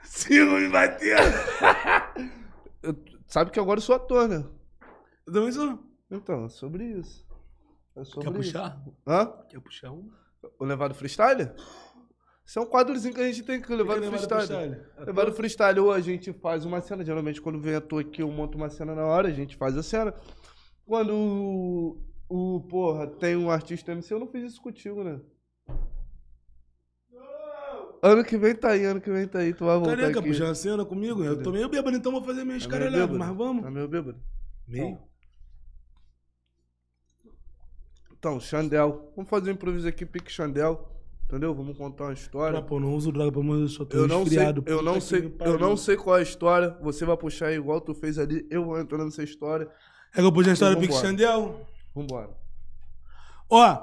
Sigo 0.05 0.53
me 0.59 0.69
batendo. 0.69 1.21
Eu- 2.83 2.97
sabe 3.29 3.51
que 3.51 3.61
agora 3.61 3.79
eu 3.79 3.83
sou 3.83 3.95
ator, 3.95 4.27
né? 4.29 4.45
Eu 5.27 5.33
também 5.33 5.53
sou. 5.53 5.79
Então, 6.11 6.47
é 6.47 6.49
sobre 6.49 6.85
isso. 6.99 7.25
É 7.97 8.05
sobre 8.05 8.31
Quer 8.31 8.41
isso. 8.41 8.53
puxar? 8.53 8.85
Hã? 9.07 9.33
Quer 9.49 9.61
puxar 9.61 9.91
um? 9.93 10.11
O 10.59 10.65
Levado 10.65 10.95
Freestyle? 10.95 11.51
Isso 12.45 12.59
é 12.59 12.63
um 12.63 12.67
quadrozinho 12.67 13.15
que 13.15 13.21
a 13.21 13.27
gente 13.27 13.43
tem 13.45 13.61
que 13.61 13.75
levar 13.75 14.01
no 14.01 14.11
freestyle. 14.11 14.77
Levar 15.07 15.27
no 15.27 15.33
freestyle, 15.33 15.81
ou 15.81 15.93
a 15.93 16.01
gente 16.01 16.33
faz 16.33 16.65
uma 16.65 16.81
cena. 16.81 17.05
Geralmente, 17.05 17.41
quando 17.41 17.61
vem 17.61 17.75
ator 17.75 18.01
aqui, 18.01 18.21
eu 18.21 18.31
monto 18.31 18.59
uma 18.59 18.69
cena 18.69 18.95
na 18.95 19.05
hora, 19.05 19.29
a 19.29 19.33
gente 19.33 19.57
faz 19.57 19.77
a 19.77 19.83
cena. 19.83 20.13
Quando 20.85 21.15
o, 21.15 22.01
o 22.29 22.61
porra, 22.63 23.07
tem 23.07 23.37
um 23.37 23.51
artista 23.51 23.93
MC, 23.93 24.13
eu 24.13 24.19
não 24.19 24.27
fiz 24.27 24.53
isso 24.53 24.61
contigo, 24.61 25.05
né? 25.05 25.21
Ano 28.03 28.25
que 28.25 28.37
vem 28.37 28.53
tá 28.53 28.71
aí, 28.71 28.85
ano 28.85 29.01
que 29.01 29.13
vem 29.13 29.29
tá 29.29 29.39
aí, 29.39 29.55
tu 29.55 29.65
vai 29.65 29.79
voltar? 29.79 29.97
Quer 29.97 30.19
aqui. 30.19 30.29
puxar 30.29 30.51
a 30.51 30.55
cena 30.57 30.85
comigo? 30.85 31.23
Eu 31.23 31.41
tô 31.41 31.53
meio 31.53 31.69
bêbado, 31.69 31.97
então 31.97 32.11
vou 32.11 32.25
fazer 32.25 32.45
escaralhado, 32.57 33.13
bêbado? 33.13 33.19
mas 33.19 33.37
vamos. 33.37 33.63
Tá 33.63 33.71
meio 33.71 33.87
bêbado? 33.87 34.21
Meio? 34.67 34.99
Então, 38.23 38.39
Xandel. 38.39 39.11
Vamos 39.17 39.29
fazer 39.29 39.51
um 39.51 39.55
improviso 39.55 39.89
aqui, 39.89 40.07
pique 40.07 40.31
Xandel. 40.31 40.89
Entendeu? 41.27 41.53
Vamos 41.53 41.77
contar 41.77 42.05
uma 42.05 42.13
história. 42.13 42.57
Ah, 42.61 42.63
pô, 42.63 42.79
não 42.79 42.95
uso 42.95 43.11
droga, 43.11 43.33
pelo 43.33 43.43
amor 43.43 43.67
de 43.67 43.73
só 43.73 43.85
tô 43.85 43.97
Eu 43.97 44.07
não 44.07 44.19
sei, 44.25 44.39
resfriado. 44.39 44.63
eu 44.65 44.81
não 44.81 45.01
sei, 45.01 45.35
eu 45.41 45.59
não 45.59 45.77
sei 45.77 45.97
qual 45.97 46.17
é 46.17 46.21
a 46.21 46.23
história. 46.23 46.77
Você 46.83 47.05
vai 47.05 47.17
puxar 47.17 47.47
aí 47.47 47.57
igual 47.57 47.81
tu 47.81 47.93
fez 47.95 48.21
ali, 48.21 48.47
eu 48.49 48.65
vou 48.65 48.79
entrando 48.79 49.07
nessa 49.07 49.25
história. 49.25 49.67
É 50.15 50.21
que 50.21 50.25
eu 50.25 50.31
puxei 50.31 50.51
a 50.51 50.55
história 50.55 50.77
do 50.77 50.85
Então, 50.85 50.95
Pique 51.01 51.05
vambora. 51.09 51.35
Xandel. 51.35 51.67
Vambora. 51.97 52.31
Ó, 53.51 53.83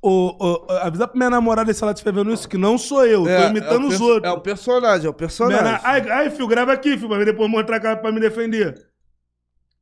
ô, 0.00 0.36
ô, 0.42 0.72
avisa 0.80 1.06
pra 1.06 1.18
minha 1.18 1.28
namorada 1.30 1.74
se 1.74 1.82
ela 1.82 1.92
estiver 1.92 2.12
vendo 2.14 2.32
isso, 2.32 2.48
que 2.48 2.56
não 2.56 2.78
sou 2.78 3.04
eu, 3.04 3.24
tô 3.24 3.46
imitando 3.50 3.82
é 3.82 3.84
o 3.84 3.88
os 3.88 4.00
outros. 4.00 4.32
É 4.32 4.34
o 4.34 4.40
personagem, 4.40 5.06
é 5.06 5.10
o 5.10 5.12
Minha 5.12 5.18
personagem. 5.18 5.62
na- 5.64 5.80
Ai, 5.84 6.08
ai, 6.10 6.30
filho, 6.30 6.46
grava 6.48 6.72
aqui, 6.72 6.96
filho, 6.96 7.08
pra 7.10 7.22
depois 7.22 7.50
mostrar 7.50 7.96
pra 7.98 8.10
me 8.10 8.20
defender. 8.20 8.85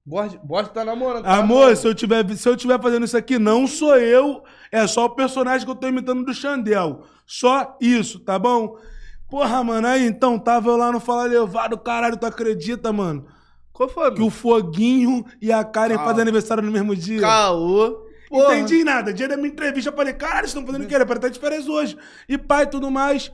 Borges, 0.06 0.38
Borges 0.42 0.72
tá 0.72 0.84
namorando. 0.84 1.24
tá 1.24 1.36
Amor, 1.36 1.54
namorando. 1.60 1.76
se 1.76 1.86
eu, 1.86 1.94
tiver, 1.94 2.36
se 2.36 2.48
eu 2.48 2.56
tiver 2.56 2.80
fazendo 2.80 3.04
isso 3.04 3.16
aqui, 3.16 3.38
não 3.38 3.66
sou 3.66 3.96
eu, 3.96 4.42
é 4.70 4.86
só 4.86 5.06
o 5.06 5.10
personagem 5.10 5.64
que 5.64 5.70
eu 5.70 5.74
tô 5.76 5.88
imitando 5.88 6.24
do 6.24 6.34
Xandel. 6.34 7.04
Só 7.26 7.76
isso, 7.80 8.20
tá 8.20 8.38
bom? 8.38 8.76
Porra, 9.30 9.64
mano, 9.64 9.86
aí 9.86 10.06
então, 10.06 10.38
tava 10.38 10.68
eu 10.68 10.76
lá 10.76 10.92
no 10.92 11.00
Fala 11.00 11.24
Levado, 11.24 11.78
caralho, 11.78 12.18
tu 12.18 12.26
acredita, 12.26 12.92
mano? 12.92 13.26
Qual 13.72 13.88
foi, 13.88 14.14
Que 14.14 14.22
o 14.22 14.30
Foguinho 14.30 15.24
e 15.40 15.50
a 15.50 15.64
Karen 15.64 15.94
Calma. 15.96 16.08
fazem 16.10 16.22
aniversário 16.22 16.62
no 16.62 16.70
mesmo 16.70 16.94
dia. 16.94 17.20
Caô. 17.20 18.04
Porra. 18.28 18.56
Entendi 18.56 18.84
nada. 18.84 19.12
Dia 19.12 19.26
da 19.26 19.36
minha 19.36 19.48
entrevista, 19.48 19.90
eu 19.90 19.96
falei, 19.96 20.12
caralho, 20.12 20.40
vocês 20.40 20.50
estão 20.50 20.66
fazendo 20.66 20.84
o 20.84 20.86
quê? 20.88 20.94
Era 20.94 21.04
pra 21.06 21.16
estar 21.16 21.28
de 21.28 21.38
férias 21.40 21.66
hoje. 21.66 21.96
E 22.28 22.38
pai, 22.38 22.68
tudo 22.68 22.90
mais. 22.90 23.32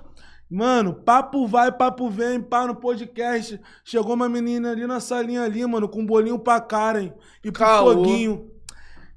Mano, 0.50 0.92
papo 0.94 1.46
vai, 1.46 1.70
papo 1.70 2.10
vem, 2.10 2.40
pá, 2.40 2.66
no 2.66 2.74
podcast. 2.74 3.60
Chegou 3.84 4.14
uma 4.14 4.28
menina 4.28 4.72
ali 4.72 4.86
na 4.86 4.98
salinha 4.98 5.42
ali, 5.42 5.64
mano, 5.64 5.88
com 5.88 6.00
um 6.00 6.06
bolinho 6.06 6.38
pra 6.40 6.60
Karen 6.60 7.12
e 7.44 7.52
pro 7.52 7.60
Caô. 7.64 7.92
foguinho. 7.92 8.50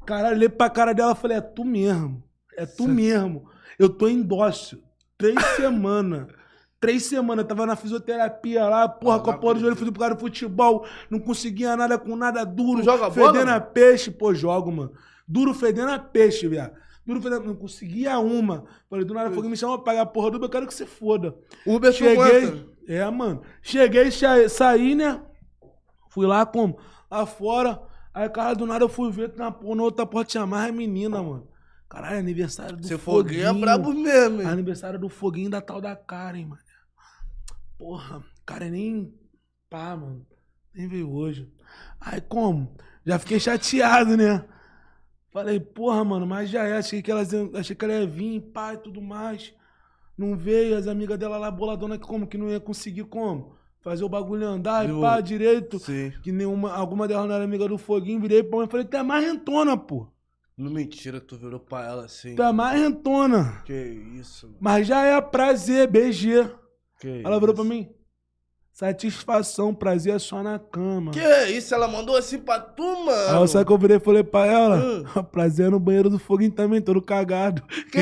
Caralho, 0.05 0.35
olhei 0.35 0.49
pra 0.49 0.69
cara 0.69 0.93
dela 0.93 1.13
e 1.13 1.15
falei, 1.15 1.37
é 1.37 1.41
tu 1.41 1.63
mesmo. 1.65 2.23
É 2.55 2.65
tu 2.65 2.87
mesmo. 2.87 3.45
Eu 3.79 3.89
tô 3.89 4.07
em 4.07 4.21
dócil. 4.21 4.83
Três 5.17 5.35
semanas. 5.55 6.27
Três 6.79 7.03
semanas, 7.05 7.45
tava 7.47 7.65
na 7.65 7.77
fisioterapia 7.77 8.65
lá, 8.67 8.89
porra, 8.89 9.15
Ah, 9.15 9.19
com 9.21 9.31
a 9.31 9.37
porra 9.37 9.53
do 9.53 9.59
joelho, 9.61 9.75
fui 9.75 9.89
pro 9.89 10.01
cara 10.01 10.15
do 10.15 10.19
futebol, 10.19 10.85
não 11.09 11.17
conseguia 11.17 11.77
nada 11.77 11.97
com 11.97 12.13
nada 12.13 12.43
duro, 12.43 12.81
Tu 12.81 12.85
joga 12.85 13.09
bola, 13.09 13.31
fedendo 13.33 13.51
a 13.51 13.61
peixe, 13.61 14.11
pô, 14.11 14.33
jogo, 14.33 14.69
mano. 14.69 14.91
Duro 15.25 15.53
fedendo 15.53 15.91
a 15.93 15.97
peixe, 15.97 16.45
viado. 16.45 16.73
Duro 17.05 17.19
não 17.41 17.55
conseguia 17.55 18.17
uma. 18.19 18.65
Falei, 18.89 19.03
do 19.05 19.13
nada, 19.13 19.29
fogo 19.31 19.49
me 19.49 19.57
chama 19.57 19.75
pra 19.77 19.85
pagar 19.85 20.01
a 20.01 20.05
porra 20.05 20.31
do 20.31 20.37
Uber, 20.37 20.47
eu 20.47 20.51
quero 20.51 20.67
que 20.67 20.73
você 20.73 20.85
foda. 20.85 21.35
Uber 21.65 21.91
tu 21.91 21.97
Cheguei, 21.97 22.65
é, 22.87 23.09
mano. 23.09 23.41
Cheguei, 23.61 24.09
sa- 24.09 24.47
saí, 24.47 24.95
né? 24.95 25.21
Fui 26.09 26.25
lá 26.25 26.45
como? 26.45 26.79
Lá 27.11 27.25
fora. 27.25 27.81
Aí, 28.13 28.29
cara, 28.29 28.53
do 28.53 28.65
nada 28.65 28.85
eu 28.85 28.89
fui 28.89 29.11
ver 29.11 29.33
na, 29.35 29.49
na 29.49 29.83
outra 29.83 30.05
porta 30.05 30.31
tinha 30.31 30.45
mais 30.45 30.73
menina, 30.73 31.21
mano. 31.21 31.47
Caralho, 31.89 32.19
aniversário 32.19 32.77
do 32.77 32.87
Seu 32.87 32.97
Foguinho. 32.97 33.43
foguinho 33.43 33.57
é 33.57 33.61
brabo 33.61 33.93
mesmo, 33.93 34.41
hein? 34.41 34.47
Aniversário 34.47 34.97
do 34.99 35.09
Foguinho 35.09 35.49
da 35.49 35.61
tal 35.61 35.81
da 35.81 35.95
Karen, 35.95 36.45
mano. 36.45 36.61
Porra, 37.77 38.23
Karen 38.45 38.69
nem. 38.69 39.13
Pá, 39.69 39.95
mano. 39.95 40.25
Nem 40.73 40.87
veio 40.87 41.11
hoje. 41.11 41.51
Aí 41.99 42.21
como? 42.21 42.75
Já 43.05 43.19
fiquei 43.19 43.39
chateado, 43.39 44.15
né? 44.15 44.45
Falei, 45.33 45.59
porra, 45.59 46.03
mano, 46.05 46.27
mas 46.27 46.47
já 46.49 46.63
é. 46.63 46.77
Achei 46.77 47.01
que, 47.01 47.09
elas, 47.11 47.31
achei 47.55 47.75
que 47.75 47.83
ela 47.83 47.95
ia 47.95 48.05
vir, 48.07 48.39
pá 48.39 48.75
e 48.75 48.77
tudo 48.77 49.01
mais. 49.01 49.51
Não 50.15 50.37
veio, 50.37 50.77
as 50.77 50.87
amigas 50.87 51.17
dela 51.17 51.39
lá, 51.39 51.49
boladona, 51.49 51.97
que 51.97 52.05
como? 52.05 52.27
Que 52.27 52.37
não 52.37 52.49
ia 52.49 52.59
conseguir 52.59 53.05
como? 53.05 53.55
Fazer 53.81 54.03
o 54.03 54.09
bagulho 54.09 54.47
andar 54.47 54.87
e 54.87 54.93
pá, 55.01 55.19
direito. 55.19 55.79
Sim. 55.79 56.13
Que 56.21 56.31
nenhuma, 56.31 56.71
alguma 56.71 57.07
delas 57.07 57.27
não 57.27 57.33
era 57.35 57.43
amiga 57.43 57.67
do 57.67 57.79
Foguinho. 57.79 58.21
Virei 58.21 58.43
pra 58.43 58.59
mim 58.59 58.65
e 58.65 58.69
falei, 58.69 58.85
tu 58.85 58.95
é 58.95 59.01
marrentona, 59.01 59.75
pô. 59.75 60.07
Não 60.55 60.69
mentira, 60.69 61.19
tu 61.19 61.35
virou 61.35 61.59
pra 61.59 61.83
ela 61.83 62.05
assim. 62.05 62.35
Tu 62.35 62.43
é 62.43 62.51
marrentona. 62.53 63.63
Que 63.65 63.73
isso, 63.73 64.45
mano. 64.45 64.59
Mas 64.61 64.85
já 64.85 65.03
é 65.03 65.19
prazer, 65.19 65.89
BG. 65.89 66.47
Que 66.99 67.21
Ela 67.25 67.39
virou 67.39 67.55
pra 67.55 67.63
isso. 67.63 67.73
mim. 67.73 67.89
Satisfação, 68.73 69.71
prazer 69.71 70.15
é 70.15 70.19
só 70.19 70.41
na 70.41 70.57
cama. 70.57 71.11
Que 71.11 71.21
isso? 71.51 71.75
Ela 71.75 71.87
mandou 71.87 72.17
assim 72.17 72.39
pra 72.39 72.59
tu, 72.59 73.05
mano. 73.05 73.39
Aí 73.41 73.47
sabe 73.47 73.65
que 73.65 73.71
eu 73.71 73.77
virei 73.77 73.97
e 73.97 73.99
falei 73.99 74.23
pra 74.23 74.47
ela? 74.47 74.77
Hum. 74.77 75.03
prazer 75.31 75.67
é 75.67 75.69
no 75.69 75.79
banheiro 75.79 76.09
do 76.09 76.17
foguinho 76.17 76.51
também, 76.51 76.81
todo 76.81 76.99
cagado. 76.99 77.61
Que 77.91 77.99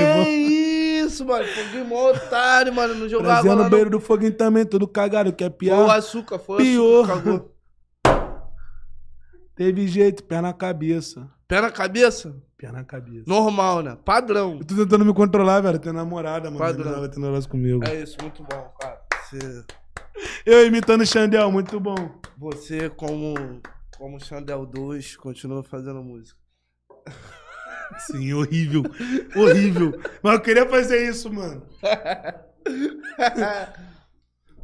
isso, 1.05 1.25
mano? 1.25 1.45
Foguinho 1.45 1.83
mó 1.83 2.11
otário, 2.11 2.73
mano. 2.73 2.95
Não 2.95 3.09
jogava 3.09 3.33
Prazer 3.41 3.51
é 3.51 3.55
no 3.55 3.69
banheiro 3.69 3.89
do 3.89 3.99
foguinho 3.99 4.31
também, 4.33 4.65
todo 4.65 4.87
cagado. 4.87 5.33
Quer 5.33 5.49
Foi 5.49 5.53
o 5.55 5.57
piar? 5.57 5.89
açúcar, 5.89 6.39
foi 6.39 6.55
o 6.55 6.57
Pior. 6.59 7.03
açúcar. 7.03 7.21
Cagou. 7.21 7.51
Teve 9.53 9.87
jeito, 9.89 10.23
pé 10.23 10.39
na 10.39 10.53
cabeça. 10.53 11.27
Pé 11.49 11.59
na 11.59 11.69
cabeça? 11.69 12.33
Pé 12.57 12.71
na 12.71 12.85
cabeça. 12.85 13.25
Normal, 13.27 13.81
né? 13.83 13.97
Padrão. 14.05 14.59
Eu 14.61 14.65
tô 14.65 14.75
tentando 14.75 15.03
me 15.03 15.13
controlar, 15.13 15.59
velho. 15.59 15.77
Tenho 15.79 15.93
namorada, 15.93 16.49
mano. 16.49 16.59
Padrão. 16.59 16.91
Ela 16.91 16.99
vai 17.01 17.09
ter 17.09 17.19
negócio 17.19 17.49
comigo. 17.49 17.83
É 17.85 18.01
isso, 18.01 18.15
muito 18.21 18.41
bom, 18.41 18.73
cara. 18.79 19.01
Você, 19.29 19.63
Eu 20.45 20.65
imitando 20.65 21.01
o 21.01 21.05
Xandel, 21.05 21.51
muito 21.51 21.79
bom. 21.79 21.95
você 22.37 22.89
como, 22.89 23.33
como 23.97 24.19
Xandel 24.19 24.65
2, 24.65 25.15
continua 25.17 25.63
fazendo 25.63 26.03
música. 26.03 26.39
Sim, 28.07 28.33
horrível. 28.33 28.83
horrível. 29.35 29.99
Mas 30.23 30.33
eu 30.35 30.41
queria 30.41 30.67
fazer 30.69 31.09
isso, 31.09 31.31
mano. 31.31 31.65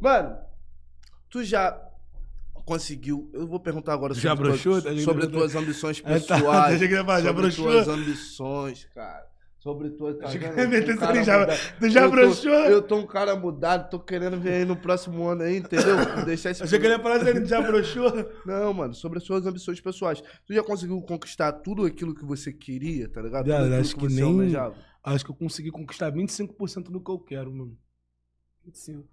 Mano, 0.00 0.38
tu 1.28 1.42
já 1.42 1.76
conseguiu. 2.64 3.28
Eu 3.34 3.46
vou 3.46 3.58
perguntar 3.60 3.94
agora 3.94 4.14
Já 4.14 4.30
sobre, 4.30 4.48
broxou? 4.48 4.80
tuas, 4.80 4.84
Tá 4.96 5.02
sobre 5.02 5.26
tuas 5.26 5.54
ambições 5.56 6.02
É, 6.04 6.20
tá, 6.20 6.36
pessoais. 6.36 6.74
achei 6.76 6.88
que 6.88 6.94
ia 6.94 7.04
falar, 7.04 7.20
já 7.20 7.28
sobre 7.28 7.42
broxou? 7.42 7.66
tuas 7.72 7.88
ambições, 7.88 8.84
cara. 8.94 9.26
Sobre 9.58 9.90
tuas. 9.90 10.16
Tá 10.18 10.28
que 10.28 10.36
Eu 10.44 10.68
meter 10.68 10.96
um 10.96 11.24
já- 11.24 11.46
tu 11.80 11.88
já 11.90 12.02
Eu 12.02 12.10
tô- 12.10 12.16
broxou? 12.16 12.52
Eu 12.52 12.80
tô 12.82 12.96
um 12.96 13.06
cara 13.06 13.34
mudado, 13.34 13.90
tô 13.90 13.98
querendo 13.98 14.38
ver 14.38 14.52
aí 14.54 14.64
no 14.64 14.76
próximo 14.76 15.26
ano 15.26 15.42
aí, 15.42 15.56
entendeu? 15.58 15.96
Deixar 16.24 16.50
esse. 16.52 16.62
Achei 16.62 16.78
que 16.78 16.86
ele 16.86 16.94
ia 16.94 17.02
falar 17.02 17.16
assim, 17.16 17.44
já 17.44 17.60
broxou. 17.60 18.12
Não, 18.46 18.72
mano, 18.72 18.94
sobre 18.94 19.18
as 19.18 19.24
suas 19.24 19.44
ambições 19.46 19.80
pessoais. 19.80 20.22
Tu 20.46 20.54
já 20.54 20.62
conseguiu 20.62 21.00
conquistar 21.02 21.52
tudo 21.52 21.84
aquilo 21.84 22.14
que 22.14 22.24
você 22.24 22.52
queria, 22.52 23.08
tá 23.08 23.20
ligado? 23.20 23.50
Acho 23.50 23.96
que 23.96 24.02
você 24.02 24.14
nem- 24.14 24.24
almejava? 24.24 24.76
Acho 25.02 25.24
que 25.24 25.30
eu 25.32 25.34
consegui 25.36 25.70
conquistar 25.72 26.10
25% 26.12 26.90
do 26.92 27.00
que 27.02 27.10
eu 27.10 27.18
quero, 27.18 27.52
mano. 27.52 27.76
25. 28.64 29.08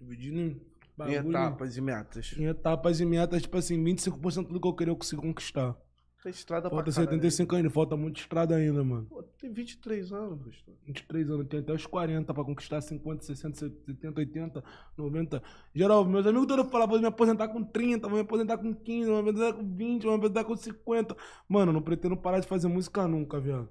Dividindo 0.00 0.40
em 0.40 0.46
Em 0.48 0.60
bagulho, 0.96 1.28
etapas 1.30 1.76
e 1.76 1.80
metas. 1.80 2.34
em 2.36 2.44
etapas 2.44 3.00
e 3.00 3.04
metas, 3.06 3.42
tipo 3.42 3.56
assim, 3.56 3.82
25% 3.82 4.52
do 4.52 4.60
que 4.60 4.66
eu 4.68 4.74
queria 4.74 4.92
eu 4.92 4.96
consigo 4.96 5.22
conquistar. 5.22 5.74
Tem 6.22 6.30
estrada 6.30 6.70
Falta 6.70 6.84
pra 6.84 6.92
caralho. 6.92 7.10
75 7.10 7.56
ainda, 7.56 7.68
falta 7.68 7.96
muita 7.96 8.20
estrada 8.20 8.54
ainda, 8.54 8.84
mano. 8.84 9.06
Pô, 9.10 9.24
tem 9.24 9.52
23 9.52 10.12
anos, 10.12 10.38
pastor. 10.38 10.74
23 10.86 11.30
anos, 11.30 11.48
tem 11.48 11.58
até 11.58 11.72
os 11.72 11.84
40 11.84 12.32
pra 12.32 12.44
conquistar 12.44 12.80
50, 12.80 13.24
60, 13.24 13.56
70, 13.58 14.20
80, 14.20 14.64
90. 14.96 15.42
Geral, 15.74 16.04
meus 16.04 16.24
amigos 16.24 16.46
todos 16.46 16.70
falavam, 16.70 16.92
vou 16.92 17.00
me 17.00 17.08
aposentar 17.08 17.48
com 17.48 17.64
30, 17.64 18.06
vou 18.06 18.18
me 18.18 18.22
aposentar 18.22 18.56
com 18.56 18.72
15, 18.72 19.10
vou 19.10 19.20
me 19.20 19.30
aposentar 19.30 19.52
com 19.52 19.76
20, 19.76 20.02
vou 20.04 20.12
me 20.12 20.18
aposentar 20.18 20.44
com 20.44 20.56
50. 20.56 21.16
Mano, 21.48 21.72
não 21.72 21.82
pretendo 21.82 22.16
parar 22.16 22.38
de 22.38 22.46
fazer 22.46 22.68
música 22.68 23.08
nunca, 23.08 23.40
viado. 23.40 23.68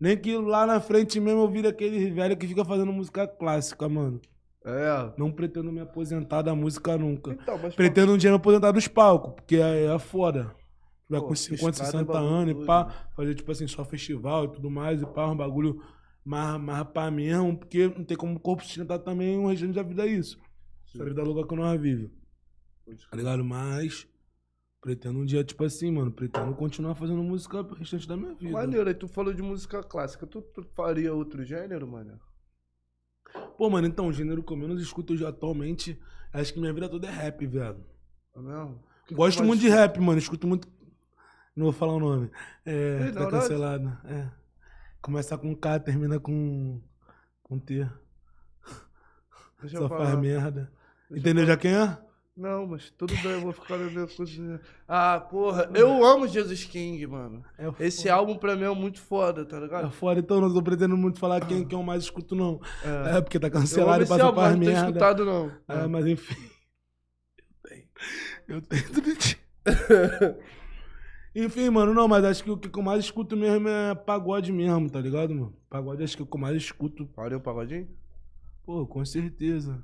Nem 0.00 0.16
que 0.16 0.36
lá 0.36 0.64
na 0.64 0.80
frente 0.80 1.18
mesmo 1.18 1.40
eu 1.40 1.50
vire 1.50 1.66
aquele 1.66 2.12
velho 2.12 2.36
que 2.36 2.46
fica 2.46 2.64
fazendo 2.64 2.92
música 2.92 3.26
clássica, 3.26 3.88
mano. 3.88 4.20
É. 4.64 5.12
Não 5.16 5.32
pretendo 5.32 5.72
me 5.72 5.80
aposentar 5.80 6.42
da 6.42 6.54
música 6.54 6.96
nunca. 6.96 7.32
Então, 7.32 7.58
mas 7.60 7.74
Pretendo 7.74 8.12
um 8.12 8.16
dia 8.16 8.30
me 8.30 8.36
aposentar 8.36 8.70
dos 8.70 8.86
palcos, 8.86 9.34
porque 9.34 9.56
é, 9.56 9.86
é 9.86 9.98
foda. 9.98 10.54
Pô, 11.08 11.28
com 11.28 11.34
50, 11.34 11.70
estrada 11.70 11.88
é 11.88 11.92
60 11.92 12.04
bagulho 12.04 12.28
anos 12.34 12.62
e 12.62 12.66
pá, 12.66 12.84
né? 12.84 12.94
fazer 13.16 13.34
tipo 13.34 13.50
assim, 13.50 13.66
só 13.66 13.84
festival 13.84 14.44
e 14.44 14.52
tudo 14.52 14.70
mais, 14.70 15.00
e 15.00 15.06
pá, 15.06 15.26
um 15.26 15.36
bagulho 15.36 15.82
mais, 16.24 16.60
mais 16.60 16.86
pá 16.88 17.10
mesmo, 17.10 17.56
porque 17.56 17.88
não 17.88 18.04
tem 18.04 18.16
como 18.16 18.36
o 18.36 18.40
corpo 18.40 18.64
sustentar 18.64 18.98
também 18.98 19.38
o 19.38 19.48
restante 19.48 19.74
da 19.74 19.82
vida 19.82 20.06
é 20.06 20.10
isso. 20.10 20.38
Essa 20.86 21.04
vida 21.04 21.22
louca 21.22 21.48
que 21.48 21.54
nós 21.54 21.80
vive. 21.80 22.10
Tá 23.10 23.16
ligado? 23.16 23.44
Mas 23.44 24.06
pretendo 24.80 25.18
um 25.18 25.24
dia, 25.24 25.44
tipo 25.44 25.64
assim, 25.64 25.90
mano, 25.90 26.10
pretendo 26.10 26.54
continuar 26.54 26.94
fazendo 26.94 27.22
música 27.22 27.62
pro 27.64 27.76
restante 27.76 28.06
da 28.06 28.16
minha 28.16 28.34
vida. 28.34 28.52
Maneiro, 28.52 28.88
aí 28.88 28.94
tu 28.94 29.08
falou 29.08 29.32
de 29.32 29.42
música 29.42 29.82
clássica. 29.82 30.26
Tu, 30.26 30.40
tu 30.40 30.62
faria 30.74 31.12
outro 31.12 31.44
gênero, 31.44 31.86
mano? 31.86 32.18
Pô, 33.56 33.68
mano, 33.68 33.86
então, 33.86 34.06
o 34.06 34.12
gênero 34.12 34.42
que 34.42 34.52
eu 34.52 34.56
menos 34.56 34.80
escuto 34.80 35.12
hoje 35.12 35.26
atualmente, 35.26 36.00
acho 36.32 36.54
que 36.54 36.60
minha 36.60 36.72
vida 36.72 36.88
toda 36.88 37.08
é 37.08 37.10
rap, 37.10 37.46
velho. 37.46 37.84
É 38.34 38.40
mesmo? 38.40 38.82
Gosto 39.12 39.42
muito 39.44 39.60
de 39.60 39.68
rap, 39.68 39.98
mano. 40.00 40.18
Escuto 40.18 40.46
muito. 40.46 40.68
Não 41.58 41.64
vou 41.64 41.72
falar 41.72 41.94
o 41.94 41.98
nome. 41.98 42.30
É, 42.64 43.08
Ih, 43.08 43.12
tá 43.12 43.28
cancelado. 43.28 43.92
É. 44.04 44.28
Começa 45.02 45.36
com 45.36 45.56
K, 45.56 45.80
termina 45.80 46.20
com. 46.20 46.80
com 47.42 47.58
T. 47.58 47.84
Deixa 49.60 49.76
Só 49.78 49.84
eu 49.84 49.88
faz 49.88 50.14
merda. 50.16 50.70
Deixa 51.10 51.20
Entendeu 51.20 51.44
já 51.44 51.56
quem 51.56 51.74
é? 51.74 51.98
Não, 52.36 52.64
mas 52.64 52.90
tudo 52.90 53.12
bem, 53.16 53.32
eu 53.32 53.40
vou 53.40 53.52
ficar 53.52 53.76
minha 53.76 54.06
cozinha. 54.06 54.60
Ah, 54.86 55.18
porra, 55.18 55.68
eu 55.74 56.04
amo 56.04 56.28
Jesus 56.28 56.62
King, 56.64 57.04
mano. 57.08 57.44
É 57.58 57.68
Esse 57.84 58.02
foda. 58.02 58.14
álbum 58.14 58.36
pra 58.38 58.54
mim 58.54 58.62
é 58.62 58.70
muito 58.72 59.00
foda, 59.00 59.44
tá 59.44 59.56
É 59.56 59.60
ligado? 59.60 59.90
fora, 59.90 60.20
então 60.20 60.40
não 60.40 60.54
tô 60.54 60.62
pretendendo 60.62 60.96
muito 60.96 61.18
falar 61.18 61.44
quem 61.44 61.66
que 61.66 61.74
eu 61.74 61.82
mais 61.82 62.04
escuto, 62.04 62.36
não. 62.36 62.60
É. 62.84 63.16
É, 63.16 63.20
porque 63.20 63.40
tá 63.40 63.50
cancelado 63.50 64.04
e 64.04 64.06
passa 64.06 64.22
álbum, 64.26 64.36
pra 64.40 64.50
mas 64.50 64.52
não 64.54 64.60
tenho 64.60 64.72
merda. 64.72 64.86
escutado, 64.90 65.24
não. 65.24 65.50
É, 65.66 65.86
mas 65.88 66.06
enfim. 66.06 66.36
Eu 67.66 67.68
tenho. 67.68 67.84
Eu 68.46 68.62
tenho 68.62 68.92
tudo 68.92 69.16
de... 69.16 69.38
Enfim, 71.40 71.70
mano, 71.70 71.94
não, 71.94 72.08
mas 72.08 72.24
acho 72.24 72.42
que 72.42 72.50
o 72.50 72.56
que 72.56 72.76
eu 72.76 72.82
mais 72.82 73.04
escuto 73.04 73.36
mesmo 73.36 73.68
é 73.68 73.94
pagode 73.94 74.50
mesmo, 74.50 74.90
tá 74.90 75.00
ligado, 75.00 75.32
mano? 75.32 75.54
Pagode 75.70 76.02
acho 76.02 76.16
que 76.16 76.22
é 76.22 76.24
o 76.24 76.26
que 76.26 76.36
eu 76.36 76.40
mais 76.40 76.56
escuto 76.56 77.08
Valeu, 77.14 77.40
pagodinho? 77.40 77.88
Pô, 78.66 78.84
com 78.84 79.04
certeza. 79.04 79.80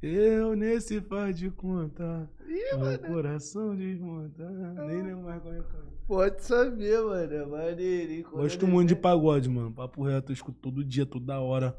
Eu 0.00 0.54
nesse 0.54 1.00
faz 1.00 1.36
de 1.36 1.50
conta. 1.50 2.30
meu 2.46 2.98
coração 3.00 3.74
desmonta. 3.74 4.48
Nem 4.86 5.02
lembro 5.02 5.24
mais 5.24 5.42
qual 5.42 5.54
é 5.54 5.56
canção. 5.58 5.92
Pode 6.06 6.44
saber, 6.44 7.02
mano. 7.02 7.34
É 7.34 7.46
maneirinho. 7.46 8.30
Gosto 8.30 8.68
muito 8.68 8.90
de 8.90 8.96
pagode, 8.96 9.48
mano. 9.48 9.72
Papo 9.72 10.04
reto, 10.04 10.30
eu 10.30 10.34
escuto 10.34 10.58
todo 10.60 10.84
dia, 10.84 11.04
toda 11.04 11.40
hora. 11.40 11.76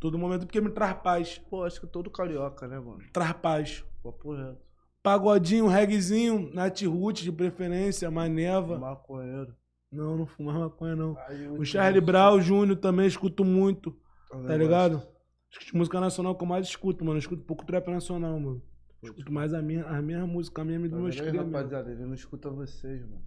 Todo 0.00 0.18
momento, 0.18 0.46
porque 0.46 0.60
me 0.60 0.70
traz 0.70 0.94
paz. 0.94 1.40
Pô, 1.48 1.62
acho 1.62 1.80
que 1.80 1.86
todo 1.86 2.10
carioca, 2.10 2.66
né, 2.66 2.80
mano? 2.80 2.98
Traz 3.12 3.32
paz. 3.34 3.84
Papo 4.02 4.34
reto. 4.34 4.58
Pagodinho, 5.04 5.66
reggaezinho, 5.66 6.50
Nat 6.54 6.80
Roots 6.86 7.22
de 7.22 7.30
preferência, 7.30 8.10
Maneva. 8.10 8.78
Maconheiro. 8.78 9.54
Não, 9.92 10.16
não 10.16 10.26
fumo 10.26 10.50
mais 10.50 10.62
maconha, 10.62 10.96
não. 10.96 11.14
Aí, 11.28 11.46
O 11.46 11.62
Charlie 11.62 12.00
Brown 12.00 12.40
Júnior 12.40 12.78
também 12.78 13.06
escuto 13.06 13.44
muito, 13.44 13.94
Também 14.30 14.46
tá 14.46 14.56
ligado? 14.56 15.02
Acho 15.50 15.60
que 15.70 15.76
música 15.76 16.00
nacional 16.00 16.34
que 16.34 16.42
eu 16.42 16.48
mais 16.48 16.66
escuto, 16.66 17.04
mano. 17.04 17.18
Eu 17.18 17.20
escuto 17.20 17.44
pouco 17.44 17.66
trap 17.66 17.86
nacional, 17.88 18.40
mano. 18.40 18.62
Escuto 19.02 19.30
mais 19.30 19.52
a 19.52 19.60
minha, 19.60 19.84
a 19.84 20.00
minha 20.00 20.26
música, 20.26 20.62
a 20.62 20.64
minha 20.64 20.80
vendo 20.80 20.96
aí, 20.96 21.12
cria 21.12 21.32
mesmo. 21.32 21.52
rapaziada, 21.52 21.92
ele 21.92 22.06
não 22.06 22.14
escuta 22.14 22.48
vocês, 22.48 23.02
mano. 23.02 23.22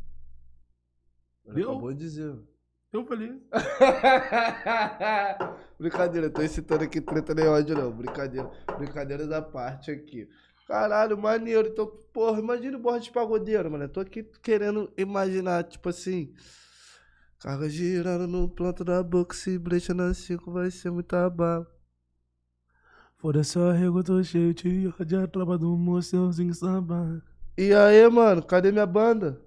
Ele 1.45 1.61
acabou 1.61 1.93
de 1.93 1.99
dizer. 1.99 2.35
Eu 2.91 3.05
falei. 3.05 3.39
Brincadeira, 5.77 6.31
tô 6.31 6.41
incitando 6.41 6.81
aqui 6.81 6.99
treta 6.99 7.35
nem 7.35 7.47
ódio, 7.47 7.75
não. 7.75 7.91
Brincadeira. 7.91 8.49
Brincadeira 8.79 9.27
da 9.27 9.43
parte 9.43 9.91
aqui. 9.91 10.27
Caralho, 10.67 11.17
maneiro. 11.17 11.69
Então, 11.69 11.87
porra, 12.11 12.39
imagina 12.39 12.77
o 12.77 12.99
de 12.99 13.09
pagodeiro, 13.09 13.71
mano. 13.71 13.85
Eu 13.85 13.89
tô 13.89 14.01
aqui 14.01 14.21
querendo 14.43 14.91
imaginar, 14.97 15.63
tipo 15.63 15.87
assim. 15.87 16.33
Carga 17.39 17.69
girando 17.69 18.27
no 18.27 18.49
planto 18.49 18.83
da 18.83 19.01
boca, 19.01 19.35
se 19.35 19.57
brecha 19.57 19.93
na 19.93 20.13
5 20.13 20.51
vai 20.51 20.69
ser 20.69 20.91
muita 20.91 21.29
bala. 21.29 21.65
Foda-se, 23.17 23.57
arrego, 23.57 24.03
tô 24.03 24.21
cheio 24.23 24.53
de 24.53 24.87
ódio, 24.99 25.23
a 25.23 25.27
tropa 25.27 25.57
do 25.57 25.75
moçãozinho 25.77 26.53
samba. 26.53 27.23
E 27.57 27.73
aí, 27.73 28.07
mano, 28.09 28.43
cadê 28.43 28.71
minha 28.71 28.85
banda? 28.85 29.41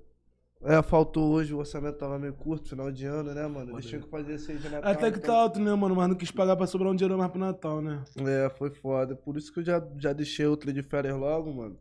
É, 0.62 0.82
faltou 0.82 1.32
hoje, 1.32 1.54
o 1.54 1.58
orçamento 1.58 1.96
tava 1.96 2.18
meio 2.18 2.34
curto, 2.34 2.68
final 2.68 2.92
de 2.92 3.06
ano, 3.06 3.32
né, 3.32 3.46
mano? 3.46 3.72
Eles 3.72 3.86
tinham 3.86 4.02
que 4.02 4.10
fazer 4.10 4.34
esse 4.34 4.52
aí 4.52 4.58
de 4.58 4.68
Natal. 4.68 4.92
Até 4.92 5.10
que 5.10 5.18
então- 5.18 5.34
tá 5.34 5.40
alto, 5.40 5.58
né, 5.58 5.74
mano? 5.74 5.96
Mas 5.96 6.08
não 6.08 6.14
quis 6.14 6.30
pagar 6.30 6.54
pra 6.54 6.66
sobrar 6.66 6.92
um 6.92 6.94
dinheiro 6.94 7.16
mais 7.16 7.30
pro 7.30 7.40
Natal, 7.40 7.80
né? 7.80 8.04
É, 8.18 8.50
foi 8.50 8.70
foda. 8.70 9.16
Por 9.16 9.38
isso 9.38 9.50
que 9.52 9.60
eu 9.60 9.64
já, 9.64 9.82
já 9.96 10.12
deixei 10.12 10.44
outra 10.44 10.70
de 10.70 10.82
férias 10.82 11.16
logo, 11.16 11.50
mano. 11.52 11.78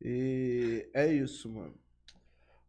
E 0.00 0.88
é 0.94 1.12
isso, 1.12 1.50
mano. 1.50 1.74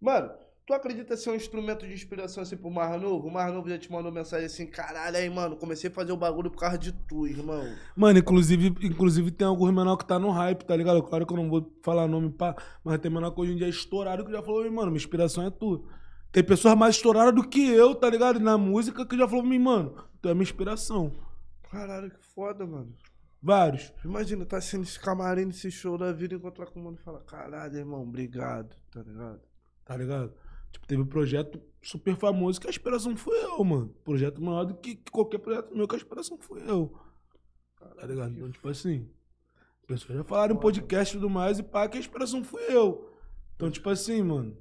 Mano, 0.02 0.34
tu 0.66 0.74
acredita 0.74 1.16
ser 1.16 1.30
um 1.30 1.36
instrumento 1.36 1.86
de 1.88 1.94
inspiração 1.94 2.42
assim 2.42 2.58
pro 2.58 2.72
Mar 2.72 3.00
Novo? 3.00 3.28
O 3.28 3.32
Mar 3.32 3.52
Novo 3.52 3.70
já 3.70 3.78
te 3.78 3.92
mandou 3.92 4.12
mensagem 4.12 4.48
assim, 4.48 4.66
caralho, 4.66 5.18
aí, 5.18 5.30
mano, 5.30 5.56
comecei 5.56 5.90
a 5.90 5.94
fazer 5.94 6.12
o 6.12 6.18
bagulho 6.18 6.50
por 6.50 6.60
causa 6.60 6.78
de 6.78 6.92
tu, 6.92 7.28
irmão. 7.28 7.64
Mano, 7.96 8.18
inclusive, 8.18 8.76
inclusive 8.82 9.30
tem 9.30 9.46
alguns 9.46 9.72
menor 9.72 9.96
que 9.98 10.06
tá 10.06 10.18
no 10.18 10.32
hype, 10.32 10.66
tá 10.66 10.76
ligado? 10.76 11.04
Claro 11.04 11.26
que 11.26 11.34
eu 11.34 11.38
não 11.38 11.50
vou 11.50 11.72
falar 11.84 12.08
nome, 12.08 12.32
pá, 12.32 12.56
mas 12.84 13.00
tem 13.00 13.12
menor 13.12 13.32
que 13.32 13.42
hoje 13.42 13.54
em 13.54 13.58
dia 13.58 13.68
é 13.68 13.70
estourado 13.70 14.26
que 14.26 14.32
já 14.32 14.42
falou, 14.42 14.64
"Ei, 14.64 14.72
mano, 14.72 14.88
minha 14.88 14.98
inspiração 14.98 15.46
é 15.46 15.52
tu. 15.52 15.86
Tem 16.32 16.44
pessoas 16.44 16.76
mais 16.76 16.96
estouradas 16.96 17.34
do 17.34 17.48
que 17.48 17.70
eu, 17.70 17.94
tá 17.94 18.10
ligado? 18.10 18.40
Na 18.40 18.58
música 18.58 19.06
que 19.06 19.18
já 19.18 19.28
falou 19.28 19.44
pra 19.44 19.50
mim, 19.50 19.60
mano, 19.60 19.96
tu 20.22 20.30
é 20.30 20.34
minha 20.34 20.44
inspiração. 20.44 21.12
Caralho, 21.70 22.10
que 22.10 22.26
foda, 22.34 22.66
mano. 22.66 22.94
Vários. 23.42 23.94
Imagina, 24.04 24.44
tá 24.46 24.58
assim 24.58 24.80
nesse 24.80 25.00
camarim, 25.00 25.46
nesse 25.46 25.70
show 25.70 25.98
da 25.98 26.12
vida, 26.12 26.34
encontrar 26.34 26.66
com 26.66 26.80
o 26.80 26.84
mano 26.84 26.98
e 27.00 27.04
falar, 27.04 27.20
caralho, 27.20 27.78
irmão, 27.78 28.02
obrigado, 28.02 28.76
tá 28.92 29.02
ligado? 29.02 29.42
tá 29.86 29.96
ligado? 29.96 30.34
Tipo, 30.76 30.88
teve 30.88 31.02
um 31.02 31.06
projeto 31.06 31.62
super 31.82 32.18
famoso 32.18 32.60
que 32.60 32.68
a 32.68 32.70
inspiração 32.70 33.16
foi 33.16 33.42
eu, 33.46 33.64
mano. 33.64 33.96
Projeto 34.04 34.42
maior 34.42 34.66
do 34.66 34.76
que 34.76 34.96
que 34.96 35.10
qualquer 35.10 35.38
projeto 35.38 35.74
meu 35.74 35.88
que 35.88 35.96
a 35.96 35.98
inspiração 35.98 36.38
foi 36.38 36.62
eu. 36.70 36.94
Tá 37.80 38.06
ligado? 38.06 38.34
Então, 38.34 38.52
tipo 38.52 38.68
assim, 38.68 39.10
as 39.80 39.86
pessoas 39.88 40.18
já 40.18 40.24
falaram 40.26 40.54
em 40.56 40.60
podcast 40.60 41.16
e 41.16 41.18
tudo 41.20 41.30
mais 41.30 41.60
e 41.60 41.64
pá, 41.64 41.88
que 41.88 41.96
a 41.96 42.00
inspiração 42.00 42.44
foi 42.44 42.62
eu. 42.70 43.10
Então, 43.56 43.72
tipo 43.72 43.90
assim, 43.90 44.22
mano, 44.22 44.58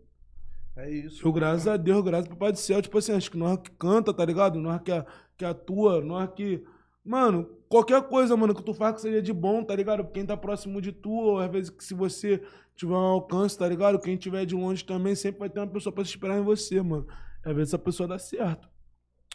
É 0.77 0.89
isso. 0.89 1.27
eu, 1.27 1.33
graças 1.33 1.67
a 1.67 1.77
Deus, 1.77 2.05
graças 2.05 2.27
ao 2.31 2.37
Papai 2.37 2.53
do 2.53 2.59
Céu, 2.59 2.81
tipo 2.81 2.97
assim, 2.97 3.13
acho 3.13 3.29
que 3.29 3.37
nós 3.37 3.59
que 3.59 3.73
canta, 3.73 4.15
tá 4.15 4.25
ligado? 4.25 4.61
Nós 4.61 4.81
que, 4.83 4.93
que 5.37 5.45
atua, 5.45 6.01
nós 6.01 6.31
que. 6.33 6.65
Mano, 7.05 7.51
qualquer 7.75 8.03
coisa, 8.03 8.37
mano, 8.37 8.55
que 8.55 8.63
tu 8.63 8.73
faz 8.73 8.95
que 8.95 9.01
seja 9.01 9.21
de 9.21 9.33
bom, 9.33 9.65
tá 9.65 9.75
ligado? 9.75 10.07
Quem 10.13 10.25
tá 10.25 10.37
próximo 10.37 10.81
de 10.81 10.93
tu, 10.93 11.11
ou 11.11 11.41
às 11.41 11.51
vezes 11.51 11.71
que 11.71 11.83
se 11.83 11.93
você 11.93 12.41
tiver 12.77 12.93
um 12.93 12.97
alcance, 12.97 13.59
tá 13.59 13.69
ligado? 13.69 13.99
Quem 13.99 14.17
tiver 14.17 14.47
de 14.47 14.55
longe 14.55 14.85
também 14.85 15.17
sempre 15.17 15.41
vai 15.41 15.51
ter 15.51 15.59
uma 15.59 15.67
pessoa 15.67 15.93
pra 15.93 16.05
se 16.05 16.11
esperar 16.11 16.39
em 16.39 16.45
você, 16.45 16.81
mano. 16.81 17.05
Às 17.45 17.53
vezes 17.53 17.71
essa 17.75 17.79
pessoa 17.79 18.09
dá 18.09 18.17
certo. 18.17 18.69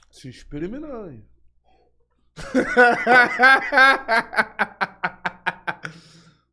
Se 0.10 0.30
mim, 0.30 0.80
não, 0.80 1.12
hein? 1.12 1.26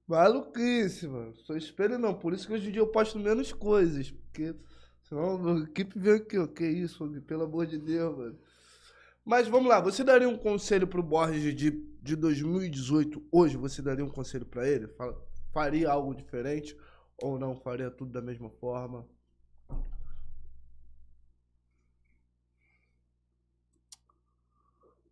Maluquice, 0.08 1.06
mano. 1.06 1.36
Sou 1.36 1.56
espelho 1.56 2.00
não. 2.00 2.14
Por 2.14 2.32
isso 2.32 2.48
que 2.48 2.54
hoje 2.54 2.68
em 2.68 2.72
dia 2.72 2.80
eu 2.80 2.88
posto 2.88 3.16
menos 3.16 3.52
coisas. 3.52 4.10
Porque 4.10 4.56
senão 5.04 5.56
a 5.56 5.60
equipe 5.60 5.96
vem 5.96 6.14
aqui, 6.14 6.36
ó. 6.36 6.48
Que 6.48 6.66
isso, 6.66 7.08
pelo 7.28 7.44
amor 7.44 7.64
de 7.64 7.78
Deus, 7.78 8.18
mano. 8.18 8.36
Mas 9.26 9.48
vamos 9.48 9.68
lá, 9.68 9.80
você 9.80 10.04
daria 10.04 10.28
um 10.28 10.38
conselho 10.38 10.86
pro 10.86 11.02
Borges 11.02 11.52
de, 11.52 11.72
de 12.00 12.14
2018 12.14 13.26
hoje? 13.32 13.56
Você 13.56 13.82
daria 13.82 14.04
um 14.04 14.08
conselho 14.08 14.46
pra 14.46 14.68
ele? 14.68 14.88
Faria 15.52 15.90
algo 15.90 16.14
diferente? 16.14 16.78
Ou 17.20 17.36
não? 17.36 17.56
Faria 17.56 17.90
tudo 17.90 18.12
da 18.12 18.22
mesma 18.22 18.48
forma? 18.48 19.04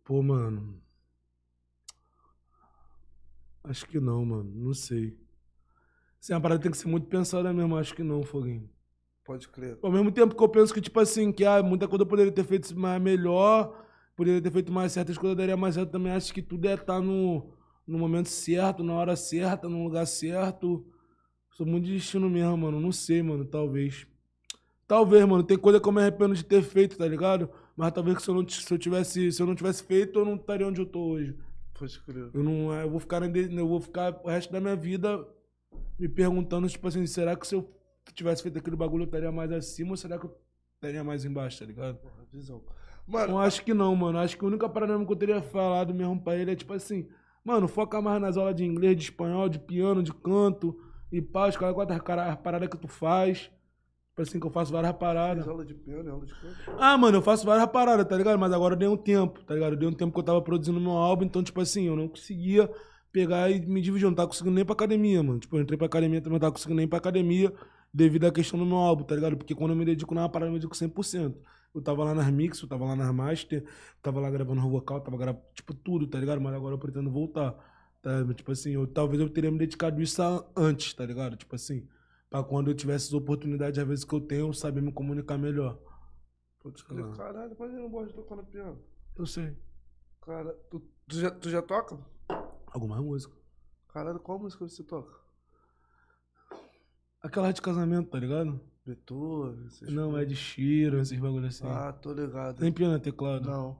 Pô, 0.05 0.23
mano. 0.23 0.81
Acho 3.65 3.85
que 3.85 3.99
não, 3.99 4.25
mano. 4.25 4.49
Não 4.49 4.73
sei. 4.73 5.19
Se 6.21 6.31
a 6.31 6.39
parada 6.39 6.61
tem 6.61 6.71
que 6.71 6.77
ser 6.77 6.87
muito 6.87 7.07
pensada 7.07 7.51
mesmo, 7.51 7.75
acho 7.75 7.93
que 7.93 8.01
não, 8.01 8.23
Foguinho. 8.23 8.69
Pode 9.25 9.49
crer. 9.49 9.77
Ao 9.81 9.91
mesmo 9.91 10.09
tempo 10.09 10.33
que 10.33 10.41
eu 10.41 10.47
penso 10.47 10.73
que, 10.73 10.79
tipo 10.79 11.01
assim, 11.01 11.33
que 11.33 11.43
ah, 11.43 11.61
muita 11.61 11.85
coisa 11.85 12.03
eu 12.03 12.07
poderia 12.07 12.31
ter 12.31 12.45
feito 12.45 12.73
mais 12.79 13.01
melhor, 13.01 13.84
poderia 14.15 14.41
ter 14.41 14.51
feito 14.51 14.71
mais 14.71 14.91
certas 14.91 15.17
coisas, 15.17 15.37
daria 15.37 15.57
mais 15.57 15.75
certo. 15.75 15.91
Também 15.91 16.11
acho 16.11 16.33
que 16.33 16.41
tudo 16.41 16.67
é 16.67 16.73
estar 16.73 17.01
no, 17.01 17.53
no 17.87 17.97
momento 17.97 18.29
certo, 18.29 18.83
na 18.83 18.93
hora 18.93 19.15
certa, 19.15 19.67
no 19.67 19.83
lugar 19.83 20.05
certo. 20.07 20.85
Sou 21.51 21.65
muito 21.65 21.85
de 21.85 21.93
destino 21.93 22.29
mesmo, 22.29 22.57
mano. 22.57 22.79
Não 22.79 22.91
sei, 22.91 23.21
mano. 23.21 23.45
Talvez. 23.45 24.07
Talvez, 24.87 25.25
mano. 25.25 25.43
Tem 25.43 25.57
coisa 25.57 25.79
que 25.79 25.87
eu 25.87 25.91
me 25.91 26.01
arrependo 26.01 26.35
de 26.35 26.43
ter 26.43 26.61
feito, 26.61 26.97
tá 26.97 27.07
ligado? 27.07 27.49
Mas 27.75 27.91
talvez 27.91 28.17
que 28.17 28.23
se 28.23 28.29
eu 28.29 28.35
não, 28.35 28.47
se 28.47 28.73
eu 28.73 28.77
tivesse, 28.77 29.31
se 29.31 29.41
eu 29.41 29.45
não 29.45 29.55
tivesse 29.55 29.83
feito, 29.83 30.19
eu 30.19 30.25
não 30.25 30.35
estaria 30.35 30.67
onde 30.67 30.81
eu 30.81 30.85
tô 30.85 30.99
hoje. 30.99 31.35
Pode 31.73 31.99
crer. 32.01 32.29
Eu 32.33 32.43
não, 32.43 32.73
eu 32.73 32.89
vou 32.89 32.99
ficar, 32.99 33.21
eu 33.23 33.67
vou 33.67 33.81
ficar 33.81 34.19
o 34.23 34.29
resto 34.29 34.51
da 34.51 34.61
minha 34.61 34.75
vida 34.75 35.25
me 35.99 36.07
perguntando, 36.07 36.67
tipo 36.69 36.87
assim, 36.87 37.05
será 37.05 37.35
que 37.35 37.47
se 37.47 37.55
eu 37.55 37.69
tivesse 38.13 38.41
feito 38.41 38.57
aquele 38.57 38.75
bagulho 38.75 39.03
eu 39.03 39.05
estaria 39.05 39.31
mais 39.31 39.51
acima 39.51 39.91
ou 39.91 39.97
será 39.97 40.17
que 40.17 40.25
eu 40.25 40.37
estaria 40.75 41.03
mais 41.03 41.25
embaixo, 41.25 41.59
tá 41.59 41.65
ligado? 41.65 41.97
Porra, 41.97 42.25
visão. 42.31 42.61
Eu 43.07 43.13
Mano, 43.13 43.39
acho 43.39 43.63
que 43.63 43.73
não, 43.73 43.95
mano. 43.95 44.17
Acho 44.17 44.37
que 44.37 44.43
a 44.43 44.47
única 44.47 44.67
parada 44.67 45.05
que 45.05 45.11
eu 45.11 45.15
teria 45.15 45.41
falado 45.41 45.93
mesmo 45.93 46.19
pra 46.19 46.35
ele 46.35 46.51
é 46.51 46.55
tipo 46.55 46.73
assim, 46.73 47.07
mano, 47.43 47.67
foca 47.67 48.01
mais 48.01 48.21
nas 48.21 48.37
aulas 48.37 48.55
de 48.55 48.65
inglês, 48.65 48.95
de 48.97 49.03
espanhol, 49.03 49.47
de 49.47 49.59
piano, 49.59 50.01
de 50.01 50.13
canto 50.13 50.75
e 51.11 51.21
pá, 51.21 51.47
os 51.47 51.55
caras 51.55 51.75
as 52.27 52.35
paradas 52.37 52.67
que 52.67 52.77
tu 52.77 52.87
faz. 52.87 53.51
Tipo 54.09 54.21
assim, 54.21 54.39
que 54.39 54.47
eu 54.47 54.51
faço 54.51 54.71
várias 54.71 54.93
paradas. 54.93 55.43
fez 55.43 55.47
aula 55.47 55.65
de 55.65 55.73
piano, 55.73 56.09
aula 56.09 56.25
de 56.25 56.33
canto. 56.33 56.77
Ah, 56.79 56.97
mano, 56.97 57.17
eu 57.17 57.21
faço 57.21 57.45
várias 57.45 57.67
paradas, 57.67 58.07
tá 58.07 58.15
ligado? 58.15 58.39
Mas 58.39 58.53
agora 58.53 58.73
eu 58.73 58.77
dei 58.77 58.87
um 58.87 58.95
tempo, 58.95 59.43
tá 59.43 59.53
ligado? 59.53 59.73
Eu 59.73 59.77
dei 59.77 59.87
um 59.89 59.93
tempo 59.93 60.13
que 60.13 60.19
eu 60.19 60.23
tava 60.23 60.41
produzindo 60.41 60.79
meu 60.79 60.93
álbum, 60.93 61.25
então, 61.25 61.43
tipo 61.43 61.59
assim, 61.59 61.87
eu 61.87 61.97
não 61.97 62.07
conseguia 62.07 62.69
pegar 63.11 63.51
e 63.51 63.59
me 63.65 63.81
dividir. 63.81 64.05
Eu 64.05 64.11
não 64.11 64.15
tava 64.15 64.29
conseguindo 64.29 64.55
nem 64.55 64.63
pra 64.63 64.73
academia, 64.73 65.21
mano. 65.21 65.39
Tipo, 65.39 65.57
eu 65.57 65.61
entrei 65.61 65.77
pra 65.77 65.87
academia 65.87 66.21
também, 66.21 66.33
não 66.33 66.39
tava 66.39 66.53
conseguindo 66.53 66.77
nem 66.77 66.87
pra 66.87 66.97
academia 66.97 67.53
devido 67.93 68.25
à 68.25 68.31
questão 68.31 68.57
do 68.57 68.65
meu 68.65 68.77
álbum, 68.77 69.03
tá 69.03 69.15
ligado? 69.15 69.35
Porque 69.35 69.53
quando 69.53 69.71
eu 69.71 69.77
me 69.77 69.83
dedico 69.83 70.15
numa 70.15 70.29
parada, 70.29 70.49
eu 70.49 70.53
me 70.53 70.59
dedico 70.59 70.75
100%. 70.75 71.35
Eu 71.75 71.81
tava 71.81 72.05
lá 72.05 72.15
nas 72.15 72.31
mix, 72.31 72.61
eu 72.61 72.69
tava 72.69 72.85
lá 72.85 72.95
nas 72.95 73.13
master, 73.13 73.65
tava 74.01 74.21
lá 74.21 74.31
gravando 74.31 74.61
vocal, 74.61 75.01
tava 75.01 75.17
gravando, 75.17 75.43
tipo, 75.53 75.73
tudo, 75.73 76.07
tá 76.07 76.17
ligado? 76.17 76.39
Mas 76.39 76.53
agora 76.53 76.73
eu 76.73 76.79
pretendo 76.79 77.11
voltar. 77.11 77.53
Tá? 78.01 78.33
Tipo 78.33 78.53
assim, 78.53 78.71
eu, 78.71 78.87
talvez 78.87 79.21
eu 79.21 79.29
teria 79.29 79.51
me 79.51 79.57
dedicado 79.57 80.01
isso 80.01 80.21
antes, 80.55 80.93
tá 80.93 81.05
ligado? 81.05 81.35
Tipo 81.35 81.53
assim, 81.55 81.85
pra 82.29 82.41
quando 82.43 82.71
eu 82.71 82.75
tivesse 82.75 83.07
as 83.07 83.13
oportunidades, 83.13 83.77
às 83.77 83.87
vezes, 83.87 84.05
que 84.05 84.15
eu 84.15 84.21
tenho, 84.21 84.47
eu 84.47 84.53
saber 84.53 84.81
me 84.81 84.91
comunicar 84.91 85.37
melhor. 85.37 85.77
Pode 86.63 86.83
crer. 86.85 87.03
Ah. 87.03 87.11
Caralho, 87.17 87.55
mas 87.59 87.73
eu 87.73 87.81
não 87.81 87.89
gosto 87.89 88.07
de 88.07 88.13
tocar 88.15 88.35
no 88.37 88.45
piano. 88.45 88.81
Eu 89.17 89.25
sei. 89.25 89.57
Cara, 90.21 90.53
tu, 90.71 90.79
tu, 91.07 91.19
já, 91.19 91.29
tu 91.29 91.49
já 91.49 91.61
toca? 91.61 91.99
Alguma 92.67 93.01
música. 93.01 93.35
Caralho, 93.89 94.19
qual 94.19 94.39
música 94.39 94.67
você 94.67 94.83
toca? 94.83 95.19
Aquela 97.21 97.51
de 97.51 97.61
casamento, 97.61 98.09
tá 98.09 98.19
ligado? 98.19 98.61
Beethoven? 98.85 99.67
Não, 99.89 100.09
é 100.09 100.11
coisas. 100.11 100.29
de 100.29 100.35
Shira, 100.35 101.01
esses 101.01 101.19
bagulho 101.19 101.47
assim. 101.47 101.65
Ah, 101.67 101.91
tô 101.93 102.13
ligado. 102.13 102.57
Tem 102.59 102.71
piano, 102.71 102.95
é 102.95 102.99
teclado. 102.99 103.49
Não. 103.49 103.77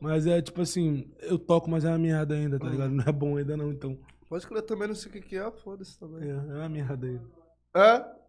Mas 0.00 0.26
é 0.26 0.40
tipo 0.42 0.60
assim, 0.60 1.10
eu 1.22 1.38
toco, 1.38 1.70
mas 1.70 1.84
é 1.84 1.88
uma 1.88 1.98
merda 1.98 2.34
ainda, 2.34 2.58
tá 2.58 2.66
Hum. 2.66 2.70
ligado? 2.70 2.90
Não 2.90 3.04
é 3.04 3.12
bom 3.12 3.36
ainda 3.36 3.56
não, 3.56 3.70
então. 3.72 3.98
Pode 4.28 4.46
crer, 4.46 4.62
também 4.62 4.88
não 4.88 4.94
sei 4.94 5.10
o 5.10 5.12
que 5.12 5.20
que 5.20 5.36
é, 5.36 5.50
foda-se 5.50 5.96
É, 5.96 5.98
também. 6.00 6.30
é 6.30 6.34
uma 6.34 6.68
merda 6.68 7.06
ainda. 7.06 7.22
É? 7.76 8.24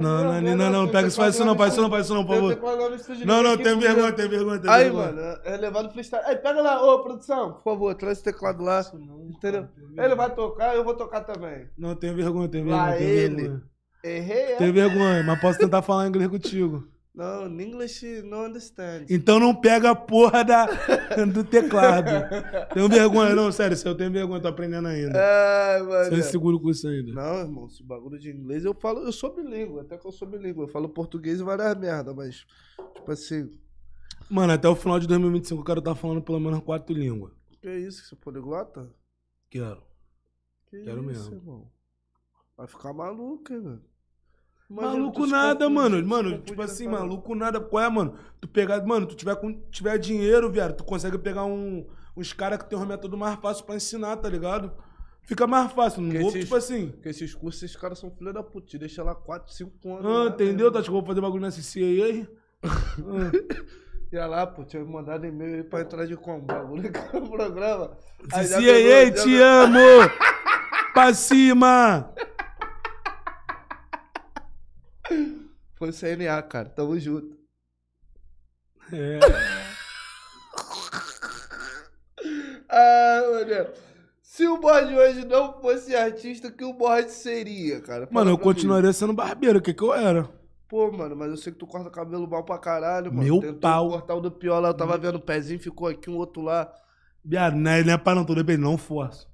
Não, 0.00 0.22
não, 0.22 0.40
não, 0.40 0.56
não, 0.56 0.70
não, 0.70 0.88
pega 0.88 1.08
isso, 1.08 1.16
faz 1.16 1.34
isso 1.34 1.44
não, 1.44 1.56
faz 1.56 1.72
isso 1.72 1.82
não, 1.82 1.90
faz 1.90 2.04
isso 2.06 2.14
não, 2.14 2.24
por 2.24 2.36
favor. 2.36 2.56
Não, 3.26 3.42
não, 3.42 3.56
tem 3.56 3.76
vergonha, 3.76 4.12
tem 4.12 4.28
vergonha, 4.28 4.60
tem 4.60 4.70
Aí, 4.70 4.84
vergonha. 4.84 5.12
mano, 5.12 5.40
é 5.42 5.56
levado 5.56 5.90
freestyle. 5.90 6.22
Aí, 6.26 6.36
pega 6.36 6.62
lá, 6.62 6.80
ô, 6.80 7.02
produção, 7.02 7.54
por 7.54 7.62
favor, 7.64 7.94
traz 7.96 8.18
esse 8.18 8.24
teclado 8.24 8.62
lá. 8.62 8.82
Entendeu? 9.28 9.68
Ele 9.98 10.14
vai 10.14 10.32
tocar, 10.32 10.76
eu 10.76 10.84
vou 10.84 10.94
tocar 10.94 11.22
também. 11.22 11.68
Não, 11.76 11.96
tem 11.96 12.14
vergonha, 12.14 12.48
tem 12.48 12.64
Lá 12.64 12.90
vergonha, 12.92 12.98
tem 12.98 13.08
ele. 13.08 13.60
Errei, 14.02 14.52
é? 14.52 14.56
Tem 14.56 14.72
vergonha, 14.72 15.22
mas 15.22 15.40
posso 15.40 15.58
tentar 15.58 15.82
falar 15.82 16.08
inglês 16.08 16.28
contigo. 16.30 16.88
Não, 17.12 17.46
in 17.48 17.60
English 17.60 18.22
não 18.22 18.46
understand. 18.46 19.04
Então 19.10 19.38
não 19.40 19.54
pega 19.54 19.90
a 19.90 19.94
porra 19.96 20.44
da, 20.44 20.66
do 21.30 21.42
teclado. 21.44 22.08
Tenho 22.72 22.88
vergonha, 22.88 23.34
não, 23.34 23.50
sério, 23.52 23.76
se 23.76 23.86
eu 23.86 23.96
tenho 23.96 24.10
vergonha, 24.12 24.40
tô 24.40 24.48
aprendendo 24.48 24.86
ainda. 24.88 25.18
Ai, 25.20 25.82
Você 25.82 26.06
é 26.06 26.10
mano. 26.10 26.22
seguro 26.22 26.60
com 26.60 26.70
isso 26.70 26.86
ainda. 26.88 27.12
Não, 27.12 27.40
irmão, 27.40 27.66
esse 27.66 27.82
bagulho 27.82 28.18
de 28.18 28.30
inglês 28.30 28.64
eu 28.64 28.72
falo, 28.72 29.00
eu 29.00 29.12
sou 29.12 29.34
bilíngue, 29.34 29.80
até 29.80 29.98
que 29.98 30.06
eu 30.06 30.12
sou 30.12 30.26
bilíngue. 30.26 30.60
Eu 30.60 30.68
falo 30.68 30.88
português 30.88 31.40
e 31.40 31.42
várias 31.42 31.76
merda, 31.76 32.14
mas, 32.14 32.46
tipo 32.94 33.10
assim, 33.10 33.50
Mano, 34.30 34.52
até 34.52 34.68
o 34.68 34.76
final 34.76 35.00
de 35.00 35.08
2025 35.08 35.60
eu 35.60 35.64
quero 35.64 35.80
estar 35.80 35.96
falando 35.96 36.22
pelo 36.22 36.38
menos 36.38 36.62
quatro 36.62 36.94
línguas. 36.94 37.32
que 37.60 37.68
isso, 37.68 38.02
que 38.02 38.08
você 38.08 38.14
é 38.14 38.18
poliglota? 38.18 38.88
Quero. 39.50 39.82
Que 40.68 40.84
Quero 40.84 41.00
isso, 41.10 41.22
mesmo. 41.30 41.34
irmão? 41.34 41.72
Vai 42.56 42.68
ficar 42.68 42.92
maluco, 42.92 43.52
hein, 43.52 43.60
velho? 43.60 43.89
Maluco 44.70 45.20
tu 45.22 45.26
se 45.26 45.32
nada, 45.32 45.68
mano. 45.68 46.06
Mano, 46.06 46.38
tipo 46.38 46.62
assim, 46.62 46.86
nessa- 46.86 46.98
maluco 47.00 47.34
nada. 47.34 47.60
Qual 47.60 47.82
é, 47.82 47.88
mano? 47.90 48.14
Tu 48.40 48.46
pegar, 48.48 48.84
mano, 48.86 49.04
tu 49.06 49.14
tiver, 49.16 49.34
com, 49.36 49.52
tiver 49.70 49.98
dinheiro, 49.98 50.50
viado, 50.50 50.76
tu 50.76 50.84
consegue 50.84 51.18
pegar 51.18 51.44
um, 51.44 51.84
uns 52.16 52.32
caras 52.32 52.58
que 52.62 52.68
tem 52.70 52.78
um 52.78 52.86
método 52.86 53.16
mais 53.16 53.38
fácil 53.40 53.64
pra 53.64 53.74
ensinar, 53.76 54.16
tá 54.16 54.28
ligado? 54.28 54.72
Fica 55.22 55.46
mais 55.46 55.70
fácil. 55.72 56.02
Não 56.02 56.20
vou, 56.20 56.32
tipo 56.32 56.54
assim. 56.56 56.88
Porque 56.88 57.08
esses 57.10 57.34
cursos, 57.34 57.62
esses 57.62 57.76
caras 57.76 57.98
são 57.98 58.10
filha 58.10 58.32
da 58.32 58.42
puta. 58.42 58.66
Te 58.68 58.78
deixa 58.78 59.02
lá 59.02 59.14
4, 59.14 59.52
5 59.52 59.70
anos. 59.96 60.06
Ah, 60.06 60.24
lá, 60.24 60.26
entendeu? 60.30 60.68
né, 60.68 60.72
Tá, 60.72 60.82
tipo, 60.82 60.92
vou 60.92 61.04
fazer 61.04 61.20
bagulho 61.20 61.42
na 61.42 61.50
CCA. 61.50 62.28
Ah, 64.12 64.16
Ia 64.16 64.26
lá, 64.26 64.44
pô, 64.46 64.64
tinha 64.64 64.84
mandado 64.84 65.24
e-mail 65.24 65.54
aí 65.56 65.62
pra 65.62 65.82
entrar 65.82 66.04
de 66.04 66.16
como? 66.16 66.42
Bagulho 66.42 66.90
no 67.14 67.30
programa. 67.30 67.96
Aí 68.32 68.44
já 68.46 68.58
te 69.12 69.36
amo! 69.36 69.78
pra 70.92 71.14
cima! 71.14 72.12
Foi 75.76 75.92
CNA, 75.92 76.42
cara. 76.42 76.68
Tamo 76.68 76.98
junto. 76.98 77.36
É. 78.92 79.18
Ah, 82.72 83.22
mano. 83.30 83.70
Se 84.22 84.46
o 84.46 84.58
Borde 84.58 84.94
hoje 84.94 85.24
não 85.26 85.60
fosse 85.60 85.94
artista, 85.96 86.48
o 86.48 86.52
que 86.52 86.64
o 86.64 86.72
Borde 86.72 87.10
seria, 87.10 87.80
cara? 87.80 88.06
Fala 88.06 88.20
Mano, 88.20 88.30
eu 88.30 88.36
mim. 88.36 88.42
continuaria 88.44 88.92
sendo 88.92 89.12
barbeiro, 89.12 89.58
o 89.58 89.62
que 89.62 89.74
que 89.74 89.82
eu 89.82 89.92
era? 89.92 90.28
Pô, 90.68 90.90
mano, 90.92 91.16
mas 91.16 91.30
eu 91.30 91.36
sei 91.36 91.52
que 91.52 91.58
tu 91.58 91.66
corta 91.66 91.90
cabelo 91.90 92.28
mal 92.28 92.44
pra 92.44 92.58
caralho, 92.58 93.12
mano. 93.12 93.24
Meu 93.24 93.40
Tentou 93.40 93.58
pau. 93.60 93.90
cortar 93.90 94.14
o 94.14 94.20
do 94.20 94.30
pior 94.30 94.60
lá, 94.60 94.68
eu 94.68 94.74
tava 94.74 94.96
vendo 94.96 95.16
o 95.16 95.20
pezinho, 95.20 95.58
ficou 95.58 95.88
aqui, 95.88 96.08
um 96.08 96.16
outro 96.16 96.42
lá. 96.42 96.72
Viado, 97.24 97.56
não 97.56 97.70
é, 97.70 97.82
não 97.82 97.92
é 97.94 97.98
pra 97.98 98.14
não, 98.14 98.24
tudo 98.24 98.44
bem, 98.44 98.56
não 98.56 98.78
forço. 98.78 99.28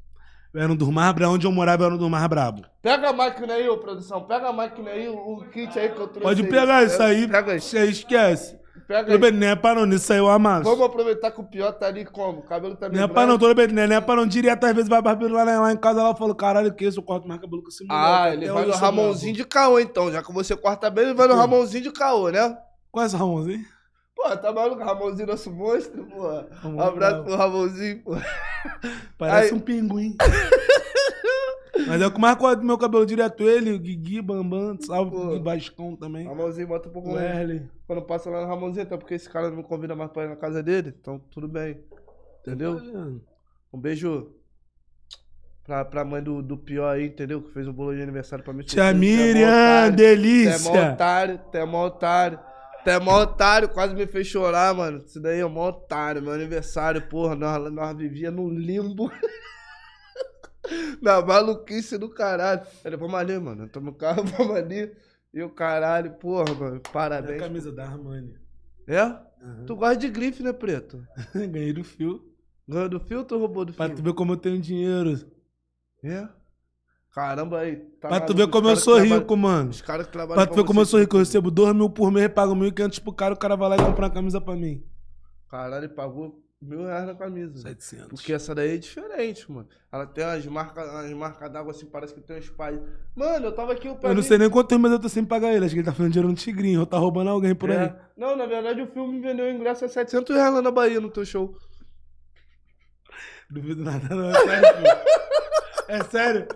Era 0.57 0.73
um 0.73 0.77
dos 0.77 0.89
mais 0.89 1.13
brabos, 1.13 1.35
onde 1.37 1.47
eu 1.47 1.53
morava 1.53 1.85
era 1.85 1.95
um 1.95 1.99
dos 1.99 2.09
mais 2.09 2.27
brabos. 2.27 2.63
Pega 2.81 3.11
a 3.11 3.13
máquina 3.13 3.53
aí, 3.55 3.69
ô 3.69 3.77
produção. 3.79 4.23
Pega 4.23 4.49
a 4.49 4.53
máquina 4.53 4.91
aí, 4.91 5.09
o, 5.09 5.45
kit 5.53 5.79
aí 5.79 5.91
que 5.91 6.01
eu 6.01 6.09
trouxe. 6.09 6.21
Pode 6.23 6.43
aí. 6.43 6.49
pegar 6.49 6.83
isso 6.85 7.03
aí, 7.03 7.29
Pega 7.29 7.53
aí. 7.53 7.59
isso 7.59 7.77
aí 7.77 7.91
esquece. 7.91 8.59
Pega 8.89 9.13
aí. 9.13 9.33
não 9.33 9.47
é 9.49 9.57
pra 9.57 9.75
não, 9.75 9.87
isso 9.95 10.13
aí 10.13 10.19
eu 10.19 10.31
amasso. 10.31 10.65
Vamos 10.65 10.87
aproveitar 10.87 11.31
que 11.33 11.41
o 11.41 11.45
pior 11.45 11.73
tá 11.73 11.87
ali 11.87 12.05
como? 12.05 12.39
O 12.39 12.43
cabelo 12.43 12.75
tá 12.77 12.87
Não 12.87 12.95
meio 12.95 13.05
é 13.05 13.09
pra 13.09 13.27
não, 13.27 13.37
tudo 13.37 13.55
bem, 13.55 13.67
não 13.69 13.83
é- 13.83 13.87
não 13.87 13.97
é 13.97 14.01
pra 14.01 14.17
não, 14.17 14.27
direto 14.27 14.65
às 14.65 14.73
vezes 14.73 14.89
vai 14.89 15.03
barbeiro 15.03 15.35
lá, 15.35 15.43
lá 15.45 15.73
em 15.73 15.77
casa, 15.77 16.01
ela 16.01 16.15
fala, 16.15 16.35
caralho, 16.35 16.73
que 16.73 16.87
isso, 16.87 17.01
eu 17.01 17.03
corto 17.03 17.27
mais 17.27 17.41
cabelo 17.41 17.63
que 17.63 17.69
esse 17.69 17.85
moleque. 17.85 18.07
Ah, 18.09 18.33
ele 18.33 18.51
vai 18.51 18.65
no 18.65 18.73
Ramonzinho 18.73 19.35
brabo. 19.35 19.45
de 19.49 19.49
caô, 19.49 19.79
então. 19.81 20.11
Já 20.13 20.23
que 20.23 20.33
você 20.33 20.57
corta 20.57 20.89
bem, 20.89 21.05
ele 21.07 21.15
vai 21.15 21.27
no. 21.27 21.35
Ramonzinho 21.35 21.83
de 21.83 21.91
caô, 21.91 22.31
né? 22.31 22.57
Conhece 22.93 23.15
o 23.15 23.19
Ramonzinho? 23.19 23.65
Pô, 24.17 24.35
tá 24.37 24.51
maluco? 24.51 24.83
Ramonzinho, 24.83 25.29
nosso 25.29 25.51
monstro, 25.53 26.07
pô. 26.07 26.69
Um 26.69 26.81
abraço 26.81 27.23
pro 27.23 27.37
Ramonzinho, 27.37 28.03
pô. 28.03 28.13
Parece 29.19 29.53
Aí- 29.53 29.55
um 29.55 29.61
pinguim. 29.61 30.17
Mas 31.87 32.01
é 32.01 32.07
o 32.07 32.11
que 32.11 32.19
mais 32.19 32.37
corta 32.39 32.63
meu 32.63 32.79
cabelo 32.79 33.05
direto, 33.05 33.43
ele, 33.43 33.73
o 33.75 33.79
Guigui, 33.79 34.23
Bambam, 34.23 34.79
salve 34.81 35.11
Pô. 35.11 35.29
Gui 35.29 35.39
Bascão 35.41 35.95
também. 35.95 36.27
Ramonzinho 36.27 36.67
bota 36.67 36.89
um 36.89 36.93
pouco 36.93 37.11
O. 37.11 37.17
Quando 37.87 38.03
passa 38.03 38.31
lá 38.31 38.41
no 38.41 38.47
Ramonzinho, 38.47 38.85
até 38.87 38.97
porque 38.97 39.13
esse 39.13 39.29
cara 39.29 39.51
não 39.51 39.59
me 39.59 39.63
convida 39.63 39.95
mais 39.95 40.11
pra 40.11 40.25
ir 40.25 40.29
na 40.31 40.37
casa 40.37 40.63
dele. 40.63 40.95
Então, 40.99 41.19
tudo 41.31 41.47
bem. 41.47 41.79
Entendeu? 42.41 42.81
Um 43.71 43.79
beijo 43.79 44.33
pra, 45.63 45.85
pra 45.85 46.03
mãe 46.05 46.23
do, 46.23 46.41
do 46.43 46.57
pior 46.57 46.89
aí, 46.95 47.09
entendeu? 47.09 47.43
Que 47.43 47.53
fez 47.53 47.69
um 47.69 47.73
bolo 47.75 47.95
de 47.95 48.01
aniversário 48.03 48.43
pra 48.43 48.55
mim. 48.55 48.63
Tia 48.65 48.85
é 48.85 48.95
Miriam, 48.95 49.47
otário. 49.47 49.47
Tu 49.47 49.47
é 49.47 49.91
mó 49.91 49.93
delícia. 49.97 50.93
otário, 50.93 51.41
é 51.53 51.65
mó 51.67 51.87
otário. 51.87 52.39
Tu 52.87 52.91
é 52.91 53.01
mó 53.01 53.21
otário, 53.21 53.69
quase 53.69 53.97
me 53.97 54.07
fez 54.07 54.29
chorar, 54.29 54.73
mano. 54.73 54.99
Isso 54.99 55.19
daí 55.21 55.41
é 55.41 55.45
mó 55.45 55.71
otário. 55.71 56.23
Meu 56.23 56.33
aniversário, 56.33 57.03
porra, 57.09 57.35
nós, 57.35 57.73
nós 57.73 57.97
vivia 57.97 58.31
no 58.31 58.49
limbo. 58.49 59.11
Na 61.03 61.21
maluquice 61.21 61.99
do 61.99 62.09
caralho. 62.09 62.65
Ele, 62.85 62.97
vamos 62.97 63.17
ali, 63.17 63.37
mano. 63.41 63.69
Tamo 63.69 63.87
no 63.87 63.93
carro, 63.93 64.23
vamos 64.39 64.55
ali. 64.55 64.95
E 65.35 65.43
o 65.43 65.51
caralho, 65.51 66.13
porra, 66.13 66.55
mano. 66.55 66.77
É 66.77 66.79
a 66.79 66.93
Parabéns. 66.93 67.41
camisa 67.41 67.73
da 67.73 67.87
Armani. 67.87 68.37
É? 68.87 69.01
Aham. 69.01 69.65
Tu 69.67 69.75
gosta 69.75 69.97
de 69.97 70.09
grife, 70.09 70.45
né, 70.45 70.53
preto? 70.53 71.05
Ganhei 71.35 71.73
do 71.73 71.83
fio. 71.83 72.25
Ganhou 72.69 72.89
do 72.89 73.01
filtro 73.01 73.37
ou 73.37 73.43
roubou 73.43 73.65
do 73.65 73.73
Pra 73.73 73.87
filtro? 73.87 74.01
tu 74.05 74.07
ver 74.07 74.15
como 74.15 74.35
eu 74.35 74.37
tenho 74.37 74.61
dinheiro. 74.61 75.29
É? 76.05 76.29
Caramba 77.17 77.61
aí. 77.61 77.77
Tá 77.99 78.09
Pra 78.09 78.21
tu 78.21 78.35
ver 78.35 78.47
como 78.51 78.69
eu 78.69 78.77
sou 78.77 78.99
rico, 78.99 79.35
mano. 79.39 79.71
Os 79.71 79.81
caras 79.81 80.05
que 80.05 80.13
trabalham 80.13 80.35
Pra 80.35 80.47
tu 80.47 80.55
ver 80.55 80.67
como 80.67 80.83
eu 80.83 80.85
sou 80.85 81.01
rico. 81.01 81.17
Eu 81.17 81.21
recebo 81.21 81.51
2 81.51 81.75
mil 81.75 81.89
por 81.89 82.13
mês, 82.13 82.29
pago 82.29 82.55
1.500 82.55 83.03
pro 83.03 83.11
cara, 83.11 83.33
o 83.33 83.39
cara 83.39 83.57
vai 83.57 83.71
lá 83.71 83.77
e 83.77 83.79
compra 83.79 84.05
uma 84.05 84.11
camisa 84.13 84.39
pra 84.39 84.55
mim. 84.55 84.85
Caralho, 85.49 85.87
ele 85.87 85.95
pagou 85.95 86.45
Mil 86.61 86.85
reais 86.85 87.07
na 87.07 87.15
camisa. 87.15 87.57
700. 87.59 88.09
Porque 88.09 88.35
essa 88.35 88.55
daí 88.55 88.75
é 88.75 88.77
diferente, 88.77 89.51
mano. 89.51 89.67
Ela 89.91 90.07
tem 90.07 90.25
umas 90.25 90.47
marcas 90.47 90.91
umas 90.91 91.13
marcas 91.13 91.51
d'água 91.51 91.71
assim, 91.71 91.87
parece 91.87 92.13
que 92.13 92.21
tem 92.21 92.39
uns 92.39 92.51
pais. 92.51 92.79
Mano, 93.15 93.47
eu 93.47 93.53
tava 93.53 93.73
aqui, 93.73 93.89
eu 93.89 93.99
Eu 94.03 94.15
não 94.15 94.23
sei 94.23 94.37
nem 94.37 94.51
quanto 94.51 94.69
tempo, 94.69 94.83
mas 94.83 94.93
eu 94.93 94.99
tô 94.99 95.09
sem 95.09 95.25
pagar 95.25 95.55
ele. 95.55 95.65
Acho 95.65 95.75
que 95.75 95.81
ele 95.81 95.87
tá 95.87 95.93
fazendo 95.93 96.13
dinheiro 96.13 96.29
no 96.29 96.35
tigrinho, 96.35 96.81
ou 96.81 96.87
tá 96.87 96.99
roubando 96.99 97.31
alguém 97.31 97.55
por 97.55 97.71
aí. 97.71 97.79
É. 97.79 97.97
Não, 98.17 98.37
na 98.37 98.45
verdade 98.47 98.83
o 98.83 98.87
filme 98.87 99.21
vendeu 99.21 99.47
o 99.47 99.51
ingresso 99.51 99.87
a 99.87 99.89
700 99.89 100.35
reais 100.35 100.53
lá 100.53 100.61
na 100.61 100.71
Bahia, 100.71 101.01
no 101.01 101.11
teu 101.11 101.25
show. 101.25 101.55
Duvido 103.51 103.85
nada, 103.85 104.15
não. 104.15 104.31
É 104.31 104.35
sério. 104.35 105.07
É 105.89 106.05
sério? 106.05 106.49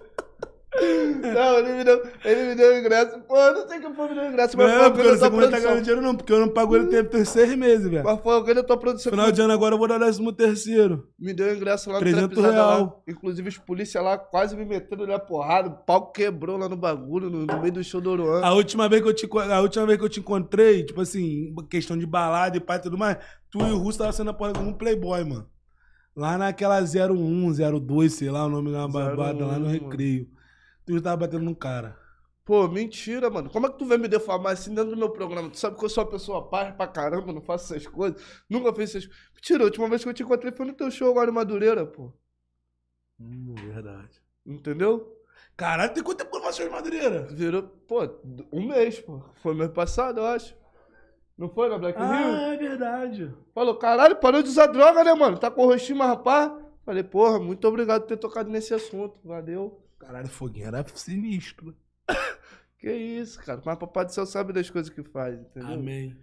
Não, 1.21 1.59
ele 1.59 1.73
me 1.73 1.85
deu, 1.85 2.03
ele 2.25 2.49
me 2.49 2.55
deu 2.55 2.79
ingresso. 2.79 3.21
Pô, 3.21 3.37
eu 3.37 3.55
não 3.55 3.69
sei 3.69 3.81
que 3.81 3.95
foi 3.95 4.09
me 4.09 4.15
deu 4.15 4.27
ingresso, 4.27 4.57
mas 4.57 4.73
foi 4.73 4.83
Não, 4.83 4.91
porque 4.93 5.07
eu 5.07 5.13
não 5.13 5.51
tá 5.51 5.61
ganhando 5.61 5.81
dinheiro, 5.83 6.03
não. 6.03 6.15
Porque 6.15 6.33
eu 6.33 6.41
não 6.41 6.49
pago 6.49 6.77
ele 6.77 6.87
tem, 6.87 7.05
tem 7.05 7.25
seis 7.25 7.55
meses, 7.57 7.89
velho. 7.89 8.05
Mas 8.05 8.21
foi 8.21 8.35
alguém 8.35 8.55
da 8.55 8.63
tua 8.63 8.77
produção. 8.77 9.11
Final 9.11 9.31
de 9.31 9.41
ano 9.41 9.53
agora 9.53 9.75
eu 9.75 9.79
vou 9.79 9.89
dar 9.89 9.99
décimo 9.99 10.33
terceiro. 10.33 11.09
Me 11.19 11.33
deu 11.33 11.55
ingresso 11.55 11.91
lá 11.91 11.97
no 11.97 12.01
300 12.01 12.27
Trapizada 12.29 12.53
real. 12.53 12.81
lá. 12.81 13.13
Inclusive 13.13 13.49
os 13.49 13.59
polícia 13.59 14.01
lá 14.01 14.19
quase 14.19 14.57
me 14.57 14.65
meteram 14.65 15.07
na 15.07 15.19
porrada. 15.19 15.69
O 15.69 15.73
pau 15.73 16.11
quebrou 16.11 16.57
lá 16.57 16.69
no 16.69 16.77
bagulho, 16.77 17.31
no, 17.31 17.47
no 17.47 17.61
meio 17.61 17.73
do 17.73 17.85
show 17.85 18.01
do 18.01 18.11
Oruan. 18.11 18.43
A 18.45 18.53
última, 18.53 18.89
vez 18.89 19.03
que 19.03 19.09
eu 19.09 19.15
te, 19.15 19.29
a 19.39 19.61
última 19.61 19.87
vez 19.87 19.99
que 19.99 20.05
eu 20.05 20.09
te 20.09 20.21
encontrei, 20.21 20.85
tipo 20.85 21.01
assim, 21.01 21.55
questão 21.69 21.97
de 21.97 22.07
balada 22.07 22.57
e 22.57 22.61
pai 22.61 22.79
e 22.79 22.83
tudo 22.83 22.99
mais, 22.99 23.19
tu 23.51 23.61
e 23.61 23.71
o 23.71 23.79
Russo 23.79 23.99
tava 23.99 24.13
sendo 24.13 24.31
a 24.31 24.35
porra 24.35 24.53
como 24.53 24.71
um 24.71 24.75
playboy, 24.75 25.25
mano. 25.25 25.47
Lá 26.17 26.37
naquela 26.37 26.81
01, 26.81 27.53
02, 27.81 28.13
sei 28.13 28.31
lá 28.31 28.45
o 28.45 28.49
nome 28.49 28.73
da 28.73 28.87
babada, 28.89 29.47
lá 29.47 29.59
no 29.59 29.67
01, 29.67 29.71
recreio. 29.71 30.29
Tu 30.91 31.01
tava 31.01 31.19
batendo 31.19 31.45
no 31.45 31.55
cara. 31.55 31.97
Pô, 32.45 32.67
mentira, 32.67 33.31
mano. 33.31 33.49
Como 33.49 33.65
é 33.65 33.71
que 33.71 33.79
tu 33.79 33.87
vem 33.87 33.97
me 33.97 34.09
defamar 34.09 34.55
assim 34.55 34.75
dentro 34.75 34.91
do 34.91 34.97
meu 34.97 35.11
programa? 35.11 35.49
Tu 35.49 35.57
sabe 35.57 35.79
que 35.79 35.85
eu 35.85 35.89
sou 35.89 36.03
uma 36.03 36.11
pessoa 36.11 36.49
paz 36.49 36.75
pra 36.75 36.89
caramba, 36.89 37.33
não 37.33 37.41
faço 37.41 37.73
essas 37.73 37.87
coisas. 37.87 38.21
Nunca 38.49 38.75
fiz 38.75 38.91
essas 38.91 39.07
coisas. 39.07 39.31
Mentira, 39.33 39.63
a 39.63 39.67
última 39.67 39.89
vez 39.89 40.03
que 40.03 40.09
eu 40.09 40.15
te 40.15 40.25
encontrei 40.25 40.51
foi 40.51 40.67
no 40.67 40.73
teu 40.73 40.91
show 40.91 41.09
agora 41.09 41.31
em 41.31 41.33
Madureira, 41.33 41.87
pô. 41.87 42.13
Hum, 43.21 43.55
verdade. 43.55 44.21
Entendeu? 44.45 45.17
Caralho, 45.57 45.95
tem 45.95 46.03
quanto 46.03 46.19
tempo 46.19 46.33
que 46.33 46.37
eu 46.39 46.43
faço 46.43 46.61
de 46.61 46.69
Madureira? 46.69 47.23
Virou, 47.31 47.63
pô, 47.63 48.01
um 48.53 48.67
mês, 48.67 48.99
pô. 48.99 49.23
Foi 49.43 49.55
mês 49.55 49.71
passado, 49.71 50.19
eu 50.19 50.27
acho. 50.27 50.57
Não 51.39 51.49
foi 51.49 51.69
na 51.69 51.79
Black 51.79 51.97
Hill? 51.97 52.09
Ah, 52.09 52.53
é 52.53 52.57
verdade. 52.57 53.33
Falou, 53.55 53.77
caralho, 53.77 54.17
parou 54.17 54.43
de 54.43 54.49
usar 54.49 54.67
droga, 54.67 55.05
né, 55.05 55.15
mano? 55.15 55.39
Tá 55.39 55.53
com 55.53 55.63
o 55.63 55.67
rostinho 55.67 55.99
mais 55.99 56.11
rapaz. 56.11 56.51
Falei, 56.85 57.05
porra, 57.05 57.39
muito 57.39 57.65
obrigado 57.69 58.03
por 58.03 58.09
ter 58.09 58.17
tocado 58.17 58.51
nesse 58.51 58.75
assunto. 58.75 59.21
Valeu. 59.23 59.81
Caralho, 60.01 60.29
foguinho 60.29 60.67
era 60.67 60.85
sinistro. 60.95 61.77
Que 62.79 62.91
isso, 62.91 63.39
cara. 63.45 63.61
Mas 63.63 63.79
papai 63.79 64.07
do 64.07 64.13
céu 64.15 64.25
sabe 64.25 64.55
das 64.55 64.71
coisas 64.71 64.91
que 64.91 65.03
faz, 65.03 65.39
entendeu? 65.39 65.75
Amém. 65.75 66.17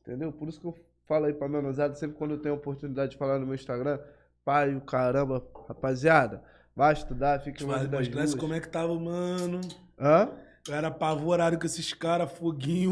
Entendeu? 0.00 0.32
Por 0.32 0.48
isso 0.48 0.60
que 0.60 0.66
eu 0.68 0.78
falo 1.08 1.24
aí 1.24 1.32
pra 1.34 1.48
menosada, 1.48 1.92
sempre 1.96 2.16
quando 2.16 2.30
eu 2.34 2.38
tenho 2.38 2.54
a 2.54 2.56
oportunidade 2.56 3.10
de 3.10 3.18
falar 3.18 3.36
no 3.40 3.44
meu 3.44 3.56
Instagram, 3.56 3.98
pai, 4.44 4.76
o 4.76 4.80
caramba, 4.80 5.44
rapaziada, 5.66 6.40
vai 6.76 6.92
estudar, 6.92 7.40
fique 7.40 7.64
longe 7.64 7.88
Mas 7.88 8.08
das 8.08 8.08
ruas. 8.08 8.34
como 8.36 8.54
é 8.54 8.60
que 8.60 8.68
tava, 8.68 8.94
mano. 8.94 9.60
Hã? 9.98 10.30
Eu 10.66 10.74
era 10.74 10.88
apavorado 10.88 11.58
com 11.58 11.66
esses 11.66 11.92
caras, 11.92 12.32
foguinho 12.32 12.90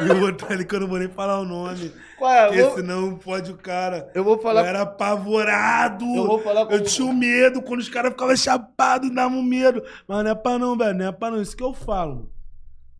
e 0.00 0.12
o 0.12 0.22
outro 0.24 0.50
ali 0.50 0.64
que 0.64 0.74
eu 0.74 0.80
não 0.80 0.88
vou 0.88 0.98
nem 0.98 1.08
falar 1.08 1.40
o 1.40 1.44
nome. 1.44 1.92
Qual 2.18 2.32
é? 2.32 2.46
Porque 2.46 2.60
Eu 2.60 2.66
vou, 2.68 2.76
senão 2.76 3.18
pode 3.18 3.50
o 3.52 3.56
cara. 3.58 4.10
eu 4.14 4.24
vou 4.24 4.36
Eu 4.36 4.40
falar. 4.40 4.64
era 4.66 4.80
apavorado. 4.80 6.06
Eu 6.06 6.26
vou 6.26 6.38
falar 6.38 6.64
com 6.64 6.72
Eu 6.72 6.82
tinha 6.82 7.06
um 7.06 7.12
medo 7.12 7.60
quando 7.60 7.80
os 7.80 7.88
caras 7.90 8.12
ficavam 8.12 8.34
chapados, 8.34 9.14
dava 9.14 9.34
um 9.34 9.42
medo. 9.42 9.82
Mas 10.08 10.24
não 10.24 10.30
é 10.30 10.34
pra 10.34 10.58
não, 10.58 10.74
velho. 10.76 10.96
Não 10.96 11.06
é 11.06 11.12
pra 11.12 11.30
não. 11.30 11.42
Isso 11.42 11.54
que 11.54 11.62
eu 11.62 11.74
falo. 11.74 12.32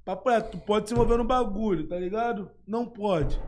Papo 0.04 0.28
é, 0.28 0.42
tu 0.42 0.58
pode 0.58 0.88
se 0.88 0.94
envolver 0.94 1.16
no 1.16 1.24
bagulho, 1.24 1.86
tá 1.88 1.96
ligado? 1.96 2.50
Não 2.66 2.84
pode. 2.84 3.40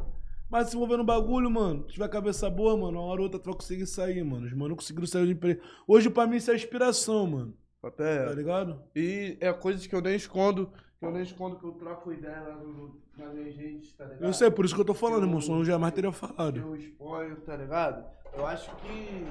Mas 0.49 0.69
se 0.71 0.77
envolver 0.77 0.97
no 0.97 1.05
bagulho, 1.05 1.51
mano, 1.51 1.83
tiver 1.83 2.09
cabeça 2.09 2.49
boa, 2.49 2.75
mano, 2.75 3.01
uma 3.01 3.03
hora 3.03 3.21
ou 3.21 3.25
outra 3.25 3.39
tu 3.39 3.47
vai 3.47 3.55
conseguir 3.55 3.87
sair, 3.87 4.25
mano. 4.25 4.47
Os 4.47 4.53
mano 4.55 4.77
conseguiram 4.77 5.07
sair 5.07 5.27
de 5.27 5.33
emprego. 5.33 5.61
Hoje, 5.87 6.09
pra 6.09 6.27
mim, 6.27 6.37
isso 6.37 6.51
é 6.51 6.55
inspiração, 6.55 7.27
mano. 7.27 7.55
É, 7.99 8.25
Tá 8.27 8.33
ligado? 8.33 8.83
E 8.95 9.37
é 9.41 9.53
coisas 9.53 9.87
que 9.87 9.95
eu 9.95 10.01
nem 10.01 10.15
escondo, 10.17 10.71
que 10.99 11.05
eu 11.05 11.11
nem 11.11 11.23
escondo 11.23 11.57
que 11.59 11.65
eu 11.65 11.73
troco 11.73 12.13
ideia 12.13 12.41
lá 12.41 12.55
no, 12.57 13.01
nas 13.17 13.35
minhas 13.35 13.55
redes, 13.57 13.93
tá 13.95 14.05
ligado? 14.05 14.25
Eu 14.25 14.33
sei, 14.33 14.51
por 14.51 14.65
isso 14.65 14.75
que 14.75 14.81
eu 14.81 14.85
tô 14.85 14.95
falando, 14.95 15.25
irmão. 15.25 15.41
Senão 15.41 15.59
eu 15.59 15.65
jamais 15.65 15.93
teria 15.93 16.13
falado. 16.13 16.59
eu 16.59 16.75
exponho, 16.77 17.37
tá 17.37 17.57
ligado? 17.57 18.05
Eu 18.37 18.47
acho 18.47 18.75
que, 18.77 19.27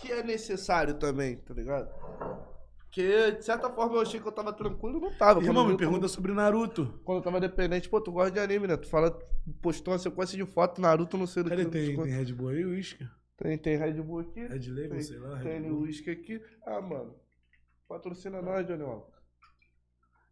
que 0.00 0.12
é 0.12 0.22
necessário 0.22 0.94
também, 0.94 1.36
tá 1.36 1.54
ligado? 1.54 1.88
Porque, 2.78 3.32
de 3.32 3.44
certa 3.44 3.68
forma, 3.70 3.96
eu 3.96 4.00
achei 4.00 4.18
que 4.18 4.26
eu 4.26 4.32
tava 4.32 4.52
tranquilo, 4.52 4.98
não 4.98 5.12
tava. 5.16 5.42
Irmão, 5.44 5.66
me 5.66 5.76
pergunta 5.76 6.08
sobre 6.08 6.32
Naruto. 6.32 6.98
Quando 7.04 7.18
eu 7.18 7.22
tava 7.22 7.38
dependente, 7.38 7.88
pô, 7.88 8.00
tu 8.00 8.10
gosta 8.10 8.30
de 8.30 8.40
anime, 8.40 8.66
né? 8.66 8.76
Tu 8.78 8.88
fala, 8.88 9.10
postou 9.60 9.92
uma 9.92 9.98
sequência 9.98 10.36
de 10.38 10.46
foto, 10.50 10.80
Naruto, 10.80 11.18
não 11.18 11.26
sei 11.26 11.42
do 11.42 11.50
Cadê? 11.50 11.66
que. 11.66 11.70
Tem, 11.70 11.94
tem 11.94 12.06
Red 12.06 12.32
Bull 12.32 12.48
aí, 12.48 12.64
uísque? 12.64 13.06
tem, 13.36 13.58
tem 13.58 13.76
Red 13.76 14.00
Bull 14.02 14.20
aqui. 14.20 14.40
Red 14.40 14.68
Label, 14.70 14.88
tem, 14.90 15.02
sei 15.02 15.18
lá. 15.18 15.38
Tem 15.38 15.70
uísque 15.70 16.10
aqui. 16.10 16.40
Ah, 16.66 16.80
mano. 16.80 17.14
Patrocina 17.88 18.42
nós, 18.42 18.66
Johnny 18.66 18.82
Walker. 18.82 19.12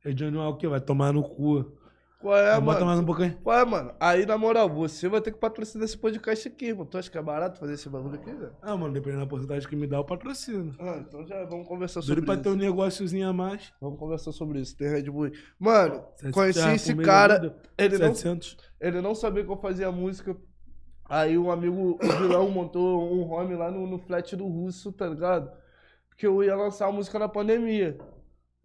É 0.04 0.12
Johnny 0.12 0.36
Walker, 0.36 0.68
vai 0.68 0.80
tomar 0.80 1.12
no 1.12 1.22
cu. 1.22 1.72
Qual 2.20 2.36
é, 2.36 2.52
Ah, 2.52 2.60
bota 2.60 2.80
mano? 2.80 2.86
mais 2.86 2.98
um 3.00 3.04
pouquinho. 3.04 3.36
Qual 3.42 3.58
é, 3.58 3.64
mano? 3.64 3.94
Aí, 4.00 4.24
na 4.26 4.36
moral, 4.38 4.68
você 4.68 5.08
vai 5.08 5.20
ter 5.20 5.32
que 5.32 5.38
patrocinar 5.38 5.84
esse 5.84 5.96
podcast 5.98 6.48
aqui, 6.48 6.72
mano. 6.72 6.86
Tu 6.86 6.98
acha 6.98 7.10
que 7.10 7.18
é 7.18 7.22
barato 7.22 7.58
fazer 7.58 7.74
esse 7.74 7.88
bagulho 7.88 8.14
aqui, 8.16 8.32
velho? 8.32 8.54
Ah, 8.62 8.76
mano, 8.76 8.92
dependendo 8.92 9.20
da 9.22 9.26
porcentagem 9.28 9.68
que 9.68 9.76
me 9.76 9.86
dá, 9.86 9.98
eu 9.98 10.04
patrocino. 10.04 10.74
Ah, 10.78 10.96
então 11.06 11.26
já 11.26 11.44
vamos 11.44 11.66
conversar 11.68 12.02
sobre 12.02 12.22
pra 12.24 12.34
isso. 12.34 12.42
ter 12.42 12.48
um 12.50 12.54
negóciozinho 12.56 13.28
a 13.28 13.32
mais. 13.32 13.72
Vamos 13.80 13.98
conversar 13.98 14.32
sobre 14.32 14.60
isso. 14.60 14.76
Tem 14.76 14.88
Red 14.88 15.10
Bull. 15.10 15.30
Mano, 15.58 16.04
Sete- 16.16 16.32
conheci 16.32 16.60
ah, 16.60 16.74
esse 16.74 16.94
cara. 16.96 17.56
Ele 17.78 17.98
não, 17.98 18.14
700. 18.14 18.56
ele 18.80 19.00
não 19.00 19.14
sabia 19.14 19.44
que 19.44 19.50
eu 19.50 19.56
fazia 19.58 19.90
música. 19.92 20.36
Aí 21.08 21.38
um 21.38 21.50
amigo, 21.50 21.98
o 22.02 22.12
vilão, 22.18 22.50
montou 22.50 23.14
um 23.14 23.30
home 23.30 23.54
lá 23.54 23.70
no, 23.70 23.86
no 23.86 23.98
flat 23.98 24.34
do 24.34 24.46
Russo, 24.46 24.90
tá 24.92 25.06
ligado? 25.06 25.50
Porque 26.16 26.26
eu 26.26 26.42
ia 26.42 26.56
lançar 26.56 26.86
a 26.86 26.92
música 26.92 27.18
na 27.18 27.28
pandemia. 27.28 27.98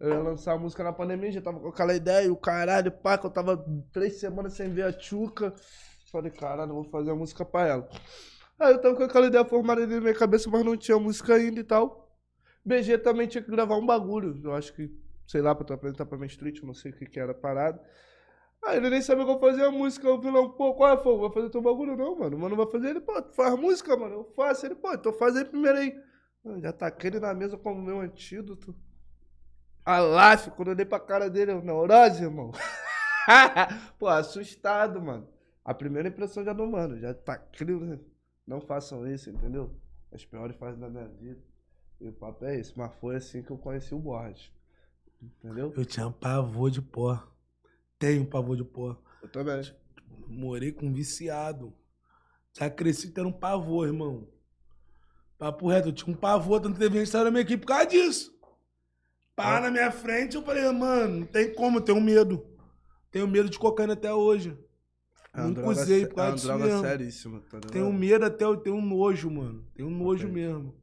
Eu 0.00 0.08
ia 0.08 0.18
lançar 0.20 0.54
a 0.54 0.58
música 0.58 0.82
na 0.82 0.90
pandemia, 0.90 1.30
já 1.30 1.42
tava 1.42 1.60
com 1.60 1.68
aquela 1.68 1.94
ideia, 1.94 2.24
e 2.24 2.30
o 2.30 2.36
caralho, 2.36 2.90
pá, 2.90 3.18
que 3.18 3.26
eu 3.26 3.30
tava 3.30 3.62
três 3.92 4.18
semanas 4.18 4.54
sem 4.54 4.70
ver 4.70 4.84
a 4.84 4.92
Tchuca. 4.92 5.54
Falei, 6.10 6.30
caralho, 6.30 6.72
vou 6.72 6.84
fazer 6.84 7.10
a 7.10 7.14
música 7.14 7.44
pra 7.44 7.68
ela. 7.68 7.88
Aí 8.58 8.72
eu 8.72 8.80
tava 8.80 8.96
com 8.96 9.02
aquela 9.02 9.26
ideia 9.26 9.44
formada 9.44 9.86
na 9.86 10.00
minha 10.00 10.14
cabeça, 10.14 10.48
mas 10.48 10.64
não 10.64 10.78
tinha 10.78 10.98
música 10.98 11.34
ainda 11.34 11.60
e 11.60 11.64
tal. 11.64 12.10
BG 12.64 12.96
também 12.98 13.26
tinha 13.26 13.42
que 13.42 13.50
gravar 13.50 13.76
um 13.76 13.84
bagulho. 13.84 14.40
Eu 14.42 14.54
acho 14.54 14.72
que, 14.72 14.90
sei 15.26 15.42
lá, 15.42 15.54
pra 15.54 15.66
tu 15.66 15.74
apresentar 15.74 16.06
pra 16.06 16.16
Main 16.16 16.28
Street, 16.28 16.62
não 16.62 16.72
sei 16.72 16.90
o 16.90 16.96
que 16.96 17.04
que 17.04 17.20
era 17.20 17.32
a 17.32 17.34
parada. 17.34 17.78
Aí 18.64 18.78
ele 18.78 18.88
nem 18.88 19.02
sabia 19.02 19.26
que 19.26 19.30
eu 19.30 19.38
fazia 19.38 19.70
música. 19.70 20.10
O 20.10 20.18
vilão, 20.18 20.48
pô, 20.48 20.72
qual 20.74 20.94
é, 20.94 20.96
fogo? 20.96 21.28
Vai 21.28 21.32
fazer 21.32 21.50
teu 21.50 21.60
bagulho? 21.60 21.96
Não, 21.96 22.18
mano. 22.18 22.38
Mano, 22.38 22.56
vai 22.56 22.66
fazer 22.66 22.90
ele, 22.90 23.00
pô, 23.02 23.20
tu 23.20 23.34
faz 23.34 23.54
música, 23.58 23.94
mano. 23.94 24.14
Eu 24.14 24.32
faço. 24.34 24.64
Ele, 24.64 24.74
pô, 24.74 24.90
então 24.94 25.12
faz 25.12 25.36
aí 25.36 25.44
primeiro 25.44 25.76
aí. 25.76 25.94
Mano, 26.44 26.60
já 26.60 26.72
taquei 26.72 27.10
ele 27.10 27.20
na 27.20 27.32
mesa 27.32 27.56
como 27.56 27.80
meu 27.80 28.00
antídoto. 28.00 28.74
Alaf, 29.84 30.48
quando 30.50 30.68
eu 30.68 30.74
olhei 30.74 30.84
pra 30.84 31.00
cara 31.00 31.28
dele, 31.28 31.52
eu, 31.52 31.62
neurose, 31.62 32.22
irmão. 32.22 32.52
pô, 33.98 34.08
assustado, 34.08 35.00
mano. 35.00 35.28
A 35.64 35.72
primeira 35.72 36.08
impressão 36.08 36.44
já 36.44 36.52
do 36.52 36.66
mano, 36.66 36.98
já 36.98 37.14
tá 37.14 37.34
aquele. 37.34 38.00
Não 38.46 38.60
façam 38.60 39.06
isso, 39.06 39.30
entendeu? 39.30 39.74
As 40.10 40.24
piores 40.24 40.56
fases 40.56 40.80
da 40.80 40.88
minha 40.88 41.06
vida. 41.08 41.40
E 42.00 42.08
o 42.08 42.12
papo 42.12 42.44
é 42.44 42.58
esse. 42.58 42.76
Mas 42.76 42.92
foi 42.96 43.16
assim 43.16 43.42
que 43.42 43.50
eu 43.50 43.58
conheci 43.58 43.94
o 43.94 43.98
Borges. 43.98 44.50
Entendeu? 45.22 45.72
Eu 45.76 45.84
tinha 45.84 46.10
pavor 46.10 46.70
de 46.70 46.82
pó. 46.82 47.22
Tenho 47.98 48.26
pavor 48.26 48.56
de 48.56 48.64
pó. 48.64 49.00
Eu 49.22 49.28
também. 49.30 49.62
Morei 50.26 50.72
com 50.72 50.86
um 50.86 50.92
viciado. 50.92 51.72
Já 52.52 52.68
cresci 52.68 53.12
tendo 53.12 53.28
um 53.28 53.32
pavor, 53.32 53.86
irmão. 53.86 54.28
Papo 55.42 55.66
reto, 55.68 55.88
eu 55.88 55.92
tinha 55.92 56.14
um 56.14 56.16
pavor, 56.16 56.60
tanto 56.60 56.78
teve 56.78 57.00
gente 57.00 57.10
saiu 57.10 57.24
da 57.24 57.30
minha 57.32 57.40
equipe 57.42 57.62
por 57.62 57.66
causa 57.66 57.86
disso. 57.86 58.32
Pá 59.34 59.56
Ah. 59.56 59.60
na 59.62 59.72
minha 59.72 59.90
frente, 59.90 60.36
eu 60.36 60.42
falei, 60.44 60.70
mano, 60.70 61.18
não 61.20 61.26
tem 61.26 61.52
como, 61.52 61.78
eu 61.78 61.82
tenho 61.82 62.00
medo. 62.00 62.46
Tenho 63.10 63.26
medo 63.26 63.50
de 63.50 63.58
cocaína 63.58 63.94
até 63.94 64.14
hoje. 64.14 64.56
É 65.34 65.40
Nunca 65.42 65.66
usei 65.68 66.06
por 66.06 66.14
causa 66.14 66.30
É 66.30 66.34
disso 66.36 66.46
droga 66.46 66.64
mesmo. 66.66 66.80
seríssima, 66.82 67.40
tá? 67.50 67.58
Tenho 67.58 67.92
medo 67.92 68.24
até, 68.24 68.44
eu 68.44 68.56
tenho 68.56 68.76
um 68.76 68.86
nojo, 68.86 69.28
mano. 69.32 69.66
Tenho 69.74 69.88
um 69.88 69.90
nojo 69.90 70.28
Ok. 70.28 70.32
mesmo. 70.32 70.76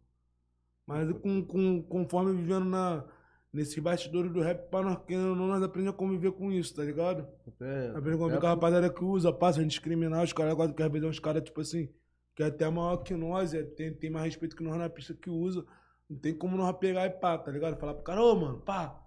Mas 0.86 1.10
com, 1.19 1.41
com, 1.45 1.81
conforme 1.84 2.34
vivendo 2.34 2.65
na, 2.65 3.06
nesses 3.53 3.80
bastidores 3.80 4.30
do 4.30 4.41
rap, 4.41 4.69
pá, 4.69 4.81
nós, 4.81 4.98
querendo 5.07 5.36
nós 5.36 5.64
aprendemos 5.64 5.95
a 5.95 5.98
conviver 5.98 6.34
com 6.34 6.52
isso, 6.52 6.76
tá 6.76 6.84
ligado? 6.84 7.26
É, 7.61 7.91
Aprendemos 7.91 8.15
a 8.15 8.18
conviver 8.18 8.38
é 8.38 8.41
com 8.41 8.48
a 8.48 8.49
rapaziada 8.49 8.90
que 8.90 9.06
usa, 9.06 9.31
passa 9.31 9.61
a 9.61 9.64
discriminar, 9.64 10.22
os 10.22 10.34
caras 10.34 10.52
agora 10.52 10.73
que 10.73 10.84
às 10.84 10.91
vezes 10.91 11.07
é 11.07 11.10
uns 11.10 11.19
caras, 11.19 11.44
tipo 11.44 11.61
assim, 11.61 11.88
que 12.40 12.44
é 12.44 12.45
até 12.45 12.70
maior 12.70 12.95
que 13.03 13.14
nós, 13.16 13.53
é, 13.53 13.64
tem, 13.64 13.94
tem 13.94 14.10
mais 14.10 14.28
respeito 14.28 14.56
que 14.56 14.64
nós 14.64 14.78
na 14.78 14.90
pista 14.90 15.14
que 15.14 15.30
usa. 15.30 15.66
Não 16.10 16.18
tem 16.18 16.34
como 16.34 16.56
nós 16.56 16.74
pegar 16.78 17.06
e 17.06 17.10
pá, 17.10 17.38
tá 17.38 17.52
ligado? 17.52 17.76
Falar 17.76 17.94
pro 17.94 18.03
cara, 18.03 18.24
ô, 18.24 18.34
mano, 18.34 18.61
pá. 18.61 18.98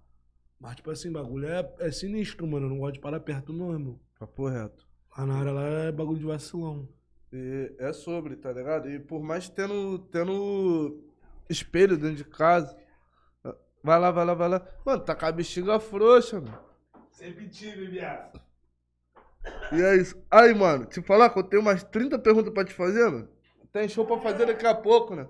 Mas, 0.61 0.77
tipo 0.77 0.91
assim, 0.91 1.11
bagulho 1.11 1.49
é, 1.49 1.75
é 1.79 1.91
sinistro, 1.91 2.47
mano. 2.47 2.67
Eu 2.67 2.71
não 2.71 2.79
gosto 2.79 2.93
de 2.93 3.01
parar 3.01 3.21
perto, 3.21 3.51
não, 3.51 3.73
irmão. 3.73 3.99
Papo 4.19 4.49
reto. 4.49 4.87
Lá 5.17 5.25
na 5.25 5.39
área 5.39 5.51
lá 5.51 5.63
é 5.63 5.93
bagulho 5.93 6.19
de 6.19 6.27
vacilão. 6.27 6.87
E 7.33 7.75
é 7.79 7.91
sobre, 7.95 8.37
tá 8.37 8.53
ligado? 8.53 8.91
E 8.91 9.01
por 9.01 9.23
mais 9.23 9.49
tendo, 9.49 9.99
tendo 10.11 11.03
espelho 11.49 11.97
dentro 11.97 12.17
de 12.17 12.25
casa. 12.25 12.77
Vai 13.83 13.99
lá, 13.99 14.11
vai 14.11 14.27
lá, 14.27 14.35
vai 14.35 14.49
lá. 14.51 14.69
Mano, 14.85 15.03
tá 15.03 15.15
com 15.15 15.25
a 15.25 15.33
bexiga 15.33 15.81
frouxa, 15.81 16.39
mano. 16.39 16.59
Sempre 17.11 17.49
tive, 17.49 17.87
viado. 17.87 18.42
E 19.73 19.83
é 19.83 19.97
isso. 19.97 20.15
Aí, 20.31 20.55
mano, 20.55 20.87
te 20.87 21.01
falar 21.03 21.31
que 21.31 21.39
eu 21.39 21.43
tenho 21.43 21.63
umas 21.63 21.83
30 21.83 22.19
perguntas 22.19 22.53
pra 22.53 22.65
te 22.65 22.73
fazer, 22.73 23.09
mano. 23.11 23.29
Tem 23.73 23.89
show 23.89 24.05
pra 24.07 24.19
fazer 24.19 24.47
daqui 24.47 24.67
a 24.67 24.75
pouco, 24.75 25.15
né? 25.15 25.27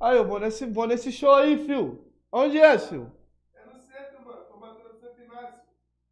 Aí, 0.00 0.16
eu 0.16 0.26
vou 0.26 0.38
nesse, 0.38 0.66
vou 0.66 0.86
nesse 0.86 1.10
show 1.10 1.34
aí, 1.34 1.64
fio. 1.66 2.06
Onde 2.30 2.58
é, 2.58 2.78
fio? 2.78 3.10
É 3.54 3.64
no 3.66 3.80
centro, 3.80 4.24
mano. 4.24 4.44
Formatura 4.48 4.92
do 4.92 5.00
Santo 5.00 5.20
Inácio. 5.22 5.54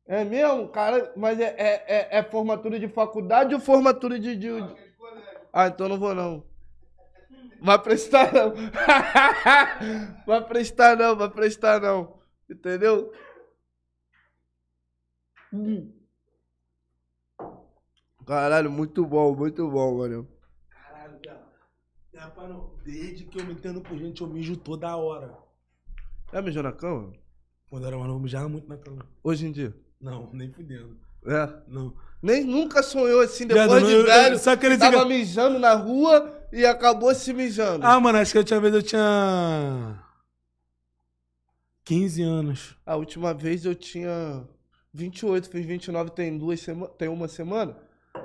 É 0.07 0.25
mesmo? 0.25 0.69
Cara, 0.69 1.13
mas 1.17 1.39
é, 1.39 1.55
é, 1.59 1.85
é, 1.87 2.19
é 2.19 2.23
formatura 2.23 2.81
de 2.81 2.89
faculdade 2.89 3.55
ou 3.55 3.61
formatura 3.61 4.19
de, 4.19 4.35
de- 4.37 4.61
de- 4.63 4.75
de 4.75 4.91
colégio. 4.97 5.41
Ah, 5.53 5.67
então 5.69 5.89
não 5.89 5.99
vou 5.99 6.15
não. 6.15 6.45
Vai 7.61 7.79
prestar 7.79 8.33
não. 8.33 8.53
vai 10.27 10.45
prestar 10.47 10.97
não, 10.97 11.15
vai 11.17 11.31
prestar 11.31 11.81
não. 11.81 12.19
Entendeu? 12.51 13.13
Hum. 15.53 15.93
Caralho, 18.27 18.71
muito 18.71 19.05
bom, 19.07 19.35
muito 19.35 19.69
bom, 19.71 19.99
mano. 19.99 20.29
Caralho, 20.69 21.19
cara. 21.23 21.43
Rapaz, 22.17 22.49
não. 22.49 22.71
Desde 22.85 23.25
que 23.25 23.41
eu 23.41 23.47
me 23.47 23.53
entendo 23.53 23.81
por 23.81 23.97
gente, 23.97 24.21
eu 24.21 24.27
mijo 24.27 24.57
toda 24.57 24.97
hora. 24.97 25.33
É 26.33 26.43
mijou 26.43 26.63
na 26.63 26.73
cama? 26.73 27.13
Quando 27.71 27.85
eu 27.85 27.89
era 27.89 27.97
mais 27.97 28.09
novo, 28.09 28.19
eu 28.21 28.23
mijava 28.25 28.49
muito 28.49 28.69
na 28.69 28.77
cama. 28.77 29.07
Hoje 29.23 29.47
em 29.47 29.53
dia? 29.53 29.75
Não, 30.01 30.29
nem 30.33 30.51
fudendo. 30.53 30.97
É. 31.25 31.53
Não. 31.69 31.95
Nem 32.23 32.45
nunca 32.45 32.83
sonhou 32.83 33.21
assim, 33.21 33.47
depois 33.47 33.69
não, 33.83 33.89
de 33.89 33.95
eu- 33.95 34.01
eu- 34.01 34.07
velho, 34.07 34.39
sabe 34.39 34.57
aquele 34.59 34.79
tava 34.79 34.93
cigarro- 34.93 35.09
mijando 35.09 35.59
na 35.59 35.75
rua 35.75 36.35
e 36.53 36.65
acabou 36.65 37.15
se 37.15 37.33
mijando. 37.33 37.85
Ah, 37.87 38.01
mano, 38.01 38.19
acho 38.19 38.33
que 38.33 38.39
a 38.39 38.41
última 38.41 38.61
vez 38.61 38.75
eu 38.75 38.83
tinha. 38.83 40.03
15 41.85 42.23
anos. 42.23 42.77
A 42.85 42.97
última 42.97 43.33
vez 43.33 43.65
eu 43.65 43.75
tinha 43.75 44.45
28, 44.93 45.49
fiz 45.49 45.65
29 45.65 46.11
tem 46.11 46.37
duas 46.37 46.61
sema... 46.61 46.89
tem 46.89 47.09
uma 47.09 47.29
semana. 47.29 47.77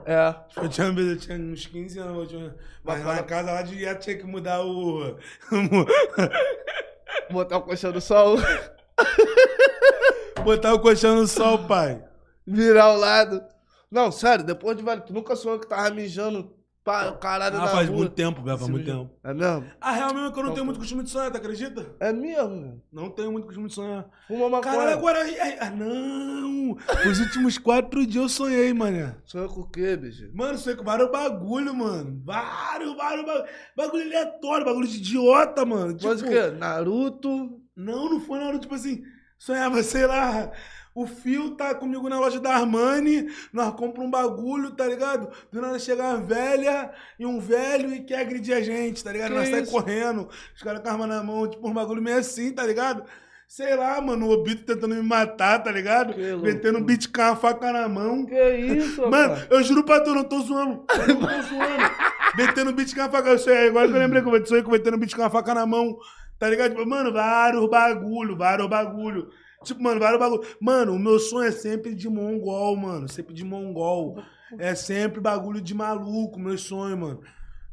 É. 0.06 0.16
A 0.18 0.46
última 0.62 0.92
vez 0.92 1.08
eu 1.10 1.18
tinha 1.18 1.38
uns 1.38 1.66
15 1.68 2.00
anos. 2.00 2.16
a 2.16 2.20
última- 2.20 2.56
Mas 2.84 3.06
lá 3.06 3.16
na 3.16 3.24
casa 3.24 3.52
lá 3.52 3.62
direto 3.62 4.02
tinha 4.04 4.18
que 4.18 4.26
mudar 4.26 4.62
o. 4.66 5.18
Botar 7.32 7.58
o 7.58 7.62
colchão 7.62 7.92
do 7.92 8.02
sol, 8.02 8.38
Botar 10.44 10.74
o 10.74 10.80
colchão 10.80 11.16
no 11.16 11.28
sol, 11.28 11.66
pai. 11.68 12.04
virar 12.46 12.92
o 12.94 12.98
lado. 12.98 13.42
Não, 13.90 14.12
sério, 14.12 14.46
depois 14.46 14.76
de 14.78 14.84
velho, 14.84 15.02
tu 15.02 15.14
nunca 15.14 15.36
sonhou 15.36 15.60
que 15.60 15.68
tava 15.68 15.90
mijando 15.92 16.54
para 16.84 17.12
caralho 17.14 17.58
Ah, 17.62 17.68
faz 17.68 17.88
rua. 17.88 17.98
muito 18.00 18.14
tempo, 18.14 18.42
velho, 18.42 18.58
faz 18.58 18.70
muito 18.70 18.86
tempo. 18.86 19.10
É 19.24 19.34
mesmo? 19.34 19.66
A 19.80 19.92
real 19.92 20.14
mesmo 20.14 20.28
é 20.28 20.32
que 20.32 20.40
eu 20.40 20.44
não 20.44 20.50
Não, 20.50 20.54
tenho 20.56 20.66
muito 20.66 20.80
costume 20.80 21.04
de 21.04 21.10
sonhar, 21.12 21.30
tu 21.32 21.38
acredita? 21.38 21.96
É 22.00 22.12
mesmo, 22.12 22.62
velho. 22.62 22.82
Não 22.92 23.10
tenho 23.10 23.32
muito 23.32 23.46
costume 23.46 23.68
de 23.68 23.74
sonhar. 23.76 24.06
Fuma 24.28 24.50
maconha. 24.50 24.74
Caralho, 24.76 24.94
agora. 24.98 25.20
Ah, 25.60 25.70
não! 25.70 26.78
Os 27.10 27.20
últimos 27.20 27.58
quatro 27.58 28.06
dias 28.06 28.24
eu 28.24 28.30
sonhei, 28.30 28.74
mané. 28.74 29.16
Sonhou 29.26 29.48
com 29.50 29.62
o 29.62 29.70
quê, 29.70 29.96
bicho? 29.96 30.30
Mano, 30.34 30.58
sonhei 30.58 30.78
com 30.78 30.84
vários 30.84 31.12
bagulho, 31.12 31.74
mano. 31.74 32.22
Vários, 32.26 32.96
vários 32.96 33.26
bagulho. 33.26 33.46
Bagulho 33.78 34.04
aleatório, 34.06 34.66
bagulho 34.66 34.88
de 34.88 34.98
idiota, 34.98 35.66
mano. 35.66 35.98
Mas 36.02 36.18
Tipo, 36.20 36.30
o 36.30 36.34
quê? 36.34 36.52
Naruto? 36.58 37.60
Não, 37.76 38.10
não 38.10 38.20
foi 38.22 38.40
na 38.40 38.48
hora, 38.48 38.60
tipo 38.60 38.76
assim, 38.76 39.02
sonhava, 39.40 39.82
sei 39.82 40.06
lá, 40.06 40.52
o 40.94 41.08
Fio 41.08 41.52
tá 41.52 41.74
comigo 41.74 42.10
na 42.10 42.20
loja 42.20 42.40
da 42.40 42.54
Armani, 42.56 43.28
nós 43.54 43.74
compramos 43.76 44.08
um 44.08 44.12
bagulho, 44.12 44.72
tá 44.72 44.86
ligado? 44.86 45.30
Do 45.52 45.62
nada 45.62 45.80
chega 45.80 46.04
uma 46.04 46.18
velha 46.18 46.92
e 47.18 47.26
um 47.26 47.40
velho 47.40 47.94
e 47.94 48.04
quer 48.04 48.20
agredir 48.22 48.56
a 48.56 48.62
gente, 48.62 49.04
tá 49.04 49.12
ligado? 49.12 49.30
Que 49.30 49.36
nós 49.38 49.50
sai 49.50 49.62
isso? 49.62 49.72
correndo, 49.72 50.28
os 50.56 50.62
caras 50.62 50.82
com 50.82 50.88
a 50.90 50.92
arma 50.92 51.08
na 51.08 51.24
mão, 51.24 51.48
tipo, 51.48 51.68
um 51.68 51.74
bagulho 51.74 52.02
meio 52.02 52.18
assim, 52.18 52.52
tá 52.52 52.66
ligado? 52.66 53.04
Sei 53.48 53.76
lá, 53.76 54.00
mano, 54.00 54.28
o 54.28 54.32
Obito 54.32 54.64
tentando 54.64 54.96
me 54.96 55.02
matar, 55.02 55.60
tá 55.60 55.70
ligado? 55.70 56.14
Que 56.14 56.36
Metendo 56.38 56.80
um 56.80 56.84
beat 56.84 57.12
com 57.12 57.22
a 57.22 57.36
faca 57.36 57.74
na 57.74 57.88
mão. 57.90 58.26
Que 58.26 58.50
isso, 58.56 59.02
Mano, 59.12 59.34
rapaz? 59.34 59.48
eu 59.50 59.62
juro 59.62 59.84
pra 59.84 60.00
tu, 60.00 60.14
não 60.14 60.24
tô 60.24 60.40
zoando. 60.40 60.86
Eu 60.90 61.16
não 61.16 61.20
tô 61.20 61.42
zoando. 61.42 61.92
Metendo 62.38 62.72
beat 62.72 62.96
com 62.96 63.02
a 63.02 63.10
faca. 63.10 63.28
Eu 63.28 63.38
sei, 63.38 63.68
agora 63.68 63.90
que 63.90 63.94
eu 63.94 64.00
lembrei 64.00 64.22
que 64.22 64.30
eu 64.30 64.46
sonhei 64.46 64.64
com 64.64 64.72
metendo 64.72 64.98
beat 64.98 65.14
com 65.14 65.24
a 65.24 65.30
faca 65.30 65.54
na 65.54 65.66
mão. 65.66 65.98
Tá 66.40 66.50
ligado? 66.50 66.72
Tipo, 66.72 66.88
mano, 66.88 67.12
vários 67.12 67.70
bagulho, 67.70 68.38
vários 68.38 68.70
bagulho. 68.70 69.30
Tipo, 69.64 69.82
mano, 69.82 70.00
vários 70.00 70.20
bagulho. 70.20 70.44
Mano, 70.60 70.94
o 70.94 71.00
meu 71.00 71.20
sonho 71.20 71.48
é 71.48 71.52
sempre 71.52 71.94
de 71.94 72.10
mongol, 72.10 72.76
mano. 72.76 73.08
Sempre 73.08 73.34
de 73.34 73.44
mongol. 73.44 74.22
É 74.58 74.76
sempre 74.76 75.22
bagulho 75.22 75.62
de 75.62 75.74
maluco, 75.74 76.40
meu 76.40 76.58
sonho, 76.58 76.98
mano. 76.98 77.22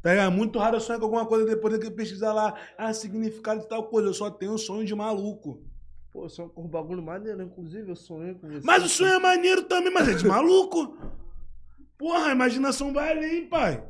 Tá 0.01 0.11
ligado? 0.11 0.31
Muito 0.31 0.57
raro 0.59 0.77
eu 0.77 0.79
sonhar 0.79 0.99
com 0.99 1.05
alguma 1.05 1.25
coisa 1.25 1.45
depois 1.45 1.77
de 1.77 1.91
pesquisar 1.91 2.31
lá. 2.31 2.55
Ah, 2.77 2.93
significado 2.93 3.61
de 3.61 3.67
tal 3.67 3.89
coisa. 3.89 4.09
Eu 4.09 4.13
só 4.13 4.29
tenho 4.29 4.57
sonho 4.57 4.85
de 4.85 4.95
maluco. 4.95 5.61
Pô, 6.11 6.27
sonho 6.29 6.49
com 6.49 6.63
um 6.63 6.67
bagulho 6.67 7.03
maneiro, 7.03 7.41
inclusive 7.41 7.89
eu 7.89 7.95
sonhei 7.95 8.33
com 8.33 8.47
você. 8.47 8.65
Mas 8.65 8.83
o 8.83 8.89
sonho 8.89 9.13
é 9.13 9.19
maneiro 9.19 9.63
também, 9.63 9.93
mas 9.93 10.07
é 10.07 10.13
de 10.13 10.25
maluco. 10.25 10.97
Porra, 11.97 12.27
a 12.27 12.31
imaginação 12.31 12.93
vai 12.93 13.11
além, 13.11 13.47
pai. 13.47 13.83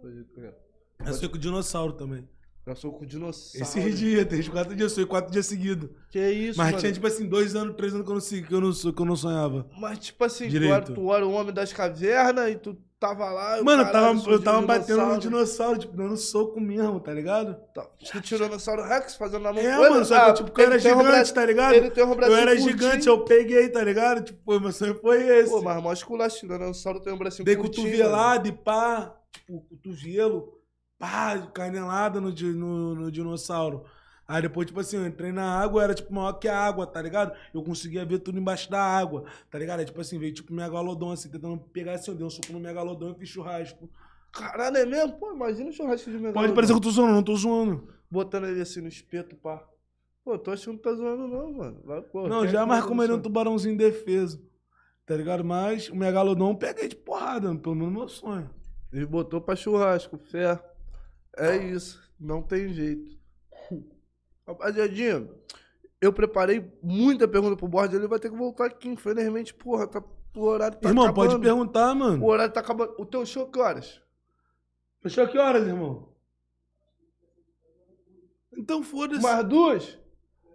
Pode 0.00 0.24
crer. 0.34 0.56
Eu 1.04 1.12
sonhei 1.12 1.28
com 1.28 1.38
dinossauro 1.38 1.92
também. 1.92 2.28
Eu 2.64 2.76
sou 2.76 2.92
com 2.92 3.04
dinossauro. 3.04 3.60
Esses 3.60 3.98
dias, 3.98 4.26
uns 4.32 4.48
quatro 4.48 4.76
dias, 4.76 4.90
eu 4.92 4.94
sonhei 4.94 5.08
quatro 5.08 5.32
dias 5.32 5.46
seguidos. 5.46 5.90
Que 6.10 6.30
isso, 6.30 6.58
Mas 6.58 6.68
mano? 6.68 6.78
tinha, 6.78 6.92
tipo 6.92 7.06
assim, 7.08 7.26
dois 7.26 7.56
anos, 7.56 7.74
três 7.74 7.92
anos 7.92 8.06
que 8.06 8.12
eu 8.12 8.14
não, 8.14 8.22
que 8.46 8.54
eu 8.54 8.60
não, 8.60 8.92
que 8.94 9.02
eu 9.02 9.06
não 9.06 9.16
sonhava. 9.16 9.66
Mas, 9.78 9.98
tipo 9.98 10.22
assim, 10.24 10.48
tu 10.48 10.56
era, 10.62 10.80
tu 10.82 11.12
era 11.14 11.26
o 11.26 11.32
homem 11.32 11.52
das 11.52 11.72
cavernas 11.72 12.50
e 12.52 12.54
tu 12.54 12.76
tava 13.00 13.28
lá. 13.32 13.60
Mano, 13.64 13.82
eu 13.82 13.90
tava, 13.90 14.30
eu 14.30 14.40
tava 14.40 14.62
batendo 14.64 15.04
no 15.04 15.18
dinossauro. 15.18 15.76
tipo, 15.76 15.96
dando 15.96 16.16
soco 16.16 16.60
mesmo, 16.60 17.00
tá 17.00 17.12
ligado? 17.12 17.56
Tá. 17.74 17.84
Tu 18.12 18.20
tirou 18.20 18.42
o 18.46 18.50
dinossauro 18.50 18.84
Rex 18.84 19.16
fazendo 19.16 19.42
na 19.42 19.52
mão 19.52 19.60
É, 19.60 19.66
ele? 19.66 19.76
mano, 19.90 20.04
só 20.04 20.20
que 20.24 20.30
eu, 20.30 20.34
tipo, 20.34 20.50
que 20.52 20.60
eu 20.60 20.66
era 20.66 20.76
um 20.76 20.78
gigante, 20.78 21.02
braço- 21.02 21.34
tá 21.34 21.44
ligado? 21.44 21.74
Ele 21.74 21.90
tem 21.90 22.04
um 22.04 22.12
Eu 22.12 22.36
era 22.36 22.52
curtinho. 22.52 22.70
gigante, 22.70 23.08
eu 23.08 23.24
peguei, 23.24 23.68
tá 23.70 23.82
ligado? 23.82 24.22
Tipo, 24.22 24.38
pô, 24.44 24.60
meu 24.60 24.70
sonho 24.70 24.94
foi 25.00 25.20
esse. 25.40 25.50
Pô, 25.50 25.62
mas 25.62 25.82
mó 25.82 25.92
esculacho, 25.92 26.46
né? 26.46 26.54
O 26.54 26.58
dinossauro 26.60 27.00
tem 27.00 27.12
um 27.12 27.18
bracinho 27.18 27.44
Dei 27.44 27.56
curtinho. 27.56 27.88
cotovelada 27.88 28.46
e 28.46 28.52
pá, 28.52 29.16
tipo, 29.32 29.62
cotovelo, 29.62 30.61
pá, 31.02 31.36
canelada 31.52 32.20
no, 32.20 32.30
no, 32.30 32.94
no 32.94 33.10
dinossauro. 33.10 33.84
Aí 34.26 34.40
depois, 34.40 34.68
tipo 34.68 34.78
assim, 34.78 34.96
eu 34.96 35.04
entrei 35.04 35.32
na 35.32 35.60
água, 35.60 35.82
era 35.82 35.94
tipo 35.94 36.14
maior 36.14 36.34
que 36.34 36.46
a 36.46 36.56
água, 36.56 36.86
tá 36.86 37.02
ligado? 37.02 37.36
Eu 37.52 37.60
conseguia 37.64 38.04
ver 38.04 38.20
tudo 38.20 38.38
embaixo 38.38 38.70
da 38.70 38.80
água, 38.80 39.24
tá 39.50 39.58
ligado? 39.58 39.80
Aí, 39.80 39.84
tipo 39.84 40.00
assim, 40.00 40.16
veio 40.16 40.32
tipo 40.32 40.54
megalodon, 40.54 41.10
assim, 41.10 41.28
tentando 41.28 41.58
pegar 41.58 41.94
assim, 41.94 42.12
eu 42.12 42.16
dei 42.16 42.24
um 42.24 42.30
soco 42.30 42.52
no 42.52 42.60
megalodon 42.60 43.10
e 43.10 43.18
fiz 43.18 43.30
churrasco. 43.30 43.90
Caralho, 44.30 44.76
é 44.76 44.86
mesmo? 44.86 45.14
Pô, 45.14 45.32
imagina 45.32 45.70
o 45.70 45.72
churrasco 45.72 46.08
de 46.08 46.18
megalodon. 46.18 46.40
Pode 46.40 46.52
parecer 46.54 46.72
que 46.72 46.78
eu 46.78 46.82
tô 46.82 46.90
zoando, 46.92 47.12
não 47.14 47.22
tô 47.24 47.34
zoando. 47.34 47.88
Botando 48.08 48.46
ele 48.46 48.60
assim 48.60 48.80
no 48.80 48.88
espeto, 48.88 49.34
pá. 49.34 49.60
Pô, 50.24 50.38
tô 50.38 50.52
achando 50.52 50.76
que 50.76 50.84
tá 50.84 50.94
zoando 50.94 51.26
não, 51.26 51.52
mano. 51.52 51.82
Vai, 51.84 52.00
pô, 52.00 52.28
não, 52.28 52.46
jamais 52.46 52.82
que 52.82 52.88
comeria 52.88 53.16
um 53.16 53.20
tubarãozinho 53.20 53.74
indefeso, 53.74 54.40
tá 55.04 55.16
ligado? 55.16 55.44
Mas 55.44 55.88
o 55.88 55.96
megalodon 55.96 56.50
eu 56.52 56.56
peguei 56.56 56.86
de 56.86 56.94
porrada, 56.94 57.52
pelo 57.56 57.74
menos 57.74 57.92
meu 57.92 58.08
sonho. 58.08 58.48
Ele 58.92 59.04
botou 59.04 59.40
pra 59.40 59.56
churrasco, 59.56 60.16
fé. 60.16 60.71
É 61.36 61.56
isso. 61.56 62.02
Não 62.18 62.42
tem 62.42 62.68
jeito. 62.72 63.18
Rapaziadinha, 64.46 65.28
eu 66.00 66.12
preparei 66.12 66.72
muita 66.82 67.28
pergunta 67.28 67.56
pro 67.56 67.68
board, 67.68 67.94
ele 67.94 68.08
vai 68.08 68.18
ter 68.18 68.30
que 68.30 68.36
voltar 68.36 68.66
aqui, 68.66 68.88
infelizmente, 68.88 69.54
porra, 69.54 69.86
tá, 69.86 70.02
o 70.34 70.40
horário 70.42 70.76
tá 70.78 70.88
irmão, 70.88 71.04
acabando. 71.04 71.30
pode 71.30 71.42
perguntar, 71.42 71.94
mano. 71.94 72.24
O 72.24 72.28
horário 72.28 72.52
tá 72.52 72.60
acabando. 72.60 72.94
O 72.98 73.06
teu 73.06 73.24
show 73.24 73.46
que 73.46 73.58
horas? 73.58 74.00
Fechou 75.00 75.26
que 75.28 75.38
horas, 75.38 75.66
irmão? 75.66 76.08
Então 78.56 78.82
foda-se. 78.82 79.22
Mais 79.22 79.44
duas? 79.44 79.98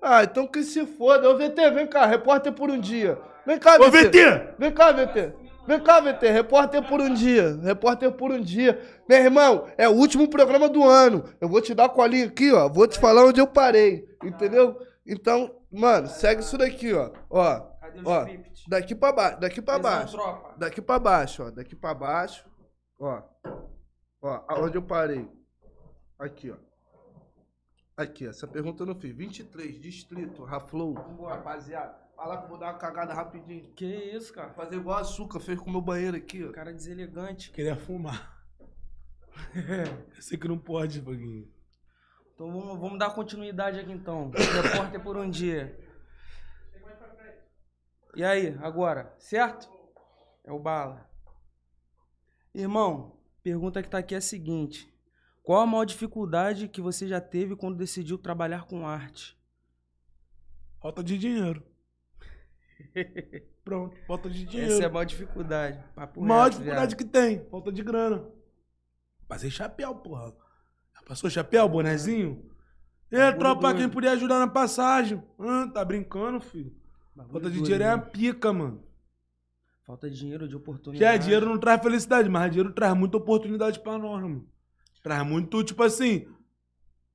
Ah, 0.02 0.24
então 0.24 0.48
que 0.48 0.64
se 0.64 0.86
foda. 0.86 1.30
Ô, 1.30 1.38
VT, 1.38 1.72
vem 1.72 1.88
cá, 1.88 2.06
repórter 2.06 2.54
por 2.54 2.70
um 2.70 2.80
dia. 2.80 3.20
Vem 3.46 3.58
cá, 3.58 3.78
Ô, 3.78 3.90
VT. 3.90 4.10
VT! 4.10 4.56
Vem 4.60 4.74
cá, 4.74 4.92
VT. 4.92 5.34
Vem 5.68 5.84
cá, 5.84 6.00
VT. 6.00 6.30
Repórter 6.32 6.88
por 6.88 7.02
um 7.02 7.14
dia. 7.14 7.58
Repórter 7.62 8.12
por 8.14 8.32
um 8.32 8.42
dia. 8.42 8.82
Meu 9.08 9.18
irmão, 9.20 9.68
é 9.78 9.88
o 9.90 9.92
último 9.94 10.30
programa 10.30 10.70
do 10.70 10.84
ano. 10.84 11.24
Eu 11.42 11.50
vou 11.50 11.62
te 11.62 11.74
dar 11.74 11.86
a 11.86 11.90
colinha 11.90 12.28
aqui, 12.28 12.52
ó. 12.54 12.70
Vou 12.70 12.88
te 12.88 12.98
falar 13.00 13.26
onde 13.26 13.42
eu 13.42 13.48
parei. 13.48 14.08
Entendeu? 14.24 14.80
Então, 15.06 15.54
mano, 15.72 16.08
segue 16.08 16.42
isso 16.42 16.58
daqui, 16.58 16.94
ó. 16.94 17.12
Ó, 17.30 17.60
Cadê 17.60 18.02
ó. 18.06 18.20
o 18.24 18.28
script? 18.28 18.70
Daqui 18.70 18.96
pra 18.96 19.12
baixo. 19.12 19.40
Daqui 19.40 19.62
pra 19.62 19.80
baixo. 19.80 20.18
Daqui 20.58 20.82
pra 20.82 21.00
baixo, 21.00 21.44
ó. 21.44 21.52
Daqui 21.52 21.76
pra 21.76 21.94
baixo. 21.94 22.46
Ó. 23.00 23.22
Ó, 24.22 24.44
aonde 24.48 24.78
eu 24.78 24.82
parei. 24.82 25.28
Aqui, 26.18 26.50
ó. 26.50 26.56
Aqui, 27.96 28.28
essa 28.28 28.48
pergunta 28.48 28.84
eu 28.84 28.88
não 28.88 28.96
fiz. 28.96 29.14
23, 29.16 29.80
distrito, 29.82 30.44
Raflow. 30.44 30.94
Rapaziada, 31.28 31.96
fala 32.18 32.38
que 32.38 32.46
eu 32.46 32.50
vou 32.50 32.58
dar 32.58 32.72
uma 32.72 32.80
cagada 32.80 33.14
rapidinho. 33.14 33.72
Que 33.76 33.86
isso, 33.86 34.34
cara? 34.34 34.52
Fazer 34.54 34.76
igual 34.76 34.98
açúcar 34.98 35.40
fez 35.40 35.60
com 35.60 35.70
o 35.70 35.72
meu 35.72 35.82
banheiro 35.82 36.18
aqui, 36.18 36.44
ó. 36.44 36.52
Cara 36.52 36.74
deselegante. 36.74 37.52
Queria 37.52 37.76
fumar. 37.76 38.36
Eu 40.16 40.22
sei 40.22 40.38
que 40.38 40.48
não 40.48 40.58
pode, 40.58 41.00
Foguinho. 41.00 41.48
Então 42.34 42.52
vamos, 42.52 42.80
vamos 42.80 43.00
dar 43.00 43.12
continuidade 43.12 43.80
aqui 43.80 43.92
então. 43.92 44.32
Repórter 44.64 45.02
por 45.02 45.16
um 45.16 45.30
dia. 45.30 45.80
E 48.16 48.24
aí, 48.24 48.58
agora, 48.62 49.16
certo? 49.20 49.70
É 50.44 50.52
o 50.52 50.60
bala. 50.60 51.08
Irmão, 52.54 53.16
pergunta 53.44 53.84
que 53.84 53.90
tá 53.90 54.00
aqui 54.00 54.16
é 54.16 54.18
a 54.18 54.22
seguinte: 54.22 54.92
Qual 55.44 55.62
a 55.62 55.68
maior 55.68 55.86
dificuldade 55.86 56.68
que 56.68 56.82
você 56.82 57.08
já 57.08 57.22
teve 57.22 57.56
quando 57.56 57.78
decidiu 57.78 58.18
trabalhar 58.18 58.66
com 58.66 58.88
arte? 58.88 59.38
Falta 60.82 61.04
de 61.04 61.18
dinheiro. 61.18 61.64
Pronto, 63.64 63.98
falta 64.08 64.30
de 64.30 64.46
dinheiro. 64.46 64.74
Essa 64.74 64.84
é 64.84 64.86
a 64.86 64.90
maior 64.90 65.06
dificuldade. 65.06 65.84
Papo 65.96 66.22
maior 66.22 66.44
reto, 66.46 66.52
dificuldade 66.58 66.96
viado. 66.96 66.98
que 66.98 67.06
tem, 67.06 67.46
falta 67.50 67.72
de 67.72 67.84
grana. 67.84 68.26
Passei 69.28 69.50
chapéu, 69.50 69.94
porra. 69.96 70.34
Já 70.96 71.02
Passou 71.04 71.30
chapéu, 71.30 71.68
bonezinho? 71.68 72.50
E 73.12 73.18
Bagulho 73.18 73.40
tropa, 73.40 73.62
doido. 73.62 73.78
quem 73.78 73.90
puder 73.90 74.10
ajudar 74.12 74.40
na 74.40 74.48
passagem. 74.48 75.22
Hã, 75.40 75.68
tá 75.70 75.84
brincando, 75.84 76.40
filho? 76.42 76.76
Bagulho 77.16 77.34
Falta 77.34 77.48
de 77.50 77.56
doido, 77.56 77.64
dinheiro 77.66 77.84
é 77.84 77.90
a 77.90 77.98
né? 77.98 78.04
pica, 78.04 78.52
mano. 78.54 78.84
Falta 79.86 80.10
de 80.10 80.18
dinheiro, 80.18 80.46
de 80.46 80.52
Que 80.52 80.58
oportunidade. 80.58 81.16
é, 81.16 81.18
dinheiro 81.18 81.46
não 81.46 81.58
traz 81.58 81.82
felicidade, 81.82 82.28
mas 82.30 82.52
dinheiro 82.52 82.74
traz 82.74 82.94
muita 82.94 83.16
oportunidade 83.18 83.80
pra 83.80 83.98
nós, 83.98 84.22
mano. 84.22 84.48
Traz 85.02 85.26
muito, 85.26 85.64
tipo 85.64 85.82
assim, 85.84 86.28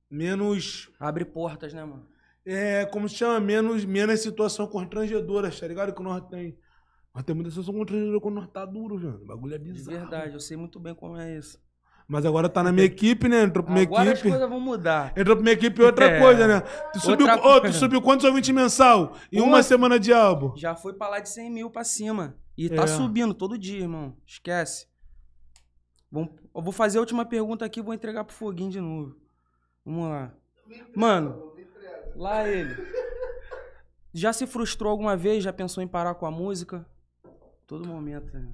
menos. 0.09 0.89
Abre 0.99 1.23
portas, 1.25 1.73
né, 1.73 1.83
mano? 1.85 2.07
É, 2.45 2.85
como 2.85 3.07
se 3.07 3.15
chama? 3.15 3.39
Menos, 3.39 3.85
menos 3.85 4.19
situação 4.19 4.67
constrangedora, 4.67 5.49
tá 5.49 5.67
ligado? 5.67 5.93
Que 5.93 6.03
nós 6.03 6.21
tem. 6.29 6.57
Nós 7.15 7.23
temos 7.23 7.37
muita 7.43 7.49
situação 7.51 7.73
constrangedora 7.73 8.19
quando 8.19 8.35
nós 8.35 8.47
tá 8.49 8.65
duro, 8.65 8.97
velho. 8.97 9.21
O 9.21 9.25
bagulho 9.25 9.55
é 9.55 9.57
De 9.57 9.71
bizarro. 9.71 9.97
verdade, 9.99 10.33
eu 10.33 10.39
sei 10.39 10.57
muito 10.57 10.79
bem 10.79 10.93
como 10.95 11.15
é 11.17 11.37
isso. 11.37 11.61
Mas 12.05 12.25
agora 12.25 12.49
tá 12.49 12.61
na 12.61 12.71
minha 12.71 12.85
equipe, 12.85 13.29
né? 13.29 13.43
Entrou 13.43 13.63
pra 13.63 13.73
minha 13.73 13.85
Agora 13.85 14.03
as 14.11 14.19
equipe. 14.19 14.29
coisas 14.29 14.49
vão 14.49 14.59
mudar. 14.59 15.13
Entrou 15.17 15.37
pra 15.37 15.43
minha 15.43 15.53
equipe 15.53 15.79
e 15.81 15.85
outra 15.85 16.05
É. 16.05 16.19
coisa, 16.19 16.47
né? 16.47 16.59
Tu 16.91 16.99
subiu, 16.99 17.25
Outra 17.27 17.47
ô, 17.47 17.61
tu 17.61 17.71
subiu 17.73 18.01
quantos 18.01 18.25
ouvintes 18.25 18.49
mensal? 18.53 19.15
Em 19.31 19.39
uma 19.39 19.47
Uma- 19.47 19.63
semana 19.63 19.97
de 19.97 20.11
álbum. 20.11 20.53
Já 20.57 20.75
foi 20.75 20.91
pra 20.93 21.07
lá 21.07 21.19
de 21.19 21.29
100 21.29 21.49
mil 21.49 21.69
pra 21.69 21.85
cima. 21.85 22.35
E 22.57 22.65
É. 22.65 22.69
tá 22.75 22.85
subindo 22.87 23.33
todo 23.33 23.57
dia, 23.57 23.79
irmão. 23.79 24.17
Esquece. 24.27 24.85
Vamos- 26.11 26.31
eu 26.53 26.61
vou 26.61 26.73
fazer 26.73 26.97
a 26.97 27.01
última 27.01 27.23
pergunta 27.25 27.63
aqui 27.63 27.79
e 27.79 27.83
vou 27.83 27.93
entregar 27.93 28.25
pro 28.25 28.35
Foguinho 28.35 28.69
de 28.69 28.81
novo. 28.81 29.15
Vamos 29.85 30.09
lá. 30.09 30.33
Mano, 30.95 31.52
lá 32.23 32.47
ele. 32.47 32.75
Já 34.13 34.31
se 34.31 34.47
frustrou 34.47 34.91
alguma 34.91 35.17
vez? 35.17 35.43
Já 35.43 35.51
pensou 35.51 35.83
em 35.83 35.87
parar 35.87 36.15
com 36.15 36.25
a 36.25 36.31
música? 36.31 36.85
Todo 37.67 37.87
momento, 37.87 38.33
né? 38.33 38.49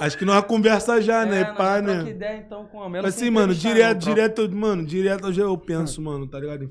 Acho 0.00 0.16
que 0.16 0.24
nós 0.24 0.44
conversa 0.46 1.00
já, 1.00 1.22
É, 1.22 1.26
né? 1.26 1.44
nós 1.44 1.56
Pá, 1.56 1.76
já 1.76 1.82
troca 1.82 2.02
né? 2.04 2.10
ideia, 2.10 2.36
então, 2.38 2.66
com 2.66 2.82
a 2.82 2.88
Mas 2.88 3.04
assim, 3.04 3.30
mano, 3.30 3.54
direto, 3.54 3.98
direto, 3.98 4.50
mano, 4.50 4.84
direto 4.84 5.26
hoje 5.26 5.40
eu 5.40 5.56
penso, 5.58 6.00
mano, 6.00 6.26
tá 6.26 6.38
ligado? 6.38 6.70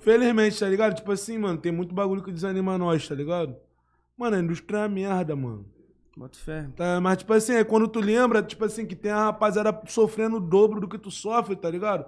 Felizmente, 0.00 0.60
tá 0.60 0.68
ligado? 0.68 0.94
Tipo 0.94 1.12
assim, 1.12 1.38
mano, 1.38 1.58
tem 1.58 1.72
muito 1.72 1.94
bagulho 1.94 2.22
que 2.22 2.30
desanima 2.32 2.76
nós, 2.76 3.08
tá 3.08 3.14
ligado? 3.14 3.56
Mano, 4.16 4.36
a 4.36 4.40
indústria 4.40 4.78
é 4.78 4.80
uma 4.82 4.88
merda, 4.88 5.34
mano. 5.34 5.66
Bota 6.16 6.38
fé. 6.38 6.68
Tá, 6.76 7.00
mas, 7.00 7.18
tipo 7.18 7.32
assim, 7.32 7.54
é 7.54 7.64
quando 7.64 7.88
tu 7.88 7.98
lembra, 7.98 8.42
tipo 8.42 8.64
assim, 8.64 8.86
que 8.86 8.94
tem 8.94 9.10
a 9.10 9.24
rapaziada 9.24 9.82
sofrendo 9.86 10.36
o 10.36 10.40
dobro 10.40 10.80
do 10.80 10.88
que 10.88 10.98
tu 10.98 11.10
sofre, 11.10 11.56
tá 11.56 11.70
ligado? 11.70 12.04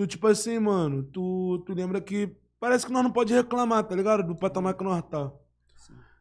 Tu, 0.00 0.06
tipo 0.06 0.26
assim, 0.28 0.58
mano, 0.58 1.02
tu, 1.02 1.62
tu 1.66 1.74
lembra 1.74 2.00
que 2.00 2.34
parece 2.58 2.86
que 2.86 2.92
nós 2.92 3.04
não 3.04 3.12
pode 3.12 3.34
reclamar, 3.34 3.84
tá 3.84 3.94
ligado? 3.94 4.26
Do 4.26 4.34
patamar 4.34 4.72
que 4.72 4.82
nós 4.82 5.02
tá. 5.02 5.30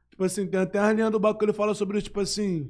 Tipo 0.10 0.22
assim, 0.26 0.46
tem 0.46 0.60
até 0.60 0.78
a 0.78 0.92
linha 0.92 1.10
do 1.10 1.18
Baco 1.18 1.40
que 1.40 1.46
ele 1.46 1.54
fala 1.54 1.74
sobre, 1.74 2.02
tipo 2.02 2.20
assim, 2.20 2.70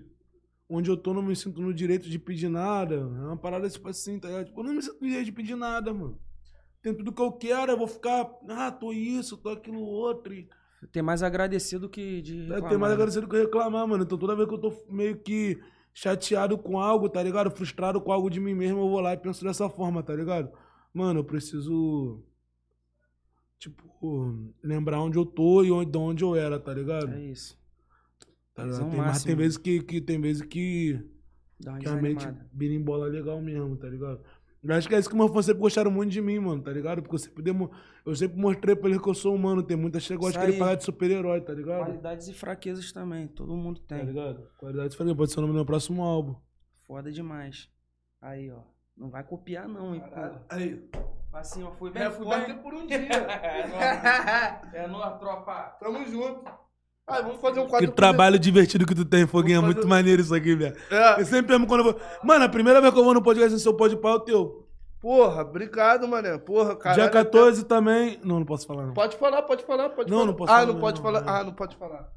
onde 0.69 0.87
eu 0.87 0.95
tô 0.95 1.11
não 1.11 1.23
me 1.23 1.35
sinto 1.35 1.63
no 1.63 1.73
direito 1.73 2.07
de 2.07 2.19
pedir 2.19 2.47
nada. 2.47 2.93
É 2.93 3.25
uma 3.25 3.35
parada, 3.35 3.67
tipo 3.67 3.89
assim, 3.89 4.19
tá 4.19 4.27
ligado? 4.27 4.45
Tipo, 4.45 4.59
eu 4.59 4.63
não 4.65 4.73
me 4.75 4.83
sinto 4.83 5.01
no 5.01 5.07
direito 5.07 5.25
de 5.25 5.31
pedir 5.31 5.55
nada, 5.55 5.91
mano. 5.91 6.15
Tem 6.79 6.93
tudo 6.93 7.11
que 7.11 7.21
eu 7.23 7.31
quero, 7.31 7.71
eu 7.71 7.77
vou 7.79 7.87
ficar, 7.87 8.29
ah, 8.47 8.71
tô 8.71 8.93
isso, 8.93 9.35
tô 9.35 9.49
aquilo 9.49 9.81
outro. 9.81 10.31
E... 10.31 10.47
Tem 10.91 11.01
mais 11.01 11.23
agradecido 11.23 11.89
que 11.89 12.21
de. 12.21 12.37
É, 12.37 12.41
reclamar, 12.41 12.69
Tem 12.69 12.77
mais 12.77 12.91
né? 12.91 12.93
agradecido 12.93 13.27
que 13.27 13.35
reclamar, 13.35 13.87
mano. 13.87 14.03
Então 14.03 14.15
toda 14.15 14.35
vez 14.35 14.47
que 14.47 14.53
eu 14.53 14.59
tô 14.59 14.71
meio 14.87 15.17
que 15.17 15.59
chateado 15.91 16.55
com 16.55 16.79
algo, 16.79 17.09
tá 17.09 17.23
ligado? 17.23 17.49
Frustrado 17.49 17.99
com 17.99 18.11
algo 18.11 18.29
de 18.29 18.39
mim 18.39 18.53
mesmo, 18.53 18.81
eu 18.81 18.89
vou 18.91 18.99
lá 18.99 19.13
e 19.13 19.17
penso 19.17 19.43
dessa 19.43 19.67
forma, 19.67 20.03
tá 20.03 20.13
ligado? 20.13 20.51
Mano, 20.93 21.19
eu 21.19 21.23
preciso. 21.23 22.23
Tipo, 23.57 24.33
lembrar 24.63 25.01
onde 25.01 25.17
eu 25.17 25.25
tô 25.25 25.63
e 25.63 25.71
onde, 25.71 25.91
de 25.91 25.97
onde 25.97 26.23
eu 26.23 26.35
era, 26.35 26.59
tá 26.59 26.73
ligado? 26.73 27.13
É 27.13 27.21
isso. 27.21 27.59
Tá 28.53 28.63
Visão 28.63 28.89
ligado? 28.89 28.91
Tem, 28.91 28.99
mas 28.99 29.23
tem 29.23 29.35
vezes 29.35 29.57
que, 29.57 29.81
que 29.83 29.99
tem 30.01 30.19
vezes 30.19 30.41
que, 30.41 31.01
Dá 31.59 31.71
uma 31.71 31.79
que 31.79 31.87
a 31.89 31.95
mente 31.95 32.27
birimbola 32.53 33.07
legal 33.07 33.41
mesmo, 33.41 33.75
tá 33.75 33.87
ligado? 33.89 34.21
Eu 34.61 34.75
acho 34.75 34.89
que 34.89 34.95
é 34.95 34.99
isso 34.99 35.09
que 35.09 35.15
meus 35.15 35.31
fãs 35.31 35.45
sempre 35.45 35.61
gostaram 35.61 35.89
muito 35.89 36.11
de 36.11 36.21
mim, 36.21 36.37
mano, 36.39 36.61
tá 36.61 36.71
ligado? 36.71 37.01
Porque 37.01 37.15
eu 37.15 37.19
sempre, 37.19 37.41
demo... 37.41 37.71
eu 38.05 38.13
sempre 38.13 38.37
mostrei 38.37 38.75
pra 38.75 38.89
eles 38.89 39.01
que 39.01 39.07
eu 39.09 39.13
sou 39.13 39.33
humano. 39.33 39.63
Tem 39.63 39.77
muita 39.77 39.99
gente 39.99 40.09
que 40.09 40.17
gosta 40.17 40.37
de 40.37 40.45
querer 40.45 40.59
pagar 40.59 40.75
de 40.75 40.83
super-herói, 40.83 41.39
tá 41.39 41.53
ligado? 41.53 41.85
Qualidades 41.85 42.27
e 42.27 42.33
fraquezas 42.33 42.91
também. 42.91 43.27
Todo 43.27 43.55
mundo 43.55 43.79
Tá 43.81 43.95
tem. 43.95 44.05
ligado? 44.05 44.49
Qualidade 44.57 44.89
diferente. 44.89 45.15
Pode 45.15 45.31
ser 45.31 45.39
o 45.39 45.41
nome 45.41 45.53
do 45.53 45.55
meu 45.57 45.65
próximo 45.65 46.03
álbum. 46.03 46.35
Foda 46.85 47.09
demais. 47.09 47.69
Aí, 48.21 48.51
ó. 48.51 48.61
Não 48.99 49.09
vai 49.09 49.23
copiar, 49.23 49.67
não, 49.67 49.95
hein, 49.95 50.01
pô. 50.13 50.19
Aí. 50.49 50.83
Assim, 51.33 51.63
ó. 51.63 51.71
Fui 51.71 51.89
bem, 51.89 52.03
fui 52.11 52.25
Repórter 52.25 52.53
bem. 52.53 52.57
por 52.63 52.73
um 52.73 52.85
dia. 52.85 52.99
É 53.41 53.67
nóis. 53.67 54.73
É 54.73 54.87
nóis, 54.87 55.19
tropa. 55.19 55.77
Tamo 55.79 56.05
junto. 56.05 56.43
Aí, 57.07 57.23
vamos 57.23 57.39
fazer 57.41 57.59
um 57.61 57.67
quadro. 57.67 57.87
Que 57.87 57.95
trabalho 57.95 58.37
divertido 58.37 58.85
que 58.85 58.93
tu 58.93 59.05
tem, 59.05 59.25
Foguinho. 59.25 59.55
É 59.55 59.59
Vou 59.59 59.65
muito 59.67 59.77
fazer- 59.77 59.89
maneiro 59.89 60.21
isso 60.21 60.35
aqui, 60.35 60.53
velho. 60.53 60.75
É. 60.91 61.21
Eu 61.21 61.25
sempre 61.25 61.55
amo 61.55 61.65
quando 61.65 61.79
eu 61.85 61.93
vou. 61.93 62.01
Mano, 62.23 62.43
a 62.45 62.49
primeira 62.49 62.81
vez 62.81 62.93
que 62.93 62.99
eu 62.99 63.03
vou 63.03 63.13
no 63.13 63.23
podcast 63.23 63.51
no 63.53 63.59
seu 63.59 63.73
pode 63.73 63.95
pau 63.97 64.13
é 64.13 64.15
o 64.15 64.19
teu. 64.19 64.67
Porra, 64.99 65.41
obrigado, 65.43 66.05
mané. 66.07 66.37
Porra, 66.37 66.75
cara. 66.75 66.95
Dia 66.95 67.09
14 67.09 67.63
também. 67.65 68.19
Não, 68.21 68.39
não 68.39 68.45
posso 68.45 68.67
falar, 68.67 68.85
não. 68.85 68.93
Pode 68.93 69.15
falar, 69.15 69.41
pode 69.43 69.63
falar, 69.63 69.89
pode 69.89 70.11
Não, 70.11 70.17
falar. 70.19 70.27
não 70.27 70.35
posso 70.35 70.51
ah, 70.51 70.55
falar, 70.55 70.65
não 70.67 70.73
não, 70.73 70.79
pode 70.81 70.97
não, 70.97 71.03
falar. 71.03 71.21
não. 71.21 71.33
Ah, 71.33 71.43
não 71.45 71.53
pode 71.53 71.77
falar. 71.77 72.09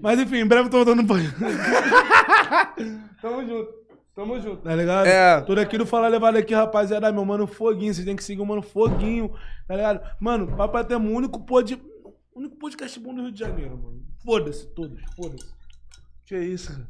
Mas 0.00 0.18
enfim, 0.18 0.38
em 0.38 0.46
breve 0.46 0.66
eu 0.66 0.70
tô 0.70 0.76
voltando 0.78 1.02
no 1.02 1.06
podcast. 1.08 1.36
Tamo 3.22 3.46
junto. 3.46 3.79
Tamo 4.20 4.38
junto. 4.38 4.60
Tá 4.60 4.76
ligado? 4.76 5.06
É. 5.06 5.40
Tudo 5.40 5.62
aqui 5.62 5.78
do 5.78 5.86
Falar 5.86 6.08
Levado 6.08 6.36
aqui, 6.36 6.52
rapaziada. 6.52 7.10
Meu 7.10 7.24
mano 7.24 7.46
Foguinho. 7.46 7.94
Vocês 7.94 8.04
têm 8.04 8.14
que 8.14 8.22
seguir 8.22 8.42
o 8.42 8.44
mano 8.44 8.60
Foguinho. 8.60 9.32
Tá 9.66 9.74
ligado? 9.74 10.06
Mano, 10.20 10.54
papai 10.58 10.84
tem 10.84 10.94
o 10.94 11.00
único 11.00 11.40
pod... 11.40 11.80
o 12.04 12.38
único 12.38 12.54
podcast 12.56 13.00
bom 13.00 13.14
do 13.14 13.22
Rio 13.22 13.32
de 13.32 13.40
Janeiro, 13.40 13.78
mano. 13.78 14.04
Foda-se, 14.22 14.66
todos. 14.74 15.00
Foda-se. 15.16 15.50
Que 16.26 16.38
isso, 16.38 16.70
cara? 16.70 16.86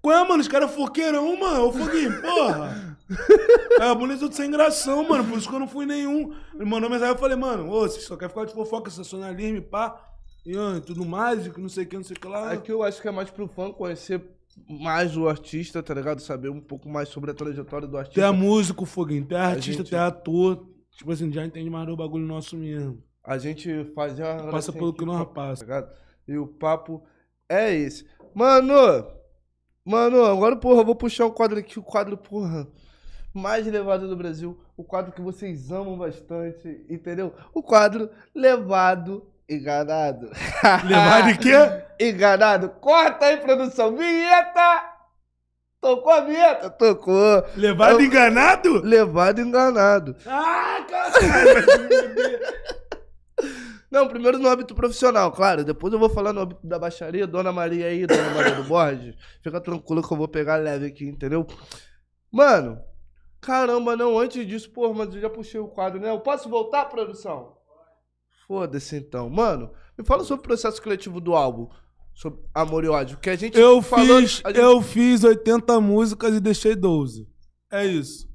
Qual 0.00 0.16
é, 0.16 0.26
mano? 0.26 0.40
Os 0.40 0.48
caras 0.48 0.74
foqueirão, 0.74 1.38
mano. 1.38 1.66
Ô, 1.66 1.72
Foguinho, 1.72 2.22
porra. 2.22 2.96
É, 3.78 3.94
bonito 3.94 4.32
sem 4.32 4.50
gração, 4.50 5.06
mano. 5.06 5.24
Por 5.24 5.36
isso 5.36 5.46
que 5.46 5.54
eu 5.54 5.60
não 5.60 5.68
fui 5.68 5.84
nenhum. 5.84 6.32
Ele 6.54 6.64
mandou 6.64 6.88
mensagem, 6.88 7.12
eu 7.12 7.18
falei, 7.18 7.36
mano, 7.36 7.70
ô, 7.70 7.80
você 7.80 8.00
só 8.00 8.16
quer 8.16 8.30
ficar 8.30 8.46
de 8.46 8.54
fofoca, 8.54 8.88
sensacionalismo, 8.88 9.58
e 9.58 9.60
pá. 9.60 10.14
E 10.46 10.56
ah, 10.56 10.80
tudo 10.80 11.04
mais, 11.04 11.46
e 11.46 11.50
que 11.50 11.60
não 11.60 11.68
sei 11.68 11.84
o 11.84 11.86
que, 11.86 11.96
não 11.96 12.04
sei 12.04 12.16
o 12.16 12.20
que 12.20 12.26
lá. 12.26 12.52
Aqui 12.52 12.72
eu 12.72 12.82
acho 12.82 13.02
que 13.02 13.08
é 13.08 13.10
mais 13.10 13.28
pro 13.30 13.48
fã 13.48 13.70
conhecer 13.70 14.33
mais 14.68 15.16
o 15.16 15.28
artista, 15.28 15.82
tá 15.82 15.92
ligado? 15.94 16.20
Saber 16.20 16.48
um 16.48 16.60
pouco 16.60 16.88
mais 16.88 17.08
sobre 17.08 17.30
a 17.30 17.34
trajetória 17.34 17.86
do 17.88 17.96
artista. 17.96 18.20
Tu 18.20 18.24
é 18.24 18.30
músico, 18.30 18.84
Foguinho. 18.86 19.24
Tu 19.26 19.34
é 19.34 19.40
artista, 19.40 19.82
gente- 19.82 19.90
tu 19.90 19.96
é 19.96 19.98
ator. 19.98 20.66
Tipo 20.92 21.10
assim, 21.12 21.32
já 21.32 21.44
entende 21.44 21.68
mais 21.68 21.86
do 21.86 21.96
bagulho 21.96 22.24
nosso 22.26 22.56
mesmo. 22.56 23.02
A 23.22 23.36
gente 23.38 23.84
fazer 23.94 24.22
uma 24.24 24.50
Passa 24.50 24.72
pelo 24.72 24.92
que 24.92 25.04
nós 25.04 25.18
tá 25.18 25.24
passa. 25.26 25.64
ligado? 25.64 25.90
E 26.28 26.36
o 26.38 26.46
papo 26.46 27.02
é 27.48 27.74
esse. 27.74 28.06
Mano, 28.34 29.06
mano, 29.84 30.24
agora, 30.24 30.56
porra, 30.56 30.80
eu 30.80 30.84
vou 30.84 30.94
puxar 30.94 31.26
o 31.26 31.32
quadro 31.32 31.58
aqui, 31.58 31.78
o 31.78 31.82
quadro, 31.82 32.16
porra, 32.16 32.66
mais 33.32 33.66
levado 33.66 34.08
do 34.08 34.16
Brasil. 34.16 34.58
O 34.76 34.84
quadro 34.84 35.12
que 35.12 35.20
vocês 35.20 35.70
amam 35.72 35.96
bastante, 35.98 36.84
entendeu? 36.88 37.32
O 37.52 37.62
quadro 37.62 38.10
Levado 38.34 39.26
Enganado. 39.48 40.30
Levar 40.84 41.32
de 41.32 41.38
quê? 41.38 41.52
Enganado. 42.00 42.70
Corta 42.80 43.26
aí, 43.26 43.36
produção. 43.36 43.96
Vinheta! 43.96 44.90
Tocou 45.80 46.10
a 46.12 46.20
vinheta? 46.20 46.70
Tocou. 46.70 47.44
Levado 47.56 48.00
Eu- 48.00 48.06
enganado? 48.06 48.80
Levado 48.82 49.40
enganado. 49.40 50.16
Ah, 50.26 50.78
caralho! 50.88 51.66
Não, 53.90 54.08
primeiro 54.08 54.38
no 54.38 54.48
âmbito 54.48 54.74
profissional, 54.74 55.30
claro. 55.30 55.62
Depois 55.62 55.92
eu 55.92 55.98
vou 56.00 56.08
falar 56.08 56.32
no 56.32 56.40
âmbito 56.40 56.66
da 56.66 56.78
baixaria, 56.78 57.26
Dona 57.28 57.52
Maria 57.52 57.86
aí, 57.86 58.06
Dona 58.06 58.30
Maria 58.30 58.54
do 58.56 58.64
Borges. 58.64 59.14
Fica 59.42 59.60
tranquilo 59.60 60.02
que 60.02 60.12
eu 60.12 60.16
vou 60.16 60.26
pegar 60.26 60.56
leve 60.56 60.86
aqui, 60.86 61.04
entendeu? 61.06 61.46
Mano, 62.32 62.80
caramba, 63.40 63.94
não, 63.96 64.18
antes 64.18 64.44
disso, 64.48 64.68
porra, 64.72 64.92
mas 64.94 65.14
eu 65.14 65.20
já 65.20 65.30
puxei 65.30 65.60
o 65.60 65.68
quadro, 65.68 66.00
né? 66.00 66.10
Eu 66.10 66.18
posso 66.18 66.48
voltar, 66.48 66.86
produção? 66.86 67.56
Foda-se 68.46 68.96
então. 68.96 69.28
Mano, 69.30 69.70
me 69.98 70.04
fala 70.04 70.24
sobre 70.24 70.40
o 70.40 70.48
processo 70.48 70.80
criativo 70.82 71.20
do 71.20 71.34
álbum. 71.34 71.68
Sobre 72.14 72.40
Amor 72.54 72.84
e 72.84 72.88
Ódio. 72.88 73.18
Que 73.18 73.30
a 73.30 73.36
gente 73.36 73.58
Eu 73.58 73.82
falou- 73.82 74.20
fiz, 74.20 74.30
gente- 74.36 74.56
eu 74.58 74.80
fiz 74.82 75.24
80 75.24 75.80
músicas 75.80 76.34
e 76.34 76.40
deixei 76.40 76.76
12. 76.76 77.28
É 77.72 77.84
isso. 77.84 78.28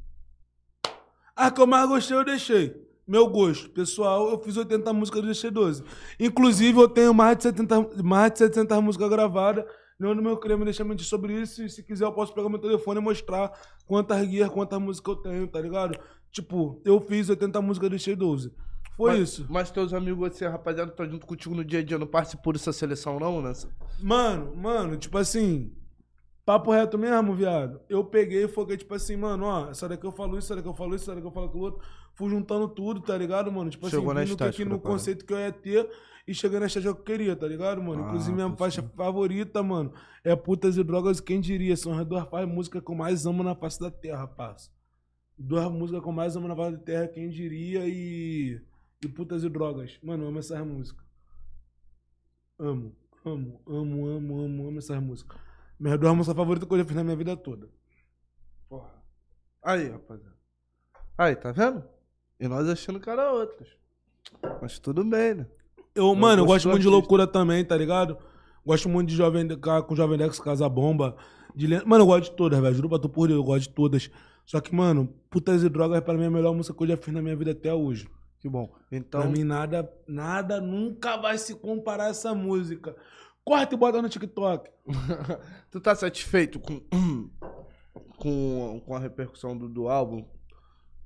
A 1.36 1.50
que 1.50 1.62
eu 1.62 1.68
mais 1.68 1.88
gostei, 1.88 2.18
eu 2.18 2.26
deixei. 2.26 2.76
Meu 3.08 3.28
gosto. 3.28 3.70
Pessoal, 3.70 4.30
eu 4.30 4.40
fiz 4.40 4.58
80 4.58 4.92
músicas 4.92 5.24
e 5.24 5.26
deixei 5.28 5.50
12. 5.52 5.84
Inclusive, 6.20 6.78
eu 6.78 6.90
tenho 6.90 7.14
mais 7.14 7.38
de 7.38 7.44
70, 7.44 8.04
mais 8.04 8.34
de 8.34 8.40
700 8.40 8.84
músicas 8.84 9.10
gravadas. 9.10 9.64
Nenhum 10.00 10.16
do 10.16 10.22
meu 10.22 10.38
queria 10.38 10.58
me 10.58 10.66
deixar 10.66 10.84
mentir 10.84 11.06
sobre 11.06 11.34
isso. 11.42 11.64
E 11.64 11.70
se 11.70 11.82
quiser, 11.84 12.06
eu 12.06 12.12
posso 12.12 12.34
pegar 12.34 12.50
meu 12.50 12.60
telefone 12.60 13.00
e 13.00 13.04
mostrar 13.04 13.52
quantas 13.86 14.26
guias, 14.28 14.50
quantas 14.50 14.80
músicas 14.80 15.16
eu 15.16 15.22
tenho, 15.22 15.48
tá 15.48 15.60
ligado? 15.62 15.98
Tipo, 16.32 16.82
eu 16.86 17.00
fiz 17.02 17.30
80 17.30 17.62
músicas 17.62 17.88
e 17.88 17.90
deixei 17.92 18.16
12. 18.16 18.52
Foi 19.00 19.12
mas, 19.12 19.30
isso. 19.30 19.46
Mas 19.50 19.72
teus 19.72 19.94
amigos, 19.94 20.30
assim, 20.30 20.44
rapaziada, 20.44 20.92
tá 20.92 21.06
junto 21.08 21.26
contigo 21.26 21.56
no 21.56 21.64
dia 21.64 21.80
a 21.80 21.84
dia, 21.84 21.98
não 21.98 22.06
participou 22.06 22.52
dessa 22.52 22.74
seleção, 22.74 23.18
não, 23.18 23.42
né? 23.42 23.54
Mano, 24.02 24.54
mano, 24.58 24.98
tipo 24.98 25.18
assim, 25.18 25.72
papo 26.46 26.70
reto 26.72 26.98
mesmo, 26.98 27.34
viado. 27.34 27.80
Eu 27.88 28.04
peguei 28.04 28.44
e 28.44 28.48
foquei, 28.50 28.76
tipo 28.76 28.94
assim, 28.94 29.16
mano, 29.16 29.46
ó, 29.46 29.70
essa 29.70 29.88
daqui 29.88 30.06
eu 30.06 30.12
falo 30.12 30.38
isso, 30.38 30.48
essa 30.48 30.58
daqui 30.58 30.68
eu 30.68 30.74
falo 30.74 30.96
isso, 30.96 31.06
essa 31.06 31.16
daqui 31.16 31.26
eu 31.26 31.32
falo 31.32 31.46
aquilo 31.46 31.64
outro. 31.64 31.82
fui 32.14 32.30
juntando 32.30 32.68
tudo, 32.68 33.00
tá 33.00 33.18
ligado, 33.18 33.50
mano? 33.50 33.70
Tipo 33.70 33.90
Chegou 33.90 34.12
assim, 34.12 34.36
que- 34.36 34.66
da 34.66 34.70
no 34.70 34.80
conceito 34.82 35.24
que 35.26 35.32
eu 35.32 35.40
ia 35.40 35.54
ter 35.54 35.90
e 36.28 36.34
cheguei 36.34 36.60
na 36.60 36.66
estética 36.66 36.94
que 36.94 37.00
eu 37.00 37.04
queria, 37.06 37.34
tá 37.38 37.48
ligado, 37.48 37.82
mano? 37.82 38.04
Ah, 38.04 38.08
Inclusive, 38.08 38.36
minha 38.36 38.54
faixa 38.58 38.84
favorita, 38.98 39.64
mano, 39.64 39.94
é 40.26 40.36
Putas 40.36 40.76
e 40.76 40.84
Drogas, 40.84 41.22
quem 41.22 41.40
diria? 41.40 41.78
São 41.78 41.98
as 41.98 42.06
duas 42.06 42.28
fa- 42.28 42.46
músicas 42.46 42.84
que 42.84 42.92
eu 42.92 42.96
mais 42.96 43.26
amo 43.26 43.42
na 43.44 43.56
face 43.56 43.80
da 43.80 43.90
terra, 43.90 44.28
parça. 44.28 44.70
Duas 45.38 45.72
músicas 45.72 46.02
que 46.04 46.10
eu 46.10 46.12
mais 46.12 46.36
amo 46.36 46.50
na 46.50 46.56
face 46.58 46.76
da 46.76 46.84
terra, 46.84 47.08
quem 47.08 47.30
diria? 47.30 47.88
E. 47.88 48.60
E 49.02 49.08
Putas 49.08 49.44
e 49.44 49.50
Drogas. 49.50 49.98
Mano, 50.04 50.24
eu 50.24 50.28
amo 50.28 50.40
essas 50.40 50.66
músicas. 50.66 51.06
Amo, 52.60 52.94
amo, 53.26 53.62
amo, 53.66 54.08
amo, 54.08 54.42
amo, 54.42 54.68
amo 54.68 54.78
essas 54.80 55.02
músicas. 55.02 55.40
Minhas 55.80 55.98
duas 55.98 56.16
músicas 56.16 56.36
favoritas 56.36 56.68
que 56.68 56.74
eu 56.74 56.80
já 56.80 56.86
fiz 56.86 56.96
na 56.96 57.04
minha 57.04 57.16
vida 57.16 57.38
toda. 57.38 57.70
Porra. 58.68 58.92
Aí, 59.64 59.88
rapaziada. 59.90 60.38
Aí, 61.18 61.36
tá 61.36 61.52
vendo? 61.54 61.84
E 62.40 62.48
nós 62.48 62.68
achando 62.68 63.00
que 63.00 63.10
era 63.10 63.32
outras. 63.32 63.70
Mas 64.62 64.78
tudo 64.80 65.04
bem, 65.06 65.36
né? 65.36 65.48
Eu, 65.96 66.14
mano, 66.14 66.42
eu 66.42 66.46
gosto 66.46 66.68
muito 66.68 66.82
de 66.82 66.88
artista. 66.88 67.00
loucura 67.00 67.26
também, 67.26 67.64
tá 67.64 67.78
ligado? 67.78 68.18
Gosto 68.66 68.90
muito 68.90 69.10
de 69.10 69.16
Jovem 69.16 69.48
com 69.88 69.96
Jovem 69.96 70.18
Dex 70.18 70.40
Casa 70.40 70.68
Bomba. 70.68 71.16
De 71.56 71.68
Mano, 71.86 72.04
eu 72.04 72.06
gosto 72.06 72.32
de 72.32 72.38
todas, 72.38 72.60
velho. 72.60 72.76
Juro 72.76 72.90
pra 72.90 73.00
tu 73.00 73.10
por 73.10 73.30
eu 73.30 73.44
gosto 73.44 73.70
de 73.70 73.76
todas. 73.76 74.12
Só 74.46 74.60
que, 74.60 74.76
mano, 74.76 75.08
Putas 75.30 75.64
e 75.64 75.70
Drogas 75.70 76.02
pra 76.02 76.14
mim 76.14 76.24
é 76.24 76.28
a 76.28 76.32
melhor 76.32 76.54
música 76.54 76.78
que 76.78 76.84
eu 76.84 76.88
já 76.88 76.98
fiz 76.98 77.14
na 77.14 77.22
minha 77.22 77.36
vida 77.36 77.52
até 77.52 77.74
hoje. 77.74 78.10
Que 78.40 78.48
bom. 78.50 78.74
Então, 78.92 79.22
Pra 79.22 79.30
mim, 79.30 79.44
nada, 79.44 79.92
nada 80.08 80.62
nunca 80.62 81.18
vai 81.18 81.38
se 81.38 81.56
comparar 81.56 82.06
a 82.06 82.10
essa 82.10 82.34
música. 82.34 82.96
Corta 83.44 83.76
e 83.76 83.78
bota 83.78 84.02
no 84.02 84.08
TikTok. 84.10 84.70
tu 85.72 85.80
tá 85.82 85.94
satisfeito 85.96 86.60
com, 86.60 86.80
com, 88.18 88.82
com 88.86 88.96
a 88.96 89.00
repercussão 89.00 89.58
do, 89.58 89.68
do 89.68 89.88
álbum? 89.90 90.26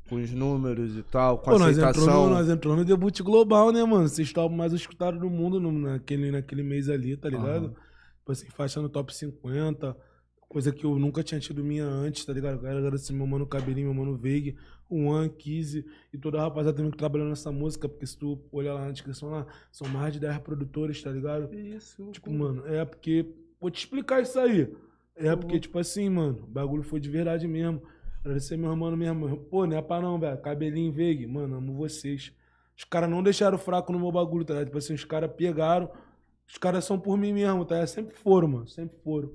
Com 0.09 0.15
os 0.17 0.31
números 0.31 0.97
e 0.97 1.03
tal, 1.03 1.37
com 1.39 1.49
a 1.49 1.53
Pô, 1.53 1.59
nós 1.59 1.77
entramos 1.77 1.97
aceitação? 1.97 2.29
no, 2.29 2.35
nós 2.35 2.49
entramos 2.49 2.79
no 2.79 2.85
debut 2.85 3.17
global, 3.21 3.71
né, 3.71 3.83
mano? 3.85 4.07
Vocês 4.07 4.27
estão 4.27 4.49
mais 4.49 4.73
escutados 4.73 5.19
do 5.19 5.29
mundo 5.29 5.59
no- 5.61 5.71
naquele, 5.71 6.29
naquele 6.29 6.61
mês 6.61 6.89
ali, 6.89 7.15
tá 7.15 7.29
ligado? 7.29 7.65
Aham. 7.67 7.73
Tipo 8.19 8.31
assim, 8.31 8.49
faixa 8.49 8.81
no 8.81 8.89
top 8.89 9.15
50. 9.15 9.95
Coisa 10.53 10.71
que 10.71 10.85
eu 10.85 10.99
nunca 10.99 11.23
tinha 11.23 11.39
tido 11.39 11.63
minha 11.63 11.83
antes, 11.83 12.23
tá 12.23 12.31
ligado? 12.31 12.53
Eu 12.53 12.59
quero 12.59 12.77
agradecer 12.77 13.11
meu 13.11 13.25
mano 13.25 13.47
Cabelinho, 13.47 13.91
meu 13.91 14.05
mano 14.05 14.15
Veig, 14.15 14.55
o 14.87 15.01
Juan, 15.01 15.27
Kizzy 15.27 15.83
e 16.13 16.17
toda 16.19 16.37
a 16.37 16.43
rapaziada 16.43 16.77
também 16.77 16.91
que 16.91 16.97
trabalhou 16.97 17.27
nessa 17.27 17.51
música, 17.51 17.89
porque 17.89 18.05
se 18.05 18.15
tu 18.15 18.39
olhar 18.51 18.75
lá 18.75 18.85
na 18.85 18.91
descrição 18.91 19.31
lá, 19.31 19.47
são 19.71 19.87
mais 19.87 20.13
de 20.13 20.19
10 20.19 20.37
produtores, 20.41 21.01
tá 21.01 21.09
ligado? 21.09 21.51
Isso. 21.55 22.07
Tipo, 22.11 22.31
mano, 22.31 22.67
é 22.67 22.85
porque. 22.85 23.33
Vou 23.59 23.71
te 23.71 23.79
explicar 23.79 24.21
isso 24.21 24.39
aí. 24.39 24.71
É 25.15 25.35
porque, 25.35 25.59
tipo 25.59 25.79
assim, 25.79 26.07
mano, 26.07 26.43
o 26.43 26.47
bagulho 26.47 26.83
foi 26.83 26.99
de 26.99 27.09
verdade 27.09 27.47
mesmo. 27.47 27.81
Agradecer 28.19 28.55
meu 28.55 28.69
irmão 28.69 28.95
mesmo. 28.95 29.37
Pô, 29.37 29.65
não 29.65 29.75
é 29.75 29.81
pra 29.81 30.01
não, 30.01 30.19
velho. 30.19 30.37
Cabelinho 30.39 30.93
Veig, 30.93 31.25
mano, 31.25 31.55
amo 31.55 31.73
vocês. 31.73 32.31
Os 32.77 32.83
caras 32.83 33.09
não 33.09 33.23
deixaram 33.23 33.57
fraco 33.57 33.91
no 33.91 33.99
meu 33.99 34.11
bagulho, 34.11 34.45
tá 34.45 34.53
ligado? 34.53 34.67
Tipo 34.67 34.77
assim, 34.77 34.93
os 34.93 35.03
caras 35.03 35.31
pegaram. 35.35 35.89
Os 36.47 36.59
caras 36.59 36.85
são 36.85 36.99
por 36.99 37.17
mim 37.17 37.33
mesmo, 37.33 37.65
tá? 37.65 37.85
Sempre 37.87 38.15
foram, 38.15 38.47
mano. 38.47 38.67
Sempre 38.67 38.97
foram. 39.03 39.31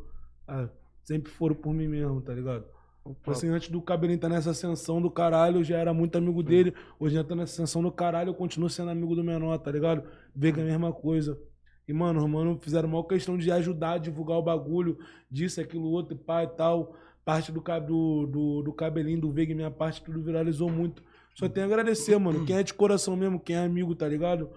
Ah, 0.46 0.68
sempre 1.08 1.32
foram 1.32 1.54
por 1.54 1.72
mim 1.72 1.88
mesmo, 1.88 2.20
tá 2.20 2.34
ligado? 2.34 2.66
Tipo 3.02 3.30
assim, 3.30 3.48
antes 3.48 3.70
do 3.70 3.80
Cabelinho 3.80 4.20
tá 4.20 4.28
nessa 4.28 4.50
ascensão 4.50 5.00
do 5.00 5.10
caralho, 5.10 5.60
eu 5.60 5.64
já 5.64 5.78
era 5.78 5.94
muito 5.94 6.18
amigo 6.18 6.42
dele. 6.42 6.74
Hoje 7.00 7.14
já 7.14 7.24
tá 7.24 7.34
nessa 7.34 7.54
ascensão 7.54 7.82
do 7.82 7.90
caralho, 7.90 8.28
eu 8.28 8.34
continuo 8.34 8.68
sendo 8.68 8.90
amigo 8.90 9.16
do 9.16 9.24
menor, 9.24 9.56
tá 9.56 9.72
ligado? 9.72 10.02
Vega 10.36 10.60
a 10.60 10.64
mesma 10.66 10.92
coisa. 10.92 11.40
E, 11.88 11.92
mano, 11.94 12.22
os 12.22 12.30
mano 12.30 12.58
fizeram 12.60 12.86
maior 12.86 13.04
questão 13.04 13.38
de 13.38 13.50
ajudar 13.50 13.92
a 13.92 13.98
divulgar 13.98 14.36
o 14.36 14.42
bagulho, 14.42 14.98
disso, 15.30 15.58
aquilo, 15.58 15.86
outro, 15.86 16.14
pá 16.14 16.44
e 16.44 16.48
tal. 16.48 16.94
Parte 17.24 17.50
do, 17.50 17.60
do, 17.62 18.26
do, 18.26 18.62
do 18.64 18.72
cabelinho, 18.74 19.22
do 19.22 19.32
Vega, 19.32 19.52
e 19.52 19.54
minha 19.54 19.70
parte, 19.70 20.02
tudo 20.02 20.22
viralizou 20.22 20.70
muito. 20.70 21.02
Só 21.34 21.48
tenho 21.48 21.64
a 21.64 21.68
agradecer, 21.70 22.18
mano. 22.18 22.44
Quem 22.44 22.56
é 22.56 22.62
de 22.62 22.74
coração 22.74 23.16
mesmo, 23.16 23.40
quem 23.40 23.56
é 23.56 23.64
amigo, 23.64 23.94
tá 23.94 24.06
ligado? 24.06 24.50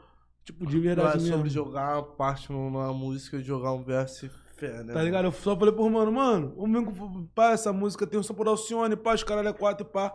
Tipo, 0.43 0.65
de 0.65 0.75
Não 0.75 0.83
é 0.83 0.87
verdade 0.87 1.23
mesmo. 1.23 1.37
sobre 1.37 1.49
jogar 1.49 1.99
uma 1.99 2.03
parte 2.03 2.51
numa 2.51 2.91
música 2.91 3.39
jogar 3.41 3.71
um 3.71 3.83
verso 3.83 4.25
e 4.25 4.29
fé, 4.61 4.83
né? 4.83 4.93
Tá 4.93 5.01
ligado? 5.01 5.25
Eu 5.25 5.31
só 5.31 5.57
falei 5.57 5.73
pro 5.73 5.89
mano, 5.89 6.11
mano, 6.11 6.53
o 6.55 6.67
meu, 6.67 6.85
pá, 7.33 7.51
essa 7.51 7.73
música 7.73 8.05
tem 8.05 8.19
um 8.19 8.23
som 8.23 8.35
por 8.35 8.47
Alcione, 8.47 8.95
pá, 8.95 9.15
os 9.15 9.23
caralho 9.23 9.47
é 9.49 9.53
quatro, 9.53 9.83
pá. 9.83 10.13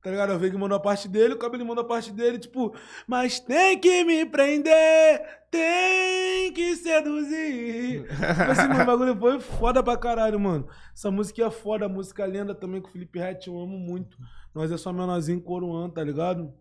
Tá 0.00 0.12
ligado? 0.12 0.32
Eu 0.32 0.38
vi 0.38 0.48
que 0.48 0.56
mandou 0.56 0.76
a 0.76 0.80
parte 0.80 1.08
dele, 1.08 1.34
o 1.34 1.38
cabelo 1.38 1.66
mandou 1.66 1.82
a 1.82 1.86
parte 1.86 2.12
dele, 2.12 2.38
tipo, 2.38 2.72
mas 3.04 3.40
tem 3.40 3.76
que 3.80 4.04
me 4.04 4.24
prender, 4.24 5.20
tem 5.50 6.52
que 6.52 6.76
seduzir. 6.76 8.04
tipo 8.06 8.50
assim, 8.52 8.68
mano, 8.68 8.82
o 8.84 8.86
bagulho 8.86 9.16
foi 9.16 9.40
foda 9.40 9.82
pra 9.82 9.96
caralho, 9.96 10.38
mano. 10.38 10.68
Essa 10.94 11.10
música 11.10 11.44
é 11.44 11.50
foda, 11.50 11.86
a 11.86 11.88
música 11.88 12.24
lenda 12.24 12.54
também 12.54 12.80
com 12.80 12.88
o 12.88 12.92
Felipe 12.92 13.18
Rett, 13.18 13.48
eu 13.48 13.58
amo 13.58 13.76
muito. 13.76 14.16
Nós 14.54 14.70
é 14.70 14.76
só 14.76 14.92
menorzinho 14.92 15.40
coroando, 15.40 15.94
tá 15.94 16.04
ligado? 16.04 16.54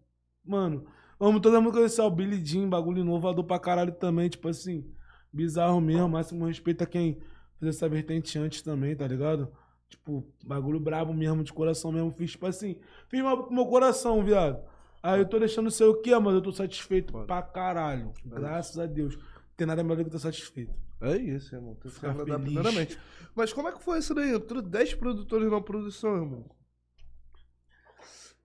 Mano, 0.43 0.87
amo 1.19 1.39
toda 1.39 1.59
a 1.59 1.61
música 1.61 1.83
desse 1.83 2.09
Billy 2.09 2.43
Jean, 2.43 2.67
bagulho 2.67 3.01
inovador 3.01 3.43
pra 3.43 3.59
caralho 3.59 3.91
também, 3.91 4.29
tipo 4.29 4.47
assim, 4.49 4.83
bizarro 5.31 5.79
mesmo, 5.81 6.09
máximo 6.09 6.45
respeito 6.45 6.83
a 6.83 6.87
quem 6.87 7.19
fez 7.59 7.75
essa 7.75 7.89
vertente 7.89 8.37
antes 8.37 8.61
também, 8.61 8.95
tá 8.95 9.07
ligado? 9.07 9.51
Tipo, 9.89 10.25
bagulho 10.43 10.79
brabo 10.79 11.13
mesmo, 11.13 11.43
de 11.43 11.53
coração 11.53 11.91
mesmo, 11.91 12.11
fiz, 12.11 12.31
tipo 12.31 12.45
assim, 12.45 12.77
fiz 13.07 13.21
mal 13.21 13.45
com 13.45 13.53
meu 13.53 13.65
coração, 13.65 14.23
viado. 14.23 14.59
Aí 15.01 15.19
eu 15.19 15.25
tô 15.25 15.39
deixando 15.39 15.71
ser 15.71 15.85
o 15.85 16.01
quê, 16.01 16.17
mas 16.19 16.33
eu 16.33 16.41
tô 16.41 16.51
satisfeito 16.51 17.13
Foda. 17.13 17.25
pra 17.25 17.41
caralho. 17.41 18.11
Graças 18.25 18.77
a 18.77 18.85
Deus. 18.85 19.15
Não 19.15 19.23
tem 19.55 19.67
nada 19.67 19.83
melhor 19.83 19.97
do 19.97 20.03
que 20.03 20.09
estar 20.09 20.19
satisfeito. 20.19 20.73
É 20.99 21.15
isso, 21.15 21.55
irmão. 21.55 21.75
Tem 21.75 21.91
que 21.91 22.05
agradar 22.05 22.39
primeiramente. 22.39 22.99
Mas 23.35 23.53
como 23.53 23.69
é 23.69 23.71
que 23.71 23.81
foi 23.81 23.99
isso 23.99 24.13
daí? 24.13 24.33
Entrou 24.33 24.61
10 24.61 24.95
produtores 24.95 25.49
na 25.49 25.61
produção, 25.61 26.15
irmão. 26.15 26.45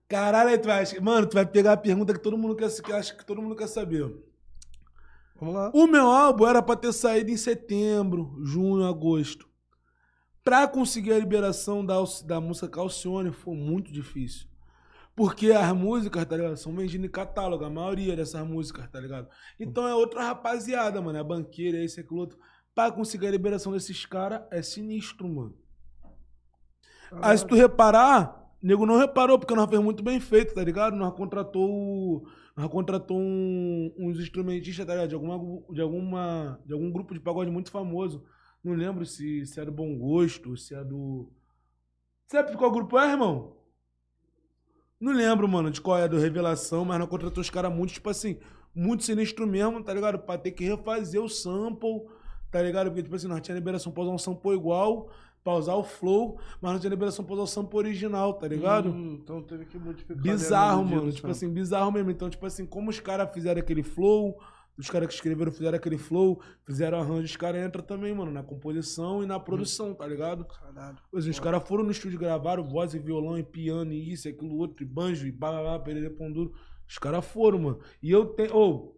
Caralho, 0.07 0.61
tu 0.61 0.67
vai, 0.67 0.83
mano, 1.01 1.27
tu 1.27 1.33
vai 1.33 1.45
pegar 1.45 1.73
a 1.73 1.77
pergunta 1.77 2.13
que 2.13 2.19
todo 2.19 2.37
mundo 2.37 2.55
quer, 2.55 2.69
que 2.81 2.93
acha 2.93 3.15
que 3.15 3.25
todo 3.25 3.41
mundo 3.41 3.55
quer 3.55 3.67
saber. 3.67 4.15
Vamos 5.39 5.55
lá. 5.55 5.71
O 5.73 5.87
meu 5.87 6.07
álbum 6.09 6.47
era 6.47 6.61
pra 6.61 6.75
ter 6.75 6.93
saído 6.93 7.29
em 7.31 7.37
setembro, 7.37 8.35
junho, 8.43 8.85
agosto. 8.85 9.47
Pra 10.43 10.67
conseguir 10.67 11.13
a 11.13 11.19
liberação 11.19 11.85
da, 11.85 11.95
da 12.25 12.39
música 12.41 12.67
Calcione 12.67 13.31
foi 13.31 13.55
muito 13.55 13.91
difícil. 13.91 14.47
Porque 15.15 15.51
as 15.51 15.71
músicas, 15.73 16.25
tá 16.25 16.35
ligado? 16.35 16.57
São 16.57 16.75
vendidas 16.75 17.05
em 17.07 17.11
catálogo, 17.11 17.63
a 17.63 17.69
maioria 17.69 18.15
dessas 18.15 18.45
músicas, 18.45 18.89
tá 18.89 18.99
ligado? 18.99 19.27
Então 19.59 19.87
é 19.87 19.93
outra 19.93 20.23
rapaziada, 20.23 21.01
mano. 21.01 21.17
É 21.17 21.23
banqueira, 21.23 21.77
esse, 21.83 21.99
aquilo 21.99 22.19
outro. 22.19 22.37
Pra 22.73 22.91
conseguir 22.91 23.27
a 23.27 23.31
liberação 23.31 23.71
desses 23.71 24.05
caras 24.05 24.41
é 24.51 24.61
sinistro, 24.61 25.27
mano. 25.29 25.55
Aí 27.21 27.37
se 27.37 27.45
tu 27.45 27.53
reparar, 27.55 28.51
nego 28.61 28.85
não 28.87 28.97
reparou, 28.97 29.37
porque 29.37 29.53
nós 29.53 29.69
fez 29.69 29.81
muito 29.81 30.03
bem 30.03 30.19
feito, 30.19 30.55
tá 30.55 30.63
ligado? 30.63 30.95
Nós 30.95 31.13
contratou, 31.13 31.69
o- 31.69 32.23
nós 32.55 32.69
contratou 32.69 33.17
um- 33.19 33.93
uns 33.97 34.19
instrumentistas, 34.19 34.85
tá 34.85 34.93
ligado? 34.93 35.09
De, 35.09 35.15
alguma, 35.15 35.63
de, 35.71 35.81
alguma, 35.81 36.61
de 36.65 36.73
algum 36.73 36.91
grupo 36.91 37.13
de 37.13 37.19
pagode 37.19 37.49
muito 37.51 37.71
famoso. 37.71 38.23
Não 38.63 38.73
lembro 38.73 39.05
se, 39.05 39.45
se 39.45 39.59
é 39.59 39.65
do 39.65 39.71
Bom 39.71 39.97
Gosto, 39.97 40.55
se 40.55 40.73
é 40.75 40.83
do... 40.83 41.31
Sabe 42.27 42.51
de 42.51 42.57
qual 42.57 42.71
grupo 42.71 42.97
é, 42.97 43.11
irmão? 43.11 43.57
Não 44.99 45.11
lembro, 45.11 45.47
mano, 45.47 45.69
de 45.69 45.81
qual 45.81 45.97
é 45.97 46.07
do 46.07 46.17
Revelação, 46.17 46.85
mas 46.85 46.97
nós 46.97 47.09
contratou 47.09 47.41
os 47.41 47.49
caras 47.49 47.73
muito, 47.73 47.93
tipo 47.93 48.09
assim, 48.09 48.39
muito 48.73 49.03
sinistro 49.03 49.45
mesmo, 49.45 49.83
tá 49.83 49.93
ligado? 49.93 50.19
Pra 50.19 50.37
ter 50.37 50.51
que 50.51 50.63
refazer 50.63 51.21
o 51.21 51.27
sample, 51.27 52.07
tá 52.49 52.61
ligado? 52.61 52.87
Porque, 52.87 53.03
tipo 53.03 53.15
assim, 53.15 53.27
nós 53.27 53.41
tinha 53.41 53.55
liberação 53.55 53.91
pra 53.91 54.03
usar 54.03 54.11
um 54.11 54.17
sample 54.17 54.53
igual, 54.53 55.11
pra 55.43 55.55
usar 55.55 55.75
o 55.75 55.83
flow, 55.83 56.39
mas 56.61 56.71
não 56.71 56.79
tinha 56.79 56.89
liberação 56.89 57.25
pra 57.25 57.33
usar 57.33 57.43
o 57.43 57.47
sample 57.47 57.77
original, 57.77 58.33
tá 58.33 58.47
ligado? 58.47 58.89
Hum, 58.89 59.19
então 59.21 59.41
teve 59.41 59.65
que 59.65 59.77
modificar. 59.77 60.17
bizarro, 60.17 60.85
mano. 60.85 61.11
Tipo 61.11 61.27
som. 61.27 61.31
assim, 61.31 61.49
bizarro 61.49 61.91
mesmo. 61.91 62.09
Então, 62.11 62.29
tipo 62.29 62.45
assim, 62.45 62.65
como 62.65 62.89
os 62.89 62.99
caras 62.99 63.31
fizeram 63.33 63.59
aquele 63.59 63.83
flow, 63.83 64.37
os 64.77 64.89
caras 64.89 65.07
que 65.07 65.13
escreveram 65.13 65.51
fizeram 65.51 65.77
aquele 65.77 65.97
flow, 65.97 66.41
fizeram 66.65 66.99
arranjo, 66.99 67.25
os 67.25 67.35
caras 67.35 67.65
entram 67.65 67.83
também, 67.83 68.13
mano, 68.13 68.31
na 68.31 68.41
composição 68.41 69.21
e 69.21 69.25
na 69.25 69.39
produção, 69.39 69.93
tá 69.93 70.07
ligado? 70.07 70.45
Caralho. 70.45 70.97
Pois, 71.11 71.27
os 71.27 71.39
caras 71.39 71.67
foram 71.67 71.83
no 71.83 71.91
estúdio 71.91 72.17
gravaram 72.17 72.67
voz 72.67 72.93
e 72.93 72.99
violão 72.99 73.37
e 73.37 73.43
piano 73.43 73.91
e 73.91 74.11
isso, 74.11 74.27
e 74.27 74.31
aquilo 74.31 74.57
outro, 74.57 74.83
e 74.83 74.87
banjo, 74.87 75.27
e 75.27 75.31
babá, 75.31 75.77
perere, 75.77 76.09
pão 76.09 76.31
duro. 76.31 76.53
Os 76.87 76.97
caras 76.97 77.25
foram, 77.25 77.59
mano. 77.59 77.79
E 78.01 78.09
eu 78.09 78.25
tenho. 78.25 78.55
Ô, 78.55 78.95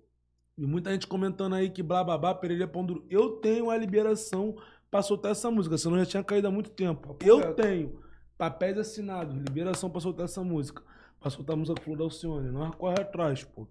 e 0.58 0.66
muita 0.66 0.92
gente 0.92 1.08
comentando 1.08 1.54
aí 1.54 1.70
que 1.70 1.84
blá 1.84 2.04
babá, 2.04 2.34
perere, 2.34 2.66
pão 2.68 2.86
duro. 2.86 3.06
Eu 3.10 3.32
tenho 3.42 3.70
a 3.70 3.78
liberação 3.78 4.56
pra 4.90 5.02
soltar 5.02 5.32
essa 5.32 5.50
música, 5.52 5.78
senão 5.78 5.98
já 6.00 6.06
tinha 6.06 6.24
caído 6.24 6.48
há 6.48 6.52
muito 6.52 6.70
tempo. 6.70 7.18
Eu 7.22 7.38
reto. 7.38 7.62
tenho 7.62 8.00
papéis 8.38 8.78
assinados, 8.78 9.36
liberação 9.36 9.90
pra 9.90 10.02
soltar 10.02 10.26
essa 10.26 10.44
música. 10.44 10.84
Pra 11.20 11.30
soltar 11.30 11.56
a 11.56 11.58
música 11.58 11.82
Flor 11.82 11.98
da 11.98 12.04
Alcione. 12.04 12.52
Nós 12.52 12.76
corre 12.76 13.02
atrás, 13.02 13.44
pô. 13.44 13.68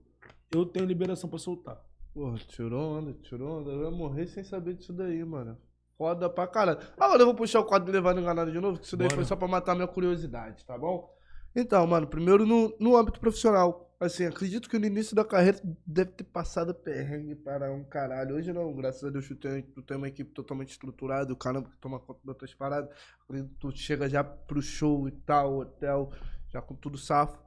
Eu 0.52 0.66
tenho 0.66 0.86
liberação 0.86 1.28
pra 1.28 1.38
soltar. 1.38 1.80
Porra, 2.12 2.36
tirou 2.38 2.98
onda, 2.98 3.12
tirou 3.22 3.60
onda. 3.60 3.70
Eu 3.70 3.84
ia 3.84 3.90
morrer 3.90 4.26
sem 4.26 4.44
saber 4.44 4.74
disso 4.74 4.92
daí, 4.92 5.24
mano. 5.24 5.56
Foda 5.96 6.28
pra 6.28 6.46
caralho. 6.46 6.78
Agora 6.98 7.22
eu 7.22 7.26
vou 7.26 7.34
puxar 7.34 7.60
o 7.60 7.64
quadro 7.64 7.92
levando 7.92 8.20
enganado 8.20 8.50
de 8.50 8.60
novo, 8.60 8.78
que 8.78 8.86
isso 8.86 8.96
daí 8.96 9.08
Bora. 9.08 9.16
foi 9.16 9.24
só 9.24 9.36
pra 9.36 9.46
matar 9.46 9.74
minha 9.74 9.86
curiosidade, 9.86 10.64
tá 10.64 10.76
bom? 10.76 11.12
Então, 11.54 11.86
mano, 11.86 12.06
primeiro 12.06 12.44
no, 12.44 12.74
no 12.80 12.96
âmbito 12.96 13.20
profissional. 13.20 13.93
Assim, 14.04 14.26
acredito 14.26 14.68
que 14.68 14.78
no 14.78 14.86
início 14.86 15.16
da 15.16 15.24
carreira 15.24 15.58
deve 15.86 16.12
ter 16.12 16.24
passado 16.24 16.74
perrengue 16.74 17.34
para 17.34 17.72
um 17.72 17.84
caralho. 17.84 18.36
Hoje 18.36 18.52
não, 18.52 18.74
graças 18.74 19.04
a 19.04 19.10
Deus 19.10 19.26
tu 19.26 19.34
tem, 19.36 19.62
tu 19.62 19.82
tem 19.82 19.96
uma 19.96 20.08
equipe 20.08 20.30
totalmente 20.32 20.70
estruturada, 20.70 21.32
o 21.32 21.36
caramba 21.36 21.70
que 21.70 21.76
toma 21.78 21.98
conta 22.00 22.20
das 22.24 22.36
tuas 22.36 22.54
paradas. 22.54 22.90
Acredito 23.24 23.50
que 23.50 23.58
tu 23.58 23.72
chega 23.76 24.08
já 24.08 24.22
pro 24.22 24.60
show 24.60 25.08
e 25.08 25.12
tal, 25.12 25.58
hotel, 25.58 26.12
já 26.48 26.60
com 26.60 26.74
tudo 26.74 26.98
safo. 26.98 27.38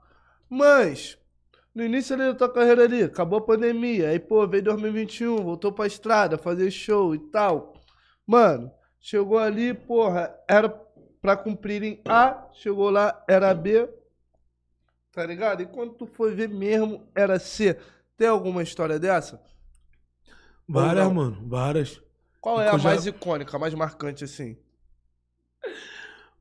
Mas, 0.49 1.17
No 1.75 1.83
início 1.83 2.15
ali 2.15 2.25
da 2.25 2.33
tua 2.33 2.51
carreira 2.51 2.83
ali, 2.85 3.03
acabou 3.03 3.37
a 3.39 3.41
pandemia. 3.45 4.09
Aí, 4.09 4.19
pô, 4.19 4.47
veio 4.47 4.63
2021, 4.63 5.43
voltou 5.43 5.71
pra 5.71 5.85
estrada, 5.85 6.37
fazer 6.37 6.71
show 6.71 7.13
e 7.13 7.19
tal. 7.29 7.73
Mano, 8.25 8.71
chegou 8.99 9.37
ali, 9.37 9.75
porra, 9.75 10.35
era 10.49 10.69
pra 11.21 11.37
cumprirem 11.37 12.01
A, 12.07 12.49
chegou 12.53 12.89
lá, 12.89 13.23
era 13.27 13.53
B. 13.53 13.87
Tá 15.17 15.25
ligado? 15.25 15.63
E 15.63 15.65
quando 15.65 15.95
tu 15.95 16.05
foi 16.05 16.35
ver 16.35 16.47
mesmo, 16.47 17.09
era 17.15 17.39
C. 17.39 17.75
Tem 18.15 18.27
alguma 18.27 18.61
história 18.61 18.99
dessa? 18.99 19.41
Várias, 20.69 21.11
mano, 21.11 21.49
várias. 21.49 21.99
Qual 22.39 22.61
é 22.61 22.69
a 22.69 22.77
já- 22.77 22.89
mais 22.89 23.07
icônica, 23.07 23.57
a 23.57 23.59
mais 23.59 23.73
marcante 23.73 24.23
assim? 24.23 24.55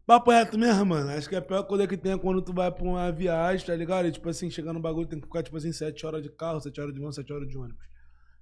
Papo 0.06 0.30
reto 0.30 0.58
mesmo, 0.58 0.84
mano. 0.84 1.08
Acho 1.08 1.26
que 1.26 1.34
a 1.34 1.40
pior 1.40 1.62
coisa 1.62 1.86
que 1.86 1.96
tem 1.96 2.12
é 2.12 2.18
quando 2.18 2.42
tu 2.42 2.52
vai 2.52 2.70
pra 2.70 2.84
uma 2.84 3.10
viagem, 3.10 3.66
tá 3.66 3.74
ligado? 3.74 4.08
E, 4.08 4.12
tipo 4.12 4.28
assim, 4.28 4.50
chegar 4.50 4.74
no 4.74 4.78
bagulho 4.80 5.08
tem 5.08 5.18
que 5.18 5.26
ficar, 5.26 5.42
tipo 5.42 5.56
assim, 5.56 5.72
7 5.72 6.04
horas 6.04 6.22
de 6.22 6.28
carro, 6.28 6.60
7 6.60 6.78
horas 6.78 6.92
de 6.92 7.00
van, 7.00 7.10
7 7.10 7.32
horas 7.32 7.48
de 7.48 7.56
ônibus. 7.56 7.86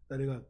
Tá 0.08 0.16
ligado? 0.16 0.44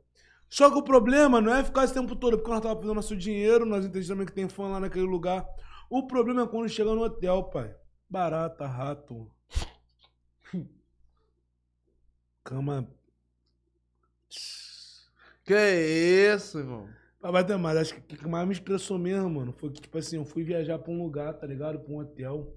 Só 0.49 0.71
que 0.71 0.79
o 0.79 0.83
problema 0.83 1.43
não 1.43 1.55
é 1.55 1.63
ficar 1.63 1.85
esse 1.85 1.93
tempo 1.93 2.17
todo, 2.17 2.39
porque 2.39 2.51
nós 2.51 2.63
tava 2.63 2.75
fazendo 2.77 2.95
nosso 2.95 3.15
dinheiro, 3.15 3.67
nós 3.67 3.85
entendemos 3.85 4.09
também 4.09 4.25
que 4.27 4.33
tem 4.33 4.49
fã 4.49 4.67
lá 4.67 4.81
naquele 4.81 5.05
lugar. 5.05 5.47
O 5.91 6.07
problema 6.07 6.45
é 6.45 6.47
quando 6.47 6.71
chega 6.71 6.95
no 6.95 7.03
hotel, 7.03 7.43
pai. 7.45 7.77
Barata, 8.09 8.67
rato. 8.67 9.31
Cama. 12.43 12.89
Que 15.45 16.35
isso, 16.35 16.59
irmão? 16.59 16.89
Mas 17.21 17.33
vai 17.33 17.45
ter 17.47 17.57
mais. 17.57 17.77
Acho 17.77 17.95
que 17.95 18.15
o 18.15 18.19
que 18.19 18.29
mais 18.29 18.47
me 18.47 18.53
estressou 18.53 18.99
mesmo, 18.99 19.31
mano, 19.31 19.53
foi 19.53 19.71
que, 19.71 19.81
tipo 19.81 19.97
assim, 19.99 20.17
eu 20.17 20.25
fui 20.25 20.43
viajar 20.43 20.79
pra 20.79 20.93
um 20.93 21.03
lugar, 21.03 21.35
tá 21.35 21.47
ligado? 21.47 21.79
Pra 21.81 21.93
um 21.93 21.99
hotel. 21.99 22.55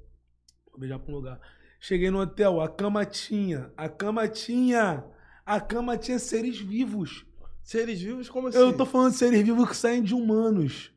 Fui 0.71 0.79
viajar 0.81 0.99
pra 0.99 1.11
um 1.11 1.15
lugar. 1.15 1.39
Cheguei 1.79 2.09
no 2.09 2.19
hotel, 2.19 2.59
a 2.59 2.67
cama 2.69 3.05
tinha. 3.05 3.71
A 3.77 3.87
cama 3.87 4.27
tinha. 4.27 5.05
A 5.45 5.61
cama 5.61 5.97
tinha 5.97 6.19
seres 6.19 6.59
vivos. 6.59 7.25
Seres 7.63 8.01
vivos, 8.01 8.29
como 8.29 8.47
assim? 8.47 8.57
Eu 8.57 8.75
tô 8.75 8.85
falando 8.85 9.11
de 9.11 9.17
seres 9.17 9.41
vivos 9.41 9.69
que 9.69 9.75
saem 9.75 10.01
de 10.03 10.13
humanos. 10.13 10.91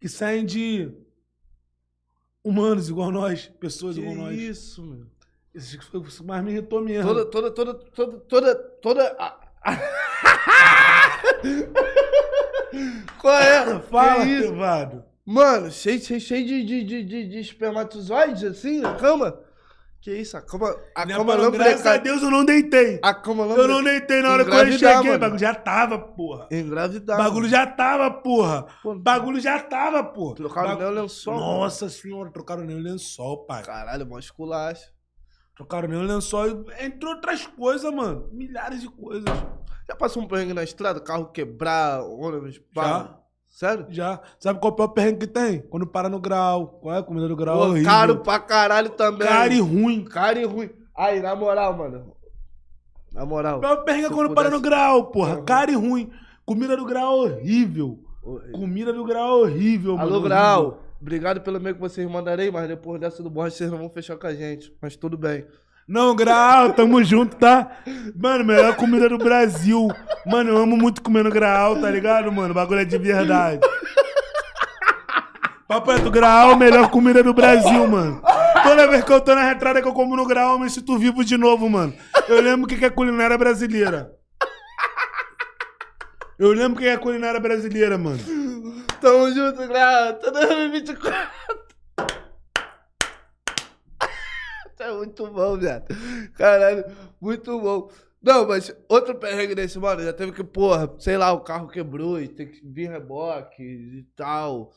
Que 0.00 0.08
saem 0.08 0.44
de. 0.44 0.90
Humanos 2.44 2.88
igual 2.88 3.10
nós. 3.10 3.48
Pessoas 3.58 3.96
Que 3.96 4.02
igual 4.02 4.16
nós. 4.16 4.38
isso, 4.38 4.82
meu? 4.82 5.06
Isso 5.56 5.78
foi 5.90 6.00
o 6.00 6.02
que 6.02 6.22
mais 6.24 6.44
me 6.44 6.52
irritou 6.52 6.82
mesmo. 6.82 7.08
Toda, 7.08 7.24
toda, 7.24 7.50
toda, 7.50 7.74
toda, 7.74 8.18
toda, 8.20 8.54
toda. 8.82 9.16
a- 9.18 9.38
Qual 13.20 13.34
é? 13.38 13.78
Fala, 13.80 14.24
Que 14.24 14.30
isso? 14.30 14.48
privado. 14.48 15.04
Mano, 15.24 15.70
cheio, 15.70 16.00
cheio, 16.00 16.20
cheio 16.20 16.46
de, 16.46 16.64
de, 16.64 16.84
de, 16.84 17.04
de, 17.04 17.28
de 17.28 17.40
espermatozoides, 17.40 18.44
assim, 18.44 18.80
na 18.80 18.94
cama? 18.94 19.40
Que 20.00 20.14
isso, 20.14 20.36
a 20.36 20.42
cama. 20.42 20.72
A 20.94 21.04
Né, 21.04 21.14
cama 21.16 21.36
mano, 21.36 21.50
Graças 21.50 21.84
a 21.84 21.96
Deus 21.96 22.22
eu 22.22 22.30
não 22.30 22.44
deitei. 22.44 23.00
A 23.02 23.12
cama 23.12 23.44
Eu 23.44 23.66
não 23.66 23.82
deitei 23.82 24.22
na 24.22 24.30
hora 24.30 24.44
que 24.44 24.50
eu 24.52 24.72
cheguei. 24.72 24.88
O 25.00 25.04
mano. 25.04 25.18
bagulho 25.18 25.38
já 25.40 25.54
tava, 25.54 25.98
porra. 25.98 26.46
Engravidar. 26.52 27.18
O 27.18 27.22
bagulho 27.24 27.48
já 27.48 27.66
tava, 27.66 28.10
porra. 28.10 28.66
O 28.84 28.94
bagulho 28.94 29.40
já 29.40 29.58
tava, 29.58 30.04
porra. 30.04 30.36
Trocaram 30.36 30.68
Bagu- 30.68 30.82
nem 30.82 30.90
o 30.90 31.02
lençol. 31.02 31.34
Nossa 31.34 31.88
senhora, 31.88 32.30
trocaram 32.30 32.62
nem 32.64 32.76
o 32.76 32.80
lençol, 32.80 33.44
pai. 33.46 33.64
Caralho, 33.64 34.06
mó 34.06 34.18
esculacho. 34.18 34.94
Trocaram 35.56 35.88
o 35.88 36.02
lençol, 36.02 36.66
entre 36.80 37.08
outras 37.08 37.46
coisas, 37.46 37.90
mano. 37.92 38.28
Milhares 38.30 38.82
de 38.82 38.88
coisas. 38.90 39.24
Já 39.88 39.96
passou 39.96 40.22
um 40.22 40.28
perrengue 40.28 40.52
na 40.52 40.62
estrada? 40.62 41.00
Carro 41.00 41.26
quebrar, 41.26 42.02
ônibus, 42.02 42.58
pá? 42.74 43.18
Sério? 43.48 43.86
Já. 43.88 44.20
Sabe 44.38 44.60
qual 44.60 44.70
é 44.70 44.74
o 44.74 44.76
pior 44.76 44.88
perrengue 44.88 45.20
que 45.20 45.26
tem? 45.26 45.60
Quando 45.62 45.86
para 45.86 46.10
no 46.10 46.20
grau. 46.20 46.78
Qual 46.82 46.94
é 46.94 46.98
a 46.98 47.02
comida 47.02 47.26
do 47.26 47.34
grau? 47.34 47.56
Pô, 47.56 47.64
horrível. 47.68 47.90
caro 47.90 48.18
pra 48.18 48.38
caralho 48.38 48.90
também. 48.90 49.26
Caro 49.26 49.52
e 49.54 49.60
ruim. 49.60 50.04
Caro 50.04 50.38
e 50.38 50.44
ruim. 50.44 50.70
Aí, 50.94 51.20
na 51.20 51.34
moral, 51.34 51.74
mano. 51.74 52.14
Na 53.14 53.24
moral. 53.24 53.56
O 53.56 53.60
pior 53.60 53.76
perrengue 53.84 54.06
é 54.06 54.10
quando 54.10 54.34
para 54.34 54.50
no 54.50 54.56
pudesse- 54.56 54.62
grau, 54.62 55.06
porra. 55.10 55.36
Uhum. 55.38 55.44
Caro 55.46 55.70
e 55.70 55.74
ruim. 55.74 56.10
Comida 56.44 56.76
do 56.76 56.84
grau 56.84 57.20
horrível. 57.20 57.98
Comida 58.52 58.92
do 58.92 59.04
grau 59.04 59.40
horrível, 59.40 59.92
mano. 59.96 60.02
Alô, 60.02 60.16
horrível. 60.18 60.28
Grau. 60.28 60.82
Obrigado 61.00 61.40
pelo 61.40 61.58
e-mail 61.58 61.74
que 61.74 61.80
vocês 61.80 62.08
mandarei, 62.10 62.50
mas 62.50 62.68
depois 62.68 63.00
dessa 63.00 63.22
do 63.22 63.30
borracha 63.30 63.56
vocês 63.56 63.70
não 63.70 63.78
vão 63.78 63.90
fechar 63.90 64.16
com 64.16 64.26
a 64.26 64.34
gente. 64.34 64.72
Mas 64.80 64.96
tudo 64.96 65.16
bem. 65.16 65.46
Não, 65.86 66.16
Graal, 66.16 66.72
tamo 66.72 67.02
junto, 67.04 67.36
tá? 67.36 67.78
Mano, 68.16 68.44
melhor 68.44 68.74
comida 68.74 69.08
do 69.08 69.18
Brasil. 69.18 69.88
Mano, 70.26 70.50
eu 70.50 70.56
amo 70.56 70.76
muito 70.76 71.00
comer 71.00 71.22
no 71.22 71.30
Graal, 71.30 71.80
tá 71.80 71.88
ligado, 71.88 72.32
mano? 72.32 72.50
O 72.50 72.54
bagulho 72.54 72.80
é 72.80 72.84
de 72.84 72.98
verdade. 72.98 73.60
Papo 75.68 75.92
reto, 75.92 76.10
Graal, 76.10 76.56
melhor 76.56 76.90
comida 76.90 77.22
do 77.22 77.32
Brasil, 77.32 77.86
mano. 77.86 78.20
Toda 78.64 78.88
vez 78.88 79.04
que 79.04 79.12
eu 79.12 79.20
tô 79.20 79.32
na 79.34 79.48
retrada 79.48 79.80
que 79.80 79.86
eu 79.86 79.92
como 79.92 80.16
no 80.16 80.26
Graal, 80.26 80.54
eu 80.54 80.58
me 80.58 80.68
sinto 80.68 80.98
vivo 80.98 81.24
de 81.24 81.36
novo, 81.36 81.68
mano. 81.68 81.94
Eu 82.28 82.40
lembro 82.40 82.64
o 82.64 82.68
que 82.68 82.84
é 82.84 82.90
culinária 82.90 83.38
brasileira. 83.38 84.15
Eu 86.38 86.52
lembro 86.52 86.76
o 86.78 86.82
que 86.82 86.86
é 86.86 86.96
culinária 86.98 87.40
brasileira, 87.40 87.96
mano. 87.96 88.18
Tamo 89.00 89.32
junto, 89.32 89.66
Grau. 89.66 90.14
Tô 90.18 90.30
2024. 90.30 91.66
É 94.78 94.92
muito 94.92 95.26
bom, 95.28 95.56
viado. 95.58 95.86
Caralho, 96.34 96.84
muito 97.20 97.58
bom. 97.58 97.90
Não, 98.22 98.46
mas 98.46 98.74
outro 98.88 99.14
perrengue 99.16 99.54
desse, 99.54 99.78
mano, 99.78 100.02
já 100.02 100.12
teve 100.12 100.32
que, 100.32 100.44
porra, 100.44 100.94
sei 100.98 101.16
lá, 101.16 101.32
o 101.32 101.40
carro 101.40 101.68
quebrou 101.68 102.20
e 102.20 102.28
tem 102.28 102.48
que 102.50 102.60
vir 102.64 102.90
reboque 102.90 103.62
e 103.62 104.02
tal. 104.14 104.72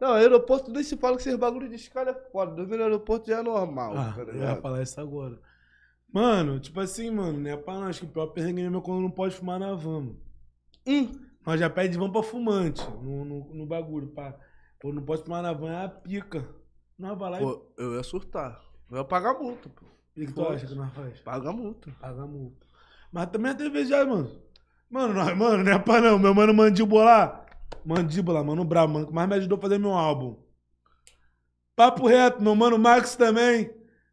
Não, 0.00 0.14
aeroporto 0.14 0.70
nem 0.72 0.82
se 0.82 0.96
fala 0.96 1.16
que 1.16 1.22
esses 1.22 1.36
bagulho 1.36 1.68
de 1.68 1.74
escala 1.74 2.10
é 2.10 2.30
foda. 2.32 2.52
Dormir 2.54 2.78
no 2.78 2.84
aeroporto 2.84 3.28
já 3.28 3.40
é 3.40 3.42
normal, 3.42 3.92
Ah, 3.96 4.14
tá 4.16 4.22
eu 4.22 4.36
ia 4.36 4.56
falar 4.56 4.82
isso 4.82 4.98
agora. 5.00 5.38
Mano, 6.12 6.58
tipo 6.58 6.80
assim, 6.80 7.10
mano, 7.10 7.38
não 7.38 7.50
é 7.50 7.56
pra 7.56 7.74
nós. 7.74 7.98
Que 7.98 8.06
o 8.06 8.08
pior 8.08 8.28
perrengue 8.28 8.62
mesmo 8.62 8.78
é 8.78 8.80
quando 8.80 9.02
não 9.02 9.10
pode 9.10 9.36
fumar 9.36 9.60
na 9.60 9.74
van, 9.74 10.00
mano. 10.00 10.29
Hum, 10.86 11.10
Nós 11.46 11.58
já 11.60 11.68
pede 11.70 11.96
van 11.98 12.10
pra 12.10 12.22
fumante 12.22 12.82
no, 13.02 13.24
no, 13.24 13.54
no 13.54 13.66
bagulho, 13.66 14.08
pá. 14.08 14.34
Pô, 14.80 14.92
não 14.92 15.02
pode 15.02 15.24
tomar 15.24 15.42
na 15.42 15.52
van, 15.52 15.72
é 15.72 15.84
a 15.84 15.88
pica. 15.88 16.46
Nós 16.98 17.18
vai 17.18 17.30
lá 17.30 17.38
pô, 17.38 17.66
eu 17.76 17.94
ia 17.96 18.02
surtar. 18.02 18.60
Eu 18.90 18.98
ia 18.98 19.04
pagar 19.04 19.34
multa, 19.34 19.68
pô. 19.68 19.84
e... 20.16 20.24
O 20.24 20.26
que 20.26 20.32
tu 20.32 20.46
acha 20.46 20.66
que 20.66 20.74
nós 20.74 20.92
faz? 20.92 21.20
Paga 21.20 21.52
multa. 21.52 21.90
Paga 22.00 22.26
multa. 22.26 22.66
Mas 23.12 23.26
também 23.26 23.54
tem 23.54 23.70
vez 23.70 23.88
já, 23.88 24.04
mano. 24.04 24.30
Mano, 24.88 25.14
nós, 25.14 25.36
mano, 25.36 25.62
não 25.62 25.72
é 25.72 25.78
pra 25.78 26.00
não. 26.00 26.18
Meu 26.18 26.34
mano 26.34 26.52
Mandíbula. 26.54 27.46
Mandíbula, 27.84 28.42
mano, 28.42 28.64
brabo, 28.64 28.92
mano, 28.94 29.06
que 29.06 29.12
mais 29.12 29.28
me 29.28 29.34
ajudou 29.36 29.58
a 29.58 29.60
fazer 29.60 29.78
meu 29.78 29.92
álbum. 29.92 30.36
Papo 31.76 32.06
reto, 32.06 32.42
meu 32.42 32.54
mano 32.54 32.78
Max 32.78 33.16
também. 33.16 33.70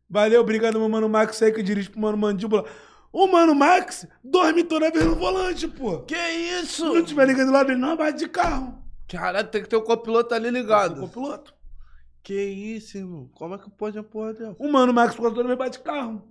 Valeu, 0.09 0.39
obrigado, 0.41 0.79
meu 0.79 0.87
mano 0.87 1.09
Max 1.09 1.41
aí 1.41 1.51
que 1.51 1.61
dirige 1.63 1.89
pro 1.89 1.99
mano 1.99 2.17
Mandíbula. 2.17 2.65
O 3.11 3.27
mano 3.27 3.55
Max 3.55 4.07
dorme 4.23 4.63
toda 4.63 4.91
vez 4.91 5.05
no 5.05 5.15
volante, 5.15 5.67
pô. 5.67 5.99
Que 6.01 6.15
isso? 6.15 6.87
Se 6.87 6.93
não 6.93 7.03
tiver 7.03 7.25
ligando 7.25 7.47
do 7.47 7.53
lado 7.53 7.67
dele, 7.67 7.79
não, 7.79 7.95
vai 7.95 8.13
de 8.13 8.27
carro. 8.27 8.83
Caralho, 9.07 9.47
tem 9.47 9.63
que 9.63 9.69
ter 9.69 9.75
o 9.75 9.81
copiloto 9.81 10.33
ali 10.33 10.49
ligado. 10.49 11.03
O 11.03 11.09
piloto. 11.09 11.53
Que 12.21 12.33
isso, 12.33 12.97
irmão? 12.97 13.29
Como 13.33 13.55
é 13.55 13.57
que 13.57 13.69
pode 13.69 13.97
a 13.97 14.03
porra 14.03 14.33
dessa? 14.33 14.55
O 14.59 14.69
mano 14.69 14.93
Max 14.93 15.15
quase 15.15 15.33
toda 15.33 15.47
vez 15.47 15.57
bate 15.57 15.79
carro. 15.79 16.21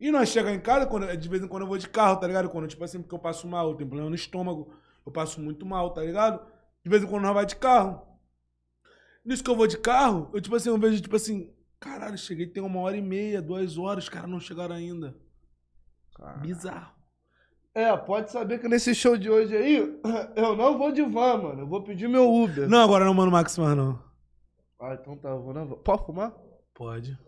E 0.00 0.10
nós 0.10 0.30
chegamos 0.30 0.58
em 0.58 0.60
casa, 0.60 0.86
quando, 0.86 1.16
de 1.16 1.28
vez 1.28 1.42
em 1.42 1.46
quando 1.46 1.62
eu 1.62 1.68
vou 1.68 1.78
de 1.78 1.88
carro, 1.88 2.16
tá 2.16 2.26
ligado? 2.26 2.48
Quando, 2.48 2.66
tipo 2.66 2.82
assim, 2.82 3.00
porque 3.00 3.14
eu 3.14 3.18
passo 3.18 3.46
mal, 3.46 3.68
eu 3.68 3.76
tenho 3.76 3.88
problema 3.88 4.10
no 4.10 4.16
estômago, 4.16 4.74
eu 5.06 5.12
passo 5.12 5.40
muito 5.40 5.64
mal, 5.64 5.90
tá 5.90 6.02
ligado? 6.02 6.44
De 6.82 6.90
vez 6.90 7.04
em 7.04 7.06
quando 7.06 7.22
nós 7.22 7.34
vai 7.34 7.46
de 7.46 7.54
carro. 7.54 8.02
Nisso 9.24 9.44
que 9.44 9.50
eu 9.50 9.54
vou 9.54 9.66
de 9.68 9.78
carro, 9.78 10.28
eu, 10.32 10.40
tipo 10.40 10.56
assim, 10.56 10.70
eu 10.70 10.78
vejo, 10.78 11.00
tipo 11.00 11.14
assim, 11.14 11.54
caralho, 11.78 12.18
cheguei 12.18 12.46
tem 12.46 12.62
uma 12.62 12.80
hora 12.80 12.96
e 12.96 13.02
meia, 13.02 13.40
duas 13.40 13.78
horas, 13.78 14.04
os 14.04 14.10
caras 14.10 14.28
não 14.28 14.40
chegaram 14.40 14.74
ainda. 14.74 15.14
Bizarro. 16.40 16.92
É, 17.74 17.96
pode 17.96 18.30
saber 18.30 18.60
que 18.60 18.68
nesse 18.68 18.94
show 18.94 19.16
de 19.16 19.30
hoje 19.30 19.56
aí, 19.56 19.76
eu 20.36 20.54
não 20.56 20.76
vou 20.76 20.92
de 20.92 21.02
van, 21.02 21.38
mano. 21.38 21.60
Eu 21.60 21.66
vou 21.66 21.82
pedir 21.82 22.08
meu 22.08 22.30
Uber. 22.30 22.68
Não, 22.68 22.82
agora 22.82 23.04
não, 23.04 23.14
mano 23.14 23.30
Max, 23.30 23.56
mais 23.56 23.76
não. 23.76 23.98
Ah, 24.78 24.94
então 24.94 25.16
tá, 25.16 25.30
eu 25.30 25.42
vou 25.42 25.54
na 25.54 25.64
van. 25.64 25.76
Pode 25.76 26.04
fumar? 26.04 26.32
Pode. 26.74 27.18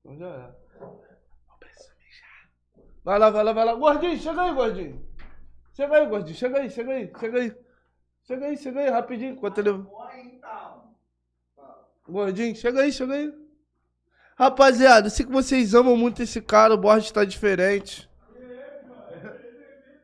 Então 0.00 0.16
já 0.18 0.26
é. 0.26 0.66
Vai 3.02 3.18
lá, 3.18 3.30
vai 3.30 3.44
lá, 3.44 3.52
vai 3.52 3.64
lá. 3.64 3.74
Gordinho, 3.74 4.18
chega 4.18 4.42
aí, 4.42 4.52
gordinho. 4.52 5.06
Chega 5.72 5.96
aí, 5.96 6.06
gordinho. 6.06 6.36
Chega 6.36 6.58
aí, 6.58 6.70
chega 6.70 6.92
aí, 6.92 7.12
chega 7.18 7.38
aí. 7.38 7.56
Chega 8.24 8.46
aí, 8.46 8.56
chega 8.56 8.80
aí, 8.80 8.90
rapidinho, 8.90 9.32
enquanto 9.34 9.58
ele... 9.58 9.70
Gordinho, 12.08 12.56
chega 12.56 12.80
aí, 12.80 12.92
chega 12.92 13.14
aí. 13.14 13.32
Rapaziada, 14.36 15.06
eu 15.06 15.10
sei 15.10 15.24
que 15.24 15.32
vocês 15.32 15.74
amam 15.74 15.96
muito 15.96 16.22
esse 16.22 16.42
cara, 16.42 16.74
o 16.74 16.76
Borges 16.76 17.10
tá 17.10 17.24
diferente. 17.24 18.05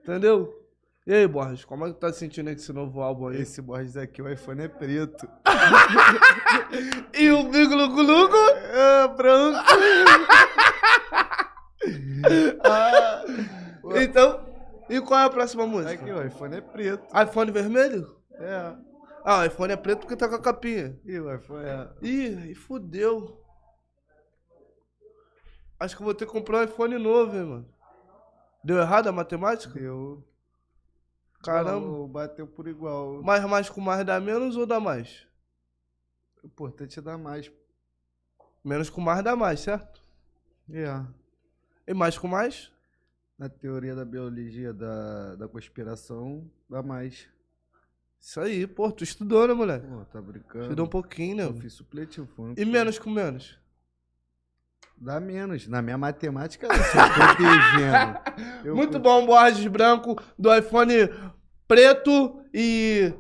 Entendeu? 0.03 0.59
E 1.07 1.13
aí, 1.13 1.27
Borges, 1.27 1.65
como 1.65 1.87
é 1.87 1.93
que 1.93 1.99
tá 1.99 2.13
se 2.13 2.21
sentindo 2.21 2.51
esse 2.51 2.73
novo 2.73 3.01
álbum 3.01 3.29
aí? 3.29 3.41
Esse 3.41 3.61
Borges 3.61 3.97
aqui, 3.97 4.23
o 4.23 4.29
iPhone 4.29 4.63
é 4.63 4.69
preto. 4.69 5.29
E 7.15 7.31
o 7.31 7.45
Bigo 7.51 7.75
Lugo 7.75 8.03
Lugo? 8.03 8.37
É, 8.37 9.09
branco. 9.09 9.59
Ah, 12.65 13.25
então, 14.01 14.41
e 14.89 15.01
qual 15.01 15.19
é 15.21 15.25
a 15.25 15.31
próxima 15.31 15.67
música? 15.67 15.93
Aqui, 15.93 16.13
o 16.13 16.25
iPhone 16.25 16.57
é 16.57 16.61
preto. 16.61 17.05
iPhone 17.21 17.51
vermelho? 17.51 18.17
É. 18.35 18.77
Ah, 19.25 19.41
o 19.41 19.45
iPhone 19.45 19.73
é 19.73 19.77
preto 19.77 20.01
porque 20.01 20.17
tá 20.17 20.29
com 20.29 20.37
a 20.37 20.41
capinha. 20.41 20.97
E 21.05 21.19
o 21.19 21.35
iPhone 21.35 21.65
é. 21.65 21.89
Ih, 22.01 22.55
fudeu. 22.55 23.43
Acho 25.81 25.97
que 25.97 26.03
eu 26.03 26.05
vou 26.05 26.15
ter 26.15 26.27
que 26.27 26.33
comprar 26.33 26.59
um 26.59 26.65
iPhone 26.65 26.97
novo, 26.99 27.37
hein, 27.37 27.45
mano. 27.45 27.72
Deu 28.65 28.79
errado 28.79 29.09
a 29.09 29.13
matemática? 29.13 29.79
Deu. 29.79 30.23
Caramba. 31.43 31.87
Não, 31.87 32.09
bateu 32.09 32.47
por 32.47 32.69
igual. 32.69 33.23
Mais 33.23 33.45
mais 33.45 33.69
com 33.69 33.81
mais 33.81 34.07
dá 34.07 34.21
menos 34.21 34.57
ou 34.57 34.65
dá 34.65 34.79
mais? 34.79 35.27
O 36.43 36.47
importante 36.47 36.99
é 36.99 37.03
dar 37.03 37.19
mais. 37.19 37.51
Menos 38.65 38.89
com 38.89 39.01
mais 39.01 39.25
dá 39.25 39.35
mais, 39.35 39.61
certo? 39.61 40.01
É. 40.73 41.05
E 41.87 41.93
mais 41.93 42.17
com 42.17 42.29
mais? 42.29 42.71
Na 43.37 43.49
teoria 43.49 43.95
da 43.95 44.05
biologia 44.05 44.73
da, 44.73 45.35
da 45.35 45.49
conspiração, 45.49 46.49
dá 46.71 46.81
mais. 46.81 47.27
Isso 48.21 48.41
aí, 48.41 48.69
pô, 48.69 48.93
tu 48.93 49.03
estudou, 49.03 49.49
né, 49.49 49.55
moleque? 49.55 49.85
Pô, 49.85 50.05
tá 50.05 50.23
brincando. 50.23 50.65
Estudou 50.67 50.87
um 50.87 50.89
pouquinho, 50.89 51.41
Eu 51.41 51.53
né? 51.53 51.61
fiz 51.61 51.73
supletivo. 51.73 52.55
E 52.57 52.65
menos 52.65 53.01
com 53.01 53.11
menos? 53.11 53.59
Dá 54.97 55.19
menos. 55.19 55.67
Na 55.67 55.83
minha 55.83 55.99
matemática, 55.99 56.67
eu 56.67 56.71
tô 58.65 58.75
Muito 58.75 58.99
bom, 58.99 59.27
Borges 59.27 59.67
branco 59.67 60.17
do 60.39 60.55
iPhone 60.55 61.09
preto 61.67 62.41
e. 62.55 63.13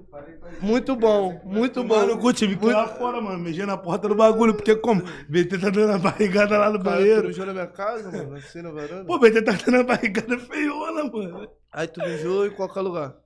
Muito 0.60 0.94
bom, 0.94 1.40
muito 1.44 1.82
bom. 1.82 2.16
que 2.18 2.66
ir 2.66 2.72
lá 2.72 2.86
fora, 2.86 3.20
mano. 3.20 3.38
Mexer 3.38 3.66
na 3.66 3.76
porta 3.76 4.06
do 4.06 4.14
bagulho. 4.14 4.54
Porque 4.54 4.76
como? 4.76 5.02
BT 5.28 5.58
tá 5.58 5.70
dando 5.70 5.92
a 5.94 5.98
barrigada 5.98 6.56
lá 6.56 6.70
no 6.70 6.78
Cara, 6.78 6.96
tu 6.96 7.00
banheiro. 7.00 7.26
mijou 7.28 7.46
na 7.46 7.52
minha 7.52 7.66
casa, 7.66 8.12
mano, 8.12 8.36
assim 8.36 8.62
na 8.62 8.70
varanda? 8.70 9.04
Pô, 9.04 9.18
BT 9.18 9.42
tá 9.42 9.52
dando 9.52 9.80
a 9.80 9.84
barrigada 9.84 10.38
feiona, 10.38 11.04
mano. 11.04 11.48
Aí 11.72 11.88
tu 11.88 12.00
mijou 12.00 12.46
em 12.46 12.50
qualquer 12.50 12.80
lugar. 12.82 13.16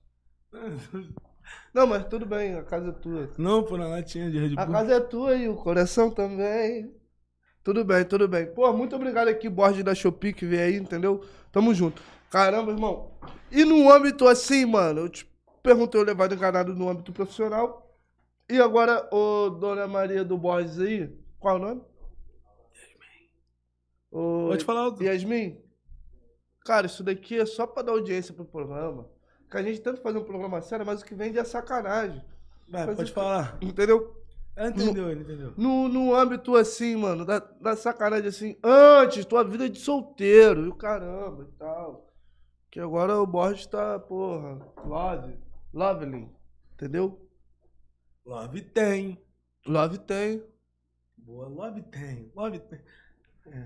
Não, 1.74 1.86
mas 1.86 2.04
tudo 2.04 2.24
bem, 2.24 2.54
a 2.54 2.62
casa 2.62 2.88
é 2.88 2.92
tua. 2.92 3.28
Não, 3.36 3.62
pô, 3.62 3.76
na 3.76 3.86
latinha 3.88 4.30
de 4.30 4.38
Red 4.38 4.54
A 4.56 4.64
Bull. 4.64 4.74
casa 4.74 4.94
é 4.94 5.00
tua 5.00 5.34
e 5.34 5.46
o 5.48 5.56
coração 5.56 6.10
também. 6.10 6.90
Tudo 7.66 7.84
bem, 7.84 8.04
tudo 8.04 8.28
bem. 8.28 8.46
Pô, 8.46 8.72
muito 8.72 8.94
obrigado 8.94 9.26
aqui, 9.26 9.48
Borges 9.48 9.82
da 9.82 9.92
Shopee, 9.92 10.32
que 10.32 10.46
veio 10.46 10.62
aí, 10.62 10.76
entendeu? 10.76 11.24
Tamo 11.50 11.74
junto. 11.74 12.00
Caramba, 12.30 12.70
irmão. 12.70 13.10
E 13.50 13.64
no 13.64 13.90
âmbito 13.90 14.28
assim, 14.28 14.64
mano, 14.64 15.00
eu 15.00 15.08
te 15.08 15.28
perguntei 15.64 16.00
o 16.00 16.04
levado 16.04 16.32
enganado 16.32 16.76
no 16.76 16.88
âmbito 16.88 17.12
profissional. 17.12 17.92
E 18.48 18.60
agora, 18.60 19.08
ô 19.12 19.50
Dona 19.50 19.88
Maria 19.88 20.24
do 20.24 20.38
Borges 20.38 20.78
aí, 20.78 21.12
qual 21.40 21.56
é 21.56 21.58
o 21.58 21.62
nome? 21.62 21.82
Yasmin. 24.12 24.48
Pode 24.48 24.64
falar 24.64 24.80
alto. 24.82 25.02
Yasmin, 25.02 25.60
cara, 26.64 26.86
isso 26.86 27.02
daqui 27.02 27.36
é 27.36 27.46
só 27.46 27.66
pra 27.66 27.82
dar 27.82 27.90
audiência 27.90 28.32
pro 28.32 28.44
programa. 28.44 29.10
Que 29.50 29.56
a 29.56 29.62
gente 29.64 29.80
tenta 29.80 30.00
fazer 30.00 30.18
um 30.18 30.24
programa 30.24 30.60
sério, 30.60 30.86
mas 30.86 31.02
o 31.02 31.04
que 31.04 31.16
vem 31.16 31.36
é 31.36 31.42
sacanagem. 31.42 32.22
Vai, 32.68 32.86
Mas 32.86 32.94
pode 32.94 33.10
falar. 33.10 33.58
Entendeu? 33.60 34.24
Entendeu, 34.58 35.10
ele 35.10 35.20
entendeu. 35.20 35.52
No, 35.56 35.86
no 35.88 36.14
âmbito 36.14 36.56
assim, 36.56 36.96
mano, 36.96 37.26
da, 37.26 37.38
da 37.38 37.76
sacanagem 37.76 38.28
assim, 38.28 38.56
antes, 38.64 39.24
tua 39.26 39.44
vida 39.44 39.68
de 39.68 39.78
solteiro, 39.78 40.64
e 40.64 40.68
o 40.68 40.74
caramba 40.74 41.44
e 41.44 41.58
tal. 41.58 42.10
Que 42.70 42.80
agora 42.80 43.18
o 43.20 43.26
Borges 43.26 43.66
tá, 43.66 43.98
porra, 43.98 44.58
love, 44.84 45.38
lovely, 45.74 46.30
entendeu? 46.74 47.20
Love 48.24 48.62
tem. 48.62 49.22
Love 49.66 49.98
tem. 49.98 50.42
Boa, 51.18 51.48
love 51.48 51.82
tem. 51.82 52.32
Love 52.34 52.58
tem. 52.60 52.80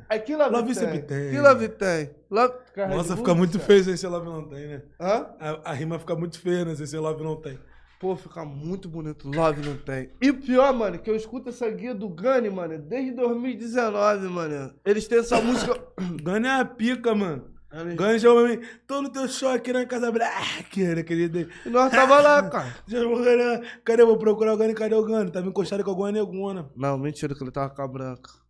Aí 0.08 0.20
que 0.20 0.36
love, 0.36 0.50
Love 0.50 0.66
tem? 0.66 0.74
sempre 0.74 1.02
tem. 1.02 1.30
Que 1.30 1.40
love 1.40 1.68
tem? 1.68 2.10
Love... 2.30 2.54
Nossa, 2.88 3.16
fica 3.16 3.34
muito 3.34 3.58
feio 3.58 3.82
sem 3.84 3.96
ser 3.96 4.08
love 4.08 4.26
não 4.26 4.48
tem, 4.48 4.66
né? 4.66 4.82
Hã? 5.00 5.34
A, 5.38 5.70
a 5.70 5.72
rima 5.72 5.98
fica 5.98 6.14
muito 6.14 6.38
feia, 6.38 6.64
né? 6.64 6.74
Sem 6.74 6.86
ser 6.86 6.98
love 6.98 7.22
não 7.22 7.36
tem. 7.36 7.58
Pô, 8.00 8.16
fica 8.16 8.44
muito 8.46 8.88
bonito. 8.88 9.28
Love 9.28 9.60
não 9.60 9.76
tem. 9.76 10.10
E 10.22 10.30
o 10.30 10.40
pior, 10.40 10.72
mano, 10.72 10.98
que 10.98 11.10
eu 11.10 11.14
escuto 11.14 11.50
essa 11.50 11.68
guia 11.70 11.94
do 11.94 12.08
Gani, 12.08 12.48
mano, 12.48 12.78
desde 12.78 13.10
2019, 13.12 14.26
mano. 14.28 14.74
Eles 14.86 15.06
têm 15.06 15.18
essa 15.18 15.38
música. 15.40 15.78
Gane 16.24 16.46
é 16.48 16.60
a 16.60 16.64
pica, 16.64 17.14
mano. 17.14 17.44
Eles- 17.70 17.96
Gane 17.96 18.18
chama 18.18 18.40
pra 18.40 18.48
mim. 18.56 18.62
Tô 18.86 19.02
no 19.02 19.10
teu 19.10 19.28
show 19.28 19.50
aqui 19.50 19.70
na 19.70 19.84
Casa 19.84 20.10
Black, 20.10 20.82
né, 20.82 21.02
querido? 21.02 21.40
E 21.66 21.68
nós 21.68 21.90
tava 21.90 22.20
lá, 22.22 22.48
cara. 22.48 22.74
Já. 22.88 23.00
Cadê? 23.84 24.02
Eu 24.02 24.06
vou 24.06 24.16
procurar 24.18 24.54
o 24.54 24.56
Gane. 24.56 24.72
Cadê 24.74 24.94
o 24.94 25.04
Gane? 25.04 25.30
Tava 25.30 25.46
encostado 25.46 25.84
com 25.84 25.90
alguma 25.90 26.10
negona. 26.10 26.70
Não, 26.74 26.96
mentira 26.96 27.34
que 27.34 27.44
ele 27.44 27.50
tava 27.52 27.68
com 27.74 27.82
a 27.82 27.86
branca. 27.88 28.30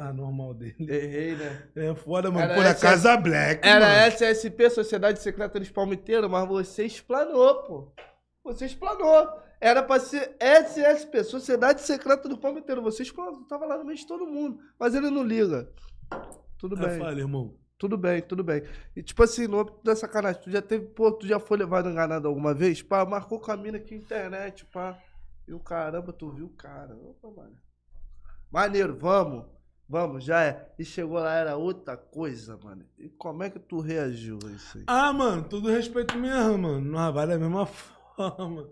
Ah, 0.00 0.10
normal 0.10 0.54
dele. 0.54 0.74
Errei, 0.80 1.34
né? 1.34 1.64
É 1.76 1.94
foda, 1.96 2.30
mano. 2.30 2.44
Era 2.44 2.54
Pô, 2.54 2.62
na 2.62 2.68
essa- 2.70 2.80
Casa 2.88 3.14
Black, 3.18 3.60
Era 3.68 3.84
mano. 3.86 4.06
SSP, 4.12 4.70
Sociedade 4.70 5.20
Secreta 5.20 5.60
dos 5.60 5.68
Palmiteiros, 5.70 6.30
mas 6.30 6.48
você 6.48 6.86
explanou, 6.86 7.62
pô. 7.64 7.92
Você 8.46 8.66
explanou. 8.66 9.28
Era 9.60 9.82
pra 9.82 9.98
ser 9.98 10.36
SSP, 10.38 11.24
Sociedade 11.24 11.80
Secreta 11.80 12.28
dos 12.28 12.38
Palmiteiros. 12.38 12.84
Você 12.84 13.02
explanou. 13.02 13.44
Tava 13.44 13.66
lá 13.66 13.76
no 13.76 13.84
meio 13.84 13.98
de 13.98 14.06
todo 14.06 14.26
mundo. 14.26 14.58
Mas 14.78 14.94
ele 14.94 15.10
não 15.10 15.22
liga. 15.22 15.68
Tudo 16.58 16.76
bem. 16.76 16.98
fala, 16.98 17.18
irmão. 17.18 17.54
Tudo 17.78 17.98
bem, 17.98 18.22
tudo 18.22 18.42
bem. 18.42 18.62
E 18.94 19.02
tipo 19.02 19.22
assim, 19.22 19.46
no 19.46 19.60
âmbito 19.60 19.80
da 19.84 19.94
sacanagem, 19.94 20.40
tu 20.40 20.50
já 20.50 20.62
teve, 20.62 20.86
pô, 20.86 21.12
tu 21.12 21.26
já 21.26 21.38
foi 21.38 21.58
levado 21.58 21.90
enganado 21.90 22.26
alguma 22.26 22.54
vez? 22.54 22.80
Pá, 22.80 23.04
marcou 23.04 23.38
com 23.38 23.52
a 23.52 23.56
mina 23.56 23.76
aqui 23.76 23.96
na 23.96 24.00
internet, 24.00 24.64
pá. 24.66 24.98
E 25.46 25.52
o 25.52 25.60
caramba, 25.60 26.12
tu 26.12 26.30
viu, 26.30 26.48
cara. 26.56 26.96
Opa, 26.96 27.30
mano. 27.30 27.56
Maneiro, 28.50 28.96
vamos. 28.98 29.44
Vamos, 29.88 30.24
já 30.24 30.42
é. 30.42 30.72
E 30.78 30.84
chegou 30.84 31.18
lá, 31.18 31.34
era 31.34 31.56
outra 31.56 31.96
coisa, 31.96 32.56
mano. 32.56 32.84
E 32.98 33.08
como 33.08 33.42
é 33.42 33.50
que 33.50 33.58
tu 33.58 33.80
reagiu 33.80 34.38
a 34.44 34.50
isso 34.50 34.78
aí? 34.78 34.84
Ah, 34.86 35.12
mano, 35.12 35.44
todo 35.44 35.68
respeito 35.68 36.16
mesmo, 36.18 36.58
mano. 36.58 36.80
Não 36.80 37.12
vai 37.12 37.26
da 37.26 37.38
mesma 37.38 37.66
forma. 37.66 37.95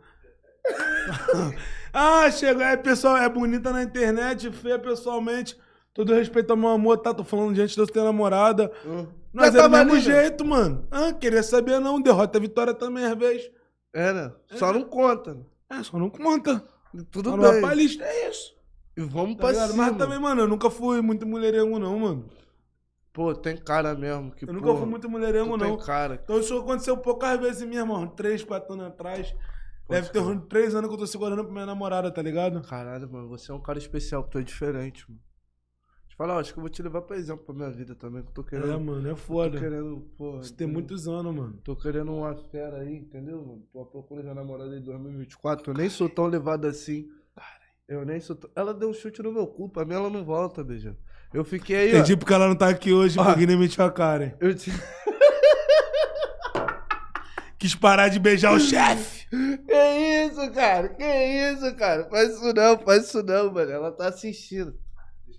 ah, 1.92 2.30
chegou 2.30 2.62
aí, 2.62 2.76
pessoal, 2.76 3.16
é 3.16 3.28
bonita 3.28 3.70
na 3.72 3.82
internet, 3.82 4.50
feia 4.50 4.78
pessoalmente. 4.78 5.56
Todo 5.92 6.12
respeito 6.14 6.50
ao 6.50 6.56
meu 6.56 6.70
amor, 6.70 6.98
tá? 6.98 7.14
Tô 7.14 7.22
falando 7.22 7.54
diante 7.54 7.74
de 7.74 7.80
eu 7.80 7.86
ter 7.86 8.02
namorada. 8.02 8.70
Hum. 8.84 9.06
Mas 9.32 9.52
Já 9.52 9.60
é 9.60 9.62
do 9.68 9.70
tava 9.72 9.84
mesmo 9.84 9.94
né? 9.94 10.00
jeito, 10.00 10.44
mano. 10.44 10.86
Ah, 10.90 11.12
queria 11.12 11.42
saber 11.42 11.78
não. 11.80 12.00
Derrota, 12.00 12.40
vitória 12.40 12.74
também, 12.74 13.04
às 13.04 13.16
vezes. 13.16 13.50
É, 13.92 14.12
né? 14.12 14.32
Só 14.56 14.72
não 14.72 14.82
conta. 14.82 15.34
né? 15.34 15.40
É, 15.70 15.82
só 15.82 15.98
não 15.98 16.10
conta. 16.10 16.64
Tudo 17.12 17.30
Só 17.30 17.36
não 17.36 17.42
bem. 17.44 17.52
vai 17.52 17.60
pra 17.60 17.74
lista, 17.74 18.02
é 18.04 18.28
isso. 18.30 18.54
E 18.96 19.02
vamos 19.02 19.36
Tá 19.36 19.42
pra 19.42 19.50
ligado? 19.50 19.70
cima. 19.72 19.86
Mas 19.86 19.96
também, 19.96 20.18
mano, 20.18 20.42
eu 20.42 20.48
nunca 20.48 20.68
fui 20.70 21.00
muito 21.00 21.26
mulherengo, 21.26 21.78
não, 21.78 21.98
mano. 21.98 22.24
Pô, 23.14 23.32
tem 23.32 23.56
cara 23.56 23.94
mesmo. 23.94 24.32
Que, 24.32 24.44
Eu 24.44 24.52
nunca 24.52 24.66
pô, 24.66 24.76
fui 24.76 24.86
muito 24.86 25.08
mulherengo, 25.08 25.56
não. 25.56 25.76
Tem 25.76 25.86
cara. 25.86 26.20
Então 26.22 26.40
isso 26.40 26.58
aconteceu 26.58 26.96
poucas 26.96 27.38
vezes 27.38 27.62
mesmo, 27.62 27.92
irmão. 27.92 28.08
Três, 28.08 28.42
quatro 28.42 28.74
anos 28.74 28.86
atrás. 28.88 29.32
Pode 29.86 30.00
Deve 30.00 30.12
ter 30.12 30.18
uns 30.18 30.48
três 30.48 30.74
anos 30.74 30.88
que 30.88 30.94
eu 30.94 30.98
tô 30.98 31.06
segurando 31.06 31.44
pra 31.44 31.52
minha 31.52 31.64
namorada, 31.64 32.10
tá 32.10 32.20
ligado? 32.20 32.60
Caralho, 32.62 33.08
mano, 33.08 33.28
você 33.28 33.52
é 33.52 33.54
um 33.54 33.60
cara 33.60 33.78
especial, 33.78 34.24
tu 34.24 34.38
é 34.38 34.42
diferente, 34.42 35.08
mano. 35.08 35.20
Eu 36.10 36.16
falar, 36.16 36.38
acho 36.38 36.52
que 36.52 36.58
eu 36.58 36.62
vou 36.62 36.70
te 36.70 36.82
levar 36.82 37.02
pra 37.02 37.16
exemplo 37.16 37.44
pra 37.44 37.54
minha 37.54 37.70
vida 37.70 37.94
também, 37.94 38.22
que 38.22 38.30
eu 38.30 38.34
tô 38.34 38.42
querendo. 38.42 38.72
É, 38.72 38.76
mano, 38.76 39.06
é 39.06 39.10
tô 39.10 39.16
foda. 39.16 39.60
querendo, 39.60 40.00
pô. 40.16 40.40
Isso 40.40 40.56
tem 40.56 40.66
muitos 40.66 41.06
anos, 41.06 41.32
mano. 41.32 41.60
Tô 41.62 41.76
querendo 41.76 42.12
uma 42.12 42.34
fera 42.34 42.78
aí, 42.78 42.96
entendeu, 42.96 43.44
mano? 43.44 43.62
Tô 43.72 43.80
à 43.80 43.86
procura 43.86 44.22
de 44.22 44.28
uma 44.28 44.34
namorada 44.34 44.76
em 44.76 44.82
2024. 44.82 45.70
Eu 45.70 45.76
nem 45.76 45.88
sou 45.88 46.08
tão 46.08 46.26
levado 46.26 46.66
assim. 46.66 47.08
Eu 47.86 48.04
nem 48.04 48.18
sou 48.18 48.34
tão... 48.34 48.50
Ela 48.56 48.74
deu 48.74 48.88
um 48.88 48.92
chute 48.92 49.22
no 49.22 49.32
meu 49.32 49.46
cu, 49.46 49.68
pra 49.68 49.84
mim 49.84 49.94
ela 49.94 50.10
não 50.10 50.24
volta, 50.24 50.64
beijão. 50.64 50.96
Eu 51.34 51.44
fiquei 51.44 51.76
aí, 51.76 51.92
ó. 51.92 51.96
Entendi 51.96 52.16
porque 52.16 52.32
ela 52.32 52.46
não 52.46 52.54
tá 52.54 52.68
aqui 52.68 52.92
hoje, 52.92 53.18
Ó. 53.18 53.24
porque 53.24 53.44
nem 53.44 53.56
mentiu 53.58 53.84
a 53.84 53.90
cara. 53.90 54.26
hein? 54.26 54.34
Eu 54.40 54.54
te... 54.54 54.70
Quis 57.58 57.74
parar 57.74 58.08
de 58.08 58.18
beijar 58.20 58.52
o 58.52 58.60
chefe. 58.60 59.26
Que 59.30 60.26
isso, 60.26 60.52
cara? 60.52 60.88
Que 60.90 61.02
isso, 61.04 61.74
cara? 61.76 62.08
Faz 62.08 62.34
isso 62.36 62.52
não, 62.52 62.78
faz 62.78 63.06
isso 63.06 63.22
não, 63.22 63.52
mano. 63.52 63.70
Ela 63.70 63.90
tá 63.90 64.08
assistindo. 64.08 64.78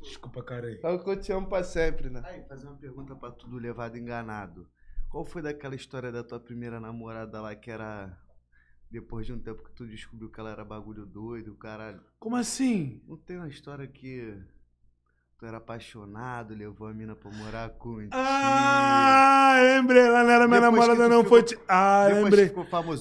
Desculpa, 0.02 0.44
cara 0.44 0.68
aí. 0.68 0.80
Sabe 0.80 1.04
que 1.04 1.10
eu 1.10 1.20
te 1.20 1.32
amo 1.32 1.48
pra 1.48 1.64
sempre, 1.64 2.10
né? 2.10 2.22
Aí, 2.26 2.44
fazer 2.48 2.68
uma 2.68 2.76
pergunta 2.76 3.16
pra 3.16 3.32
tudo 3.32 3.58
levado 3.58 3.98
enganado. 3.98 4.68
Qual 5.10 5.26
foi 5.26 5.42
daquela 5.42 5.76
história 5.76 6.12
da 6.12 6.24
tua 6.24 6.40
primeira 6.40 6.80
namorada 6.80 7.40
lá 7.42 7.56
que 7.56 7.72
era. 7.72 8.18
Depois 8.92 9.26
de 9.26 9.34
um 9.34 9.40
tempo 9.40 9.64
que 9.64 9.72
tu 9.72 9.86
descobriu 9.88 10.30
que 10.30 10.40
ela 10.40 10.52
era 10.52 10.64
bagulho 10.66 11.06
doido, 11.06 11.56
caralho. 11.56 12.02
Como 12.20 12.36
assim? 12.36 13.02
Não 13.08 13.18
tem 13.18 13.38
uma 13.38 13.48
história 13.48 13.88
que 13.88 14.38
tu 15.46 15.48
era 15.48 15.58
apaixonado, 15.58 16.56
levou 16.56 16.88
a 16.88 16.94
mina 16.94 17.16
pra 17.16 17.30
morar 17.32 17.70
contigo. 17.70 18.10
Ah, 18.14 19.54
lembrei. 19.62 20.02
Ela 20.02 20.24
não 20.24 20.30
era 20.32 20.48
minha 20.48 20.60
Depois 20.60 20.88
namorada, 20.88 21.08
não. 21.10 21.24
ficou- 21.24 21.38
Foi. 21.38 21.44
ti- 21.44 21.58
Ah, 21.68 22.08
lembrei. 22.12 22.52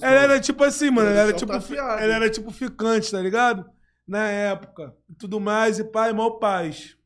Ela 0.02 0.20
era 0.20 0.40
tipo 0.40 0.62
assim, 0.62 0.90
mano. 0.90 1.08
Ela 1.08 1.20
era 1.20 1.32
tipo, 1.32 1.52
tá 1.52 2.02
ela 2.02 2.14
era 2.14 2.30
tipo 2.30 2.50
ficante, 2.50 3.10
tá 3.10 3.18
ligado? 3.20 3.64
Na 4.06 4.26
época. 4.28 4.94
E 5.08 5.14
tudo 5.14 5.40
mais, 5.40 5.78
e 5.78 5.84
pai, 5.84 6.12
mal 6.12 6.38
paz. 6.38 6.96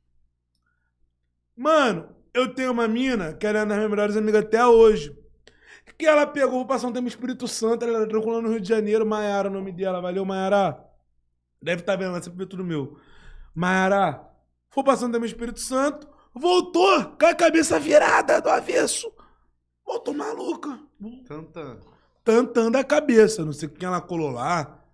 Mano, 1.57 2.09
eu 2.35 2.53
tenho 2.55 2.73
uma 2.73 2.89
mina 2.89 3.33
que 3.35 3.47
era 3.47 3.61
uma 3.61 3.67
das 3.67 3.77
minhas 3.77 3.91
melhores 3.91 4.17
amigas 4.17 4.45
até 4.45 4.67
hoje. 4.67 5.17
Que 5.97 6.07
ela 6.07 6.27
pegou, 6.27 6.51
vou 6.59 6.67
passar 6.67 6.87
um 6.89 6.93
tempo 6.93 7.07
em 7.07 7.09
Espírito 7.09 7.49
Santo, 7.49 7.85
ela 7.85 7.99
era 7.99 8.09
tranquila 8.09 8.41
no 8.43 8.51
Rio 8.51 8.61
de 8.61 8.69
Janeiro, 8.69 9.07
Maiara, 9.07 9.49
o 9.49 9.53
nome 9.53 9.73
dela. 9.73 10.01
Valeu, 10.01 10.25
Maiara. 10.25 10.79
Deve 11.63 11.81
estar 11.83 11.97
vendo, 11.97 12.11
ela 12.11 12.23
sempre 12.23 12.39
vê 12.39 12.47
tudo 12.47 12.65
meu. 12.65 12.97
Maiara, 13.55 14.28
foi 14.71 14.85
passando 14.85 15.13
tempo 15.13 15.25
em 15.25 15.29
Espírito 15.29 15.61
Santo, 15.61 16.09
voltou 16.35 17.05
com 17.19 17.27
a 17.27 17.35
cabeça 17.35 17.79
virada 17.79 18.41
do 18.41 18.49
avesso. 18.49 19.13
Voltou 19.85 20.15
maluca. 20.15 20.79
Tanta. 21.27 21.81
Tantando 22.23 22.77
a 22.77 22.85
cabeça. 22.85 23.45
Não 23.45 23.53
sei 23.53 23.69
quem 23.69 23.87
ela 23.87 24.01
colou 24.01 24.31
lá. 24.31 24.85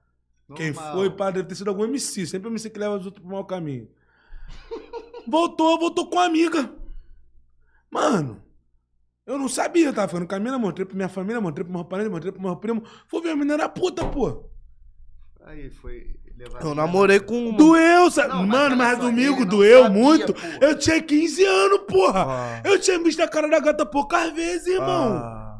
Quem 0.54 0.72
Normal. 0.72 0.92
foi, 0.94 1.10
pá, 1.10 1.30
deve 1.30 1.48
ter 1.48 1.56
sido 1.56 1.68
algum 1.68 1.84
MC. 1.84 2.26
Sempre 2.26 2.48
MC 2.48 2.70
que 2.70 2.78
leva 2.78 2.96
os 2.96 3.06
outros 3.06 3.22
pro 3.22 3.32
mau 3.32 3.44
caminho. 3.44 3.88
voltou, 5.26 5.78
voltou 5.78 6.08
com 6.08 6.18
a 6.18 6.26
amiga. 6.26 6.72
Mano, 7.90 8.42
eu 9.26 9.38
não 9.38 9.48
sabia, 9.48 9.86
eu 9.86 9.94
tava 9.94 10.08
ficando 10.08 10.28
com 10.28 10.34
a 10.34 10.38
mina, 10.38 10.58
mostrei 10.58 10.84
pra 10.84 10.94
minha 10.94 11.08
família, 11.08 11.40
mostrei 11.40 11.64
pro 11.64 11.72
meu 11.72 11.84
parente, 11.84 12.10
mostrei 12.10 12.32
pro 12.32 12.42
meu 12.42 12.56
primo. 12.56 12.84
Fui 13.08 13.20
ver 13.22 13.30
a 13.30 13.36
menina 13.36 13.54
era 13.54 13.68
puta, 13.68 14.06
pô. 14.06 14.44
Aí 15.40 15.70
foi 15.70 16.14
levar. 16.36 16.62
Eu 16.62 16.74
namorei 16.74 17.20
com 17.20 17.48
uma. 17.48 17.56
Doeu, 17.58 18.10
sabe? 18.10 18.28
Não, 18.30 18.46
mas 18.46 18.48
Mano, 18.48 18.76
mas 18.76 18.96
só, 18.96 19.02
domingo 19.02 19.44
doeu 19.44 19.82
sabia, 19.84 19.98
muito. 20.02 20.34
porra. 20.34 20.58
Eu 20.60 20.78
tinha 20.78 21.00
15 21.02 21.44
anos, 21.44 21.78
porra. 21.88 22.24
Ah. 22.28 22.60
Eu 22.64 22.78
tinha 22.78 22.98
visto 22.98 23.20
a 23.20 23.28
cara 23.28 23.48
da 23.48 23.58
gata 23.60 23.84
poucas 23.86 24.32
vezes, 24.32 24.66
irmão. 24.66 25.16
Ah. 25.16 25.58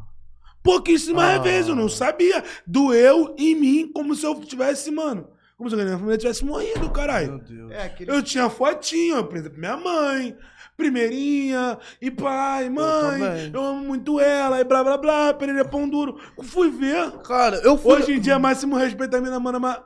Pouquíssimas 0.63 1.39
Ah. 1.39 1.43
vezes, 1.43 1.69
eu 1.69 1.77
não 1.77 1.89
sabia. 1.89 2.43
Doeu 2.67 3.35
em 3.39 3.55
mim 3.55 3.91
como 3.95 4.15
se 4.15 4.25
eu 4.27 4.35
tivesse, 4.41 4.91
mano. 4.91 5.29
Como 5.57 5.69
se 5.71 5.77
a 5.77 5.85
minha 5.85 5.97
família 5.97 6.19
tivesse 6.19 6.45
morrido, 6.45 6.81
Meu 6.81 6.91
caralho. 6.91 7.39
Deus. 7.39 7.71
É 7.71 7.85
aquele. 7.85 8.11
Eu 8.11 8.23
tinha 8.23 8.51
fotinha, 8.51 9.23
por 9.23 9.37
exemplo, 9.37 9.59
minha 9.59 9.77
mãe, 9.77 10.37
primeirinha, 10.77 11.79
e 12.01 12.11
pai, 12.11 12.69
mãe, 12.69 13.21
também. 13.21 13.51
eu, 13.55 13.63
amo 13.65 13.81
muito 13.85 14.19
ela, 14.19 14.61
e 14.61 14.65
blá 14.65 14.83
blá 14.83 14.97
blá, 14.99 15.33
pereira 15.35 15.65
pão 15.65 15.89
duro. 15.89 16.19
Fui 16.43 16.71
ver. 16.71 17.11
Cara, 17.23 17.57
eu 17.59 17.77
fui. 17.79 17.93
Hoje 17.95 18.15
em 18.15 18.21
dia, 18.21 18.39
máximo 18.39 18.77
respeito 18.77 19.17
a 19.17 19.21
minha 19.21 19.39
mana, 19.39 19.59
mas. 19.61 19.79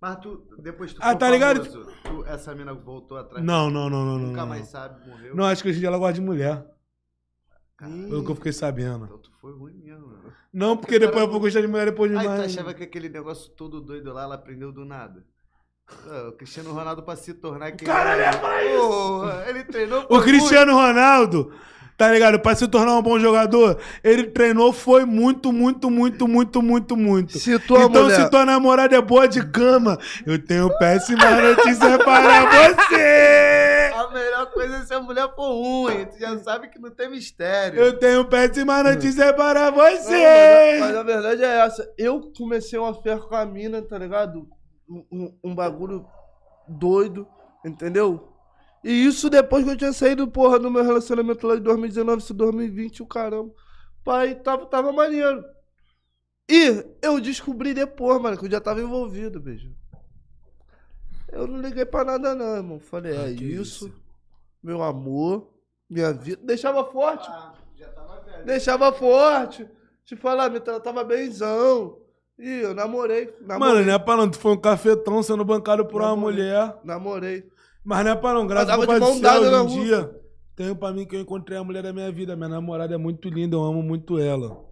Mas 0.00 0.16
tu, 0.18 0.42
depois 0.58 0.92
tu 0.94 1.00
Ah, 1.02 1.14
tá 1.14 1.30
ligado? 1.30 1.64
famoso, 1.64 1.92
tu- 2.04 2.24
essa 2.26 2.54
mina 2.54 2.72
voltou 2.72 3.18
atrás. 3.18 3.44
Não, 3.44 3.68
não, 3.68 3.90
não, 3.90 4.04
não, 4.04 4.18
não. 4.18 4.26
Nunca 4.28 4.40
não. 4.40 4.46
mais 4.48 4.66
sabe, 4.68 5.06
morreu. 5.08 5.34
Não, 5.36 5.44
acho 5.44 5.62
que 5.62 5.68
hoje 5.68 5.78
em 5.78 5.80
dia 5.80 5.88
ela 5.88 5.98
gosta 5.98 6.14
de 6.14 6.20
mulher. 6.22 6.64
Pelo 7.78 8.24
que 8.24 8.30
eu 8.30 8.34
fiquei 8.34 8.52
sabendo. 8.52 9.04
Então 9.06 9.18
tu 9.18 9.30
foi 9.40 9.52
ruim 9.52 9.74
mesmo. 9.74 10.06
mano. 10.06 10.32
Não, 10.52 10.76
porque 10.76 10.98
depois 10.98 11.22
eu 11.22 11.30
vou 11.30 11.40
gostar 11.40 11.62
de 11.62 11.66
mulher 11.66 11.86
depois 11.86 12.10
de 12.10 12.16
Aí 12.16 12.24
tu 12.24 12.28
mais. 12.28 12.40
achava 12.42 12.74
que 12.74 12.82
aquele 12.82 13.08
negócio 13.08 13.50
todo 13.52 13.80
doido 13.80 14.12
lá, 14.12 14.24
ela 14.24 14.34
aprendeu 14.34 14.70
do 14.70 14.84
nada. 14.84 15.24
Ah, 16.06 16.28
O 16.28 16.32
Cristiano 16.32 16.72
Ronaldo 16.72 17.02
pra 17.02 17.16
se 17.16 17.32
tornar 17.34 17.72
quem 17.72 17.86
Caralho, 17.86 18.20
ia 18.20 18.32
falar 18.34 18.64
isso. 18.64 19.48
Ele 19.48 19.64
treinou 19.64 20.02
O 20.04 20.16
foi 20.16 20.22
Cristiano 20.24 20.72
Ronaldo, 20.74 21.52
tá 22.00 22.10
ligado? 22.10 22.40
Pra 22.40 22.54
se 22.54 22.66
tornar 22.66 22.96
um 22.96 23.02
bom 23.02 23.18
jogador, 23.18 23.76
ele 24.02 24.24
treinou 24.24 24.72
foi 24.72 25.04
muito, 25.04 25.52
muito, 25.52 25.90
muito, 25.90 26.26
muito, 26.26 26.62
muito, 26.62 26.96
muito. 26.96 27.38
Se 27.38 27.58
tua 27.58 27.82
então, 27.84 28.04
mulher. 28.04 28.22
se 28.22 28.30
tua 28.30 28.46
namorada 28.46 28.96
é 28.96 29.00
boa 29.02 29.28
de 29.28 29.44
cama, 29.46 29.98
eu 30.24 30.42
tenho 30.42 30.70
péssima 30.78 31.30
notícia 31.42 31.98
para 31.98 32.46
você. 32.94 33.90
A 33.94 34.08
melhor 34.14 34.46
coisa 34.50 34.76
é 34.76 34.80
se 34.86 34.94
a 34.94 35.00
mulher 35.00 35.28
for 35.36 35.52
ruim. 35.52 36.06
Tu 36.06 36.18
já 36.18 36.38
sabe 36.38 36.68
que 36.68 36.78
não 36.78 36.90
tem 36.90 37.10
mistério. 37.10 37.78
Eu 37.78 37.98
tenho 37.98 38.24
péssima 38.24 38.82
notícia 38.82 39.34
para 39.34 39.70
Não, 39.70 39.76
mas, 39.76 40.04
você. 40.06 40.78
mas 40.80 40.96
a 40.96 41.02
verdade 41.02 41.44
é 41.44 41.58
essa. 41.66 41.86
Eu 41.98 42.32
comecei 42.34 42.78
uma 42.78 42.94
fé 43.02 43.18
com 43.18 43.34
a 43.36 43.44
mina, 43.44 43.82
tá 43.82 43.98
ligado? 43.98 44.48
Um, 44.88 45.04
um- 45.12 45.34
um 45.50 45.54
bagulho 45.54 46.06
doido, 46.66 47.26
entendeu? 47.62 48.29
E 48.82 49.04
isso 49.06 49.28
depois 49.28 49.64
que 49.64 49.70
eu 49.70 49.76
tinha 49.76 49.92
saído, 49.92 50.26
porra, 50.28 50.58
do 50.58 50.70
meu 50.70 50.82
relacionamento 50.82 51.46
lá 51.46 51.54
de 51.54 51.60
2019, 51.60 52.22
isso 52.22 52.32
2020, 52.34 53.02
o 53.02 53.06
caramba. 53.06 53.52
Pai, 54.02 54.34
tava, 54.34 54.64
tava 54.66 54.90
maneiro. 54.92 55.44
E 56.50 56.84
eu 57.02 57.20
descobri 57.20 57.74
depois, 57.74 58.20
mano, 58.20 58.36
que 58.38 58.46
eu 58.46 58.50
já 58.50 58.60
tava 58.60 58.80
envolvido, 58.80 59.38
beijo. 59.38 59.70
Eu 61.30 61.46
não 61.46 61.60
liguei 61.60 61.84
pra 61.84 62.04
nada, 62.04 62.34
não, 62.34 62.56
irmão. 62.56 62.80
Falei, 62.80 63.14
é 63.14 63.24
Ah, 63.26 63.34
que 63.34 63.44
isso, 63.44 63.86
isso. 63.86 63.92
meu 64.62 64.82
amor, 64.82 65.48
minha 65.88 66.12
vida. 66.12 66.40
Deixava 66.44 66.84
forte, 66.84 67.28
Ah, 67.30 67.52
já 67.76 67.88
tava 67.88 68.20
velho. 68.20 68.44
Deixava 68.46 68.92
forte. 68.92 69.68
Te 70.04 70.16
falar, 70.16 70.50
me 70.50 70.58
tratava 70.58 71.04
benzão. 71.04 71.98
E 72.36 72.48
eu 72.62 72.74
namorei. 72.74 73.32
namorei 73.42 73.74
Mano, 73.74 73.86
não 73.86 73.92
é 73.94 73.98
pra 73.98 74.16
não, 74.16 74.28
tu 74.28 74.38
foi 74.38 74.52
um 74.52 74.60
cafetão 74.60 75.22
sendo 75.22 75.44
bancado 75.44 75.84
por 75.86 76.00
uma 76.00 76.08
Namorei. 76.10 76.38
mulher. 76.38 76.76
Namorei. 76.82 77.48
Mas 77.90 78.04
não 78.04 78.12
é 78.12 78.14
pra 78.14 78.32
não, 78.32 78.46
graças 78.46 78.68
Andava 78.68 79.04
ao 79.04 79.10
de 79.10 79.20
céu, 79.20 79.66
dia, 79.66 80.20
tenho 80.54 80.76
pra 80.76 80.92
mim 80.92 81.04
que 81.04 81.16
eu 81.16 81.20
encontrei 81.20 81.58
a 81.58 81.64
mulher 81.64 81.82
da 81.82 81.92
minha 81.92 82.12
vida. 82.12 82.36
Minha 82.36 82.50
namorada 82.50 82.94
é 82.94 82.96
muito 82.96 83.28
linda, 83.28 83.56
eu 83.56 83.64
amo 83.64 83.82
muito 83.82 84.16
ela. 84.16 84.64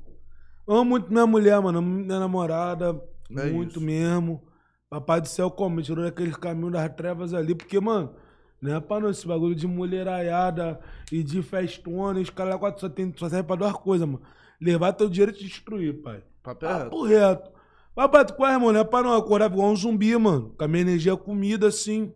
Eu 0.69 0.77
amo 0.77 0.85
muito 0.85 1.11
minha 1.11 1.27
mulher, 1.27 1.61
mano, 1.61 1.79
amo 1.79 2.05
minha 2.05 2.21
namorada, 2.21 3.03
É 3.37 3.51
muito 3.51 3.73
isso. 3.73 3.81
mesmo. 3.81 4.41
Papai 4.89 5.21
do 5.21 5.27
céu, 5.27 5.51
como? 5.51 5.75
Me 5.75 5.83
tirou 5.83 6.05
daquele 6.05 6.31
caminho 6.31 6.71
das 6.71 6.95
trevas 6.95 7.35
ali, 7.35 7.57
porque, 7.57 7.81
mano, 7.81 8.15
não 8.63 8.77
é 8.77 8.81
pra 8.81 9.01
não, 9.01 9.11
esse 9.11 9.27
bagulho 9.27 9.57
de 9.57 9.67
mulheraiada 9.67 10.79
e 11.11 11.21
de 11.25 11.43
festona, 11.43 12.21
os 12.21 12.31
caras 12.31 12.53
lá 12.53 12.59
quatro 12.61 12.81
só, 12.81 12.89
tem, 12.89 13.13
só 13.17 13.29
serve 13.29 13.49
pra 13.49 13.57
duas 13.57 13.73
coisas, 13.73 14.07
mano. 14.07 14.23
Levar 14.61 14.93
teu 14.93 15.09
dinheiro 15.09 15.33
e 15.33 15.35
te 15.35 15.43
destruir, 15.45 16.03
pai. 16.03 16.23
Papo 16.41 16.65
é 16.65 16.73
reto. 16.85 17.03
Reto. 17.03 17.51
Papai, 17.97 18.25
tu 18.25 18.47
é, 18.47 18.53
irmão? 18.53 18.73
Não 18.73 18.79
é 18.79 18.85
pra 18.85 19.03
não 19.03 19.13
acordar 19.17 19.51
igual 19.51 19.71
um 19.73 19.75
zumbi, 19.75 20.17
mano. 20.17 20.55
Com 20.57 20.65
a 20.65 20.69
minha 20.69 20.83
energia 20.83 21.17
comida 21.17 21.67
assim. 21.67 22.13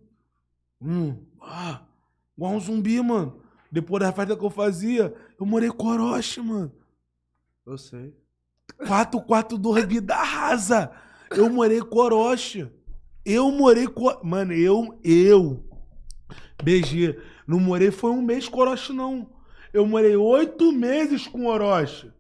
Hum, 0.82 1.16
ah, 1.40 1.82
igual 2.36 2.52
um 2.52 2.60
zumbi, 2.60 3.00
mano. 3.00 3.40
Depois 3.70 4.02
da 4.02 4.12
festa 4.12 4.36
que 4.36 4.44
eu 4.44 4.50
fazia, 4.50 5.14
eu 5.38 5.46
morei 5.46 5.70
com 5.70 5.86
Orochi, 5.86 6.40
mano. 6.40 6.72
Eu 7.64 7.78
sei. 7.78 8.14
Quatro, 8.86 9.20
quatro, 9.20 9.56
dois, 9.56 9.84
vida 9.86 10.14
rasa. 10.14 10.90
Eu 11.30 11.48
morei 11.48 11.80
com 11.80 11.98
Orochi. 11.98 12.68
Eu 13.24 13.50
morei 13.50 13.86
com. 13.86 14.10
Mano, 14.22 14.52
eu, 14.52 14.98
eu. 15.02 15.64
BG. 16.62 17.18
Não 17.46 17.60
morei 17.60 17.90
foi 17.90 18.10
um 18.10 18.22
mês 18.22 18.48
com 18.48 18.60
Orochi, 18.60 18.92
não. 18.92 19.30
Eu 19.72 19.86
morei 19.86 20.16
oito 20.16 20.72
meses 20.72 21.26
com 21.26 21.46
Orochi. 21.46 22.12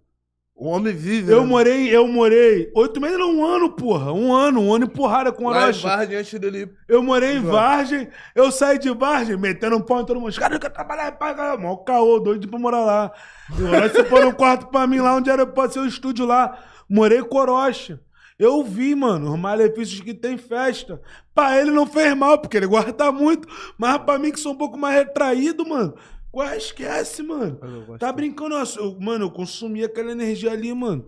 O 0.62 0.68
homem 0.68 0.94
vive. 0.94 1.32
Eu 1.32 1.40
né? 1.40 1.46
morei, 1.48 1.88
eu 1.88 2.06
morei. 2.06 2.70
Oito 2.76 3.00
meses 3.00 3.18
não, 3.18 3.34
um 3.34 3.44
ano, 3.44 3.72
porra. 3.72 4.12
Um 4.12 4.32
ano, 4.32 4.60
um 4.60 4.72
ano 4.72 4.84
e 4.84 4.88
porrada 4.88 5.32
com 5.32 5.42
em 5.42 5.46
Orochi. 5.56 5.82
Vargem, 5.82 6.16
antes 6.16 6.38
dele. 6.38 6.72
Eu 6.86 7.02
morei 7.02 7.38
em. 7.38 7.40
Vargem, 7.40 8.08
eu 8.32 8.52
saí 8.52 8.78
de 8.78 8.88
Vargem, 8.94 9.36
metendo 9.36 9.76
um 9.76 9.80
pau 9.80 10.00
em 10.00 10.04
todo 10.04 10.20
mundo. 10.20 10.28
Os 10.28 10.38
caras 10.38 10.60
querem 10.60 10.72
trabalhar, 10.72 11.10
pagar. 11.18 11.58
Mó 11.58 11.78
caô, 11.78 12.20
doido 12.20 12.46
pra 12.46 12.60
morar 12.60 12.84
lá. 12.84 13.12
E 13.58 13.60
o 13.60 13.72
Orochi 13.72 14.04
pôr 14.04 14.24
um 14.24 14.30
quarto 14.30 14.68
pra 14.68 14.86
mim 14.86 15.00
lá, 15.00 15.16
onde 15.16 15.30
era 15.30 15.44
pra 15.44 15.68
ser 15.68 15.80
o 15.80 15.86
estúdio 15.86 16.26
lá. 16.26 16.56
Morei 16.88 17.22
com 17.24 17.38
Orochi. 17.38 17.98
Eu 18.38 18.62
vi, 18.62 18.94
mano, 18.94 19.32
os 19.32 19.38
malefícios 19.40 20.00
que 20.00 20.14
tem 20.14 20.38
festa. 20.38 21.00
Pra 21.34 21.60
ele 21.60 21.72
não 21.72 21.86
fez 21.86 22.16
mal, 22.16 22.38
porque 22.38 22.56
ele 22.56 22.66
gosta 22.66 23.10
muito. 23.10 23.48
Mas 23.76 23.98
pra 23.98 24.16
mim, 24.16 24.30
que 24.30 24.38
sou 24.38 24.52
um 24.52 24.58
pouco 24.58 24.78
mais 24.78 24.94
retraído, 24.94 25.68
mano. 25.68 25.92
Ué, 26.34 26.56
esquece, 26.56 27.22
mano. 27.22 27.58
Tá 27.98 28.10
brincando, 28.12 28.54
eu, 28.56 28.98
mano, 29.00 29.26
eu 29.26 29.30
consumi 29.30 29.84
aquela 29.84 30.12
energia 30.12 30.50
ali, 30.52 30.72
mano. 30.72 31.06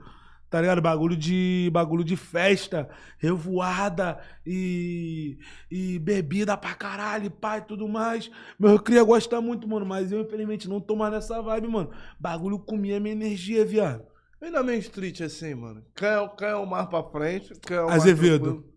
Tá 0.50 0.60
ligado? 0.60 0.80
Bagulho 0.80 1.16
de 1.16 1.68
bagulho 1.72 2.04
de 2.04 2.14
festa, 2.16 2.88
revoada 3.18 4.20
e, 4.46 5.36
e 5.70 5.98
bebida 5.98 6.56
pra 6.56 6.74
caralho, 6.74 7.28
pai, 7.30 7.58
e 7.58 7.62
tudo 7.62 7.88
mais. 7.88 8.30
Meu, 8.58 8.72
eu 8.72 8.78
queria 8.78 9.02
gostar 9.02 9.40
muito, 9.40 9.66
mano, 9.66 9.84
mas 9.84 10.12
eu 10.12 10.20
infelizmente 10.20 10.68
não 10.68 10.80
tô 10.80 10.94
mais 10.94 11.12
nessa 11.12 11.42
vibe, 11.42 11.66
mano. 11.68 11.90
Bagulho 12.20 12.58
comia 12.58 13.00
minha 13.00 13.14
energia, 13.14 13.64
viado. 13.64 14.04
E 14.40 14.50
na 14.50 14.62
Main 14.62 14.78
Street 14.78 15.22
assim, 15.22 15.54
mano? 15.54 15.82
Quem 15.96 16.06
é, 16.06 16.28
quem 16.36 16.48
é 16.48 16.54
o 16.54 16.66
mais 16.66 16.86
pra 16.86 17.02
frente? 17.02 17.52
Quem 17.66 17.76
é 17.76 17.80
o 17.80 17.86
mais 17.88 18.02
Azevedo. 18.02 18.44
tranquilo? 18.44 18.74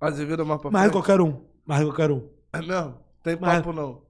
Azevedo 0.00 0.42
é 0.42 0.44
mais 0.44 0.60
pra 0.60 0.70
Mais 0.72 0.90
frente? 0.90 0.92
qualquer 0.92 1.20
um. 1.22 1.44
Mais 1.64 1.82
qualquer 1.84 2.10
um. 2.10 2.28
É 2.52 2.58
mesmo? 2.60 2.98
Tem 3.22 3.38
Mas- 3.40 3.58
papo 3.62 3.72
não. 3.72 4.03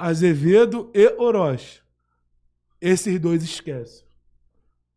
Azevedo 0.00 0.90
e 0.94 1.06
Orochi. 1.18 1.82
Esses 2.80 3.20
dois 3.20 3.42
esquece. 3.42 4.04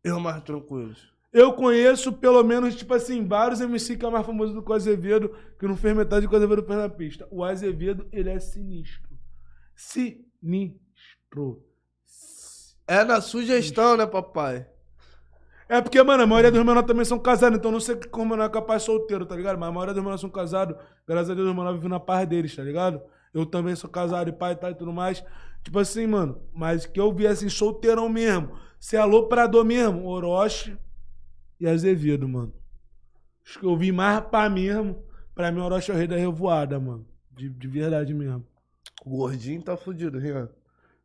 Eu 0.02 0.18
mais 0.18 0.42
tranquilo. 0.42 0.94
Eu 1.30 1.52
conheço 1.52 2.12
pelo 2.12 2.42
menos, 2.42 2.74
tipo 2.74 2.94
assim, 2.94 3.26
vários 3.26 3.60
MC 3.60 3.96
que 3.96 4.06
é 4.06 4.10
mais 4.10 4.24
famoso 4.24 4.54
do 4.54 4.62
que 4.62 4.70
o 4.70 4.74
Azevedo, 4.74 5.36
que 5.58 5.66
não 5.66 5.76
fez 5.76 5.94
metade 5.94 6.24
do 6.24 6.28
que 6.28 6.34
o 6.34 6.38
Azevedo 6.38 6.62
fez 6.62 6.78
na 6.78 6.88
pista. 6.88 7.28
O 7.30 7.44
Azevedo, 7.44 8.08
ele 8.12 8.30
é 8.30 8.38
sinistro. 8.38 9.18
Sinistro. 9.76 11.62
É 12.86 13.04
na 13.04 13.20
sugestão, 13.20 13.96
né, 13.96 14.06
papai? 14.06 14.66
É 15.68 15.80
porque, 15.80 16.02
mano, 16.02 16.22
a 16.22 16.26
maioria 16.26 16.50
dos 16.50 16.64
menores 16.64 16.86
também 16.86 17.04
são 17.04 17.18
casados, 17.18 17.58
então 17.58 17.72
não 17.72 17.80
sei 17.80 17.96
como 17.96 18.24
o 18.24 18.28
menor 18.28 18.44
é 18.44 18.48
capaz 18.48 18.82
solteiro, 18.82 19.26
tá 19.26 19.34
ligado? 19.34 19.58
Mas 19.58 19.68
a 19.68 19.72
maioria 19.72 19.94
dos 19.94 20.02
menores 20.02 20.20
são 20.20 20.30
casados, 20.30 20.76
graças 21.06 21.30
a 21.30 21.34
Deus 21.34 21.48
os 21.48 21.54
menores 21.54 21.76
vivem 21.76 21.90
na 21.90 22.00
paz 22.00 22.28
deles, 22.28 22.54
tá 22.54 22.62
ligado? 22.62 23.02
Eu 23.34 23.44
também 23.44 23.74
sou 23.74 23.90
casado 23.90 24.30
e 24.30 24.32
pai 24.32 24.52
e 24.52 24.56
tal 24.56 24.70
e 24.70 24.74
tudo 24.74 24.92
mais. 24.92 25.24
Tipo 25.64 25.80
assim, 25.80 26.06
mano, 26.06 26.40
mas 26.54 26.86
que 26.86 27.00
eu 27.00 27.12
vi 27.12 27.26
assim, 27.26 27.48
solteirão 27.48 28.08
mesmo. 28.08 28.56
Se 28.78 28.96
é 28.96 29.00
aloprador 29.00 29.64
mesmo, 29.64 30.06
Orochi 30.06 30.78
e 31.58 31.66
Azevedo, 31.66 32.28
mano. 32.28 32.54
Acho 33.44 33.58
que 33.58 33.66
eu 33.66 33.76
vi 33.76 33.90
mais 33.90 34.20
pá 34.20 34.48
mesmo. 34.48 35.02
Pra 35.34 35.50
mim, 35.50 35.60
Orochi 35.60 35.90
é 35.90 35.94
o 35.94 35.96
rei 35.96 36.06
da 36.06 36.16
revoada, 36.16 36.78
mano. 36.78 37.06
De, 37.30 37.48
de 37.48 37.66
verdade 37.66 38.14
mesmo. 38.14 38.46
O 39.04 39.10
gordinho 39.10 39.62
tá 39.62 39.76
fudido, 39.76 40.18
Rian. 40.18 40.48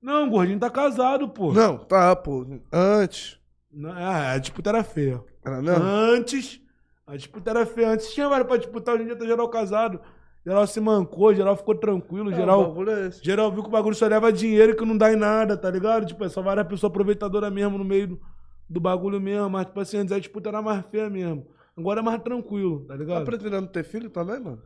Não, 0.02 0.28
o 0.28 0.30
gordinho 0.30 0.60
tá 0.60 0.70
casado, 0.70 1.28
pô. 1.28 1.52
Não, 1.52 1.78
tá, 1.78 2.16
pô. 2.16 2.46
Antes. 2.72 3.40
Não, 3.72 3.92
ah, 3.92 4.32
a 4.34 4.38
disputa 4.38 4.70
era 4.70 4.84
feia. 4.84 5.24
Era 5.44 5.62
mesmo? 5.62 5.84
Antes, 5.84 6.62
a 7.08 7.16
disputa 7.16 7.50
era 7.50 7.66
feia. 7.66 7.90
Antes 7.90 8.14
tinha 8.14 8.30
vários 8.30 8.48
pra 8.48 8.58
disputar, 8.58 8.96
hoje 8.96 9.04
em 9.04 9.08
dia 9.08 9.16
tá 9.16 9.26
geral 9.26 9.50
casado. 9.50 10.00
Geral 10.46 10.66
se 10.68 10.80
mancou, 10.80 11.34
geral 11.36 11.56
ficou 11.56 11.76
tranquilo, 11.76 12.32
É, 12.32 12.36
geral, 12.36 12.76
é 12.90 13.12
geral 13.22 13.52
viu 13.52 13.62
que 13.62 13.70
o 13.70 13.72
bagulho 13.72 13.96
só 13.96 14.08
leva 14.08 14.32
dinheiro 14.32 14.72
e 14.72 14.76
que 14.76 14.86
não 14.86 14.98
dá 14.98 15.12
em 15.12 15.16
nada, 15.16 15.56
tá 15.58 15.70
ligado? 15.70 16.06
Tipo, 16.06 16.24
é 16.24 16.30
só 16.30 16.42
várias 16.42 16.66
pessoas 16.66 16.90
aproveitadoras 16.90 17.52
mesmo 17.52 17.78
no 17.78 17.84
meio 17.84 18.08
do, 18.08 18.22
do 18.70 18.80
bagulho 18.80 19.20
mesmo. 19.20 19.50
Mas, 19.50 19.66
tipo 19.66 19.80
assim, 19.80 19.98
antes 19.98 20.12
a 20.14 20.20
disputa 20.20 20.50
era 20.50 20.62
mais 20.62 20.84
feia 20.90 21.10
mesmo. 21.10 21.46
Agora 21.78 22.00
é 22.00 22.04
mais 22.04 22.22
tranquilo, 22.22 22.82
tá 22.82 22.94
Tá 22.94 22.96
ligado? 22.96 23.26
pretendendo 23.26 23.68
ter 23.68 23.84
filho 23.84 24.10
também, 24.10 24.40
mano? 24.40 24.62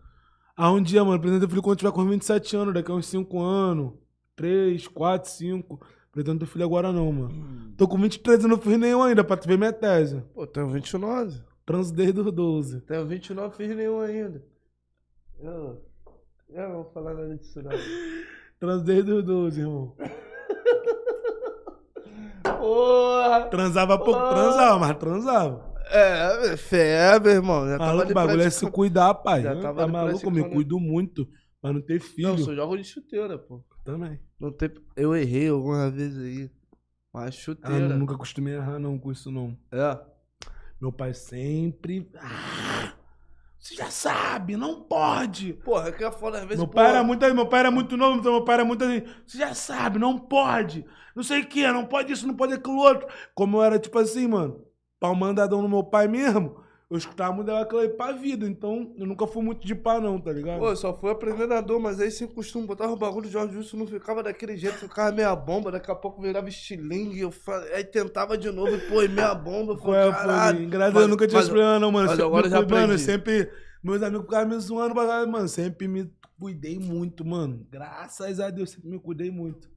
Ah, 0.55 0.71
um 0.71 0.81
dia, 0.81 1.03
mano, 1.03 1.19
pretendo 1.19 1.41
ter 1.45 1.49
filho 1.49 1.61
quando 1.63 1.77
tiver 1.79 1.91
com 1.91 2.05
27 2.05 2.55
anos, 2.55 2.73
daqui 2.73 2.91
a 2.91 2.95
uns 2.95 3.07
5 3.07 3.39
anos. 3.41 3.93
3, 4.35 4.87
4, 4.87 5.29
5. 5.29 5.79
Pretendo 6.11 6.39
ter 6.39 6.45
filho 6.45 6.65
agora 6.65 6.91
não, 6.91 7.11
mano. 7.11 7.73
Tô 7.75 7.87
com 7.87 7.97
23 7.97 8.43
e 8.43 8.47
não 8.47 8.57
fiz 8.57 8.77
nenhum 8.77 9.01
ainda, 9.01 9.23
pra 9.23 9.35
tu 9.35 9.47
ver 9.47 9.57
minha 9.57 9.73
tese. 9.73 10.23
Pô, 10.33 10.45
tenho 10.45 10.69
29. 10.69 11.41
Trans 11.65 11.91
desde 11.91 12.19
os 12.19 12.31
12. 12.31 12.81
Tenho 12.81 13.05
29, 13.05 13.55
fiz 13.55 13.75
nenhum 13.75 13.99
ainda. 13.99 14.43
Eu, 15.43 15.85
eu 16.49 16.69
não 16.69 16.83
vou 16.83 16.91
falar 16.93 17.13
nada 17.13 17.35
disso 17.37 17.61
não. 17.61 17.71
Trans 18.59 18.81
desde 18.83 19.11
os 19.11 19.23
12, 19.25 19.59
irmão. 19.61 19.95
Porra! 22.43 23.45
Transava 23.49 23.97
pouco, 23.97 24.19
Ah. 24.19 24.33
transava, 24.33 24.79
mas 24.79 24.97
transava. 24.97 25.73
É, 25.89 26.55
febre, 26.57 27.33
irmão. 27.33 27.67
Já 27.67 27.77
Maluco, 27.77 28.11
o 28.11 28.13
bagulho 28.13 28.41
é 28.41 28.49
se 28.49 28.69
cuidar, 28.71 29.13
pai. 29.15 29.43
Já 29.43 29.55
Tá 29.55 29.61
tava 29.61 29.83
ali 29.83 29.91
maluco, 29.91 30.25
eu 30.25 30.31
me 30.31 30.49
cuido 30.49 30.79
muito. 30.79 31.27
Pra 31.61 31.71
não 31.73 31.81
ter 31.81 31.99
filho. 31.99 32.29
Não, 32.29 32.37
só 32.37 32.53
jogo 32.55 32.77
de 32.77 32.83
chuteira, 32.83 33.37
pô. 33.37 33.63
Também. 33.83 34.19
Não 34.39 34.51
tem... 34.51 34.71
Eu 34.95 35.15
errei 35.15 35.49
alguma 35.49 35.89
vez 35.91 36.17
aí. 36.17 36.49
Mas 37.13 37.27
Ah, 37.27 37.31
chuteira. 37.31 37.89
nunca 37.97 38.17
costumei 38.17 38.55
errar 38.55 38.79
não 38.79 38.97
com 38.97 39.11
isso, 39.11 39.29
não. 39.31 39.57
É. 39.71 39.99
Meu 40.81 40.91
pai 40.91 41.13
sempre... 41.13 42.09
Ah, 42.17 42.93
você 43.63 43.75
já 43.75 43.89
sabe, 43.89 44.57
não 44.57 44.81
pode. 44.81 45.53
Porra, 45.53 45.89
que 45.89 46.03
é 46.03 46.11
foda 46.11 46.39
às 46.39 46.43
vezes. 46.43 46.57
Meu 46.57 46.67
pai, 46.67 46.89
era 46.89 47.01
muito, 47.01 47.33
meu 47.33 47.47
pai 47.47 47.59
era 47.61 47.71
muito 47.71 47.95
novo, 47.95 48.19
então 48.19 48.33
meu 48.33 48.43
pai 48.43 48.55
era 48.55 48.65
muito 48.65 48.83
assim, 48.83 49.03
você 49.25 49.37
já 49.37 49.53
sabe, 49.53 49.97
não 49.97 50.19
pode, 50.19 50.85
não 51.15 51.23
sei 51.23 51.39
o 51.41 51.47
que, 51.47 51.65
não 51.71 51.85
pode 51.85 52.11
isso, 52.11 52.27
não 52.27 52.35
pode 52.35 52.53
aquilo 52.53 52.75
outro. 52.75 53.07
Como 53.33 53.57
eu 53.57 53.63
era 53.63 53.79
tipo 53.79 53.97
assim, 53.97 54.27
mano, 54.27 54.61
pau 54.99 55.15
mandadão 55.15 55.61
no 55.61 55.69
meu 55.69 55.81
pai 55.81 56.09
mesmo, 56.09 56.61
eu 56.89 56.97
escutava 56.97 57.33
muito 57.33 57.49
aquilo 57.51 57.79
aí 57.81 57.89
pra 57.89 58.11
vida, 58.11 58.45
então 58.47 58.93
eu 58.97 59.05
nunca 59.07 59.25
fui 59.25 59.41
muito 59.43 59.65
de 59.65 59.73
pá 59.73 59.99
não, 59.99 60.19
tá 60.21 60.31
ligado? 60.31 60.59
Pô, 60.59 60.69
eu 60.69 60.75
só 60.75 60.95
fui 60.95 61.09
aprender 61.09 61.47
na 61.47 61.59
dor, 61.61 61.79
mas 61.79 61.99
aí 61.99 62.11
sem 62.11 62.27
costume, 62.27 62.67
botava 62.67 62.91
o 62.93 62.97
bagulho 62.97 63.25
de 63.25 63.31
Jorge 63.33 63.55
Wilson, 63.57 63.77
não 63.77 63.87
ficava 63.87 64.21
daquele 64.21 64.55
jeito, 64.55 64.77
ficava 64.77 65.11
meia 65.11 65.35
bomba, 65.35 65.71
daqui 65.71 65.89
a 65.89 65.95
pouco 65.95 66.21
virava 66.21 66.47
estilingue, 66.49 67.19
eu 67.21 67.31
fa... 67.31 67.57
aí 67.73 67.83
tentava 67.83 68.37
de 68.37 68.51
novo, 68.51 68.75
e 68.75 68.79
pô, 68.89 69.01
e 69.01 69.07
meia 69.07 69.33
bomba, 69.33 69.73
eu 69.73 69.77
falei, 69.77 70.01
é, 70.07 70.11
caralho. 70.11 70.69
Graças 70.69 70.91
a 70.91 70.93
Mas- 70.93 71.03
eu 71.03 71.07
nunca 71.09 71.25
tive 71.25 71.35
mas- 71.35 71.43
esse 71.45 71.51
problema 71.51 71.79
não, 71.79 71.91
mano. 71.91 72.07
mas 72.07 72.11
Sempre 72.17 72.25
agora 72.25 72.49
já 72.49 72.57
cuidei, 72.57 72.75
mano, 72.77 72.93
aprendi. 72.93 73.03
sempre, 73.03 73.51
meus 73.83 74.03
amigos 74.03 74.25
ficavam 74.25 74.49
me 74.49 74.59
zoando, 74.59 74.93
caralho, 74.95 75.31
mano, 75.31 75.47
sempre 75.47 75.87
me 75.87 76.11
cuidei 76.39 76.77
muito, 76.77 77.25
mano. 77.25 77.65
Graças 77.71 78.39
a 78.39 78.49
Deus, 78.49 78.69
sempre 78.71 78.89
me 78.89 78.99
cuidei 78.99 79.31
muito. 79.31 79.71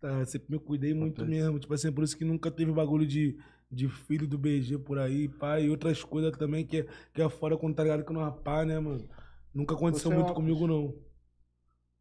Tá, 0.00 0.24
sempre 0.26 0.48
me 0.50 0.58
cuidei 0.58 0.92
muito 0.94 1.20
Rapaz. 1.22 1.28
mesmo. 1.38 1.58
Tipo 1.58 1.74
assim, 1.74 1.92
por 1.92 2.02
isso 2.04 2.16
que 2.16 2.24
nunca 2.24 2.50
teve 2.50 2.70
bagulho 2.72 3.06
de, 3.06 3.36
de 3.70 3.88
filho 3.88 4.26
do 4.28 4.38
BG 4.38 4.78
por 4.78 4.98
aí, 4.98 5.28
pai, 5.28 5.64
e 5.64 5.70
outras 5.70 6.02
coisas 6.04 6.36
também 6.36 6.64
que 6.64 6.78
é, 6.80 6.86
que 7.12 7.20
é 7.22 7.28
fora 7.28 7.56
quando 7.56 7.74
tá 7.74 7.82
ligado 7.82 8.04
que 8.04 8.12
não 8.12 8.26
é 8.26 8.30
pá, 8.30 8.64
né, 8.64 8.78
mano? 8.78 9.08
Nunca 9.52 9.74
aconteceu 9.74 10.10
Você 10.10 10.16
é 10.16 10.18
muito 10.20 10.34
comigo, 10.34 10.66
não. 10.66 10.94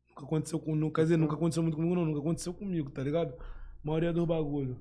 Nunca 0.09 0.23
aconteceu 0.25 0.59
com. 0.59 0.75
Não, 0.75 0.89
quer 0.91 1.03
dizer, 1.03 1.17
nunca 1.17 1.35
aconteceu 1.35 1.63
muito 1.63 1.75
comigo, 1.75 1.95
não. 1.95 2.05
Nunca 2.05 2.19
aconteceu 2.19 2.53
comigo, 2.53 2.89
tá 2.89 3.01
ligado? 3.03 3.33
A 3.39 3.43
maioria 3.87 4.13
dos 4.13 4.25
bagulho. 4.25 4.79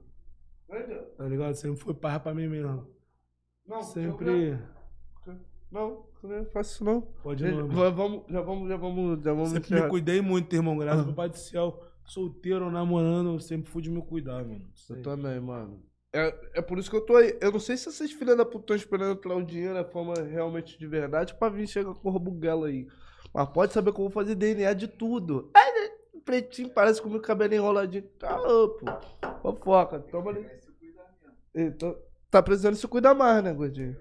Tá 1.16 1.28
ligado? 1.28 1.54
Sempre 1.54 1.80
foi 1.80 1.94
parra 1.94 2.20
pra 2.20 2.34
mim 2.34 2.48
mesmo. 2.48 2.86
Não, 3.66 3.82
Sempre. 3.82 4.58
Não, 5.70 6.06
não 6.22 6.44
faço 6.52 6.74
isso 6.74 6.84
não. 6.84 7.00
Pode 7.00 7.44
não, 7.44 7.66
va- 7.68 7.90
vamos, 7.90 8.24
já 8.30 8.40
vamos, 8.40 8.68
já 8.68 8.76
vamos, 8.76 9.24
já 9.24 9.32
vamos 9.32 9.48
Sempre 9.50 9.80
me 9.82 9.88
cuidei 9.88 10.20
muito, 10.20 10.54
irmão. 10.54 10.76
Graças 10.78 11.04
Ah. 11.04 11.08
ao 11.08 11.14
Pai 11.14 11.28
do 11.28 11.36
Céu. 11.36 11.82
Solteiro, 12.06 12.70
namorando, 12.70 13.30
eu 13.32 13.40
sempre 13.40 13.70
fui 13.70 13.82
de 13.82 13.90
me 13.90 14.00
cuidar, 14.02 14.44
mano. 14.44 14.68
Eu 14.90 15.02
também, 15.02 15.40
mano. 15.40 15.82
É, 16.14 16.32
é 16.54 16.62
por 16.62 16.78
isso 16.78 16.88
que 16.88 16.94
eu 16.96 17.00
tô 17.00 17.16
aí. 17.16 17.36
Eu 17.40 17.50
não 17.50 17.58
sei 17.58 17.76
se 17.76 17.88
essas 17.88 18.12
filhas 18.12 18.36
da 18.36 18.44
puta 18.44 18.60
estão 18.60 18.76
esperando 18.76 19.20
tirar 19.20 19.34
o 19.34 19.42
dinheiro, 19.42 19.76
a 19.76 19.84
forma 19.84 20.14
realmente 20.22 20.78
de 20.78 20.86
verdade, 20.86 21.34
pra 21.34 21.48
vir 21.48 21.66
chegar 21.66 21.92
com 21.92 22.08
o 22.08 22.18
buguela 22.20 22.68
aí. 22.68 22.86
Mas 23.34 23.48
pode 23.48 23.72
saber 23.72 23.92
que 23.92 23.98
eu 23.98 24.04
vou 24.04 24.12
fazer 24.12 24.36
DNA 24.36 24.72
de 24.74 24.86
tudo. 24.86 25.50
Ai, 25.52 25.72
né? 25.72 25.90
pretinho, 26.24 26.70
parece 26.70 27.02
com 27.02 27.08
o 27.08 27.10
meu 27.10 27.20
cabelo 27.20 27.52
enroladinho. 27.52 28.04
Tá, 28.18 28.38
pô. 28.38 28.78
Fofoca, 29.42 29.98
toma 29.98 30.30
ali. 30.30 30.46
Então, 31.54 31.94
tá 32.30 32.40
precisando 32.42 32.76
se 32.76 32.86
cuidar 32.88 33.12
mais, 33.12 33.42
né, 33.42 33.52
gordinho? 33.52 33.96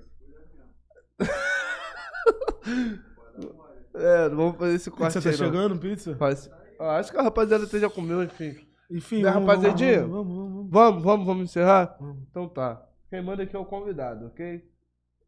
é, 3.96 4.30
não 4.30 4.38
vamos 4.38 4.58
fazer 4.58 4.76
esse 4.76 4.92
corte 4.92 5.14
Pizza 5.16 5.22
tá 5.22 5.30
aí, 5.30 5.38
não. 5.38 5.46
chegando, 5.46 5.80
pizza? 5.80 6.16
Faz- 6.16 6.50
Ah, 6.80 6.98
acho 6.98 7.12
que 7.12 7.18
a 7.18 7.22
rapaziada 7.22 7.66
até 7.66 7.80
já 7.80 7.90
comeu, 7.90 8.24
enfim. 8.24 8.56
Enfim, 8.90 9.22
Né, 9.24 9.32
vamos, 9.32 9.48
rapaziadinha? 9.48 10.02
Vamos, 10.02 10.16
vamos, 10.28 10.36
vamos. 10.38 10.53
Vamos, 10.74 11.04
vamos, 11.04 11.24
vamos 11.28 11.44
encerrar? 11.44 11.96
Então 12.32 12.50
tá. 12.50 12.84
Quem 13.08 13.22
manda 13.22 13.44
aqui 13.44 13.56
é 13.56 13.60
o 13.60 13.64
convidado, 13.64 14.26
ok? 14.26 14.68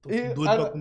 Tô 0.01 0.09
E 0.09 0.33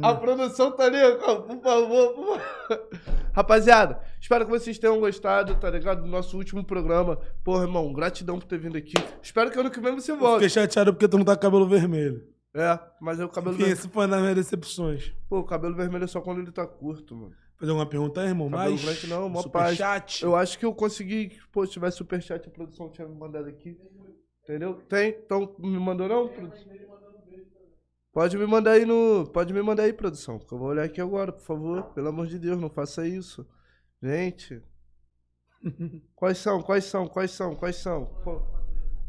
a, 0.03 0.11
a 0.11 0.15
produção 0.15 0.73
tá 0.73 0.85
ali, 0.85 0.97
por 1.19 1.63
favor, 1.63 2.15
por 2.15 2.39
favor. 2.39 2.41
Rapaziada, 3.35 4.01
espero 4.19 4.47
que 4.47 4.51
vocês 4.51 4.79
tenham 4.79 4.99
gostado, 4.99 5.55
tá 5.57 5.69
ligado? 5.69 6.01
Do 6.01 6.09
nosso 6.09 6.39
último 6.39 6.65
programa. 6.65 7.19
Porra, 7.45 7.65
irmão, 7.65 7.93
gratidão 7.93 8.39
por 8.39 8.47
ter 8.47 8.57
vindo 8.59 8.79
aqui. 8.79 8.95
Espero 9.21 9.51
que 9.51 9.61
ano 9.61 9.71
que 9.71 9.81
vem 9.81 9.95
você 9.95 10.13
Eu 10.13 10.19
volte. 10.19 10.45
Fiquei 10.45 10.49
chateado 10.49 10.95
porque 10.95 11.09
tu 11.09 11.19
não 11.19 11.27
tá 11.27 11.37
com 11.37 11.43
cabelo 11.43 11.69
vermelho. 11.69 12.27
É, 12.55 12.79
mas 13.03 13.21
é 13.21 13.25
o 13.27 13.29
cabelo 13.29 13.57
Enfim, 13.57 13.65
vermelho. 13.65 13.79
esse 13.79 13.89
foi 13.91 14.05
uma 14.05 14.09
das 14.09 14.21
minhas 14.23 14.37
decepções. 14.37 15.13
Pô, 15.29 15.41
o 15.41 15.45
cabelo 15.45 15.75
vermelho 15.75 16.05
é 16.05 16.07
só 16.07 16.23
quando 16.23 16.41
ele 16.41 16.51
tá 16.51 16.67
curto, 16.67 17.15
mano. 17.15 17.35
Fazer 17.59 17.71
alguma 17.71 17.87
pergunta 17.87 18.23
aí, 18.23 18.29
irmão? 18.29 18.49
Cabelo 18.49 18.71
Mais? 18.71 18.83
branco 18.83 19.07
não, 19.09 19.29
mó 19.29 19.43
paz. 19.43 19.77
Superchat? 19.77 20.25
Eu 20.25 20.35
acho 20.35 20.59
que 20.59 20.65
eu 20.65 20.73
consegui. 20.73 21.39
Pô, 21.53 21.67
se 21.67 21.73
tivesse 21.73 21.99
superchat, 21.99 22.49
a 22.49 22.51
produção 22.51 22.89
tinha 22.89 23.07
me 23.07 23.15
mandado 23.15 23.47
aqui. 23.47 23.79
Entendeu? 24.45 24.75
Tem? 24.89 25.09
Então, 25.09 25.57
me 25.59 25.79
mandou 25.79 26.07
não, 26.07 26.29
produção? 26.29 26.75
Pode 28.13 28.39
me 28.39 28.47
mandar 28.47 28.73
aí 28.73 28.85
no. 28.85 29.27
Pode 29.33 29.53
me 29.53 29.61
mandar 29.61 29.85
aí, 29.85 29.93
produção. 29.93 30.39
Que 30.39 30.53
eu 30.53 30.59
vou 30.59 30.69
olhar 30.69 30.85
aqui 30.85 31.01
agora, 31.01 31.33
por 31.33 31.43
favor. 31.43 31.83
Pelo 31.95 32.09
amor 32.09 32.29
de 32.29 32.39
Deus, 32.39 32.61
não 32.61 32.71
faça 32.71 33.09
isso. 33.09 33.45
Gente. 34.01 34.63
Quais 36.15 36.39
são? 36.39 36.63
Quais 36.63 36.85
são? 36.85 37.09
Quais 37.09 37.31
são? 37.33 37.57
Quais 37.57 37.77
são? 37.77 38.05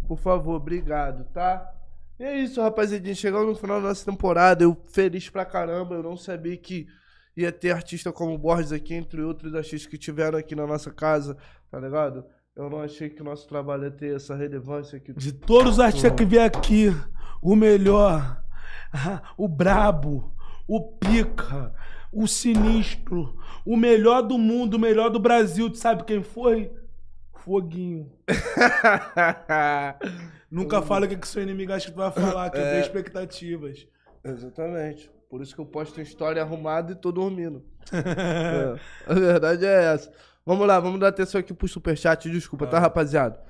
Por, 0.08 0.18
favor, 0.18 0.56
obrigado, 0.56 1.26
tá? 1.34 1.72
E 2.18 2.24
é 2.24 2.38
isso, 2.38 2.62
rapaziadinha. 2.62 3.14
Chegamos 3.14 3.48
no 3.48 3.56
final 3.56 3.82
da 3.82 3.90
nossa 3.90 4.10
temporada. 4.10 4.64
Eu 4.64 4.76
feliz 4.88 5.30
pra 5.30 5.46
caramba. 5.46 5.96
Eu 5.96 6.04
não 6.04 6.16
sabia 6.16 6.58
que 6.58 6.88
ia 7.36 7.52
ter 7.52 7.72
artista 7.72 8.12
como 8.12 8.38
Borges 8.38 8.72
aqui, 8.72 8.94
entre 8.94 9.22
outros 9.22 9.54
artistas 9.54 9.86
que 9.86 9.98
tiveram 9.98 10.40
aqui 10.40 10.56
na 10.56 10.66
nossa 10.66 10.92
casa, 10.92 11.38
tá 11.70 11.80
ligado? 11.80 12.26
Eu 12.56 12.70
não 12.70 12.82
achei 12.82 13.10
que 13.10 13.22
o 13.22 13.26
nosso 13.26 13.46
trabalho 13.50 13.84
ia 13.84 13.92
ter 13.92 14.16
essa 14.16 14.34
relevância 14.34 14.96
aqui. 14.96 15.12
De 15.12 15.34
todos 15.34 15.74
os 15.74 15.80
artistas 15.80 16.14
que 16.14 16.24
vêm 16.24 16.42
aqui, 16.42 16.88
o 17.42 17.54
melhor, 17.54 18.42
o 19.38 19.46
brabo, 19.46 20.34
o 20.66 20.82
pica, 20.82 21.74
o 22.14 22.26
sinistro, 22.28 23.38
o 23.66 23.76
melhor 23.76 24.22
do 24.22 24.38
mundo, 24.38 24.76
o 24.76 24.80
melhor 24.80 25.10
do 25.10 25.20
Brasil, 25.20 25.70
tu 25.70 25.78
sabe 25.78 26.06
quem 26.06 26.24
foi? 26.24 26.72
Foguinho. 27.44 28.10
Nunca 30.50 30.82
fala 30.82 31.06
o 31.06 31.10
que, 31.10 31.18
que 31.18 31.28
seu 31.28 31.44
inimigo 31.44 31.74
acha 31.74 31.88
que 31.88 31.92
tu 31.92 31.98
vai 31.98 32.12
falar, 32.12 32.50
que 32.52 32.58
eu 32.58 32.64
tenho 32.64 32.80
expectativas. 32.80 33.86
Exatamente. 34.24 35.12
Por 35.30 35.42
isso 35.42 35.54
que 35.54 35.60
eu 35.60 35.66
posto 35.66 36.00
história 36.00 36.42
arrumada 36.42 36.94
e 36.94 36.96
tô 36.96 37.12
dormindo. 37.12 37.66
É, 37.92 38.80
a 39.06 39.14
verdade 39.14 39.66
é 39.66 39.94
essa. 39.94 40.10
Vamos 40.46 40.68
lá, 40.68 40.80
vamos 40.80 41.00
dar 41.00 41.08
atenção 41.08 41.40
aqui 41.40 41.54
pro 41.54 41.68
superchat. 41.68 42.30
Desculpa, 42.30 42.68
tá, 42.68 42.78
rapaziada? 42.78 43.42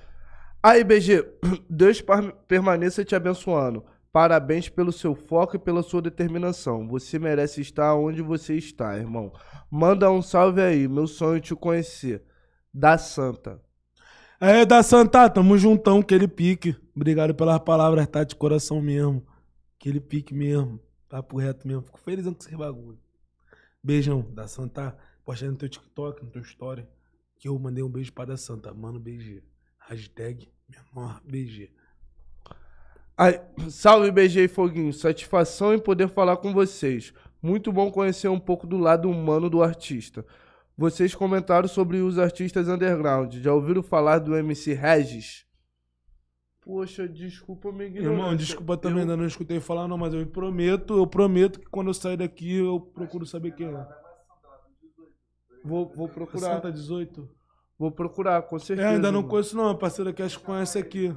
Aí, 0.64 0.84
BG, 0.84 1.26
Deus 1.70 2.04
permaneça 2.48 3.04
te 3.04 3.16
abençoando. 3.16 3.84
Parabéns 4.14 4.70
pelo 4.70 4.94
seu 4.94 5.14
foco 5.14 5.58
e 5.58 5.60
pela 5.60 5.84
sua 5.84 6.02
determinação. 6.02 6.88
Você 6.88 7.20
merece 7.20 7.60
estar 7.60 7.94
onde 7.96 8.22
você 8.22 8.56
está, 8.56 8.98
irmão. 8.98 9.34
Manda 9.70 10.10
um 10.10 10.22
salve 10.22 10.62
aí. 10.62 10.88
Meu 10.88 11.06
sonho 11.06 11.36
é 11.36 11.42
te 11.42 11.54
conhecer. 11.54 12.24
Da 12.74 12.98
Santa. 12.98 13.62
É, 14.40 14.66
da 14.66 14.82
Santa, 14.82 15.30
tamo 15.30 15.58
juntão, 15.58 16.00
aquele 16.00 16.30
pique. 16.30 16.76
Obrigado 16.96 17.36
pelas 17.36 17.60
palavras, 17.60 18.08
tá? 18.08 18.24
De 18.24 18.36
coração 18.36 18.82
mesmo. 18.82 19.26
Aquele 19.78 20.00
pique 20.00 20.34
mesmo. 20.34 20.80
Papo 21.10 21.38
reto 21.38 21.68
mesmo. 21.68 21.82
Fico 21.82 22.00
felizão 22.00 22.34
com 22.34 22.42
esse 22.42 22.56
bagulho. 22.56 23.00
Beijão, 23.84 24.26
da 24.34 24.48
Santa. 24.48 24.96
Posta 25.26 25.50
no 25.50 25.58
teu 25.58 25.68
TikTok, 25.68 26.24
no 26.24 26.30
teu 26.30 26.44
story. 26.44 26.86
Que 27.38 27.50
eu 27.50 27.58
mandei 27.58 27.84
um 27.84 27.90
beijo 27.90 28.14
pra 28.14 28.26
da 28.26 28.38
Santa. 28.38 28.74
Mano, 28.74 29.00
BG. 29.00 29.44
Hashtag 29.80 30.48
menor 30.70 31.22
BG. 31.26 31.72
Aí, 33.18 33.40
salve 33.70 34.12
BG 34.12 34.44
e 34.44 34.48
Foguinho, 34.48 34.92
satisfação 34.92 35.74
em 35.74 35.80
poder 35.80 36.10
falar 36.10 36.38
com 36.38 36.54
vocês. 36.54 37.14
Muito 37.42 37.72
bom 37.72 37.90
conhecer 37.90 38.28
um 38.28 38.40
pouco 38.40 38.68
do 38.68 38.78
lado 38.78 39.10
humano 39.10 39.50
do 39.50 39.64
artista. 39.64 40.26
Vocês 40.78 41.16
comentaram 41.16 41.68
sobre 41.68 41.98
os 42.02 42.20
artistas 42.20 42.68
underground. 42.68 43.36
Já 43.36 43.54
ouviram 43.54 43.82
falar 43.82 44.20
do 44.20 44.36
MC 44.36 44.74
Regis? 44.74 45.46
Poxa, 46.60 47.08
desculpa 47.08 47.72
me 47.72 47.86
ignorar. 47.86 48.12
Irmão, 48.12 48.36
desculpa 48.36 48.76
também, 48.76 49.02
ainda 49.02 49.16
não 49.16 49.28
escutei 49.28 49.60
falar 49.60 49.88
não, 49.88 49.98
mas 49.98 50.14
eu 50.14 50.26
prometo, 50.26 50.98
eu 50.98 51.08
prometo 51.08 51.60
que 51.60 51.68
quando 51.68 51.88
eu 51.88 51.94
sair 51.94 52.18
daqui 52.18 52.56
eu 52.56 52.80
procuro 52.80 53.26
saber 53.26 53.52
quem 53.52 53.68
é. 53.68 53.88
Vou, 55.66 55.92
vou 55.96 56.08
procurar. 56.08 56.56
Santa 56.56 56.72
18. 56.72 57.28
Vou 57.78 57.92
procurar, 57.92 58.42
com 58.44 58.56
É, 58.56 58.60
certeza. 58.60 58.88
ainda 58.90 59.12
não 59.12 59.24
conheço 59.24 59.58
não, 59.58 59.68
a 59.70 59.76
parceira 59.76 60.14
que 60.14 60.22
acho 60.22 60.40
que 60.40 60.46
conhece 60.46 60.78
aqui. 60.78 61.14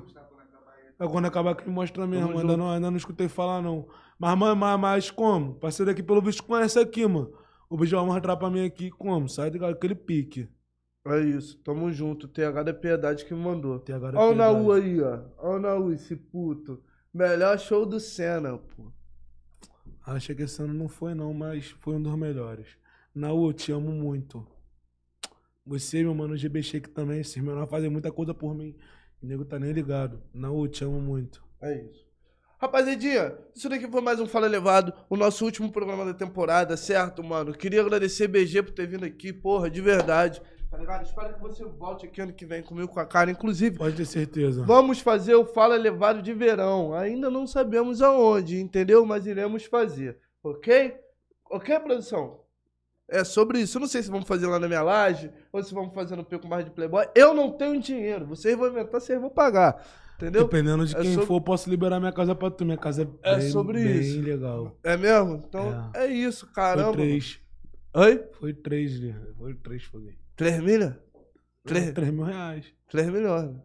É 0.98 1.06
quando 1.06 1.26
acabar 1.26 1.54
que 1.54 1.68
me 1.68 1.72
mostra 1.72 2.04
mesmo, 2.06 2.36
ainda 2.36 2.56
não, 2.56 2.70
ainda 2.70 2.90
não 2.90 2.96
escutei 2.96 3.28
falar 3.28 3.62
não. 3.62 3.86
Mas, 4.18 4.36
mas, 4.36 4.80
mas, 4.80 5.10
como? 5.10 5.54
Parceiro 5.54 5.92
aqui 5.92 6.02
pelo 6.02 6.20
visto 6.20 6.42
conhece 6.42 6.78
aqui, 6.78 7.06
mano. 7.06 7.32
O 7.70 7.76
bicho 7.76 7.94
vai 7.94 8.04
mostrar 8.04 8.36
pra 8.36 8.50
mim 8.50 8.64
aqui 8.64 8.90
como, 8.90 9.28
sai 9.28 9.50
de 9.50 9.64
aquele 9.64 9.94
pique. 9.94 10.48
É 11.06 11.20
isso, 11.20 11.56
tamo 11.62 11.92
junto. 11.92 12.26
TH 12.26 12.62
da 12.64 12.74
Piedade 12.74 13.24
que 13.24 13.32
me 13.32 13.40
mandou. 13.40 13.78
Tem 13.78 13.94
agora 13.94 14.18
Olha 14.18 14.32
o. 14.32 14.34
Naú 14.34 14.72
aí, 14.72 15.00
ó. 15.00 15.20
Olha 15.38 15.56
o 15.56 15.60
Naú, 15.60 15.92
esse 15.92 16.16
puto. 16.16 16.82
Melhor 17.14 17.58
show 17.58 17.86
do 17.86 18.00
Senna, 18.00 18.58
pô. 18.58 18.90
Achei 20.04 20.34
que 20.34 20.42
esse 20.42 20.60
ano 20.60 20.74
não 20.74 20.88
foi, 20.88 21.14
não, 21.14 21.32
mas 21.32 21.70
foi 21.70 21.94
um 21.94 22.02
dos 22.02 22.14
melhores. 22.16 22.66
Naú, 23.18 23.48
eu 23.48 23.52
te 23.52 23.72
amo 23.72 23.90
muito. 23.90 24.46
Você, 25.66 26.02
meu 26.02 26.14
mano, 26.14 26.36
GB 26.36 26.62
Shake 26.62 26.88
também. 26.90 27.20
Esses 27.20 27.36
menores 27.42 27.68
fazem 27.68 27.90
muita 27.90 28.12
coisa 28.12 28.32
por 28.32 28.54
mim. 28.54 28.76
O 29.20 29.26
nego 29.26 29.44
tá 29.44 29.58
nem 29.58 29.72
ligado. 29.72 30.22
Naú, 30.32 30.64
eu 30.64 30.68
te 30.68 30.84
amo 30.84 31.00
muito. 31.00 31.42
É 31.60 31.82
isso. 31.82 32.06
Rapaziadinha, 32.60 33.36
isso 33.54 33.68
daqui 33.68 33.86
foi 33.88 34.00
mais 34.00 34.18
um 34.18 34.26
Fala 34.26 34.46
Elevado, 34.46 34.92
o 35.08 35.16
nosso 35.16 35.44
último 35.44 35.70
programa 35.70 36.04
da 36.04 36.12
temporada, 36.12 36.76
certo, 36.76 37.22
mano? 37.22 37.52
Queria 37.54 37.80
agradecer 37.80 38.26
BG 38.26 38.64
por 38.64 38.72
ter 38.72 38.84
vindo 38.84 39.04
aqui, 39.04 39.32
porra, 39.32 39.70
de 39.70 39.80
verdade. 39.80 40.42
Tá 40.68 40.76
ligado? 40.76 41.04
Espero 41.06 41.34
que 41.34 41.40
você 41.40 41.64
volte 41.64 42.06
aqui 42.06 42.20
ano 42.20 42.32
que 42.32 42.44
vem 42.44 42.60
comigo 42.62 42.88
com 42.88 42.98
a 42.98 43.06
cara. 43.06 43.30
Inclusive, 43.30 43.78
Pode 43.78 43.96
ter 43.96 44.04
certeza. 44.06 44.64
vamos 44.64 44.98
fazer 44.98 45.36
o 45.36 45.44
Fala 45.46 45.76
Elevado 45.76 46.20
de 46.20 46.32
verão. 46.34 46.94
Ainda 46.94 47.30
não 47.30 47.46
sabemos 47.46 48.02
aonde, 48.02 48.60
entendeu? 48.60 49.06
Mas 49.06 49.24
iremos 49.26 49.64
fazer, 49.64 50.18
ok? 50.42 50.96
Ok, 51.50 51.78
produção? 51.78 52.40
É 53.08 53.24
sobre 53.24 53.60
isso. 53.60 53.78
Eu 53.78 53.80
não 53.80 53.88
sei 53.88 54.02
se 54.02 54.10
vamos 54.10 54.28
fazer 54.28 54.46
lá 54.46 54.58
na 54.58 54.68
minha 54.68 54.82
laje 54.82 55.30
ou 55.50 55.62
se 55.62 55.72
vamos 55.72 55.94
fazer 55.94 56.14
no 56.16 56.24
Pico 56.24 56.46
Mais 56.46 56.64
de 56.64 56.70
Playboy. 56.70 57.06
Eu 57.14 57.32
não 57.32 57.50
tenho 57.52 57.80
dinheiro. 57.80 58.26
Vocês 58.26 58.56
vão 58.56 58.68
inventar, 58.68 59.00
vocês 59.00 59.18
vão 59.20 59.30
pagar. 59.30 59.82
Entendeu? 60.16 60.42
Dependendo 60.42 60.84
de 60.84 60.94
É 60.96 61.00
quem 61.00 61.12
sobre- 61.12 61.26
for, 61.26 61.34
eu 61.36 61.40
posso 61.40 61.70
liberar 61.70 62.00
minha 62.00 62.12
casa 62.12 62.34
pra 62.34 62.50
tu. 62.50 62.64
Minha 62.64 62.76
casa 62.76 63.02
é, 63.22 63.32
É 63.32 63.38
bem, 63.38 63.50
sobre 63.50 63.82
bem 63.82 64.00
isso. 64.00 64.20
legal. 64.20 64.76
É 64.82 64.96
mesmo? 64.96 65.42
Então 65.48 65.90
é, 65.94 66.06
isso, 66.06 66.46
caramba. 66.52 66.92
Foi 66.94 67.06
três. 67.06 67.40
Oi? 67.94 68.24
Foi 68.38 68.52
três, 68.52 69.00
né? 69.00 69.14
Foi 69.38 69.54
três, 69.54 69.84
foguinho. 69.84 70.16
3 70.36 70.60
milha? 70.60 70.98
Três- 71.64 71.92
Três 71.92 72.10
mil 72.12 72.24
reais. 72.24 72.66
3 72.90 73.08
milhões. 73.10 73.56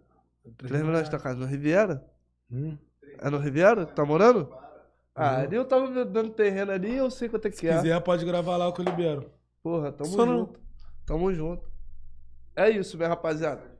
Três 0.57 0.69
3 0.69 0.81
mil 0.83 0.85
milhões 0.91 1.09
da 1.09 1.19
casa 1.19 1.39
no 1.39 1.45
Riviera? 1.45 2.03
Hum. 2.51 2.77
É 3.19 3.29
no 3.29 3.37
Riviera? 3.39 3.85
Tá 3.85 4.05
morando? 4.05 4.49
Ah, 5.15 5.41
ali 5.41 5.55
eu 5.55 5.65
tava 5.65 5.87
me 5.89 6.03
dando 6.05 6.31
terreno 6.31 6.71
ali 6.71 6.95
eu 6.95 7.09
sei 7.11 7.29
quanto 7.29 7.47
é 7.47 7.51
que 7.51 7.57
Se 7.57 7.67
é. 7.67 7.75
quiser, 7.77 7.99
pode 8.01 8.25
gravar 8.25 8.57
lá 8.57 8.71
que 8.71 8.81
eu 8.81 8.85
libero. 8.85 9.31
Porra, 9.61 9.91
tamo 9.91 10.09
Só 10.09 10.25
não- 10.25 10.37
junto. 10.39 10.59
Tamo 11.05 11.33
junto. 11.33 11.71
É 12.55 12.69
isso, 12.69 12.97
minha 12.97 13.09
rapaziada. 13.09 13.71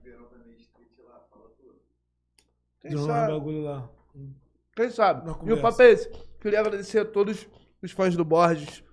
Quem 2.82 2.96
um 2.98 3.06
sabe? 3.06 3.32
bagulho 3.34 3.64
lá. 3.64 3.90
Quem 4.76 4.90
sabe? 4.90 5.30
E 5.46 5.54
o 5.54 5.62
papo 5.62 5.82
é 5.82 5.92
esse. 5.92 6.10
Queria 6.42 6.60
agradecer 6.60 7.00
a 7.00 7.06
todos 7.06 7.48
os 7.82 7.92
fãs 7.92 8.16
do 8.16 8.26
Borges, 8.26 8.84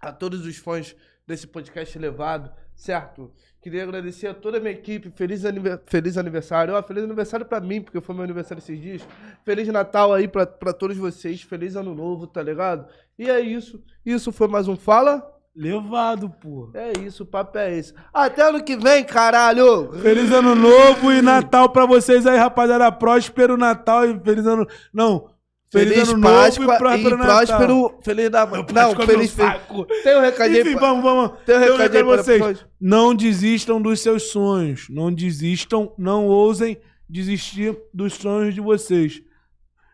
a 0.00 0.12
todos 0.12 0.44
os 0.44 0.56
fãs 0.58 0.94
desse 1.26 1.46
podcast 1.46 1.96
elevado, 1.96 2.52
certo? 2.74 3.32
Queria 3.66 3.82
agradecer 3.82 4.28
a 4.28 4.32
toda 4.32 4.58
a 4.58 4.60
minha 4.60 4.70
equipe. 4.72 5.10
Feliz, 5.16 5.44
anive- 5.44 5.80
feliz 5.86 6.16
aniversário. 6.16 6.72
Ó, 6.72 6.80
feliz 6.84 7.02
aniversário 7.02 7.44
pra 7.44 7.58
mim, 7.58 7.82
porque 7.82 8.00
foi 8.00 8.14
meu 8.14 8.22
aniversário 8.22 8.60
esses 8.60 8.80
dias. 8.80 9.02
Feliz 9.44 9.66
Natal 9.66 10.14
aí 10.14 10.28
pra, 10.28 10.46
pra 10.46 10.72
todos 10.72 10.96
vocês. 10.96 11.42
Feliz 11.42 11.74
Ano 11.74 11.92
Novo, 11.92 12.28
tá 12.28 12.40
ligado? 12.40 12.86
E 13.18 13.28
é 13.28 13.40
isso. 13.40 13.82
Isso 14.04 14.30
foi 14.30 14.46
mais 14.46 14.68
um 14.68 14.76
Fala. 14.76 15.20
Levado, 15.52 16.30
pô. 16.30 16.70
É 16.74 16.92
isso, 17.00 17.24
o 17.24 17.26
papo 17.26 17.58
é 17.58 17.76
esse. 17.76 17.92
Até 18.14 18.42
ano 18.48 18.62
que 18.62 18.76
vem, 18.76 19.02
caralho! 19.02 19.90
Feliz 20.00 20.30
ano 20.30 20.54
novo 20.54 21.10
e 21.10 21.20
Natal 21.20 21.68
pra 21.70 21.84
vocês 21.86 22.24
aí, 22.24 22.38
rapaziada. 22.38 22.92
Próspero 22.92 23.56
Natal 23.56 24.04
e 24.08 24.20
feliz 24.20 24.46
ano. 24.46 24.64
Não. 24.94 25.28
Feliz, 25.70 26.08
ano 26.08 26.22
Páscoa 26.22 26.64
novo 26.64 26.74
e 26.74 26.78
próspero 26.78 27.14
e 27.14 27.18
Natal. 27.18 27.46
próspero. 27.46 27.98
Feliz 28.02 28.30
da... 28.30 28.46
Não, 28.46 28.92
é 28.92 29.06
feliz... 29.06 29.36
meu 29.36 29.46
saco. 29.46 29.84
Tem 29.84 30.16
um 30.16 30.20
recadinho 30.20 30.60
Enfim, 30.60 30.72
pra- 30.72 30.80
vamos, 30.80 31.02
vamos. 31.02 31.30
Tem 31.44 31.56
um 31.56 31.60
Tem 31.60 31.70
um 31.70 31.76
recadinho 31.76 32.06
pra 32.06 32.22
vocês. 32.22 32.66
Não 32.80 33.14
desistam 33.14 33.82
dos 33.82 34.00
seus 34.00 34.24
sonhos. 34.30 34.86
Não 34.88 35.12
desistam, 35.12 35.92
não 35.98 36.26
ousem 36.26 36.78
desistir 37.08 37.76
dos 37.92 38.14
sonhos 38.14 38.54
de 38.54 38.60
vocês. 38.60 39.22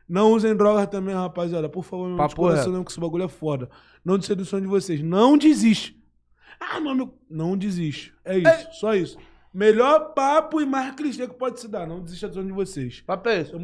Não 0.09 0.32
usem 0.32 0.55
drogas 0.55 0.86
também, 0.89 1.15
rapaziada. 1.15 1.69
Por 1.69 1.82
favor, 1.85 2.07
meu 2.09 2.19
Papo 2.19 2.36
coração, 2.36 2.85
que 2.85 2.90
esse 2.90 3.01
bagulho 3.01 3.24
é 3.24 3.28
foda. 3.28 3.70
Não 4.05 4.16
desistam 4.16 4.36
dos 4.36 4.49
sonhos 4.49 4.65
de 4.65 4.70
vocês. 4.70 5.03
Não 5.03 5.39
desiste. 5.39 5.97
Ah, 6.61 6.78
mano, 6.81 7.15
não 7.31 7.57
desiste. 7.57 8.12
É 8.24 8.36
isso, 8.39 8.69
só 8.73 8.94
isso. 8.94 9.16
Melhor 9.55 10.15
papo 10.15 10.61
e 10.61 10.66
mais 10.66 10.94
clichê 10.94 11.27
que 11.27 11.35
pode 11.35 11.61
se 11.61 11.69
dar. 11.69 11.86
Não 11.86 12.01
desista 12.01 12.27
dos 12.27 12.35
sonhos 12.36 12.49
de 12.49 12.55
vocês. 12.55 13.03
Papo 13.07 13.28
é 13.28 13.40
esse. 13.40 13.55